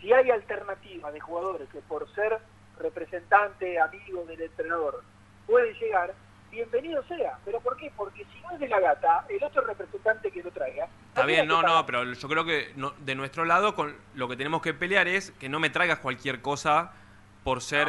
si 0.00 0.12
hay 0.12 0.30
alternativa 0.30 1.12
de 1.12 1.20
jugadores 1.20 1.68
que 1.70 1.80
por 1.80 2.08
ser 2.14 2.38
representante, 2.78 3.78
amigo 3.78 4.24
del 4.24 4.40
entrenador, 4.42 5.02
pueden 5.46 5.74
llegar, 5.74 6.14
bienvenido 6.50 7.02
sea. 7.04 7.38
¿Pero 7.44 7.60
por 7.60 7.76
qué? 7.76 7.92
Porque 7.96 8.24
si 8.32 8.40
no 8.40 8.50
es 8.52 8.60
de 8.60 8.68
la 8.68 8.80
Gata, 8.80 9.24
el 9.28 9.42
otro 9.42 9.62
representante 9.62 10.30
que 10.30 10.42
lo 10.42 10.50
traiga, 10.50 10.86
Está 11.08 11.26
bien, 11.26 11.48
no, 11.48 11.62
no, 11.62 11.84
pero 11.84 12.04
yo 12.04 12.28
creo 12.28 12.44
que 12.44 12.72
no- 12.76 12.92
de 12.98 13.14
nuestro 13.16 13.44
lado 13.44 13.74
con 13.74 13.94
lo 14.14 14.28
que 14.28 14.36
tenemos 14.36 14.62
que 14.62 14.72
pelear 14.74 15.08
es 15.08 15.32
que 15.32 15.48
no 15.48 15.58
me 15.58 15.68
traigas 15.70 15.98
cualquier 15.98 16.40
cosa 16.40 16.92
por 17.42 17.60
ser 17.60 17.88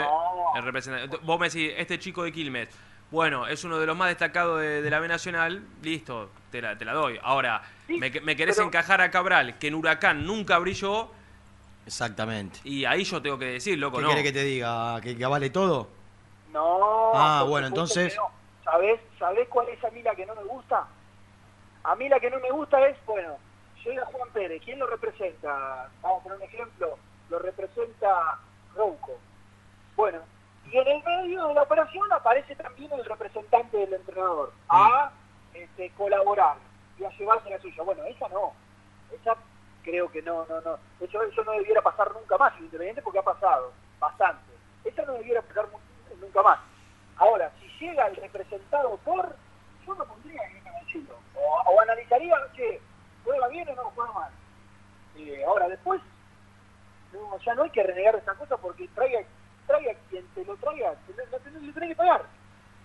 el 0.56 0.64
representante. 0.64 1.18
Vos 1.24 1.40
me 1.40 1.48
decís, 1.50 1.72
este 1.78 2.00
chico 2.00 2.24
de 2.24 2.32
Quilmes, 2.32 2.70
bueno, 3.12 3.46
es 3.48 3.64
uno 3.64 3.78
de 3.78 3.86
los 3.86 3.96
más 3.96 4.08
destacados 4.10 4.60
de, 4.62 4.82
de 4.82 4.90
la 4.90 5.00
B 5.00 5.08
Nacional, 5.08 5.64
listo, 5.84 6.32
te 6.52 6.62
la, 6.62 6.76
te 6.78 6.86
la 6.86 6.94
doy. 6.94 7.20
Ahora, 7.22 7.62
me, 7.88 8.10
me 8.22 8.36
querés 8.36 8.56
pero- 8.56 8.68
encajar 8.68 9.02
a 9.02 9.12
Cabral, 9.12 9.58
que 9.60 9.68
en 9.68 9.76
Huracán 9.76 10.26
nunca 10.26 10.58
brilló, 10.58 11.12
Exactamente. 11.86 12.60
y 12.64 12.86
ahí 12.86 13.04
yo 13.04 13.22
tengo 13.22 13.38
que 13.38 13.46
decir, 13.46 13.78
loco, 13.78 13.98
¿Qué 13.98 14.04
no. 14.04 14.10
querés 14.10 14.24
que 14.24 14.32
te 14.32 14.44
diga? 14.44 15.00
¿Que, 15.02 15.16
que 15.18 15.26
avale 15.26 15.50
todo? 15.50 15.90
No. 16.52 17.12
Ah, 17.14 17.44
bueno, 17.48 17.68
entonces- 17.68 18.14
que 18.14 18.18
no. 18.20 18.29
¿Sabés, 18.80 19.02
¿Sabés 19.20 19.50
cuál 19.50 19.68
es 19.68 19.84
a 19.84 19.90
mí 19.90 20.02
la 20.02 20.16
que 20.16 20.26
no 20.26 20.34
me 20.36 20.44
gusta? 20.46 20.88
A 21.84 21.96
mí 21.96 22.08
la 22.08 22.18
que 22.18 22.30
no 22.30 22.40
me 22.40 22.50
gusta 22.50 22.80
es, 22.88 22.96
bueno, 23.06 23.36
llega 23.84 24.06
Juan 24.06 24.30
Pérez, 24.30 24.62
¿quién 24.64 24.80
lo 24.80 24.88
representa? 24.88 25.90
Vamos 26.02 26.22
a 26.22 26.24
poner 26.24 26.38
un 26.38 26.44
ejemplo, 26.46 26.98
lo 27.30 27.40
representa 27.40 28.40
Rouco. 28.78 29.18
Bueno, 29.98 30.20
y 30.72 30.78
en 30.78 30.88
el 30.88 31.04
medio 31.04 31.48
de 31.50 31.56
la 31.56 31.64
operación 31.64 32.10
aparece 32.14 32.56
también 32.56 32.90
el 32.94 33.04
representante 33.04 33.76
del 33.76 33.96
entrenador 33.96 34.54
a 34.70 35.12
este, 35.54 35.90
colaborar 35.98 36.56
y 36.98 37.04
a 37.04 37.10
llevarse 37.10 37.50
la 37.50 37.60
suya. 37.60 37.84
Bueno, 37.84 38.06
esa 38.06 38.30
no, 38.30 38.54
esa 39.12 39.36
creo 39.84 40.10
que 40.10 40.22
no, 40.22 40.46
no, 40.46 40.62
no. 40.62 40.80
Eso, 41.02 41.22
eso 41.22 41.44
no 41.44 41.52
debiera 41.52 41.82
pasar 41.82 42.14
nunca 42.14 42.38
más, 42.38 42.54
en 42.56 42.64
Independiente, 42.64 43.02
porque 43.02 43.20
ha 43.20 43.24
pasado 43.24 43.74
bastante. 44.00 44.54
Esa 44.86 45.04
no 45.04 45.14
debiera 45.16 45.42
pasar 45.42 45.68
nunca 46.22 46.42
más. 46.42 46.60
Ahora, 47.20 47.52
si 47.60 47.86
llega 47.86 48.08
el 48.08 48.16
representado 48.16 48.98
por, 49.04 49.36
yo 49.86 49.94
no 49.96 50.06
pondría 50.06 50.42
en 50.50 50.58
el 50.68 50.88
chilo. 50.88 51.16
O, 51.36 51.70
o 51.72 51.82
analizaría, 51.82 52.36
che, 52.56 52.80
¿juega 53.24 53.48
bien 53.50 53.68
o 53.70 53.76
no 53.76 53.84
juega 53.94 54.12
mal? 54.14 54.32
Eh, 55.18 55.44
ahora, 55.46 55.68
después, 55.68 56.02
no, 57.14 57.38
ya 57.46 57.54
no 57.56 57.64
hay 57.64 57.70
que 57.72 57.84
renegar 57.84 58.16
de 58.16 58.22
esa 58.22 58.34
cosa 58.36 58.56
porque 58.58 58.88
traiga, 58.96 59.20
traiga 59.68 59.92
quien 60.10 60.26
te 60.34 60.46
lo 60.46 60.56
traiga, 60.58 60.94
te 61.06 61.14
lo, 61.14 61.60
le 61.62 61.74
tenés 61.74 61.90
que 61.90 61.96
pagar 61.96 62.24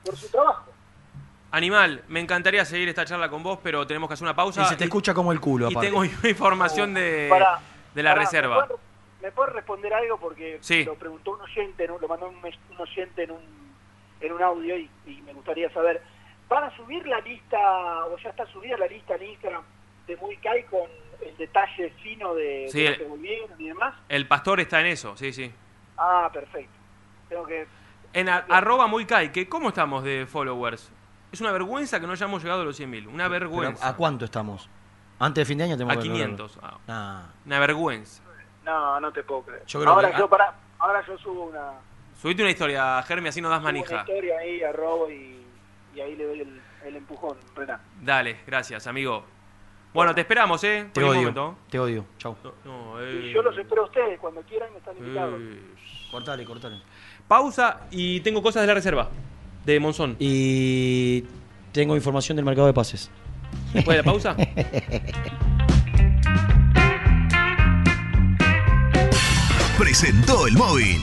por 0.05 0.17
su 0.17 0.29
trabajo. 0.29 0.73
Animal, 1.53 2.03
me 2.09 2.19
encantaría 2.19 2.65
seguir 2.65 2.89
esta 2.89 3.05
charla 3.05 3.29
con 3.29 3.45
vos, 3.45 3.61
pero 3.63 3.87
tenemos 3.87 4.09
que 4.09 4.15
hacer 4.15 4.25
una 4.25 4.35
pausa. 4.35 4.63
Y 4.63 4.65
se 4.65 4.77
te 4.77 4.85
y- 4.85 4.87
escucha 4.89 5.15
como 5.15 5.31
el 5.31 5.41
culo, 5.41 5.69
Y 5.69 5.73
aparte. 5.73 5.87
tengo 5.89 6.05
información 6.29 6.93
de, 6.93 7.31
de 7.95 8.03
la 8.03 8.15
reserva. 8.15 8.63
¿me 8.63 8.67
puedes, 8.67 8.83
me 9.23 9.31
puedes 9.31 9.53
responder 9.55 9.95
algo? 9.95 10.19
Porque 10.19 10.59
Sí. 10.61 10.83
lo 10.85 10.97
preguntó 10.97 11.31
un 11.35 11.43
oyente, 11.43 11.87
¿no? 11.87 11.99
lo 12.01 12.09
mandó 12.09 12.29
un 12.29 12.43
oyente 12.81 13.23
en 13.23 13.31
un, 13.31 13.64
en 14.27 14.33
un 14.33 14.43
audio 14.43 14.77
y, 14.77 14.91
y 15.07 15.23
me 15.23 15.33
gustaría 15.33 15.71
saber. 15.73 16.03
¿Van 16.49 16.65
a 16.65 16.77
subir 16.77 17.07
la 17.07 17.21
lista, 17.21 17.59
o 18.07 18.17
ya 18.19 18.31
está 18.31 18.47
subida 18.47 18.77
la 18.77 18.87
lista 18.87 19.15
en 19.17 19.23
Instagram 19.31 19.63
de 20.07 20.17
Muy 20.19 20.37
Kai 20.37 20.65
con 20.65 20.83
el 21.25 21.37
detalle 21.37 21.91
fino 22.03 22.35
de, 22.35 22.69
Sí, 22.71 22.83
de 22.83 22.91
lo 22.91 22.97
que 22.99 23.05
volvieron 23.05 23.61
y 23.61 23.69
demás? 23.69 23.95
El 24.09 24.29
pastor 24.29 24.61
está 24.61 24.81
en 24.81 24.87
eso, 24.87 25.17
sí, 25.17 25.33
sí. 25.33 25.51
Ah, 25.97 26.29
perfecto. 26.33 26.73
Tengo 27.29 27.47
que... 27.47 27.67
En 28.13 28.29
a- 28.29 28.45
arroba 28.51 28.87
muy 28.87 29.07
kai, 29.07 29.33
que 29.33 29.49
¿cómo 29.49 29.69
estamos 29.71 30.05
de 30.05 30.27
followers? 30.27 30.93
Es 31.33 31.41
una 31.41 31.51
vergüenza 31.51 31.99
que 31.99 32.07
no 32.07 32.13
hayamos 32.13 32.43
llegado 32.43 32.63
a 32.63 32.65
los 32.65 32.79
100.000. 32.79 33.07
Una 33.09 33.29
Pero, 33.29 33.31
vergüenza. 33.31 33.89
¿A 33.89 33.97
cuánto 33.97 34.25
estamos? 34.27 34.69
Antes 35.19 35.43
de 35.43 35.47
fin 35.47 35.59
de 35.59 35.65
año 35.65 35.75
tenemos 35.77 35.97
A 35.97 36.01
que 36.01 36.03
500. 36.09 36.57
verlo. 36.57 36.71
ah. 36.71 36.79
Nah. 36.87 37.23
Una 37.47 37.59
vergüenza. 37.59 38.23
No, 38.65 39.01
no 39.01 39.13
te 39.13 39.23
puedo 39.25 39.43
creer. 39.43 39.65
Yo 39.67 39.81
creo 39.81 39.93
ahora, 39.93 40.13
que- 40.13 40.19
yo, 40.19 40.29
pará, 40.29 40.55
ahora 40.79 41.05
yo 41.07 41.17
subo 41.19 41.45
una, 41.47 41.73
Subite 42.25 42.41
una 42.41 42.53
historia, 42.53 43.03
Germi, 43.03 43.29
así 43.29 43.43
no 43.43 43.51
das 43.51 43.59
subo 43.59 43.69
una 43.69 43.73
manija. 43.81 44.01
historia 44.01 44.39
ahí 44.39 44.63
a 44.63 44.73
Robo 44.73 45.11
y, 45.11 45.45
y 45.95 46.01
ahí 46.01 46.17
le 46.17 46.25
doy 46.25 46.41
el, 46.41 46.59
el 46.87 46.97
empujón, 46.97 47.37
Renan. 47.55 47.79
Dale, 48.01 48.39
gracias, 48.47 48.87
amigo. 48.87 49.27
Bueno, 49.93 50.15
te 50.15 50.23
esperamos, 50.23 50.65
¿eh? 50.65 50.89
Te 50.95 51.05
odio. 51.05 51.19
momento. 51.21 51.59
Te 51.69 51.79
odio. 51.79 52.07
Chau. 52.17 52.35
No, 52.65 52.95
Y 52.99 53.29
eh, 53.29 53.33
yo 53.35 53.43
los 53.43 53.55
espero 53.59 53.83
a 53.83 53.85
ustedes, 53.85 54.19
cuando 54.19 54.41
quieran 54.41 54.71
están 54.75 54.97
invitados. 54.97 55.39
eh. 55.39 55.61
Cortale, 56.11 56.47
cortale. 56.47 56.81
Pausa 57.29 57.81
y 57.91 58.21
tengo 58.21 58.43
cosas 58.43 58.63
de 58.63 58.69
la 58.69 58.75
reserva. 58.75 59.11
De 59.67 59.79
Monzón. 59.79 60.17
Y 60.19 61.27
tengo 61.73 61.95
información 61.95 62.37
del 62.37 62.47
mercado 62.47 62.69
de 62.69 62.73
pases. 62.73 63.11
¿Después 63.75 63.99
de 63.99 64.03
la 64.03 64.11
pausa? 64.11 64.35
Presentó 69.79 70.47
el 70.47 70.55
móvil. 70.55 71.03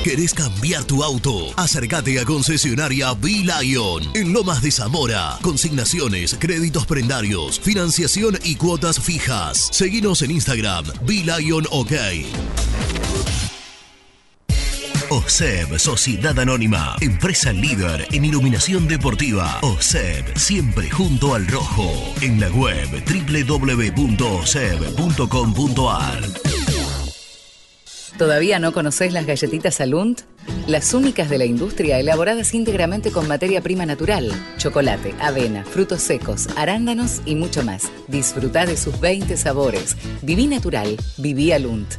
¿Querés 0.07 0.33
cambiar 0.33 0.85
tu 0.85 1.03
auto? 1.03 1.51
Acércate 1.57 2.17
a 2.17 2.23
concesionaria 2.23 3.13
B-Lion 3.13 4.03
en 4.15 4.31
Lomas 4.31 4.61
de 4.61 4.71
Zamora. 4.71 5.37
Consignaciones, 5.41 6.37
créditos 6.39 6.85
prendarios, 6.85 7.59
financiación 7.59 8.39
y 8.45 8.55
cuotas 8.55 9.01
fijas. 9.01 9.67
Seguinos 9.73 10.21
en 10.21 10.31
Instagram, 10.31 10.85
B-Lion 11.01 11.65
OK. 11.71 11.91
OSEB, 15.09 15.77
Sociedad 15.77 16.39
Anónima, 16.39 16.95
empresa 17.01 17.51
líder 17.51 18.07
en 18.09 18.23
iluminación 18.23 18.87
deportiva. 18.87 19.59
OSEB, 19.61 20.37
siempre 20.37 20.89
junto 20.89 21.33
al 21.33 21.45
rojo. 21.47 21.91
En 22.21 22.39
la 22.39 22.47
web 22.47 22.87
www.oseb.com.ar. 23.05 24.17
¿Todavía 28.17 28.57
no 28.57 28.73
conocés 28.73 29.13
las 29.13 29.27
galletitas 29.27 29.79
Alunt? 29.79 30.21
Las 30.65 30.95
únicas 30.95 31.29
de 31.29 31.37
la 31.37 31.45
industria 31.45 31.99
elaboradas 31.99 32.53
íntegramente 32.55 33.11
con 33.11 33.27
materia 33.27 33.61
prima 33.61 33.85
natural, 33.85 34.31
chocolate, 34.57 35.13
avena, 35.19 35.63
frutos 35.63 36.01
secos, 36.01 36.47
arándanos 36.55 37.21
y 37.25 37.35
mucho 37.35 37.63
más. 37.63 37.91
Disfruta 38.07 38.65
de 38.65 38.75
sus 38.75 38.99
20 38.99 39.37
sabores. 39.37 39.95
Viví 40.23 40.47
natural, 40.47 40.97
viví 41.17 41.51
Alunt. 41.51 41.93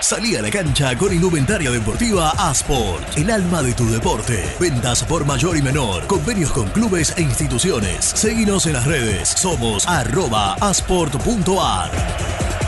Salí 0.00 0.34
a 0.34 0.42
la 0.42 0.50
cancha 0.50 0.96
con 0.96 1.12
indumentaria 1.12 1.70
deportiva 1.70 2.30
Asport, 2.38 3.18
el 3.18 3.30
alma 3.30 3.62
de 3.62 3.74
tu 3.74 3.88
deporte. 3.90 4.42
Ventas 4.58 5.04
por 5.04 5.26
mayor 5.26 5.58
y 5.58 5.62
menor, 5.62 6.06
convenios 6.06 6.52
con 6.52 6.68
clubes 6.70 7.14
e 7.18 7.22
instituciones. 7.22 8.06
Seguinos 8.06 8.66
en 8.66 8.72
las 8.72 8.86
redes, 8.86 9.28
somos 9.28 9.86
arroba 9.86 10.54
asport.ar. 10.54 12.59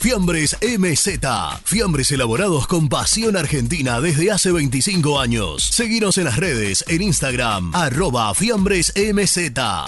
Fiambres 0.00 0.56
MZ. 0.62 1.08
Fiambres 1.64 2.12
elaborados 2.12 2.68
con 2.68 2.88
pasión 2.88 3.36
argentina 3.36 4.00
desde 4.00 4.30
hace 4.30 4.52
25 4.52 5.18
años. 5.18 5.64
Seguinos 5.64 6.18
en 6.18 6.24
las 6.24 6.36
redes, 6.36 6.84
en 6.88 7.02
Instagram, 7.02 7.74
arroba 7.74 8.32
Fiambres 8.34 8.92
MZ 8.94 9.38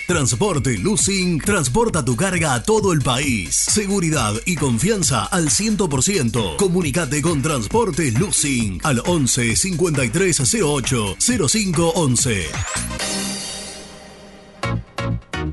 Transporte 0.05 0.77
Lucing 0.77 1.41
transporta 1.41 2.05
tu 2.05 2.15
carga 2.15 2.53
a 2.53 2.61
todo 2.61 2.93
el 2.93 3.01
país. 3.01 3.55
Seguridad 3.55 4.35
y 4.45 4.55
confianza 4.55 5.25
al 5.25 5.49
100%. 5.49 6.57
Comunicate 6.57 7.23
con 7.23 7.41
Transporte 7.41 8.11
Lucing 8.11 8.81
al 8.83 9.01
11 9.03 9.55
53 9.55 10.53
08 10.61 11.17
05 11.47 11.89
11. 11.95 13.34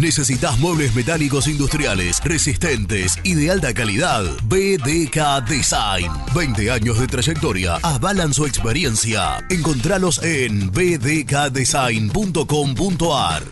¿Necesitas 0.00 0.58
muebles 0.58 0.94
metálicos 0.94 1.46
industriales, 1.46 2.20
resistentes 2.24 3.18
y 3.22 3.34
de 3.34 3.50
alta 3.50 3.74
calidad? 3.74 4.24
BDK 4.44 5.46
Design. 5.46 6.10
20 6.34 6.70
años 6.70 6.98
de 6.98 7.06
trayectoria 7.06 7.76
avalan 7.82 8.32
su 8.32 8.46
experiencia. 8.46 9.46
Encontralos 9.50 10.22
en 10.22 10.70
bdkdesign.com.ar. 10.70 13.42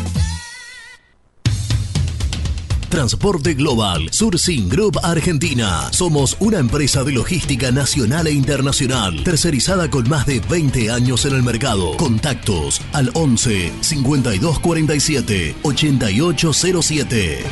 Transporte 2.91 3.53
Global, 3.53 4.09
Surcing 4.11 4.67
Group 4.67 4.99
Argentina. 5.01 5.87
Somos 5.93 6.35
una 6.41 6.59
empresa 6.59 7.05
de 7.05 7.13
logística 7.13 7.71
nacional 7.71 8.27
e 8.27 8.33
internacional, 8.33 9.23
tercerizada 9.23 9.89
con 9.89 10.09
más 10.09 10.25
de 10.25 10.41
20 10.41 10.91
años 10.91 11.23
en 11.23 11.35
el 11.35 11.41
mercado. 11.41 11.95
Contactos 11.95 12.81
al 12.91 13.09
11 13.13 13.71
5247 13.79 15.55
8807. 15.63 17.43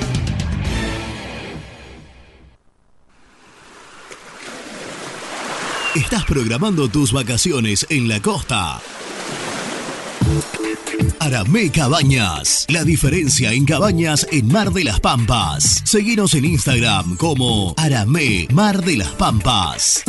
¿Estás 5.96 6.26
programando 6.26 6.90
tus 6.90 7.14
vacaciones 7.14 7.88
en 7.90 8.10
la 8.10 8.22
costa? 8.22 8.82
Aramé 11.20 11.70
Cabañas. 11.70 12.66
La 12.70 12.84
diferencia 12.84 13.52
en 13.52 13.66
cabañas 13.66 14.26
en 14.32 14.48
Mar 14.48 14.72
de 14.72 14.86
las 14.86 15.00
Pampas. 15.00 15.82
Seguinos 15.84 16.34
en 16.34 16.46
Instagram 16.46 17.18
como 17.18 17.76
Aramé 17.78 18.48
Mar 18.52 18.84
de 18.84 18.98
las 18.98 19.10
Pampas. 19.10 20.04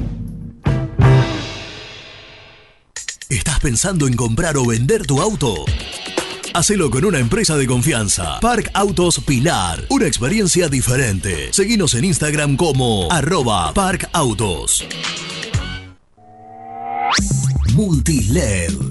Pensando 3.61 4.07
en 4.07 4.15
comprar 4.15 4.57
o 4.57 4.65
vender 4.65 5.05
tu 5.05 5.21
auto? 5.21 5.65
Hacelo 6.53 6.89
con 6.89 7.05
una 7.05 7.19
empresa 7.19 7.55
de 7.55 7.65
confianza. 7.67 8.39
Park 8.41 8.71
Autos 8.73 9.19
Pilar. 9.19 9.85
Una 9.89 10.07
experiencia 10.07 10.67
diferente. 10.67 11.53
Seguinos 11.53 11.93
en 11.93 12.05
Instagram 12.05 12.57
como 12.57 13.09
arroba 13.11 13.73
Park 13.73 14.09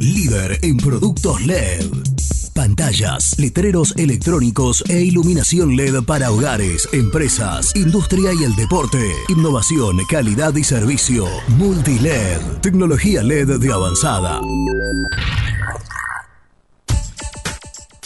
líder 0.01 0.59
en 0.63 0.77
productos 0.79 1.45
LED. 1.45 2.10
Pantallas, 2.55 3.39
letreros 3.39 3.95
electrónicos 3.97 4.83
e 4.89 5.03
iluminación 5.03 5.77
LED 5.77 6.03
para 6.05 6.31
hogares, 6.31 6.89
empresas, 6.93 7.75
industria 7.75 8.33
y 8.33 8.45
el 8.45 8.55
deporte. 8.57 8.99
Innovación, 9.29 9.99
calidad 10.09 10.55
y 10.57 10.65
servicio. 10.65 11.27
Multiled, 11.49 12.41
tecnología 12.61 13.23
LED 13.23 13.59
de 13.59 13.73
avanzada. 13.73 14.41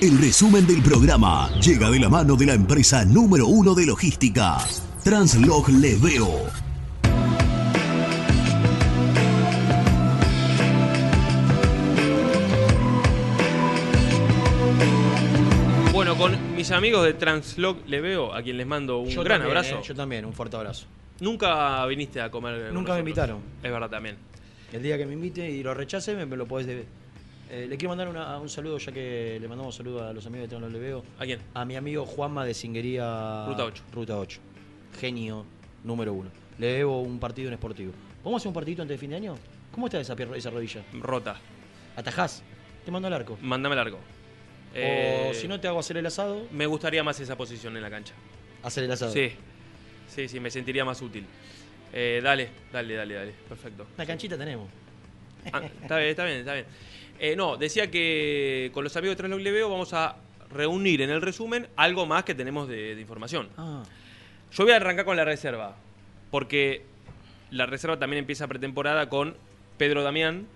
El 0.00 0.18
resumen 0.18 0.66
del 0.66 0.82
programa 0.82 1.48
llega 1.60 1.90
de 1.90 1.98
la 1.98 2.08
mano 2.08 2.36
de 2.36 2.46
la 2.46 2.54
empresa 2.54 3.04
número 3.04 3.46
uno 3.46 3.74
de 3.74 3.86
logística, 3.86 4.58
Translog 5.02 5.68
Leveo. 5.70 6.46
Bueno, 15.92 16.16
con 16.16 16.54
mis 16.54 16.70
amigos 16.72 17.04
de 17.04 17.14
Translog 17.14 17.78
le 17.86 18.00
veo, 18.00 18.34
a 18.34 18.42
quien 18.42 18.58
les 18.58 18.66
mando 18.66 18.98
un 18.98 19.08
Yo 19.08 19.24
gran 19.24 19.40
también, 19.40 19.56
abrazo. 19.56 19.78
eh, 19.78 19.82
yo 19.82 19.94
también, 19.94 20.24
un 20.26 20.32
fuerte 20.34 20.56
abrazo. 20.56 20.86
Nunca 21.20 21.84
viniste 21.86 22.20
a 22.20 22.30
comer. 22.30 22.66
con 22.66 22.74
Nunca 22.74 22.92
me 22.92 22.98
nosotros. 22.98 22.98
invitaron. 23.00 23.38
Es 23.62 23.72
verdad 23.72 23.88
también. 23.88 24.16
El 24.72 24.82
día 24.82 24.98
que 24.98 25.06
me 25.06 25.14
invite 25.14 25.48
y 25.50 25.62
lo 25.62 25.72
rechace, 25.72 26.14
me, 26.14 26.26
me 26.26 26.36
lo 26.36 26.46
podés 26.46 26.66
deber. 26.66 26.84
Eh, 27.48 27.66
le 27.68 27.76
quiero 27.76 27.90
mandar 27.90 28.08
una- 28.08 28.38
un 28.38 28.48
saludo, 28.48 28.78
ya 28.78 28.90
que 28.92 29.38
le 29.40 29.46
mandamos 29.48 29.74
saludo 29.74 30.04
a 30.06 30.12
los 30.12 30.26
amigos 30.26 30.44
de 30.44 30.48
Translog 30.48 30.72
Le 30.72 30.78
Veo. 30.80 31.04
¿A 31.18 31.24
quién? 31.24 31.40
A 31.54 31.64
mi 31.64 31.76
amigo 31.76 32.04
Juanma 32.04 32.44
de 32.44 32.54
Singuería. 32.54 33.44
Ruta 33.46 33.64
8. 33.64 33.82
Ruta 33.92 34.18
8. 34.18 34.40
Genio 34.98 35.44
número 35.84 36.12
uno. 36.12 36.30
Le 36.58 36.66
debo 36.68 37.02
un 37.02 37.20
partido 37.20 37.48
en 37.50 37.56
Sportivo. 37.56 37.92
¿Vamos 38.24 38.38
a 38.38 38.42
hacer 38.42 38.48
un 38.48 38.54
partidito 38.54 38.82
antes 38.82 38.94
de 38.96 38.98
fin 38.98 39.10
de 39.10 39.16
año? 39.16 39.36
¿Cómo 39.70 39.86
está 39.86 40.00
esa, 40.00 40.14
esa 40.34 40.50
rodilla? 40.50 40.82
Rota. 40.94 41.36
¿Atajás? 41.94 42.42
Te 42.84 42.90
mando 42.90 43.06
al 43.08 43.14
arco. 43.14 43.38
Mándame 43.40 43.76
largo. 43.76 43.98
O 44.74 45.32
si 45.34 45.46
no, 45.48 45.58
te 45.60 45.68
hago 45.68 45.78
hacer 45.78 45.96
el 45.96 46.06
asado. 46.06 46.38
Eh, 46.40 46.48
Me 46.52 46.66
gustaría 46.66 47.02
más 47.04 47.18
esa 47.20 47.36
posición 47.36 47.76
en 47.76 47.82
la 47.82 47.90
cancha. 47.90 48.12
Hacer 48.62 48.84
el 48.84 48.90
asado. 48.90 49.12
Sí. 49.12 49.30
Sí, 50.08 50.28
sí, 50.28 50.40
me 50.40 50.50
sentiría 50.50 50.84
más 50.84 51.00
útil. 51.00 51.24
Eh, 51.92 52.20
dale, 52.22 52.48
dale, 52.72 52.94
dale, 52.94 53.14
dale. 53.14 53.34
Perfecto. 53.48 53.86
Una 53.96 54.04
canchita 54.06 54.36
tenemos. 54.36 54.68
Ah, 55.52 55.62
está 55.82 55.98
bien, 55.98 56.10
está 56.10 56.24
bien, 56.24 56.38
está 56.38 56.54
bien. 56.54 56.66
Eh, 57.18 57.34
no, 57.36 57.56
decía 57.56 57.90
que 57.90 58.70
con 58.74 58.84
los 58.84 58.96
amigos 58.96 59.12
de 59.12 59.16
Translog 59.18 59.40
Leveo 59.40 59.70
vamos 59.70 59.92
a 59.92 60.16
reunir 60.50 61.02
en 61.02 61.10
el 61.10 61.20
resumen 61.22 61.66
algo 61.76 62.06
más 62.06 62.24
que 62.24 62.34
tenemos 62.34 62.68
de, 62.68 62.94
de 62.94 63.00
información. 63.00 63.48
Ah. 63.56 63.82
Yo 64.52 64.64
voy 64.64 64.72
a 64.72 64.76
arrancar 64.76 65.04
con 65.04 65.16
la 65.16 65.24
reserva, 65.24 65.76
porque 66.30 66.84
la 67.50 67.66
reserva 67.66 67.98
también 67.98 68.20
empieza 68.20 68.46
pretemporada 68.46 69.08
con 69.08 69.36
Pedro 69.78 70.02
Damián, 70.02 70.46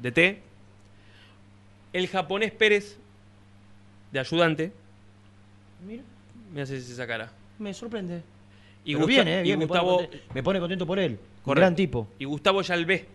de 0.00 0.12
T, 0.12 0.42
el 1.92 2.08
japonés 2.08 2.52
Pérez, 2.52 2.98
de 4.10 4.18
ayudante. 4.20 4.72
Mira. 5.86 6.02
Me 6.52 6.62
haces 6.62 6.88
esa 6.90 7.06
cara. 7.06 7.32
Me 7.58 7.72
sorprende. 7.72 8.22
Y, 8.84 8.94
Pero 8.94 9.06
Gusta- 9.06 9.24
bien, 9.24 9.28
eh, 9.28 9.42
y 9.48 9.56
me, 9.56 9.64
Gustavo, 9.64 9.96
pone 9.96 10.08
contento, 10.08 10.34
me 10.34 10.42
pone 10.42 10.60
contento 10.60 10.86
por 10.86 10.98
él. 10.98 11.12
Un 11.12 11.18
Correcto. 11.44 11.60
gran 11.60 11.76
tipo. 11.76 12.08
Y 12.18 12.24
Gustavo 12.24 12.62
Yalvé, 12.62 13.06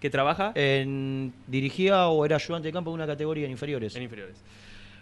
que 0.00 0.10
trabaja 0.10 0.52
En, 0.54 1.32
dirigía 1.46 2.08
o 2.08 2.24
era 2.24 2.36
ayudante 2.36 2.68
de 2.68 2.72
campo 2.72 2.90
de 2.90 2.94
una 2.94 3.06
categoría 3.06 3.44
en 3.44 3.52
inferiores. 3.52 3.94
En 3.94 4.02
inferiores. 4.02 4.42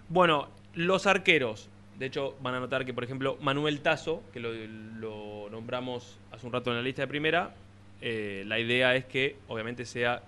Bueno, 0.08 0.48
los 0.74 1.06
arqueros. 1.06 1.68
De 1.98 2.06
hecho, 2.06 2.36
van 2.40 2.54
a 2.54 2.60
notar 2.60 2.84
que, 2.84 2.94
por 2.94 3.04
ejemplo, 3.04 3.38
Manuel 3.40 3.80
Tazo, 3.80 4.22
que 4.32 4.38
lo, 4.38 4.52
lo 4.52 5.50
nombramos 5.50 6.18
hace 6.30 6.46
un 6.46 6.52
rato 6.52 6.70
en 6.70 6.76
la 6.76 6.82
lista 6.82 7.02
de 7.02 7.08
primera, 7.08 7.54
eh, 8.00 8.44
la 8.46 8.58
idea 8.60 8.94
es 8.94 9.04
que, 9.04 9.36
obviamente, 9.48 9.84
sea 9.84 10.22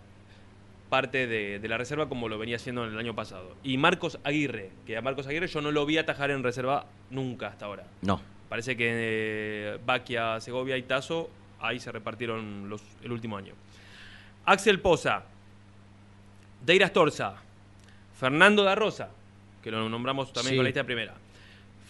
parte 0.89 1.29
de, 1.29 1.61
de 1.61 1.69
la 1.69 1.79
reserva 1.79 2.09
como 2.09 2.29
lo 2.29 2.39
venía 2.39 2.57
haciendo 2.57 2.85
en 2.85 2.93
el 2.93 2.99
año 2.99 3.15
pasado. 3.15 3.55
Y 3.63 3.79
Marcos 3.79 4.19
Aguirre, 4.25 4.71
que 4.85 4.97
a 4.97 5.03
Marcos 5.03 5.29
Aguirre 5.29 5.47
yo 5.47 5.61
no 5.61 5.71
lo 5.71 5.87
vi 5.87 5.99
atajar 5.99 6.33
en 6.33 6.43
reserva 6.43 6.87
nunca 7.11 7.47
hasta 7.47 7.67
ahora. 7.67 7.85
No. 8.03 8.21
Parece 8.49 8.77
que 8.77 8.89
eh, 8.91 9.79
Baquia, 9.87 10.41
Segovia 10.41 10.77
y 10.77 10.83
Tazo 10.83 11.31
ahí 11.61 11.79
se 11.79 11.93
repartieron 11.93 12.69
los, 12.69 12.83
el 13.05 13.13
último 13.13 13.37
año. 13.37 13.55
Axel 14.45 14.81
Poza, 14.81 15.25
Deira 16.65 16.89
Torza, 16.93 17.35
Fernando 18.19 18.63
da 18.63 18.75
Rosa, 18.75 19.11
que 19.63 19.71
lo 19.71 19.89
nombramos 19.89 20.33
también 20.33 20.53
Sí. 20.53 20.57
con 20.57 20.65
la 20.65 20.69
lista 20.69 20.85
primera. 20.85 21.15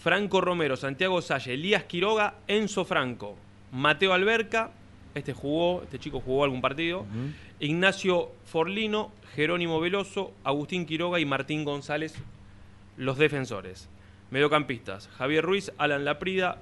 Franco 0.02 0.40
Romero, 0.40 0.76
Santiago 0.76 1.20
Salle, 1.20 1.54
Elías 1.54 1.84
Quiroga, 1.84 2.34
Enzo 2.46 2.84
Franco, 2.84 3.36
Mateo 3.72 4.12
Alberca, 4.12 4.70
este 5.14 5.32
jugó, 5.32 5.82
este 5.82 5.98
chico 5.98 6.20
jugó 6.20 6.44
algún 6.44 6.60
partido. 6.60 7.04
Ignacio 7.58 8.30
Forlino, 8.46 9.12
Jerónimo 9.34 9.80
Veloso, 9.80 10.32
Agustín 10.44 10.86
Quiroga 10.86 11.20
y 11.20 11.24
Martín 11.26 11.64
González, 11.64 12.14
los 12.96 13.18
defensores. 13.18 13.88
Mediocampistas, 14.30 15.08
Javier 15.18 15.44
Ruiz, 15.44 15.72
Alan 15.76 16.04
Laprida, 16.04 16.58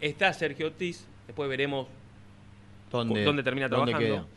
está 0.00 0.32
Sergio 0.32 0.68
Ortiz, 0.68 1.06
después 1.26 1.48
veremos 1.48 1.88
¿Dónde, 2.90 3.24
dónde 3.24 3.42
termina 3.42 3.68
dónde 3.68 3.92
trabajando. 3.92 4.28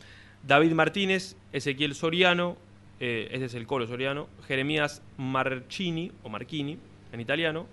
David 0.46 0.72
Martínez, 0.72 1.36
Ezequiel 1.52 1.94
Soriano, 1.94 2.56
eh, 2.98 3.28
este 3.32 3.46
es 3.46 3.54
el 3.54 3.66
Colo 3.66 3.86
Soriano, 3.86 4.28
Jeremías 4.46 5.02
Marchini, 5.16 6.10
o 6.22 6.28
Marchini, 6.28 6.78
en 7.12 7.20
italiano, 7.20 7.66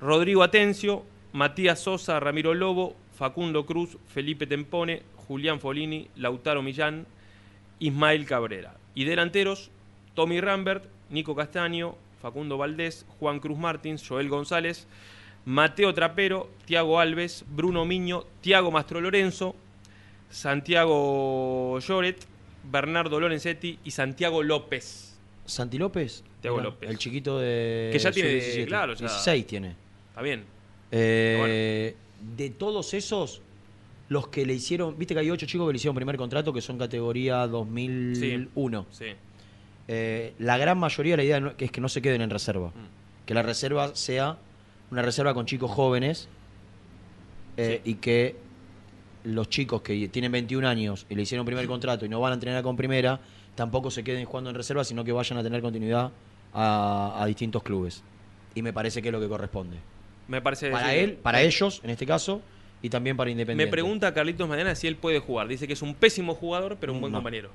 Rodrigo 0.00 0.42
Atencio, 0.42 1.04
Matías 1.32 1.80
Sosa, 1.80 2.20
Ramiro 2.20 2.54
Lobo, 2.54 2.96
Facundo 3.16 3.66
Cruz, 3.66 3.98
Felipe 4.08 4.46
Tempone, 4.46 5.02
Julián 5.28 5.60
Folini, 5.60 6.08
Lautaro 6.16 6.62
Millán, 6.62 7.06
Ismael 7.78 8.26
Cabrera. 8.26 8.76
Y 8.94 9.04
delanteros, 9.04 9.70
Tommy 10.14 10.40
Rambert, 10.40 10.84
Nico 11.10 11.34
Castaño, 11.34 11.96
Facundo 12.20 12.58
Valdés, 12.58 13.06
Juan 13.18 13.40
Cruz 13.40 13.58
Martins, 13.58 14.06
Joel 14.06 14.28
González, 14.28 14.86
Mateo 15.44 15.92
Trapero, 15.94 16.48
Tiago 16.64 17.00
Alves, 17.00 17.44
Bruno 17.48 17.84
Miño, 17.84 18.24
Tiago 18.40 18.70
Mastro 18.70 19.00
Lorenzo, 19.00 19.56
Santiago 20.32 21.78
Lloret, 21.80 22.24
Bernardo 22.70 23.20
Lorenzetti 23.20 23.78
y 23.84 23.90
Santiago 23.90 24.42
López. 24.42 25.18
¿Santi 25.44 25.78
López? 25.78 26.24
Tiago 26.40 26.56
Mirá, 26.56 26.70
López. 26.70 26.88
El 26.90 26.98
chiquito 26.98 27.38
de. 27.38 27.90
Que 27.92 27.98
ya 27.98 28.10
tiene, 28.10 28.40
sub-17. 28.40 28.66
claro, 28.66 28.94
ya- 28.94 29.00
16 29.00 29.46
tiene. 29.46 29.76
Está 30.08 30.22
bien. 30.22 30.44
Eh, 30.90 31.96
De 32.36 32.50
todos 32.50 32.94
esos, 32.94 33.42
los 34.08 34.28
que 34.28 34.46
le 34.46 34.54
hicieron. 34.54 34.96
Viste 34.98 35.14
que 35.14 35.20
hay 35.20 35.30
ocho 35.30 35.46
chicos 35.46 35.66
que 35.66 35.72
le 35.72 35.76
hicieron 35.76 35.94
primer 35.96 36.16
contrato 36.16 36.52
que 36.52 36.60
son 36.60 36.78
categoría 36.78 37.46
2001. 37.48 38.86
Sí. 38.90 39.06
Eh, 39.88 40.32
la 40.38 40.56
gran 40.58 40.78
mayoría, 40.78 41.16
la 41.16 41.24
idea 41.24 41.54
es 41.58 41.70
que 41.72 41.80
no 41.80 41.88
se 41.88 42.00
queden 42.00 42.22
en 42.22 42.30
reserva. 42.30 42.68
Mm. 42.68 43.26
Que 43.26 43.34
la 43.34 43.42
reserva 43.42 43.94
sea 43.96 44.38
una 44.90 45.02
reserva 45.02 45.34
con 45.34 45.46
chicos 45.46 45.70
jóvenes 45.70 46.28
eh, 47.56 47.80
y 47.84 47.94
que 47.94 48.36
los 49.24 49.48
chicos 49.48 49.82
que 49.82 50.08
tienen 50.08 50.32
21 50.32 50.66
años 50.68 51.06
y 51.08 51.14
le 51.14 51.22
hicieron 51.22 51.44
primer 51.46 51.66
contrato 51.66 52.04
y 52.04 52.08
no 52.08 52.20
van 52.20 52.32
a 52.32 52.34
entrenar 52.34 52.62
con 52.62 52.76
primera, 52.76 53.20
tampoco 53.54 53.90
se 53.90 54.02
queden 54.02 54.24
jugando 54.24 54.50
en 54.50 54.56
reserva, 54.56 54.84
sino 54.84 55.04
que 55.04 55.12
vayan 55.12 55.38
a 55.38 55.42
tener 55.42 55.60
continuidad 55.62 56.10
a, 56.52 57.14
a 57.22 57.26
distintos 57.26 57.62
clubes. 57.62 58.02
Y 58.54 58.62
me 58.62 58.72
parece 58.72 59.00
que 59.02 59.08
es 59.08 59.12
lo 59.12 59.20
que 59.20 59.28
corresponde. 59.28 59.76
Me 60.28 60.40
parece 60.40 60.70
Para 60.70 60.88
decir- 60.88 60.98
él, 61.04 61.12
para 61.14 61.42
ellos, 61.42 61.80
en 61.84 61.90
este 61.90 62.06
caso, 62.06 62.42
y 62.82 62.88
también 62.90 63.16
para 63.16 63.26
Me 63.28 63.32
Independiente. 63.32 63.70
pregunta 63.70 64.12
Carlitos 64.12 64.48
Mañana 64.48 64.74
si 64.74 64.86
él 64.86 64.96
puede 64.96 65.18
jugar. 65.20 65.46
Dice 65.48 65.66
que 65.66 65.72
es 65.74 65.82
un 65.82 65.94
pésimo 65.94 66.34
jugador, 66.34 66.76
pero 66.80 66.92
un 66.92 67.00
buen 67.00 67.12
No. 67.12 67.18
compañero. 67.18 67.50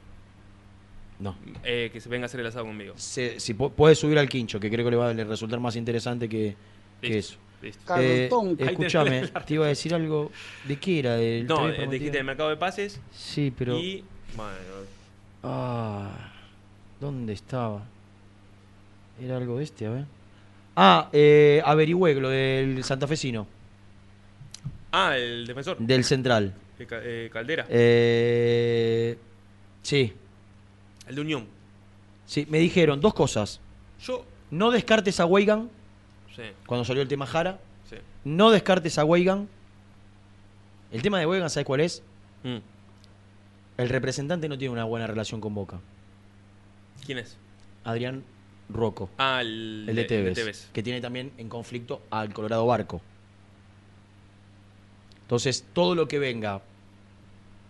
No. 1.19 1.35
Eh, 1.63 1.89
que 1.91 1.99
se 1.99 2.09
venga 2.09 2.25
a 2.25 2.27
hacer 2.27 2.39
el 2.39 2.45
asado 2.47 2.65
conmigo. 2.65 2.93
Se- 2.97 3.39
si 3.39 3.53
pu- 3.55 3.71
puede 3.71 3.95
subir 3.95 4.19
al 4.19 4.29
quincho, 4.29 4.59
que 4.59 4.69
creo 4.69 4.85
que 4.85 4.91
le 4.91 4.97
va 4.97 5.09
a 5.09 5.13
resultar 5.13 5.59
más 5.59 5.75
interesante 5.75 6.29
que, 6.29 6.55
eso. 7.01 7.37
Eh, 7.61 8.29
escúchame, 8.59 9.27
te 9.45 9.53
iba 9.55 9.65
a 9.65 9.69
decir 9.69 9.93
algo. 9.93 10.31
¿De 10.65 10.77
qué 10.77 10.99
era? 10.99 11.15
Del 11.15 11.47
No, 11.47 11.67
eh, 11.69 11.87
dijiste 11.89 12.17
del 12.17 12.25
mercado 12.25 12.49
de 12.49 12.57
pases. 12.57 12.99
Sí, 13.11 13.51
pero. 13.57 13.77
Y. 13.77 14.03
Bueno, 14.35 14.51
Ah, 15.43 16.31
¿dónde 16.99 17.33
estaba? 17.33 17.83
Era 19.21 19.37
algo 19.37 19.57
de 19.57 19.63
este, 19.63 19.85
a 19.87 19.89
ver. 19.91 20.05
Ah, 20.75 21.09
eh, 21.13 21.61
averigüé 21.65 22.13
lo 22.15 22.29
del 22.29 22.83
santafesino, 22.83 23.47
Ah, 24.91 25.17
el 25.17 25.47
defensor. 25.47 25.77
del 25.79 26.03
central. 26.03 26.53
De 26.77 26.85
Ca- 26.85 26.99
eh, 27.03 27.29
Caldera. 27.33 27.65
Eh, 27.69 29.17
sí, 29.81 30.13
El 31.07 31.15
de 31.15 31.21
Unión. 31.21 31.47
sí, 32.25 32.45
me 32.49 32.59
dijeron 32.59 33.01
dos 33.01 33.13
cosas. 33.15 33.59
Yo. 34.03 34.25
No 34.51 34.69
descartes 34.71 35.19
a 35.19 35.25
Weigan, 35.25 35.69
Sí. 36.37 36.43
cuando 36.65 36.85
salió 36.85 37.01
el 37.01 37.09
tema 37.09 37.25
Jara. 37.25 37.59
Sí. 37.89 37.97
No 38.23 38.49
descartes 38.51 38.97
a 38.97 39.03
Weigan. 39.03 39.49
El 40.91 41.01
tema 41.01 41.19
de 41.19 41.25
Weigan, 41.25 41.49
¿sabes 41.49 41.65
cuál 41.65 41.81
es? 41.81 42.01
Mm. 42.43 42.57
El 43.77 43.89
representante 43.89 44.47
no 44.47 44.57
tiene 44.57 44.71
una 44.71 44.85
buena 44.85 45.05
relación 45.07 45.41
con 45.41 45.53
Boca. 45.53 45.79
¿Quién 47.05 47.17
es? 47.17 47.37
Adrián 47.83 48.23
Rocco. 48.69 49.09
Ah, 49.17 49.41
el, 49.41 49.85
El 49.89 49.95
de 49.95 50.03
Tevez, 50.05 50.33
Tevez. 50.35 50.69
que 50.73 50.81
tiene 50.83 51.01
también 51.01 51.31
en 51.37 51.49
conflicto 51.49 52.01
al 52.09 52.33
Colorado 52.33 52.65
Barco. 52.65 53.01
Entonces, 55.23 55.65
todo 55.73 55.93
lo 55.95 56.07
que 56.07 56.19
venga 56.19 56.61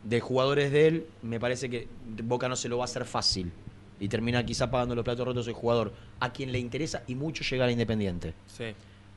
de 0.03 0.19
jugadores 0.19 0.71
de 0.71 0.87
él, 0.87 1.07
me 1.23 1.39
parece 1.39 1.69
que 1.69 1.87
Boca 2.23 2.47
no 2.47 2.55
se 2.55 2.69
lo 2.69 2.77
va 2.77 2.83
a 2.83 2.85
hacer 2.85 3.05
fácil. 3.05 3.51
Y 3.99 4.07
termina 4.09 4.45
quizá 4.45 4.69
pagando 4.69 4.93
los 4.95 5.03
platos 5.03 5.25
rotos 5.25 5.47
el 5.47 5.53
jugador, 5.53 5.91
a 6.19 6.31
quien 6.31 6.51
le 6.51 6.59
interesa 6.59 7.03
y 7.07 7.15
mucho 7.15 7.43
llegar 7.43 7.69
a 7.69 7.71
Independiente. 7.71 8.33
Sí. 8.47 8.65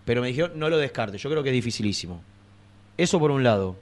Pero 0.04 0.22
me 0.22 0.28
dijeron, 0.28 0.52
no 0.58 0.68
lo 0.70 0.78
descarte, 0.78 1.18
yo 1.18 1.28
creo 1.30 1.42
que 1.42 1.50
es 1.50 1.54
dificilísimo. 1.54 2.22
Eso 2.96 3.18
por 3.18 3.30
un 3.30 3.42
lado. 3.44 3.76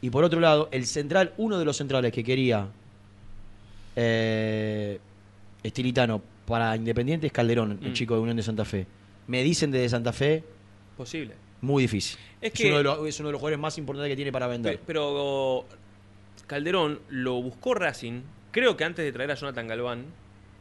Y 0.00 0.10
por 0.10 0.24
otro 0.24 0.40
lado, 0.40 0.68
el 0.72 0.86
central, 0.86 1.32
uno 1.38 1.58
de 1.58 1.64
los 1.64 1.76
centrales 1.76 2.12
que 2.12 2.22
quería 2.24 2.68
eh, 3.96 4.98
Estilitano 5.62 6.22
para 6.46 6.74
Independiente 6.76 7.26
es 7.26 7.32
Calderón, 7.32 7.78
el 7.82 7.90
Mm. 7.90 7.94
chico 7.94 8.14
de 8.14 8.20
Unión 8.20 8.36
de 8.36 8.42
Santa 8.42 8.64
Fe. 8.64 8.86
Me 9.26 9.42
dicen 9.42 9.70
desde 9.70 9.88
Santa 9.88 10.12
Fe, 10.12 10.42
Posible. 10.96 11.34
muy 11.60 11.82
difícil. 11.82 12.18
Es 12.40 12.52
Es, 12.52 12.58
que- 12.58 12.68
uno, 12.68 12.78
de 12.78 12.84
los, 12.84 13.06
es 13.08 13.18
uno 13.20 13.28
de 13.28 13.32
los 13.32 13.40
jugadores 13.40 13.58
más 13.60 13.76
importantes 13.78 14.10
que 14.10 14.16
tiene 14.16 14.32
para 14.32 14.46
vender. 14.46 14.78
Pe- 14.78 14.84
Pero 14.86 15.66
Calderón 16.46 17.00
lo 17.10 17.42
buscó 17.42 17.74
Racing, 17.74 18.20
creo 18.58 18.76
que 18.76 18.84
antes 18.84 19.04
de 19.04 19.12
traer 19.12 19.30
a 19.30 19.34
Jonathan 19.34 19.66
Galván. 19.68 20.04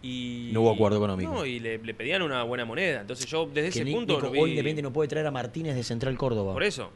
Y, 0.01 0.51
No 0.53 0.61
hubo 0.61 0.71
acuerdo 0.71 0.97
económico. 0.97 1.33
No, 1.33 1.45
y 1.45 1.59
le, 1.59 1.79
le 1.79 1.93
pedían 1.93 2.21
una 2.21 2.43
buena 2.43 2.65
moneda. 2.65 3.01
Entonces 3.01 3.25
yo 3.25 3.45
desde 3.47 3.63
que 3.63 3.67
ese 3.79 3.83
Ni- 3.85 3.93
punto 3.93 4.13
Nico, 4.13 4.25
lo 4.27 4.31
vi- 4.31 4.39
hoy 4.39 4.49
Independiente 4.51 4.81
no 4.83 4.93
puede 4.93 5.07
traer 5.09 5.25
a 5.27 5.31
Martínez 5.31 5.75
de 5.75 5.83
Central 5.83 6.15
Córdoba. 6.17 6.53
Por 6.53 6.63
eso. 6.63 6.91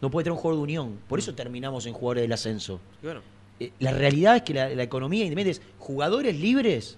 No 0.00 0.10
puede 0.10 0.24
traer 0.24 0.32
un 0.32 0.38
jugador 0.38 0.58
de 0.60 0.62
Unión. 0.64 0.98
Por 1.08 1.18
eso 1.18 1.34
terminamos 1.34 1.84
en 1.86 1.92
jugadores 1.94 2.22
del 2.22 2.32
ascenso. 2.32 2.80
Y 3.02 3.06
bueno, 3.06 3.20
Eh, 3.60 3.70
La 3.80 3.92
realidad 3.92 4.36
es 4.36 4.42
que 4.42 4.54
la, 4.54 4.68
la 4.70 4.82
economía 4.82 5.20
de 5.20 5.26
Independiente 5.26 5.60
es 5.60 5.66
jugadores 5.78 6.38
libres 6.40 6.96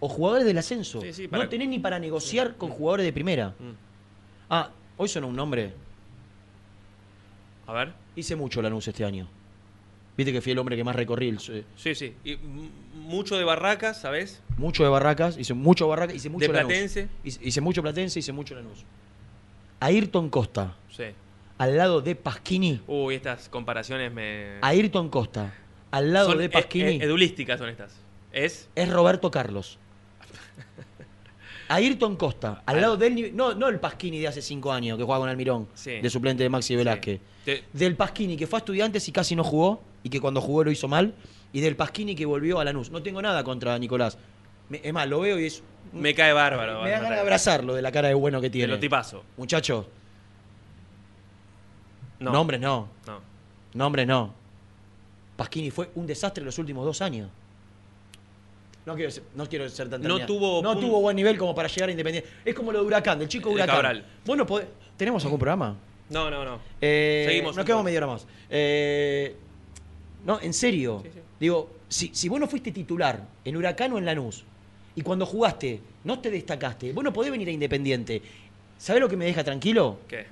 o 0.00 0.08
jugadores 0.08 0.44
del 0.46 0.56
ascenso. 0.58 1.00
Sí, 1.02 1.12
sí, 1.12 1.28
para- 1.28 1.44
No 1.44 1.48
tenés 1.50 1.68
ni 1.68 1.78
para 1.78 1.98
negociar 1.98 2.56
con 2.56 2.70
jugadores 2.70 3.04
de 3.06 3.12
primera. 3.12 3.50
Mm. 3.58 3.72
Ah, 4.48 4.70
hoy 4.96 5.08
sonó 5.08 5.28
un 5.28 5.36
nombre. 5.36 5.72
a 7.66 7.72
ver. 7.72 7.92
Hice 8.16 8.34
mucho 8.36 8.60
Lanús 8.62 8.88
este 8.88 9.04
año. 9.04 9.28
Viste 10.20 10.34
que 10.34 10.42
fui 10.42 10.52
el 10.52 10.58
hombre 10.58 10.76
que 10.76 10.84
más 10.84 10.94
recorrí. 10.94 11.28
el- 11.30 11.38
eh, 11.48 11.64
Sí, 11.76 11.94
sí. 11.94 12.14
Y 12.26 12.36
mucho 12.94 13.38
de 13.38 13.44
Barracas, 13.44 14.02
¿sabes? 14.02 14.42
mucho 14.58 14.82
de 14.82 14.90
Barracas, 14.90 15.38
hice 15.38 15.54
mucho 15.54 15.88
Barracas, 15.88 16.14
hice 16.14 16.28
mucho 16.28 16.46
De 16.46 16.52
Lanús. 16.52 16.68
Platense. 16.70 17.08
Hice, 17.24 17.40
hice 17.42 17.60
mucho 17.62 17.80
Platense, 17.80 18.18
hice 18.18 18.32
mucho 18.32 18.54
Lanús. 18.54 18.84
Ayrton 19.80 20.28
Costa, 20.28 20.76
Sí. 20.94 21.04
al 21.56 21.78
lado 21.78 22.02
de 22.02 22.16
Pasquini. 22.16 22.82
Uy, 22.86 23.14
estas 23.14 23.48
comparaciones 23.48 24.12
me. 24.12 24.58
Ayrton 24.60 25.08
Costa, 25.08 25.54
al 25.90 26.12
lado 26.12 26.28
Son 26.28 26.38
de 26.38 26.44
e- 26.44 26.50
Pasquini. 26.50 27.00
e- 27.00 27.04
edulísticas 27.04 27.58
son 27.58 27.70
estas. 27.70 27.96
Es. 28.30 28.68
es 28.74 28.88
Roberto 28.90 29.30
Carlos. 29.30 29.78
Ayrton 31.68 32.16
Costa, 32.16 32.62
al 32.66 32.80
lado 32.80 32.96
del 32.96 33.34
no, 33.36 33.54
no 33.54 33.68
el 33.68 33.78
Pasquini 33.78 34.18
de 34.18 34.26
hace 34.28 34.42
cinco 34.42 34.72
años 34.72 34.98
que 34.98 35.04
juega 35.04 35.20
con 35.20 35.28
Almirón, 35.28 35.68
Sí. 35.74 35.92
de 36.00 36.10
suplente 36.10 36.42
de 36.42 36.48
Maxi 36.48 36.74
Velázquez. 36.74 37.20
Te- 37.56 37.64
Del 37.72 37.96
Pasquini 37.96 38.36
que 38.36 38.46
fue 38.46 38.58
a 38.58 38.60
estudiantes 38.60 39.06
y 39.08 39.12
casi 39.12 39.34
no 39.36 39.44
jugó, 39.44 39.82
y 40.02 40.08
que 40.08 40.20
cuando 40.20 40.40
jugó 40.40 40.64
lo 40.64 40.70
hizo 40.70 40.88
mal, 40.88 41.14
y 41.52 41.60
del 41.60 41.76
Pasquini 41.76 42.14
que 42.14 42.24
volvió 42.26 42.60
a 42.60 42.64
Lanús. 42.64 42.90
No 42.90 43.02
tengo 43.02 43.20
nada 43.22 43.42
contra 43.44 43.78
Nicolás. 43.78 44.18
Me- 44.68 44.80
es 44.84 44.92
más, 44.92 45.08
lo 45.08 45.20
veo 45.20 45.38
y 45.38 45.46
es. 45.46 45.62
Me 45.92 46.14
cae 46.14 46.32
bárbaro. 46.32 46.82
Me 46.82 46.90
da 46.90 46.98
ganas 47.00 47.16
de 47.16 47.20
abrazarlo 47.20 47.74
de 47.74 47.82
la 47.82 47.90
cara 47.90 48.08
de 48.08 48.14
bueno 48.14 48.40
que 48.40 48.48
Te 48.48 48.52
tiene. 48.54 48.72
lo 48.74 48.78
tipazo. 48.78 49.24
Muchachos, 49.36 49.86
No. 52.20 52.30
nombres 52.32 52.60
no. 52.60 52.88
No. 53.06 53.20
Nombres 53.74 54.06
no. 54.06 54.34
Pasquini 55.36 55.70
fue 55.70 55.90
un 55.94 56.06
desastre 56.06 56.44
los 56.44 56.58
últimos 56.58 56.84
dos 56.84 57.00
años. 57.00 57.30
No 58.86 58.94
quiero 58.94 59.10
ser, 59.10 59.22
no 59.34 59.46
quiero 59.46 59.68
ser 59.68 59.88
tan 59.90 60.02
No 60.02 60.24
tuvo 60.26 60.62
no 60.62 60.76
tuvo 60.78 61.00
buen 61.00 61.14
nivel 61.16 61.36
como 61.38 61.54
para 61.54 61.68
llegar 61.68 61.88
a 61.88 61.92
Independiente. 61.92 62.28
Es 62.44 62.54
como 62.54 62.72
lo 62.72 62.80
de 62.80 62.86
Huracán, 62.86 63.18
del 63.18 63.28
chico 63.28 63.48
De 63.50 63.56
Huracán. 63.56 63.76
Cabral. 63.76 64.04
Podés- 64.24 64.66
¿tenemos 64.96 65.22
algún 65.24 65.38
programa? 65.38 65.76
No, 66.10 66.30
no, 66.30 66.44
no. 66.44 66.60
Eh, 66.80 67.24
Seguimos 67.26 67.56
Nos 67.56 67.64
quedamos 67.64 67.84
media 67.84 67.98
hora 67.98 68.06
más. 68.08 68.26
Eh, 68.50 69.34
no, 70.24 70.40
en 70.40 70.52
serio. 70.52 71.00
Sí, 71.04 71.10
sí. 71.14 71.20
Digo, 71.38 71.70
si, 71.88 72.10
si 72.14 72.28
vos 72.28 72.38
no 72.38 72.46
fuiste 72.46 72.72
titular 72.72 73.22
en 73.44 73.56
Huracán 73.56 73.92
o 73.92 73.98
en 73.98 74.04
Lanús, 74.04 74.44
y 74.94 75.02
cuando 75.02 75.24
jugaste 75.24 75.80
no 76.04 76.18
te 76.18 76.30
destacaste, 76.30 76.92
vos 76.92 77.04
no 77.04 77.12
podés 77.12 77.30
venir 77.30 77.48
a 77.48 77.52
Independiente. 77.52 78.22
¿Sabés 78.76 79.00
lo 79.00 79.08
que 79.08 79.16
me 79.16 79.24
deja 79.24 79.44
tranquilo? 79.44 80.00
¿Qué? 80.08 80.26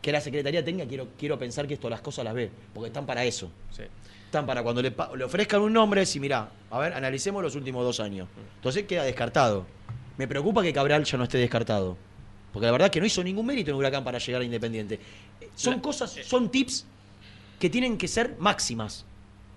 Que 0.00 0.12
la 0.12 0.20
Secretaría 0.20 0.64
Técnica, 0.64 0.88
quiero, 0.88 1.08
quiero 1.18 1.38
pensar 1.38 1.66
que 1.66 1.74
esto 1.74 1.90
las 1.90 2.00
cosas 2.00 2.24
las 2.24 2.34
ve, 2.34 2.50
porque 2.72 2.88
están 2.88 3.04
para 3.06 3.24
eso. 3.24 3.50
Sí. 3.70 3.82
Están 4.26 4.46
para 4.46 4.62
cuando 4.62 4.82
le, 4.82 4.92
le 5.16 5.24
ofrezcan 5.24 5.60
un 5.62 5.72
nombre, 5.72 6.04
si 6.06 6.20
mirá, 6.20 6.50
a 6.70 6.78
ver, 6.78 6.92
analicemos 6.92 7.42
los 7.42 7.54
últimos 7.56 7.84
dos 7.84 8.00
años. 8.00 8.28
Entonces 8.56 8.84
queda 8.84 9.02
descartado. 9.04 9.66
Me 10.18 10.28
preocupa 10.28 10.62
que 10.62 10.72
Cabral 10.72 11.04
ya 11.04 11.18
no 11.18 11.24
esté 11.24 11.38
descartado. 11.38 11.96
Porque 12.56 12.64
la 12.64 12.72
verdad 12.72 12.86
es 12.86 12.92
que 12.92 13.00
no 13.00 13.06
hizo 13.06 13.22
ningún 13.22 13.44
mérito 13.44 13.70
en 13.70 13.76
Huracán 13.76 14.02
para 14.02 14.16
llegar 14.16 14.40
a 14.40 14.44
Independiente. 14.46 14.94
Eh, 15.42 15.50
Son 15.54 15.74
La- 15.74 15.82
cosas, 15.82 16.16
son 16.24 16.48
tips 16.50 16.86
que 17.60 17.68
tienen 17.68 17.98
que 17.98 18.08
ser 18.08 18.34
máximas. 18.38 19.04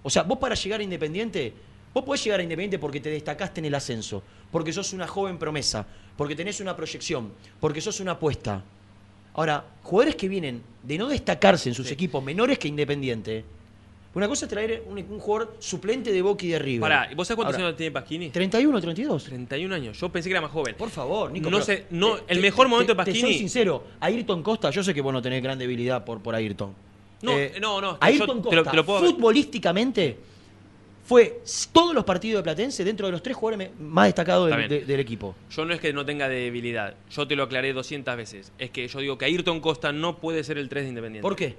O 0.03 0.09
sea, 0.09 0.23
vos 0.23 0.37
para 0.37 0.53
llegar 0.53 0.81
a 0.81 0.83
Independiente, 0.83 1.53
vos 1.93 2.03
podés 2.03 2.21
llegar 2.25 2.41
a 2.41 2.43
Independiente 2.43 2.77
porque 2.77 2.99
te 2.99 3.09
destacaste 3.09 3.61
en 3.61 3.65
el 3.67 3.75
ascenso, 3.75 4.21
porque 4.51 4.73
sos 4.73 4.91
una 4.91 5.07
joven 5.07 5.37
promesa, 5.37 5.87
porque 6.17 6.35
tenés 6.35 6.59
una 6.59 6.75
proyección, 6.75 7.31
porque 7.61 7.79
sos 7.79 8.01
una 8.01 8.11
apuesta. 8.11 8.61
Ahora, 9.33 9.63
jugadores 9.81 10.17
que 10.17 10.27
vienen 10.27 10.61
de 10.83 10.97
no 10.97 11.07
destacarse 11.07 11.69
en 11.69 11.75
sus 11.75 11.89
equipos 11.91 12.21
menores 12.21 12.59
que 12.59 12.67
Independiente, 12.67 13.45
una 14.15 14.27
cosa 14.27 14.45
es 14.45 14.49
traer 14.49 14.83
un, 14.87 14.97
un 14.97 15.19
jugador 15.19 15.55
suplente 15.59 16.11
de 16.11 16.21
Boca 16.21 16.45
y 16.45 16.49
de 16.49 16.59
River. 16.59 16.81
Pará, 16.81 17.09
¿y 17.11 17.15
vos 17.15 17.27
sabés 17.27 17.35
cuántos 17.37 17.55
Ahora, 17.55 17.67
años 17.67 17.77
tiene 17.77 17.91
Pasquini? 17.91 18.29
31, 18.29 18.81
32. 18.81 19.23
31 19.23 19.75
años. 19.75 19.99
Yo 19.99 20.09
pensé 20.09 20.29
que 20.29 20.33
era 20.33 20.41
más 20.41 20.51
joven. 20.51 20.75
Por 20.75 20.89
favor, 20.89 21.31
Nico. 21.31 21.49
No 21.49 21.61
sé, 21.61 21.85
no, 21.91 22.15
te- 22.17 22.33
el 22.33 22.39
mejor 22.41 22.65
te- 22.65 22.69
momento 22.71 22.93
de 22.93 22.97
te- 22.97 23.03
Te 23.05 23.11
Pasquini. 23.11 23.21
soy 23.33 23.37
sincero, 23.39 23.83
Ayrton 23.99 24.41
Costa, 24.43 24.69
yo 24.71 24.83
sé 24.83 24.93
que 24.93 25.01
vos 25.01 25.13
no 25.13 25.21
tenés 25.21 25.43
gran 25.43 25.59
debilidad 25.59 26.03
por, 26.03 26.21
por 26.21 26.33
Ayrton. 26.35 26.73
No, 27.21 27.33
Eh, 27.37 27.53
no, 27.61 27.79
no. 27.81 27.97
Ayrton 28.01 28.27
yo 28.37 28.41
Costa, 28.43 28.49
te 28.49 28.55
lo, 28.55 28.63
te 28.63 28.75
lo 28.77 28.85
puedo. 28.85 28.99
futbolísticamente, 29.01 30.17
fue 31.05 31.41
todos 31.71 31.93
los 31.95 32.03
partidos 32.03 32.39
de 32.39 32.43
Platense 32.43 32.83
dentro 32.83 33.07
de 33.07 33.11
los 33.11 33.23
tres 33.23 33.35
jugadores 33.35 33.69
más 33.79 34.05
destacados 34.07 34.49
de- 34.49 34.85
del 34.85 34.99
equipo. 34.99 35.35
Yo 35.49 35.65
no 35.65 35.73
es 35.73 35.79
que 35.79 35.91
no 35.91 36.05
tenga 36.05 36.29
debilidad. 36.29 36.95
Yo 37.11 37.27
te 37.27 37.35
lo 37.35 37.43
aclaré 37.43 37.73
200 37.73 38.15
veces. 38.15 38.51
Es 38.59 38.69
que 38.69 38.87
yo 38.87 38.99
digo 38.99 39.17
que 39.17 39.25
Ayrton 39.25 39.59
Costa 39.59 39.91
no 39.91 40.17
puede 40.17 40.43
ser 40.43 40.57
el 40.57 40.69
3 40.69 40.83
de 40.83 40.89
Independiente. 40.89 41.21
¿Por 41.23 41.35
qué? 41.35 41.55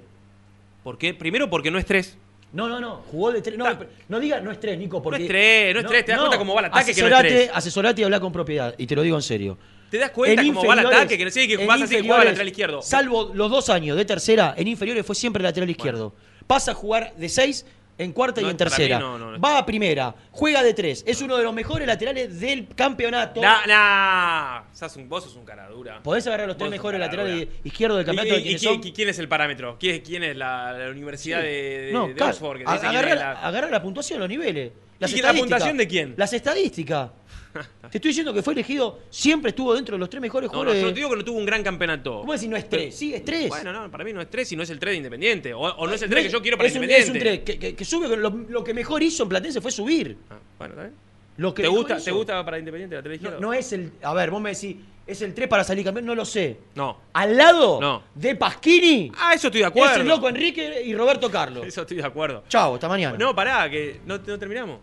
¿Por 0.83 0.97
qué? 0.97 1.13
Primero 1.13 1.49
porque 1.49 1.69
no 1.69 1.77
es 1.77 1.85
3. 1.85 2.17
No, 2.53 2.67
no, 2.67 2.79
no. 2.79 3.01
Jugó 3.09 3.31
de 3.31 3.41
tres. 3.41 3.57
No, 3.57 3.65
no 4.09 4.19
diga 4.19 4.41
no 4.41 4.51
es 4.51 4.59
tres, 4.59 4.77
Nico. 4.77 5.01
Porque, 5.01 5.23
es 5.23 5.27
tres, 5.27 5.73
no 5.73 5.79
es 5.81 5.85
tres, 5.87 6.05
te 6.05 6.11
das 6.11 6.19
cuenta 6.19 6.37
cómo 6.37 6.53
va 6.53 6.59
el 6.61 6.65
ataque 6.67 6.93
que 6.93 7.01
no 7.01 7.07
es 7.07 7.13
asesorate- 7.13 7.27
tres. 7.29 7.51
Asesorate 7.53 8.01
y 8.01 8.03
habla 8.03 8.19
con 8.19 8.31
propiedad. 8.33 8.75
Y 8.77 8.87
te 8.87 8.95
lo 8.95 9.01
digo 9.03 9.15
en 9.15 9.21
serio. 9.21 9.57
¿Te 9.89 9.97
das 9.97 10.11
cuenta 10.11 10.41
En 10.41 10.53
cómo 10.53 10.65
va 10.67 10.73
el 10.73 10.85
ataque? 10.85 11.17
Que 11.17 11.25
no 11.25 11.31
sé 11.31 11.47
que 11.47 11.57
vas 11.65 11.81
así 11.81 11.89
que 11.91 11.97
inferiores, 11.99 12.25
lateral 12.25 12.47
izquierdo. 12.47 12.81
Salvo 12.81 13.31
los 13.33 13.49
dos 13.51 13.69
años 13.69 13.97
de 13.97 14.05
tercera, 14.05 14.53
en 14.57 14.67
inferiores 14.67 15.05
fue 15.05 15.15
siempre 15.15 15.43
lateral 15.43 15.69
izquierdo. 15.69 16.13
Pasa 16.47 16.71
a 16.71 16.73
jugar 16.73 17.13
de 17.17 17.29
seis 17.29 17.65
en 17.97 18.13
cuarta 18.13 18.41
No, 18.41 18.47
y 18.47 18.51
en 18.51 18.57
tercera. 18.57 18.97
no, 18.99 19.17
no, 19.17 19.31
no. 19.33 19.39
Va 19.39 19.59
a 19.59 19.65
primera, 19.65 20.15
juega 20.31 20.63
de 20.63 20.73
tres. 20.73 21.03
Es 21.05 21.21
uno 21.21 21.37
de 21.37 21.43
los 21.43 21.53
mejores 21.53 21.87
laterales 21.87 22.39
del 22.39 22.67
campeonato. 22.75 23.41
Nah, 23.41 23.65
nah. 23.67 24.63
Sos 24.73 24.95
un, 24.95 25.07
vos 25.07 25.23
sos 25.23 25.35
un 25.35 25.45
cara 25.45 25.67
dura. 25.69 26.01
¿Podés 26.01 26.25
agarrar 26.27 26.47
los 26.47 26.57
tres 26.57 26.67
Vos 26.67 26.71
mejores 26.71 26.99
laterales 26.99 27.47
izquierdos 27.63 27.97
del 27.97 28.05
campeonato 28.07 28.35
¿Y, 28.35 28.37
de 28.37 28.39
y- 28.39 28.43
quiénes 28.43 28.61
quién, 28.61 28.73
son? 28.81 28.87
y 28.87 28.91
quién 28.93 29.09
es 29.09 29.19
el 29.19 29.27
parámetro? 29.27 29.77
¿Quién, 29.79 29.95
es- 29.95 30.01
quién 30.01 30.23
es 30.23 30.35
la, 30.35 30.73
la 30.73 30.89
Universidad 30.89 31.41
de, 31.41 31.47
de- 31.87 31.91
No, 31.93 32.07
de 32.07 32.23
Oxford? 32.23 32.57
que 32.57 32.63
agarrar, 32.65 33.17
la- 33.17 33.31
agarrar 33.33 33.71
la 33.71 33.81
puntuación, 33.81 34.19
los 34.19 34.29
niveles. 34.29 34.71
Las 35.01 35.11
¿Y 35.13 35.21
la 35.21 35.33
puntuación 35.33 35.75
de 35.77 35.87
quién? 35.87 36.13
Las 36.15 36.31
estadísticas. 36.31 37.09
Te 37.91 37.97
estoy 37.97 38.09
diciendo 38.09 38.33
que 38.33 38.41
fue 38.41 38.53
elegido, 38.53 38.99
siempre 39.09 39.49
estuvo 39.49 39.73
dentro 39.73 39.95
de 39.95 39.99
los 39.99 40.09
tres 40.09 40.21
mejores 40.21 40.47
No, 40.49 40.53
no, 40.53 40.59
jugadores. 40.71 40.81
yo 40.81 40.87
no 40.87 40.93
te 40.93 40.99
digo 41.01 41.09
que 41.09 41.15
no 41.17 41.25
tuvo 41.25 41.37
un 41.37 41.45
gran 41.45 41.61
campeonato. 41.63 42.21
¿Cómo 42.21 42.31
decir 42.31 42.49
no 42.49 42.55
es 42.55 42.69
tres? 42.69 42.95
Sí, 42.95 43.13
es 43.13 43.25
tres. 43.25 43.49
Bueno, 43.49 43.73
no, 43.73 43.91
para 43.91 44.05
mí 44.05 44.13
no 44.13 44.21
es 44.21 44.29
3 44.29 44.53
y 44.53 44.55
no 44.55 44.63
es 44.63 44.69
el 44.69 44.79
3 44.79 44.93
de 44.93 44.97
Independiente. 44.97 45.53
O, 45.53 45.59
o 45.59 45.85
no 45.87 45.93
es 45.93 46.01
el 46.01 46.09
No 46.09 46.13
3 46.15 46.27
que 46.27 46.31
yo 46.31 46.41
quiero 46.41 46.55
para 46.55 46.69
es 46.69 46.75
un- 46.75 46.83
Independiente. 46.83 47.11
Es 47.11 47.13
un 47.13 47.19
tres, 47.19 47.39
que, 47.39 47.59
que- 47.59 47.75
que 47.75 47.83
sube, 47.85 48.15
lo, 48.15 48.29
lo 48.29 48.63
que 48.63 48.73
mejor 48.73 49.03
hizo 49.03 49.23
en 49.23 49.29
Platense 49.29 49.59
fue 49.59 49.71
subir. 49.71 50.15
Ah, 50.29 50.37
bueno, 50.59 50.73
¿está 50.75 50.83
bien? 50.83 50.95
Lo 51.37 51.53
que 51.53 51.63
¿Te 51.63 51.67
gusta, 51.67 51.95
hizo. 51.95 52.05
¿Te 52.05 52.11
gusta 52.11 52.45
para 52.45 52.57
Independiente 52.59 52.95
la 52.95 53.01
tele 53.03 53.17
No, 53.19 53.39
no 53.39 53.53
es 53.53 53.73
el. 53.73 53.91
A 54.03 54.13
ver, 54.13 54.31
vos 54.31 54.39
me 54.41 54.51
decís, 54.53 54.77
¿es 55.05 55.21
el 55.21 55.33
3 55.33 55.49
para 55.49 55.63
salir 55.65 55.83
campeón? 55.83 56.05
No 56.05 56.15
lo 56.15 56.23
sé. 56.23 56.57
No. 56.75 57.01
Al 57.11 57.35
lado 57.35 57.81
No. 57.81 58.03
de 58.15 58.35
Pasquini 58.35 59.11
Ah, 59.17 59.33
eso 59.33 59.47
estoy 59.47 59.59
de 59.61 59.67
acuerdo. 59.67 59.93
es 59.95 59.99
el 60.01 60.07
loco 60.07 60.29
Enrique 60.29 60.83
y 60.85 60.95
Roberto 60.95 61.29
Carlos. 61.29 61.65
Eso 61.67 61.81
estoy 61.81 61.97
de 61.97 62.05
acuerdo. 62.05 62.43
Chao, 62.47 62.75
hasta 62.75 62.87
mañana. 62.87 63.17
No, 63.17 63.35
pará, 63.35 63.69
que 63.69 63.99
no 64.05 64.21
terminamos. 64.21 64.79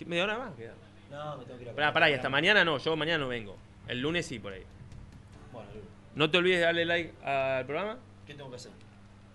¿Qué, 0.00 0.06
¿Media 0.06 0.24
hora 0.24 0.38
más? 0.38 0.54
queda? 0.56 0.72
No, 1.10 1.36
me 1.36 1.44
tengo 1.44 1.58
que 1.58 1.64
ir 1.64 1.70
a 1.70 1.74
Pará, 1.74 1.92
pará, 1.92 2.10
y 2.10 2.14
hasta 2.14 2.28
mañana 2.30 2.64
no, 2.64 2.78
yo 2.78 2.96
mañana 2.96 3.18
no 3.18 3.28
vengo. 3.28 3.56
El 3.86 4.00
lunes 4.00 4.24
sí, 4.26 4.38
por 4.38 4.52
ahí. 4.54 4.62
Bueno, 5.52 5.68
No 6.14 6.30
te 6.30 6.38
olvides 6.38 6.58
de 6.60 6.64
darle 6.64 6.84
like 6.86 7.12
al 7.24 7.66
programa, 7.66 7.98
¿qué 8.26 8.34
tengo 8.34 8.48
que 8.50 8.56
hacer? 8.56 8.72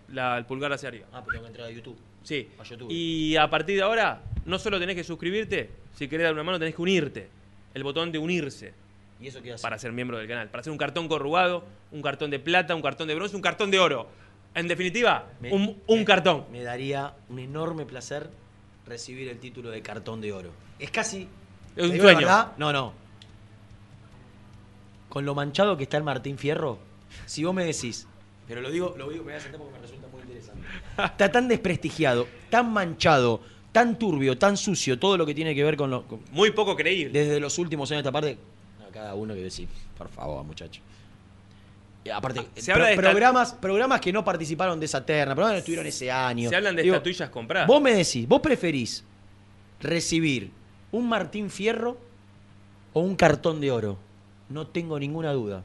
la, 0.10 0.38
el 0.38 0.46
pulgar 0.46 0.72
hacia 0.74 0.90
arriba. 0.90 1.08
Ah, 1.14 1.22
pero 1.24 1.34
tengo 1.34 1.44
que 1.44 1.48
entrar 1.50 1.68
a 1.68 1.72
YouTube. 1.72 1.98
Sí. 2.24 2.50
A 2.60 2.64
YouTube. 2.64 2.88
Y 2.92 3.36
a 3.38 3.48
partir 3.50 3.76
de 3.76 3.84
ahora, 3.84 4.22
no 4.46 4.58
solo 4.60 4.80
tenés 4.80 4.96
que 4.96 5.04
suscribirte, 5.04 5.70
si 5.94 6.08
querés 6.08 6.26
dar 6.26 6.34
una 6.34 6.44
mano 6.44 6.58
tenés 6.60 6.76
que 6.76 6.82
unirte. 6.82 7.30
El 7.74 7.84
botón 7.84 8.12
de 8.12 8.18
unirse. 8.18 8.74
¿Y 9.20 9.28
eso 9.28 9.42
qué 9.42 9.54
hace? 9.54 9.62
Para 9.62 9.78
ser 9.78 9.92
miembro 9.92 10.18
del 10.18 10.28
canal. 10.28 10.50
Para 10.50 10.62
hacer 10.62 10.72
un 10.72 10.78
cartón 10.78 11.08
corrugado, 11.08 11.64
un 11.92 12.02
cartón 12.02 12.32
de 12.32 12.40
plata, 12.40 12.74
un 12.76 12.82
cartón 12.82 13.08
de 13.08 13.16
bronce, 13.16 13.36
un 13.36 13.42
cartón 13.42 13.70
de 13.72 13.80
oro. 13.80 14.08
En 14.54 14.68
definitiva, 14.68 15.28
Me- 15.42 15.52
un, 15.52 15.82
un 15.88 16.06
cartón. 16.06 16.46
Me 16.52 16.64
daría 16.64 17.14
un 17.30 17.40
enorme 17.40 17.86
placer 17.86 18.30
recibir 18.86 19.28
el 19.30 19.40
título 19.40 19.70
de 19.70 19.82
cartón 19.82 20.22
de 20.22 20.32
oro. 20.34 20.52
Es 20.80 20.92
casi. 20.92 21.28
Es 21.76 21.90
¿te 21.90 21.90
un 21.96 22.00
sueño. 22.00 22.28
No, 22.58 22.72
no. 22.72 22.94
Con 25.10 25.26
lo 25.26 25.34
manchado 25.36 25.78
que 25.78 25.84
está 25.84 25.98
el 25.98 26.04
Martín 26.04 26.38
Fierro, 26.38 26.78
si 27.26 27.44
vos 27.44 27.54
me 27.56 27.64
decís, 27.64 28.06
pero 28.48 28.62
lo 28.62 28.70
digo, 28.70 28.96
lo 28.98 29.10
digo, 29.10 29.24
me 29.24 29.32
voy 29.32 29.40
a 29.40 29.40
sentar 29.40 29.60
porque 29.62 29.74
me 29.76 29.80
resulta 29.82 30.08
muy 30.10 30.22
interesante. 30.22 30.68
Está 31.04 31.32
tan 31.32 31.48
desprestigiado, 31.48 32.28
tan 32.50 32.72
manchado, 32.74 33.40
tan 33.72 33.98
turbio, 33.98 34.38
tan 34.38 34.58
sucio, 34.58 35.00
todo 35.00 35.18
lo 35.18 35.26
que 35.26 35.34
tiene 35.34 35.56
que 35.56 35.64
ver 35.64 35.78
con 35.78 35.90
lo. 35.90 36.06
con- 36.06 36.20
Muy 36.32 36.52
poco 36.52 36.76
creíble. 36.76 37.18
desde 37.18 37.40
los 37.40 37.58
últimos 37.60 37.90
años 37.92 38.04
de 38.04 38.10
esta 38.10 38.12
parte. 38.12 38.38
A 38.88 38.92
cada 38.92 39.16
uno 39.16 39.34
que 39.34 39.42
decir, 39.42 39.68
por 39.98 40.10
favor, 40.10 40.44
muchacho. 40.44 40.82
Y 42.06 42.10
aparte, 42.12 42.40
Ah, 42.42 42.46
Se 42.56 42.66
pro- 42.66 42.74
habla 42.76 42.86
de 42.86 42.94
esta- 42.94 43.02
programas, 43.10 43.54
programas 43.54 44.00
que 44.00 44.14
no 44.14 44.24
participaron 44.24 44.80
de 44.80 44.86
esa 44.86 45.04
terna, 45.06 45.34
programas 45.34 45.54
que 45.54 45.56
no 45.56 45.60
estuvieron 45.60 45.88
ese 45.88 46.12
año. 46.12 46.50
Se 46.50 46.56
hablan 46.56 46.76
de 46.76 46.84
Digo, 46.84 46.96
estatuillas 46.96 47.30
compradas. 47.32 47.68
Vos 47.68 47.82
me 47.82 47.94
decís, 47.96 48.28
vos 48.28 48.40
preferís 48.42 49.04
recibir 49.82 50.52
un 50.92 51.10
Martín 51.10 51.50
Fierro 51.50 51.98
o 52.94 53.02
un 53.02 53.16
cartón 53.16 53.60
de 53.60 53.72
oro. 53.72 53.98
No 54.50 54.68
tengo 54.68 55.00
ninguna 55.00 55.32
duda. 55.34 55.64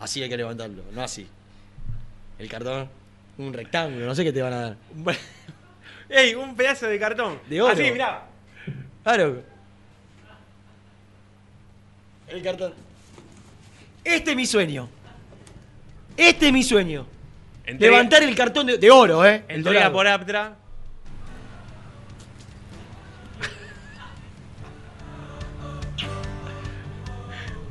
Así 0.00 0.22
hay 0.22 0.28
que 0.30 0.36
levantarlo, 0.38 0.82
no 0.92 1.02
así. 1.02 1.28
El 2.38 2.48
cartón, 2.48 2.88
un 3.36 3.52
rectángulo, 3.52 4.06
no 4.06 4.14
sé 4.14 4.24
qué 4.24 4.32
te 4.32 4.40
van 4.42 4.52
a 4.54 4.60
dar. 4.60 4.76
¡Ey! 6.08 6.34
Un 6.34 6.56
pedazo 6.56 6.86
de 6.86 6.98
cartón. 6.98 7.38
De 7.50 7.60
oro. 7.60 7.72
Así, 7.72 7.82
mirá. 7.92 8.26
Claro. 9.02 9.42
El 12.28 12.42
cartón. 12.42 12.72
Este 14.04 14.30
es 14.32 14.36
mi 14.36 14.46
sueño. 14.46 14.88
Este 16.16 16.46
es 16.48 16.52
mi 16.52 16.62
sueño. 16.62 17.06
Entrega- 17.66 17.92
Levantar 17.92 18.22
el 18.22 18.34
cartón 18.36 18.66
de, 18.66 18.78
de 18.78 18.90
oro, 18.90 19.24
¿eh? 19.26 19.44
El 19.48 19.56
Entrega 19.58 19.88
dorado. 19.88 19.92
por 19.94 20.06
Aptra. 20.06 20.54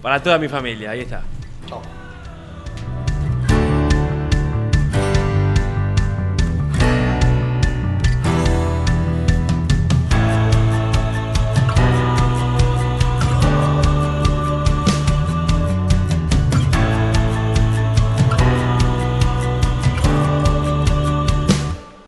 Para 0.02 0.22
toda 0.22 0.38
mi 0.38 0.48
familia, 0.48 0.92
ahí 0.92 1.02
está. 1.02 1.24